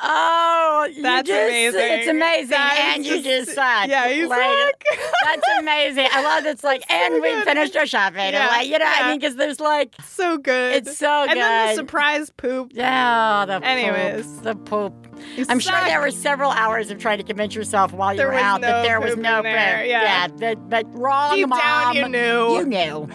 Oh, 0.01 0.88
That's 1.03 1.28
just- 1.28 1.40
amazing. 1.49 1.80
It's 1.80 2.09
amazing. 2.09 2.51
That 2.51 2.92
and 2.96 3.05
you 3.07 3.14
just- 3.22 3.24
just 3.46 3.55
suck. 3.55 3.88
yeah, 3.88 4.07
you 4.09 4.28
Like, 4.28 4.40
suck. 4.40 4.84
That's 5.24 5.49
amazing. 5.61 6.07
I 6.12 6.22
love 6.22 6.46
it's 6.46 6.62
like, 6.64 6.82
and 6.90 7.20
we 7.20 7.40
finished 7.42 7.76
our 7.76 7.86
shopping. 7.86 8.20
And 8.20 8.34
Yeah, 8.34 8.46
like, 8.46 8.66
you 8.68 8.78
know, 8.78 8.84
what 8.84 9.05
I 9.05 9.09
mean, 9.11 9.18
because 9.18 9.36
there's 9.36 9.61
like, 9.61 9.94
so 10.07 10.38
good. 10.38 10.76
It's 10.76 10.96
so 10.96 11.22
good. 11.26 11.32
And 11.32 11.40
then 11.40 11.68
the 11.68 11.74
surprise 11.74 12.30
poop. 12.30 12.70
yeah, 12.74 13.44
the 13.46 13.55
Anyways. 13.64 14.26
poop, 14.26 14.42
the 14.44 14.55
poop. 14.55 14.94
You 15.36 15.44
I'm 15.49 15.59
sure 15.59 15.74
there 15.84 16.01
were 16.01 16.12
several 16.12 16.53
hours 16.53 16.90
of 16.92 16.99
trying 16.99 17.18
to 17.18 17.24
convince 17.24 17.55
yourself 17.55 17.92
while 17.92 18.12
you 18.12 18.18
There 18.18 18.28
were 18.28 18.34
out 18.34 18.61
no 18.61 18.68
that 18.68 18.82
there 18.84 19.01
was 19.01 19.16
no 19.16 19.38
in 19.38 19.42
there, 19.44 19.78
poop. 19.78 19.88
yeah. 19.88 20.28
that, 20.28 20.68
but 20.70 20.86
wrong, 20.96 21.34
Deep 21.34 21.49
mom. 21.49 21.59
down, 21.59 21.94
you 21.96 22.09
knew. 22.09 22.59
You 22.59 22.64
knew. 22.66 23.09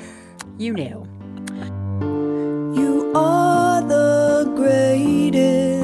You 0.58 0.74
knew. 0.74 1.08
You 2.76 3.12
are 3.16 3.82
the 3.82 4.52
greatest 4.56 5.83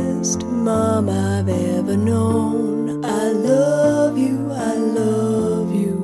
mom 0.70 1.09
I've 1.09 1.49
ever 1.49 1.97
known. 1.97 3.03
I 3.03 3.24
love 3.32 4.15
you, 4.20 4.51
I 4.51 4.76
love 4.76 5.70
you. 5.84 5.95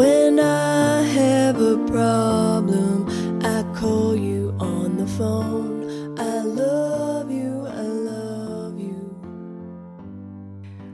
When 0.00 0.40
I 0.40 1.02
have 1.20 1.56
a 1.58 1.76
problem, 1.86 3.08
I 3.54 3.62
call 3.80 4.14
you 4.14 4.54
on 4.60 4.98
the 4.98 5.06
phone. 5.18 6.18
I 6.18 6.42
love 6.42 7.30
you, 7.30 7.66
I 7.66 7.86
love 8.10 8.78
you. 8.78 9.00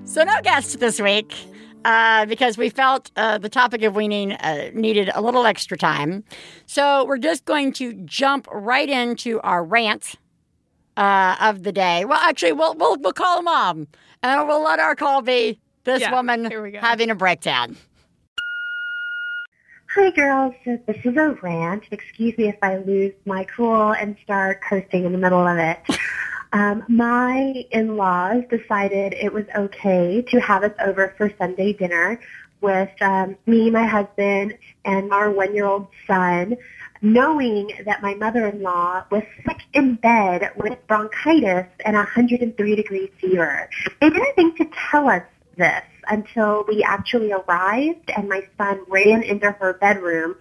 So 0.05 0.23
no 0.23 0.41
guests 0.43 0.77
this 0.77 1.01
week 1.01 1.35
uh, 1.85 2.27
because 2.27 2.57
we 2.57 2.69
felt 2.69 3.11
uh, 3.17 3.39
the 3.39 3.49
topic 3.49 3.83
of 3.83 3.97
weaning 3.97 4.33
uh, 4.33 4.71
needed 4.73 5.11
a 5.17 5.21
little 5.21 5.47
extra 5.47 5.77
time. 5.77 6.23
So 6.67 7.05
we're 7.07 7.19
just 7.19 7.45
going 7.45 7.73
to 7.81 7.93
jump 8.05 8.47
right 8.53 8.89
into 8.89 9.41
our 9.41 9.65
rant 9.65 10.15
uh, 10.97 11.37
of 11.41 11.63
the 11.63 11.73
day. 11.73 12.05
Well, 12.05 12.19
actually, 12.21 12.53
we'll 12.53 12.75
we'll, 12.75 12.97
we'll 12.97 13.13
call 13.13 13.43
mom, 13.43 13.89
and 14.23 14.47
we'll 14.49 14.63
let 14.63 14.79
our 14.81 14.95
call 14.95 15.23
be 15.23 15.59
this 15.85 16.01
Yeah, 16.01 16.13
woman 16.13 16.47
here 16.51 16.63
we 16.63 16.71
go. 16.73 16.81
having 16.81 17.11
a 17.11 17.15
breakdown. 17.15 17.77
Hi, 19.95 20.11
girls. 20.11 20.55
This 20.65 20.81
is 21.05 21.17
a 21.17 21.39
rant. 21.41 21.85
Excuse 21.93 22.37
me 22.37 22.49
if 22.49 22.57
I 22.63 22.79
lose 22.79 23.13
my 23.27 23.45
cool 23.45 23.93
and 23.93 24.17
start 24.25 24.61
cursing 24.61 25.05
in 25.05 25.13
the 25.13 25.19
middle 25.19 25.47
of 25.47 25.59
it. 25.59 25.79
Um, 26.53 26.85
my 26.89 27.65
in-laws 27.73 28.45
decided 28.49 29.13
it 29.15 29.33
was 29.33 29.45
okay 29.57 30.23
to 30.23 30.41
have 30.41 30.63
us 30.63 30.71
over 30.87 31.13
for 31.19 31.29
Sunday 31.37 31.73
dinner 31.73 32.21
with 32.61 32.91
um, 33.03 33.35
me, 33.47 33.71
my 33.71 33.85
husband, 33.85 34.57
and 34.85 35.13
our 35.13 35.33
one-year-old 35.33 35.89
son, 36.07 36.57
knowing 37.05 37.71
that 37.85 38.03
my 38.03 38.15
mother-in-law 38.15 39.05
was 39.11 39.23
sick 39.47 39.59
in 39.75 39.95
bed 39.97 40.51
with 40.57 40.79
bronchitis 40.87 41.67
and 41.85 41.97
a 41.97 41.99
103 41.99 42.77
degree 42.77 43.11
fever. 43.21 43.69
They 44.01 44.09
didn't 44.09 44.35
think 44.35 44.57
to 44.57 44.67
tell 44.91 45.11
us 45.11 45.23
this 45.59 45.83
until 46.09 46.65
we 46.67 46.83
actually 46.83 47.31
arrived 47.31 48.11
and 48.17 48.27
my 48.27 48.41
son 48.57 48.81
ran 48.89 49.23
into 49.23 49.51
her 49.51 49.75
bedroom 49.75 50.35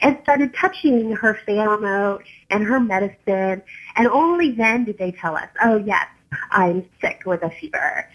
and 0.00 0.18
started 0.22 0.54
touching 0.54 1.12
her 1.12 1.38
fan 1.46 1.66
remote 1.66 2.24
and 2.50 2.62
her 2.62 2.78
medicine 2.78 3.62
and 3.96 4.06
only 4.08 4.52
then 4.52 4.84
did 4.84 4.98
they 4.98 5.12
tell 5.12 5.34
us, 5.34 5.48
oh 5.62 5.76
yes, 5.78 6.06
I'm 6.50 6.84
sick 7.00 7.22
with 7.24 7.42
a 7.42 7.50
fever. 7.50 8.06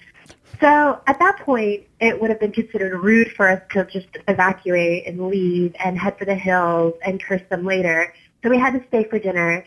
So 0.60 1.02
at 1.06 1.20
that 1.20 1.40
point, 1.40 1.84
it 2.00 2.20
would 2.20 2.30
have 2.30 2.40
been 2.40 2.52
considered 2.52 2.98
rude 3.00 3.32
for 3.34 3.48
us 3.48 3.62
to 3.74 3.86
just 3.86 4.08
evacuate 4.28 5.06
and 5.06 5.28
leave 5.28 5.76
and 5.84 5.98
head 5.98 6.18
for 6.18 6.26
the 6.26 6.36
hills 6.36 6.96
and 7.06 7.22
curse 7.22 7.42
them 7.50 7.66
later. 7.66 8.14
So 8.44 8.50
we 8.50 8.58
had 8.58 8.74
to 8.74 8.88
stay 8.88 9.04
for 9.04 9.20
dinner. 9.20 9.66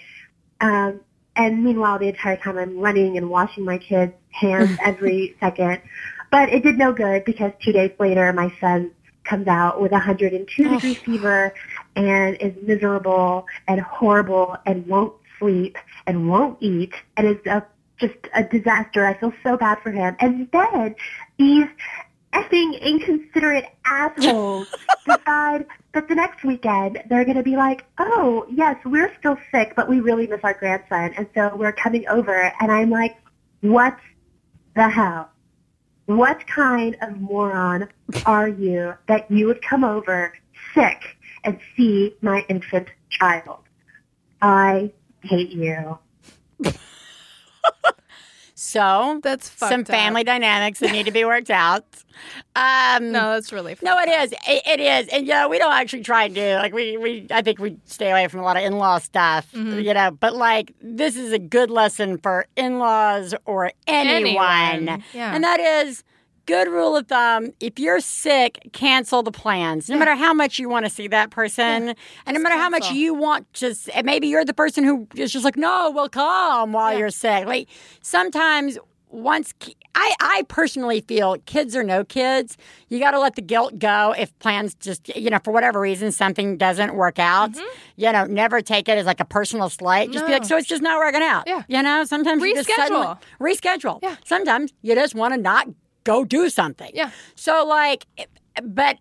Um, 0.60 1.00
and 1.36 1.62
meanwhile, 1.62 1.98
the 1.98 2.08
entire 2.08 2.36
time 2.36 2.58
I'm 2.58 2.78
running 2.78 3.16
and 3.16 3.30
washing 3.30 3.64
my 3.64 3.78
kids' 3.78 4.12
hands 4.30 4.78
every 4.84 5.36
second. 5.38 5.80
But 6.30 6.48
it 6.48 6.62
did 6.62 6.78
no 6.78 6.92
good 6.92 7.24
because 7.24 7.52
two 7.62 7.72
days 7.72 7.92
later, 7.98 8.32
my 8.32 8.52
son 8.60 8.92
comes 9.24 9.46
out 9.46 9.80
with 9.80 9.92
a 9.92 9.94
102 9.94 10.68
degree 10.68 10.94
fever 10.94 11.54
and 11.94 12.36
is 12.40 12.52
miserable 12.62 13.46
and 13.68 13.80
horrible 13.80 14.56
and 14.66 14.86
won't 14.86 15.14
sleep 15.38 15.76
and 16.06 16.28
won't 16.28 16.58
eat 16.60 16.94
and 17.16 17.26
is 17.28 17.46
a, 17.46 17.62
just 18.00 18.16
a 18.34 18.42
disaster. 18.42 19.06
I 19.06 19.14
feel 19.14 19.32
so 19.42 19.56
bad 19.56 19.78
for 19.82 19.90
him. 19.90 20.16
And 20.20 20.48
then 20.52 20.94
these 21.38 21.68
effing 22.32 22.80
inconsiderate 22.80 23.66
assholes 23.84 24.68
decide 25.06 25.66
that 25.92 26.08
the 26.08 26.14
next 26.14 26.44
weekend 26.44 27.02
they're 27.08 27.24
going 27.24 27.36
to 27.36 27.42
be 27.42 27.56
like, 27.56 27.84
oh, 27.98 28.46
yes, 28.50 28.76
we're 28.84 29.12
still 29.18 29.36
sick, 29.52 29.74
but 29.76 29.88
we 29.88 30.00
really 30.00 30.26
miss 30.26 30.40
our 30.42 30.54
grandson. 30.54 31.12
And 31.16 31.28
so 31.34 31.54
we're 31.56 31.72
coming 31.72 32.06
over. 32.08 32.52
And 32.60 32.72
I'm 32.72 32.90
like, 32.90 33.16
what 33.60 33.96
the 34.74 34.88
hell? 34.88 35.30
What 36.06 36.46
kind 36.46 36.96
of 37.02 37.20
moron 37.20 37.88
are 38.26 38.48
you 38.48 38.94
that 39.06 39.30
you 39.30 39.46
would 39.46 39.62
come 39.62 39.84
over 39.84 40.32
sick 40.74 41.00
and 41.44 41.58
see 41.76 42.16
my 42.20 42.44
infant 42.48 42.88
child? 43.10 43.60
I 44.42 44.92
hate 45.22 45.50
you. 45.50 45.98
So 48.54 49.20
That's 49.22 49.50
some 49.50 49.80
up. 49.80 49.86
family 49.86 50.22
dynamics 50.22 50.80
that 50.80 50.92
need 50.92 51.06
to 51.06 51.12
be 51.12 51.24
worked 51.24 51.48
out. 51.50 51.84
Um, 52.54 53.10
No, 53.10 53.32
that's 53.32 53.52
really 53.54 53.74
No, 53.80 53.96
it 53.98 54.08
is. 54.10 54.32
It, 54.46 54.62
it 54.66 54.80
is, 54.80 55.08
and 55.08 55.26
you 55.26 55.32
know, 55.32 55.48
we 55.48 55.56
don't 55.58 55.72
actually 55.72 56.02
try 56.02 56.24
and 56.24 56.34
do 56.34 56.54
like 56.56 56.74
we 56.74 56.98
we. 56.98 57.26
I 57.30 57.40
think 57.40 57.58
we 57.58 57.78
stay 57.86 58.10
away 58.10 58.28
from 58.28 58.40
a 58.40 58.42
lot 58.42 58.58
of 58.58 58.62
in-law 58.62 58.98
stuff, 58.98 59.50
Mm-hmm. 59.52 59.78
you 59.80 59.94
know. 59.94 60.10
But 60.10 60.36
like, 60.36 60.72
this 60.82 61.16
is 61.16 61.32
a 61.32 61.38
good 61.38 61.70
lesson 61.70 62.18
for 62.18 62.46
in-laws 62.56 63.34
or 63.46 63.72
anyone, 63.86 64.44
Anyone, 64.88 65.04
yeah. 65.14 65.34
and 65.34 65.42
that 65.42 65.60
is 65.60 66.04
good 66.50 66.68
rule 66.68 66.96
of 66.96 67.06
thumb. 67.06 67.52
If 67.60 67.78
you're 67.78 68.00
sick, 68.00 68.58
cancel 68.72 69.22
the 69.22 69.30
plans, 69.32 69.88
no 69.88 69.96
matter 69.96 70.14
how 70.14 70.34
much 70.34 70.58
you 70.58 70.68
want 70.68 70.84
to 70.86 70.90
see 70.90 71.08
that 71.08 71.30
person, 71.30 71.94
and 72.26 72.34
no 72.36 72.40
matter 72.40 72.56
how 72.56 72.68
much 72.68 72.90
you 72.90 73.14
want 73.14 73.52
to. 73.54 73.74
and 73.94 74.04
Maybe 74.04 74.26
you're 74.28 74.44
the 74.44 74.54
person 74.54 74.82
who 74.84 75.06
is 75.14 75.32
just 75.32 75.44
like, 75.44 75.56
no, 75.56 75.90
we'll 75.94 76.08
come 76.08 76.72
while 76.72 76.92
Yeah. 76.92 76.98
you're 76.98 77.10
sick. 77.10 77.46
Like 77.46 77.68
sometimes 78.02 78.78
once 79.12 79.52
ki- 79.58 79.76
I, 79.92 80.14
I 80.20 80.42
personally 80.46 81.00
feel 81.00 81.36
kids 81.44 81.74
or 81.74 81.82
no 81.82 82.04
kids, 82.04 82.56
you 82.90 83.00
got 83.00 83.10
to 83.10 83.18
let 83.18 83.34
the 83.34 83.42
guilt 83.42 83.76
go 83.78 84.14
if 84.16 84.36
plans 84.38 84.74
just, 84.76 85.08
you 85.16 85.30
know, 85.30 85.40
for 85.42 85.50
whatever 85.52 85.80
reason, 85.80 86.12
something 86.12 86.56
doesn't 86.56 86.94
work 86.94 87.18
out. 87.18 87.50
You 87.96 88.12
know, 88.12 88.24
never 88.24 88.60
take 88.60 88.88
it 88.88 88.96
as 88.98 89.06
like 89.06 89.18
a 89.18 89.24
personal 89.24 89.68
slight. 89.68 90.12
Just 90.12 90.26
be 90.26 90.32
like, 90.32 90.42
Mm-hmm. 90.42 90.48
So 90.48 90.56
it's 90.58 90.68
just 90.68 90.82
not 90.82 90.98
working 90.98 91.22
out. 91.22 91.42
Yeah. 91.48 91.64
You 91.68 91.82
know, 91.82 92.04
sometimes 92.04 92.40
you 92.42 92.54
just 92.54 92.70
suddenly 92.76 93.08
reschedule. 93.40 93.98
Yeah. 94.00 94.14
Sometimes 94.24 94.72
you 94.82 94.94
just 94.94 95.16
want 95.16 95.34
to 95.34 95.40
not 95.40 95.66
go 96.04 96.24
do 96.24 96.48
something. 96.48 96.90
Yeah. 96.94 97.10
So, 97.34 97.64
like, 97.66 98.06
but 98.62 98.98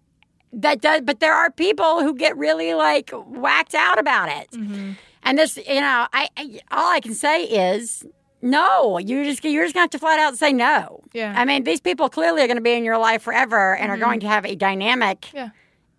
that 0.53 0.81
does, 0.81 1.01
but 1.01 1.19
there 1.19 1.33
are 1.33 1.51
people 1.51 2.01
who 2.01 2.15
get 2.15 2.37
really 2.37 2.73
like 2.73 3.11
whacked 3.13 3.75
out 3.75 3.99
about 3.99 4.29
it. 4.29 4.51
Mm-hmm. 4.51 4.91
And 5.23 5.37
this, 5.37 5.57
you 5.57 5.81
know, 5.81 6.07
I, 6.13 6.29
I 6.37 6.59
all 6.71 6.91
I 6.91 6.99
can 7.01 7.13
say 7.13 7.43
is 7.43 8.05
no. 8.41 8.97
You 8.97 9.23
just 9.25 9.43
you're 9.43 9.65
just 9.65 9.73
gonna 9.73 9.83
have 9.83 9.89
to 9.91 9.99
flat 9.99 10.19
out 10.19 10.37
say 10.37 10.53
no. 10.53 11.03
Yeah. 11.13 11.33
I 11.35 11.45
mean, 11.45 11.63
these 11.65 11.81
people 11.81 12.09
clearly 12.09 12.41
are 12.41 12.47
going 12.47 12.57
to 12.57 12.63
be 12.63 12.73
in 12.73 12.83
your 12.83 12.97
life 12.97 13.21
forever 13.21 13.75
and 13.75 13.91
are 13.91 13.97
going 13.97 14.21
to 14.21 14.27
have 14.27 14.45
a 14.45 14.55
dynamic 14.55 15.21
Mm-hmm. 15.21 15.37
Yeah. 15.37 15.49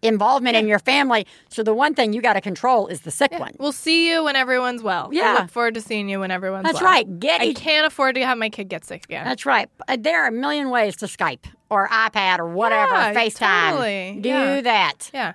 Involvement 0.03 0.57
in 0.57 0.67
your 0.67 0.79
family. 0.79 1.27
So 1.49 1.63
the 1.63 1.75
one 1.75 1.95
thing 1.95 2.13
you 2.13 2.23
got 2.23 2.33
to 2.35 2.41
control 2.41 2.87
is 2.87 3.03
the 3.03 3.11
sick 3.11 3.33
one. 3.39 3.53
We'll 3.59 3.73
see 3.73 4.11
you 4.11 4.25
when 4.25 4.37
everyone's 4.37 4.83
well. 4.83 5.09
I 5.13 5.15
Yeah. 5.15 5.33
look 5.41 5.51
forward 5.51 5.75
to 5.75 5.81
seeing 5.81 6.09
you 6.09 6.21
when 6.21 6.31
everyone's 6.31 6.65
That's 6.65 6.81
well. 6.81 6.91
right. 6.91 7.21
Get 7.21 7.41
I 7.41 7.47
each- 7.47 7.59
can't 7.59 7.87
afford 7.87 8.15
to 8.15 8.25
have 8.25 8.39
my 8.39 8.49
kid 8.49 8.69
get 8.69 8.85
sick 8.85 9.05
again. 9.05 9.25
That's 9.25 9.45
right. 9.45 9.69
Uh, 9.89 9.97
There 10.01 10.23
are 10.25 10.29
a 10.29 10.33
million 10.33 10.71
ways 10.71 10.97
to 10.97 11.07
Skype 11.07 11.45
or 11.69 11.89
iPad 11.89 12.39
or 12.39 12.47
whatever, 12.49 12.93
Yeah, 12.95 13.15
FaceTime. 13.15 13.71
totally. 13.71 14.19
Do 14.21 14.29
Yeah. 14.29 14.61
that. 14.63 15.11
yeah. 15.13 15.33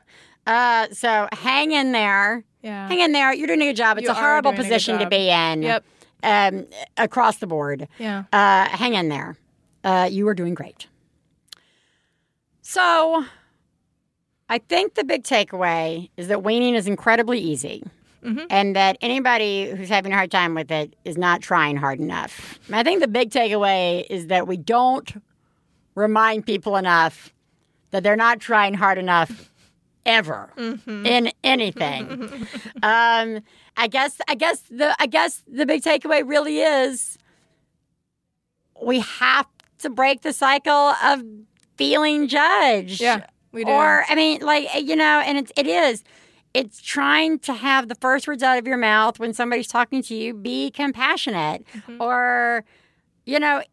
Uh, 0.47 0.87
so 0.93 1.27
hang 1.33 1.71
in 1.71 1.91
there. 1.91 2.43
Yeah. 2.61 2.87
Hang 2.87 2.99
in 2.99 3.11
there. 3.11 3.33
You're 3.33 3.47
doing 3.47 3.61
a 3.61 3.65
good 3.67 3.75
job. 3.75 3.97
It's 3.97 4.05
You 4.05 4.11
a 4.11 4.15
horrible 4.15 4.51
doing 4.51 4.61
a 4.61 4.63
position 4.63 4.97
to 4.99 5.07
be 5.07 5.29
in. 5.29 5.61
Yep. 5.61 5.83
Um, 6.23 6.65
across 6.97 7.37
the 7.37 7.45
board. 7.47 7.87
Yeah. 7.99 8.23
Uh, 8.33 8.65
hang 8.69 8.95
in 8.95 9.09
there. 9.09 9.37
Uh, 9.83 10.07
you 10.11 10.27
are 10.27 10.33
doing 10.33 10.55
great. 10.55 10.87
So, 12.61 13.25
I 14.49 14.59
think 14.59 14.93
the 14.95 15.03
big 15.03 15.23
takeaway 15.23 16.09
is 16.17 16.27
that 16.27 16.43
weaning 16.43 16.75
is 16.75 16.87
incredibly 16.87 17.39
easy. 17.39 17.83
Mm-hmm. 18.23 18.45
And 18.49 18.75
that 18.75 18.97
anybody 19.01 19.69
who's 19.69 19.89
having 19.89 20.11
a 20.11 20.15
hard 20.15 20.31
time 20.31 20.55
with 20.55 20.71
it 20.71 20.95
is 21.05 21.15
not 21.15 21.41
trying 21.41 21.77
hard 21.77 21.99
enough. 21.99 22.59
I 22.73 22.81
think 22.81 23.01
the 23.01 23.07
big 23.07 23.29
takeaway 23.29 24.03
is 24.09 24.27
that 24.27 24.47
we 24.47 24.57
don't 24.57 25.21
remind 25.93 26.45
people 26.47 26.75
enough 26.75 27.31
that 27.91 28.01
they're 28.01 28.15
not 28.15 28.39
trying 28.39 28.73
hard 28.73 28.97
enough 28.97 29.51
ever 30.07 30.51
Mm-hmm. 30.57 31.05
in 31.05 31.31
anything. 31.43 32.23
um, 32.83 33.41
I 33.77 33.87
guess 33.89 34.19
I 34.27 34.33
guess 34.35 34.61
the 34.71 34.95
I 34.99 35.05
guess 35.05 35.43
the 35.47 35.65
big 35.67 35.83
takeaway 35.83 36.27
really 36.27 36.61
is 36.61 37.19
we 38.83 39.01
have 39.01 39.47
to 39.79 39.89
break 39.91 40.21
the 40.21 40.33
cycle 40.33 40.71
of 41.03 41.21
feeling 41.77 42.27
judged. 42.27 43.01
Yeah, 43.01 43.25
we 43.55 43.63
do. 43.65 43.71
Or 43.71 44.03
I 44.07 44.13
mean, 44.13 44.41
like 44.41 44.67
you 44.83 44.95
know, 44.95 45.21
and 45.25 45.37
it's 45.39 45.51
it 45.57 45.65
is. 45.65 46.03
It's 46.53 46.79
trying 46.81 47.39
to 47.39 47.53
have 47.53 47.89
the 47.89 47.95
first 47.95 48.27
words 48.27 48.41
out 48.43 48.57
of 48.57 48.65
your 48.67 48.77
mouth 48.77 49.19
when 49.19 49.33
somebody's 49.33 49.67
talking 49.67 50.01
to 50.03 50.15
you 50.15 50.33
be 50.33 50.69
compassionate, 50.71 51.65
Mm-hmm. 51.73 52.01
or 52.01 52.63
you 53.25 53.39
know, 53.39 53.63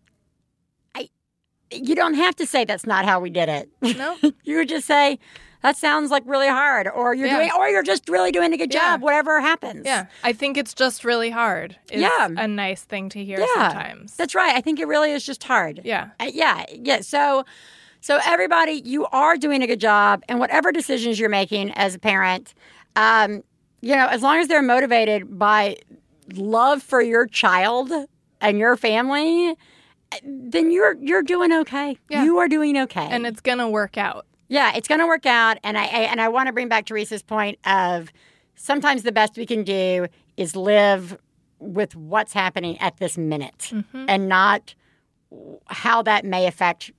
I. 0.94 1.08
You 1.70 1.94
don't 1.94 2.14
have 2.14 2.34
to 2.36 2.46
say 2.46 2.64
that's 2.64 2.86
not 2.86 3.04
how 3.04 3.20
we 3.20 3.30
did 3.30 3.48
it. 3.48 3.68
No. 3.96 4.16
you 4.44 4.56
would 4.56 4.68
just 4.68 4.86
say 4.86 5.18
that 5.62 5.76
sounds 5.76 6.10
like 6.10 6.24
really 6.26 6.48
hard, 6.48 6.88
or 6.88 7.14
you're 7.14 7.28
Yeah. 7.28 7.36
doing, 7.36 7.50
or 7.56 7.68
you're 7.68 7.84
just 7.84 8.08
really 8.08 8.32
doing 8.32 8.52
a 8.52 8.56
good 8.56 8.74
Yeah. 8.74 8.80
job. 8.96 9.02
Whatever 9.02 9.40
happens. 9.40 9.82
Yeah, 9.86 10.06
I 10.24 10.32
think 10.32 10.56
it's 10.56 10.74
just 10.74 11.04
really 11.04 11.30
hard. 11.30 11.76
Yeah. 11.92 12.28
a 12.36 12.48
nice 12.48 12.82
thing 12.82 13.08
to 13.10 13.24
hear 13.24 13.38
Yeah. 13.38 13.46
sometimes. 13.70 14.16
That's 14.16 14.34
right. 14.34 14.56
I 14.56 14.60
think 14.60 14.80
it 14.80 14.88
really 14.88 15.12
is 15.12 15.24
just 15.24 15.44
hard. 15.44 15.80
Yeah. 15.84 16.08
Uh, 16.18 16.30
yeah. 16.32 16.64
Yeah. 16.72 17.00
So, 17.02 17.44
so 18.02 18.18
everybody, 18.26 18.82
you 18.84 19.06
are 19.06 19.36
doing 19.38 19.62
a 19.62 19.66
good 19.66 19.80
job, 19.80 20.22
and 20.28 20.38
whatever 20.38 20.70
decisions 20.72 21.18
you're 21.18 21.30
making 21.30 21.70
as 21.72 21.94
a 21.94 21.98
parent, 21.98 22.52
um, 22.96 23.42
you 23.80 23.96
know, 23.96 24.06
as 24.08 24.20
long 24.22 24.36
as 24.38 24.48
they're 24.48 24.60
motivated 24.62 25.38
by 25.38 25.76
love 26.34 26.82
for 26.82 27.00
your 27.00 27.26
child 27.26 27.90
and 28.40 28.58
your 28.58 28.76
family, 28.76 29.56
then 30.24 30.70
you're 30.70 30.96
you're 31.00 31.22
doing 31.22 31.52
okay. 31.52 31.96
Yeah. 32.10 32.24
You 32.24 32.38
are 32.38 32.48
doing 32.48 32.76
okay, 32.76 33.06
and 33.10 33.26
it's 33.26 33.40
gonna 33.40 33.70
work 33.70 33.96
out. 33.96 34.26
yeah, 34.48 34.72
it's 34.76 34.86
going 34.86 35.00
to 35.00 35.06
work 35.06 35.24
out. 35.24 35.56
And 35.64 35.78
I, 35.78 35.84
I 35.84 36.00
and 36.12 36.20
I 36.20 36.28
want 36.28 36.48
to 36.48 36.52
bring 36.52 36.68
back 36.68 36.84
Theresa's 36.86 37.22
point 37.22 37.58
of 37.64 38.12
sometimes 38.54 39.02
the 39.02 39.12
best 39.12 39.36
we 39.38 39.46
can 39.46 39.64
do 39.64 40.06
is 40.36 40.54
live 40.54 41.16
with 41.58 41.96
what's 41.96 42.34
happening 42.34 42.76
at 42.78 42.98
this 42.98 43.16
minute 43.16 43.72
and 43.94 44.28
not 44.28 44.74
how 45.68 46.02
that 46.02 46.24
may 46.24 46.46
affect 46.46 46.90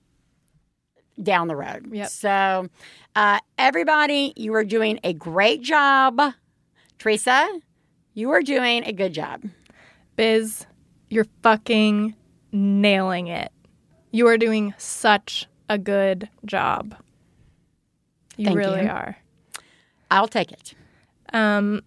down 1.22 1.47
the 1.47 1.55
road. 1.55 1.89
Yep. 1.91 2.09
So, 2.09 2.68
uh, 3.16 3.39
everybody, 3.57 4.34
you 4.36 4.53
are 4.55 4.64
doing 4.64 4.99
a 5.03 5.14
great 5.14 5.61
job. 5.61 6.20
Theresa, 6.99 7.47
you 8.14 8.32
are 8.32 8.41
doing 8.41 8.84
a 8.86 8.93
good 8.93 9.14
job. 9.14 9.43
Biz, 10.16 10.66
you're 11.09 11.28
fucking 11.41 12.16
nailing 12.51 13.28
it. 13.28 13.51
You 14.11 14.28
are 14.28 14.38
doing 14.38 14.74
such 14.78 15.47
a 15.70 15.78
good 15.78 16.30
job. 16.45 16.95
You 18.38 18.45
Thank 18.45 18.57
really 18.57 18.84
you. 18.84 18.89
are. 18.89 19.18
I'll 20.11 20.28
take 20.28 20.51
it. 20.51 20.76
Um, 21.32 21.82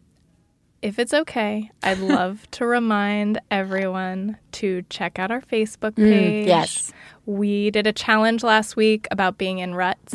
if 0.83 0.99
it's 0.99 1.15
okay, 1.15 1.71
I'd 1.83 1.99
love 2.01 2.49
to 2.53 2.67
remind 2.67 3.41
everyone 3.51 4.39
to 4.53 4.83
check 4.91 5.19
out 5.19 5.31
our 5.31 5.41
Facebook 5.41 5.97
page. 5.97 6.45
Mm, 6.45 6.47
yes. 6.47 6.93
We 7.27 7.71
did 7.71 7.87
a 7.87 7.93
challenge 7.93 8.43
last 8.43 8.77
week 8.77 9.07
about 9.11 9.37
being 9.37 9.59
in 9.59 9.75
ruts. 9.75 10.15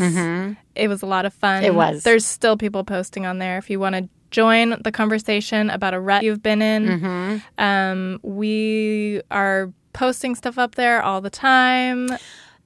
It 0.75 0.87
was 0.87 1.01
a 1.01 1.05
lot 1.05 1.25
of 1.25 1.33
fun. 1.33 1.63
Mm-hmm. 1.63 1.65
It 1.65 1.75
was. 1.75 2.03
There's 2.03 2.25
still 2.25 2.57
people 2.57 2.83
posting 2.83 3.25
on 3.25 3.37
there 3.37 3.57
if 3.57 3.69
you 3.69 3.79
want 3.79 3.95
to 3.95 4.09
join 4.31 4.81
the 4.81 4.91
conversation 4.91 5.69
about 5.69 5.93
a 5.93 5.99
rut 5.99 6.23
you've 6.23 6.41
been 6.41 6.61
in. 6.61 6.87
Mm-hmm. 6.87 7.63
Um, 7.63 8.19
we 8.23 9.21
are 9.29 9.71
posting 9.93 10.35
stuff 10.35 10.57
up 10.57 10.75
there 10.75 11.03
all 11.03 11.21
the 11.21 11.29
time. 11.29 12.09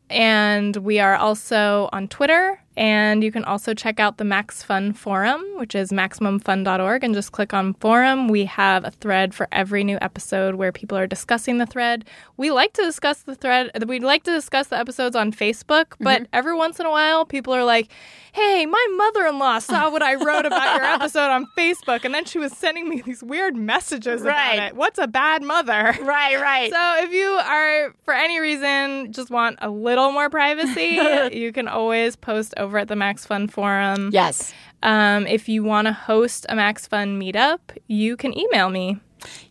And 0.07 0.75
we 0.77 0.99
are 0.99 1.15
also 1.15 1.89
on 1.91 2.07
Twitter. 2.07 2.61
And 2.77 3.23
you 3.23 3.31
can 3.31 3.45
also 3.45 3.73
check 3.73 3.99
out 3.99 4.17
the 4.17 4.25
Max 4.25 4.61
Fun 4.61 4.91
Forum, 4.93 5.41
which 5.55 5.75
is 5.75 5.91
MaximumFun.org, 5.91 7.03
and 7.03 7.13
just 7.13 7.31
click 7.31 7.53
on 7.53 7.73
Forum. 7.75 8.27
We 8.27 8.45
have 8.45 8.83
a 8.83 8.91
thread 8.91 9.33
for 9.33 9.47
every 9.51 9.83
new 9.83 9.97
episode 10.01 10.55
where 10.55 10.71
people 10.71 10.97
are 10.97 11.07
discussing 11.07 11.57
the 11.57 11.65
thread. 11.65 12.03
We 12.37 12.51
like 12.51 12.73
to 12.73 12.81
discuss 12.81 13.21
the 13.21 13.35
thread, 13.35 13.71
we 13.87 13.99
like 13.99 14.23
to 14.23 14.31
discuss 14.31 14.67
the 14.67 14.77
episodes 14.77 15.15
on 15.15 15.31
Facebook, 15.31 15.85
mm-hmm. 15.85 16.03
but 16.03 16.27
every 16.33 16.55
once 16.55 16.79
in 16.79 16.85
a 16.85 16.91
while, 16.91 17.25
people 17.25 17.53
are 17.53 17.63
like, 17.63 17.89
hey, 18.33 18.65
my 18.65 18.87
mother 18.97 19.25
in 19.27 19.39
law 19.39 19.59
saw 19.59 19.89
what 19.89 20.01
I 20.01 20.15
wrote 20.15 20.45
about 20.45 20.75
your 20.75 20.83
episode 20.95 21.29
on 21.29 21.47
Facebook, 21.57 22.03
and 22.03 22.13
then 22.13 22.25
she 22.25 22.39
was 22.39 22.51
sending 22.51 22.89
me 22.89 23.01
these 23.01 23.23
weird 23.23 23.55
messages 23.55 24.21
Right. 24.21 24.55
about 24.55 24.67
it. 24.67 24.75
What's 24.75 24.99
a 24.99 25.07
bad 25.07 25.41
mother? 25.43 25.95
Right, 26.01 26.41
right. 26.41 26.69
So 26.71 27.03
if 27.03 27.13
you 27.13 27.27
are, 27.27 27.93
for 28.03 28.13
any 28.13 28.39
reason, 28.39 29.13
just 29.13 29.29
want 29.29 29.59
a 29.61 29.69
little 29.69 30.11
more 30.11 30.29
privacy, 30.29 30.99
you 31.37 31.53
can 31.53 31.69
always 31.69 32.17
post 32.17 32.53
over 32.57 32.64
at 32.73 32.87
the 32.87 32.95
Max 32.95 33.25
Fun 33.25 33.47
Forum. 33.47 34.09
yes. 34.11 34.53
Um, 34.83 35.25
if 35.25 35.49
you 35.49 35.63
want 35.63 35.87
to 35.87 35.93
host 35.93 36.45
a 36.47 36.55
Max 36.55 36.85
Fun 36.87 37.19
meetup, 37.19 37.59
you 37.87 38.15
can 38.15 38.37
email 38.37 38.69
me, 38.69 38.99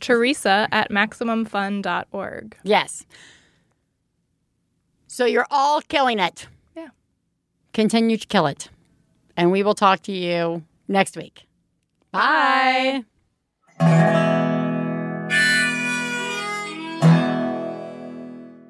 Theresa 0.00 0.68
at 0.70 0.90
MaximumFun.org. 0.90 2.56
Yes. 2.62 3.04
So 5.08 5.24
you're 5.26 5.46
all 5.50 5.80
killing 5.80 6.18
it. 6.20 6.46
Yeah. 6.76 6.88
Continue 7.72 8.16
to 8.16 8.26
kill 8.26 8.46
it. 8.46 8.68
And 9.36 9.50
we 9.50 9.62
will 9.64 9.74
talk 9.74 10.02
to 10.02 10.12
you 10.12 10.62
next 10.86 11.16
week. 11.16 11.46
Bye. 12.12 13.04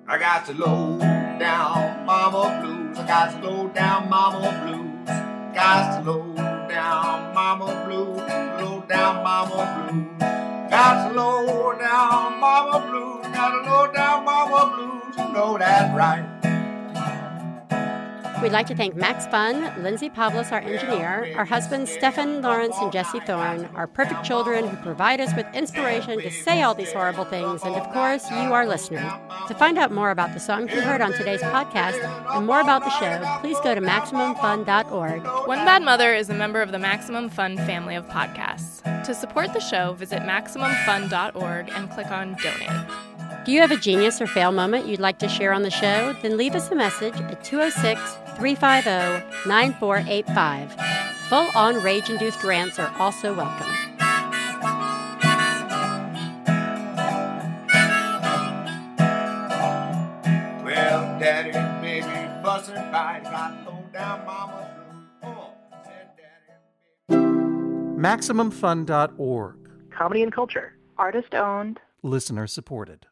I 0.06 0.18
got 0.18 0.46
the 0.46 0.54
low 0.54 0.98
down 1.38 1.93
mama 2.14 2.60
blues. 2.60 2.96
I 2.96 3.06
got 3.08 3.42
the 3.42 3.48
low 3.48 3.68
down 3.70 4.08
mama 4.08 4.50
blues. 4.62 5.08
Got 5.52 6.04
the 6.04 6.12
low 6.12 6.34
down 6.68 7.34
mama 7.34 7.66
blues. 7.84 8.18
Low 8.62 8.84
down 8.88 9.24
mama 9.24 9.60
blues. 9.74 10.20
Got 10.70 11.08
the 11.08 11.14
low 11.16 11.76
down 11.76 12.40
mama 12.40 12.78
blues. 12.88 13.26
Got 13.34 13.50
the 13.50 13.68
low 13.68 13.92
down 13.92 14.24
mama 14.24 14.60
blues. 14.76 15.14
You 15.18 15.32
know 15.34 15.58
that's 15.58 15.92
right. 15.92 16.43
We'd 18.44 18.52
like 18.52 18.66
to 18.66 18.76
thank 18.76 18.94
Max 18.94 19.26
Fun, 19.26 19.72
Lindsay 19.82 20.10
Pavlos, 20.10 20.52
our 20.52 20.60
engineer, 20.60 21.32
our 21.34 21.46
husbands 21.46 21.90
Stefan 21.90 22.42
Lawrence 22.42 22.76
and 22.78 22.92
Jesse 22.92 23.20
Thorn, 23.20 23.70
our 23.74 23.86
perfect 23.86 24.22
children 24.22 24.68
who 24.68 24.76
provide 24.82 25.18
us 25.18 25.34
with 25.34 25.46
inspiration 25.54 26.20
to 26.20 26.30
say 26.30 26.60
all 26.60 26.74
these 26.74 26.92
horrible 26.92 27.24
things, 27.24 27.62
and 27.62 27.74
of 27.74 27.90
course, 27.94 28.30
you, 28.30 28.36
our 28.36 28.66
listeners. 28.66 29.10
To 29.48 29.54
find 29.54 29.78
out 29.78 29.92
more 29.92 30.10
about 30.10 30.34
the 30.34 30.40
songs 30.40 30.70
you 30.74 30.82
heard 30.82 31.00
on 31.00 31.14
today's 31.14 31.40
podcast 31.40 31.98
and 32.36 32.46
more 32.46 32.60
about 32.60 32.84
the 32.84 32.90
show, 32.90 33.38
please 33.40 33.56
go 33.64 33.74
to 33.74 33.80
MaximumFun.org. 33.80 35.48
One 35.48 35.64
Bad 35.64 35.82
Mother 35.82 36.12
is 36.12 36.28
a 36.28 36.34
member 36.34 36.60
of 36.60 36.70
the 36.70 36.78
Maximum 36.78 37.30
Fun 37.30 37.56
family 37.56 37.94
of 37.94 38.06
podcasts. 38.08 38.82
To 39.04 39.14
support 39.14 39.54
the 39.54 39.60
show, 39.60 39.94
visit 39.94 40.20
MaximumFun.org 40.20 41.70
and 41.70 41.90
click 41.90 42.10
on 42.10 42.36
Donate. 42.42 43.44
Do 43.46 43.52
you 43.52 43.60
have 43.60 43.70
a 43.70 43.76
genius 43.78 44.20
or 44.20 44.26
fail 44.26 44.52
moment 44.52 44.86
you'd 44.86 45.00
like 45.00 45.18
to 45.20 45.28
share 45.28 45.54
on 45.54 45.62
the 45.62 45.70
show? 45.70 46.14
Then 46.20 46.36
leave 46.36 46.54
us 46.54 46.70
a 46.70 46.74
message 46.74 47.14
at 47.14 47.42
206 47.42 48.18
350 48.36 49.48
9485. 49.48 50.72
Full 51.28 51.48
on 51.56 51.82
rage 51.82 52.10
induced 52.10 52.42
rants 52.44 52.78
are 52.78 52.92
also 52.98 53.34
welcome. 53.34 53.66
Well, 60.64 61.18
daddy, 61.20 61.52
baby, 61.82 62.42
bustin' 62.42 62.74
by. 62.90 63.20
Got 63.22 63.64
low 63.66 63.84
down 63.92 64.24
mama 64.26 64.70
blues. 65.20 65.34
Oh, 65.36 65.50
said 65.84 66.10
daddy. 66.16 67.24
MaximumFun.org. 67.98 69.56
Comedy 69.90 70.22
and 70.22 70.32
culture. 70.32 70.76
Artist 70.96 71.34
owned. 71.34 71.80
Listener 72.02 72.46
supported. 72.46 73.06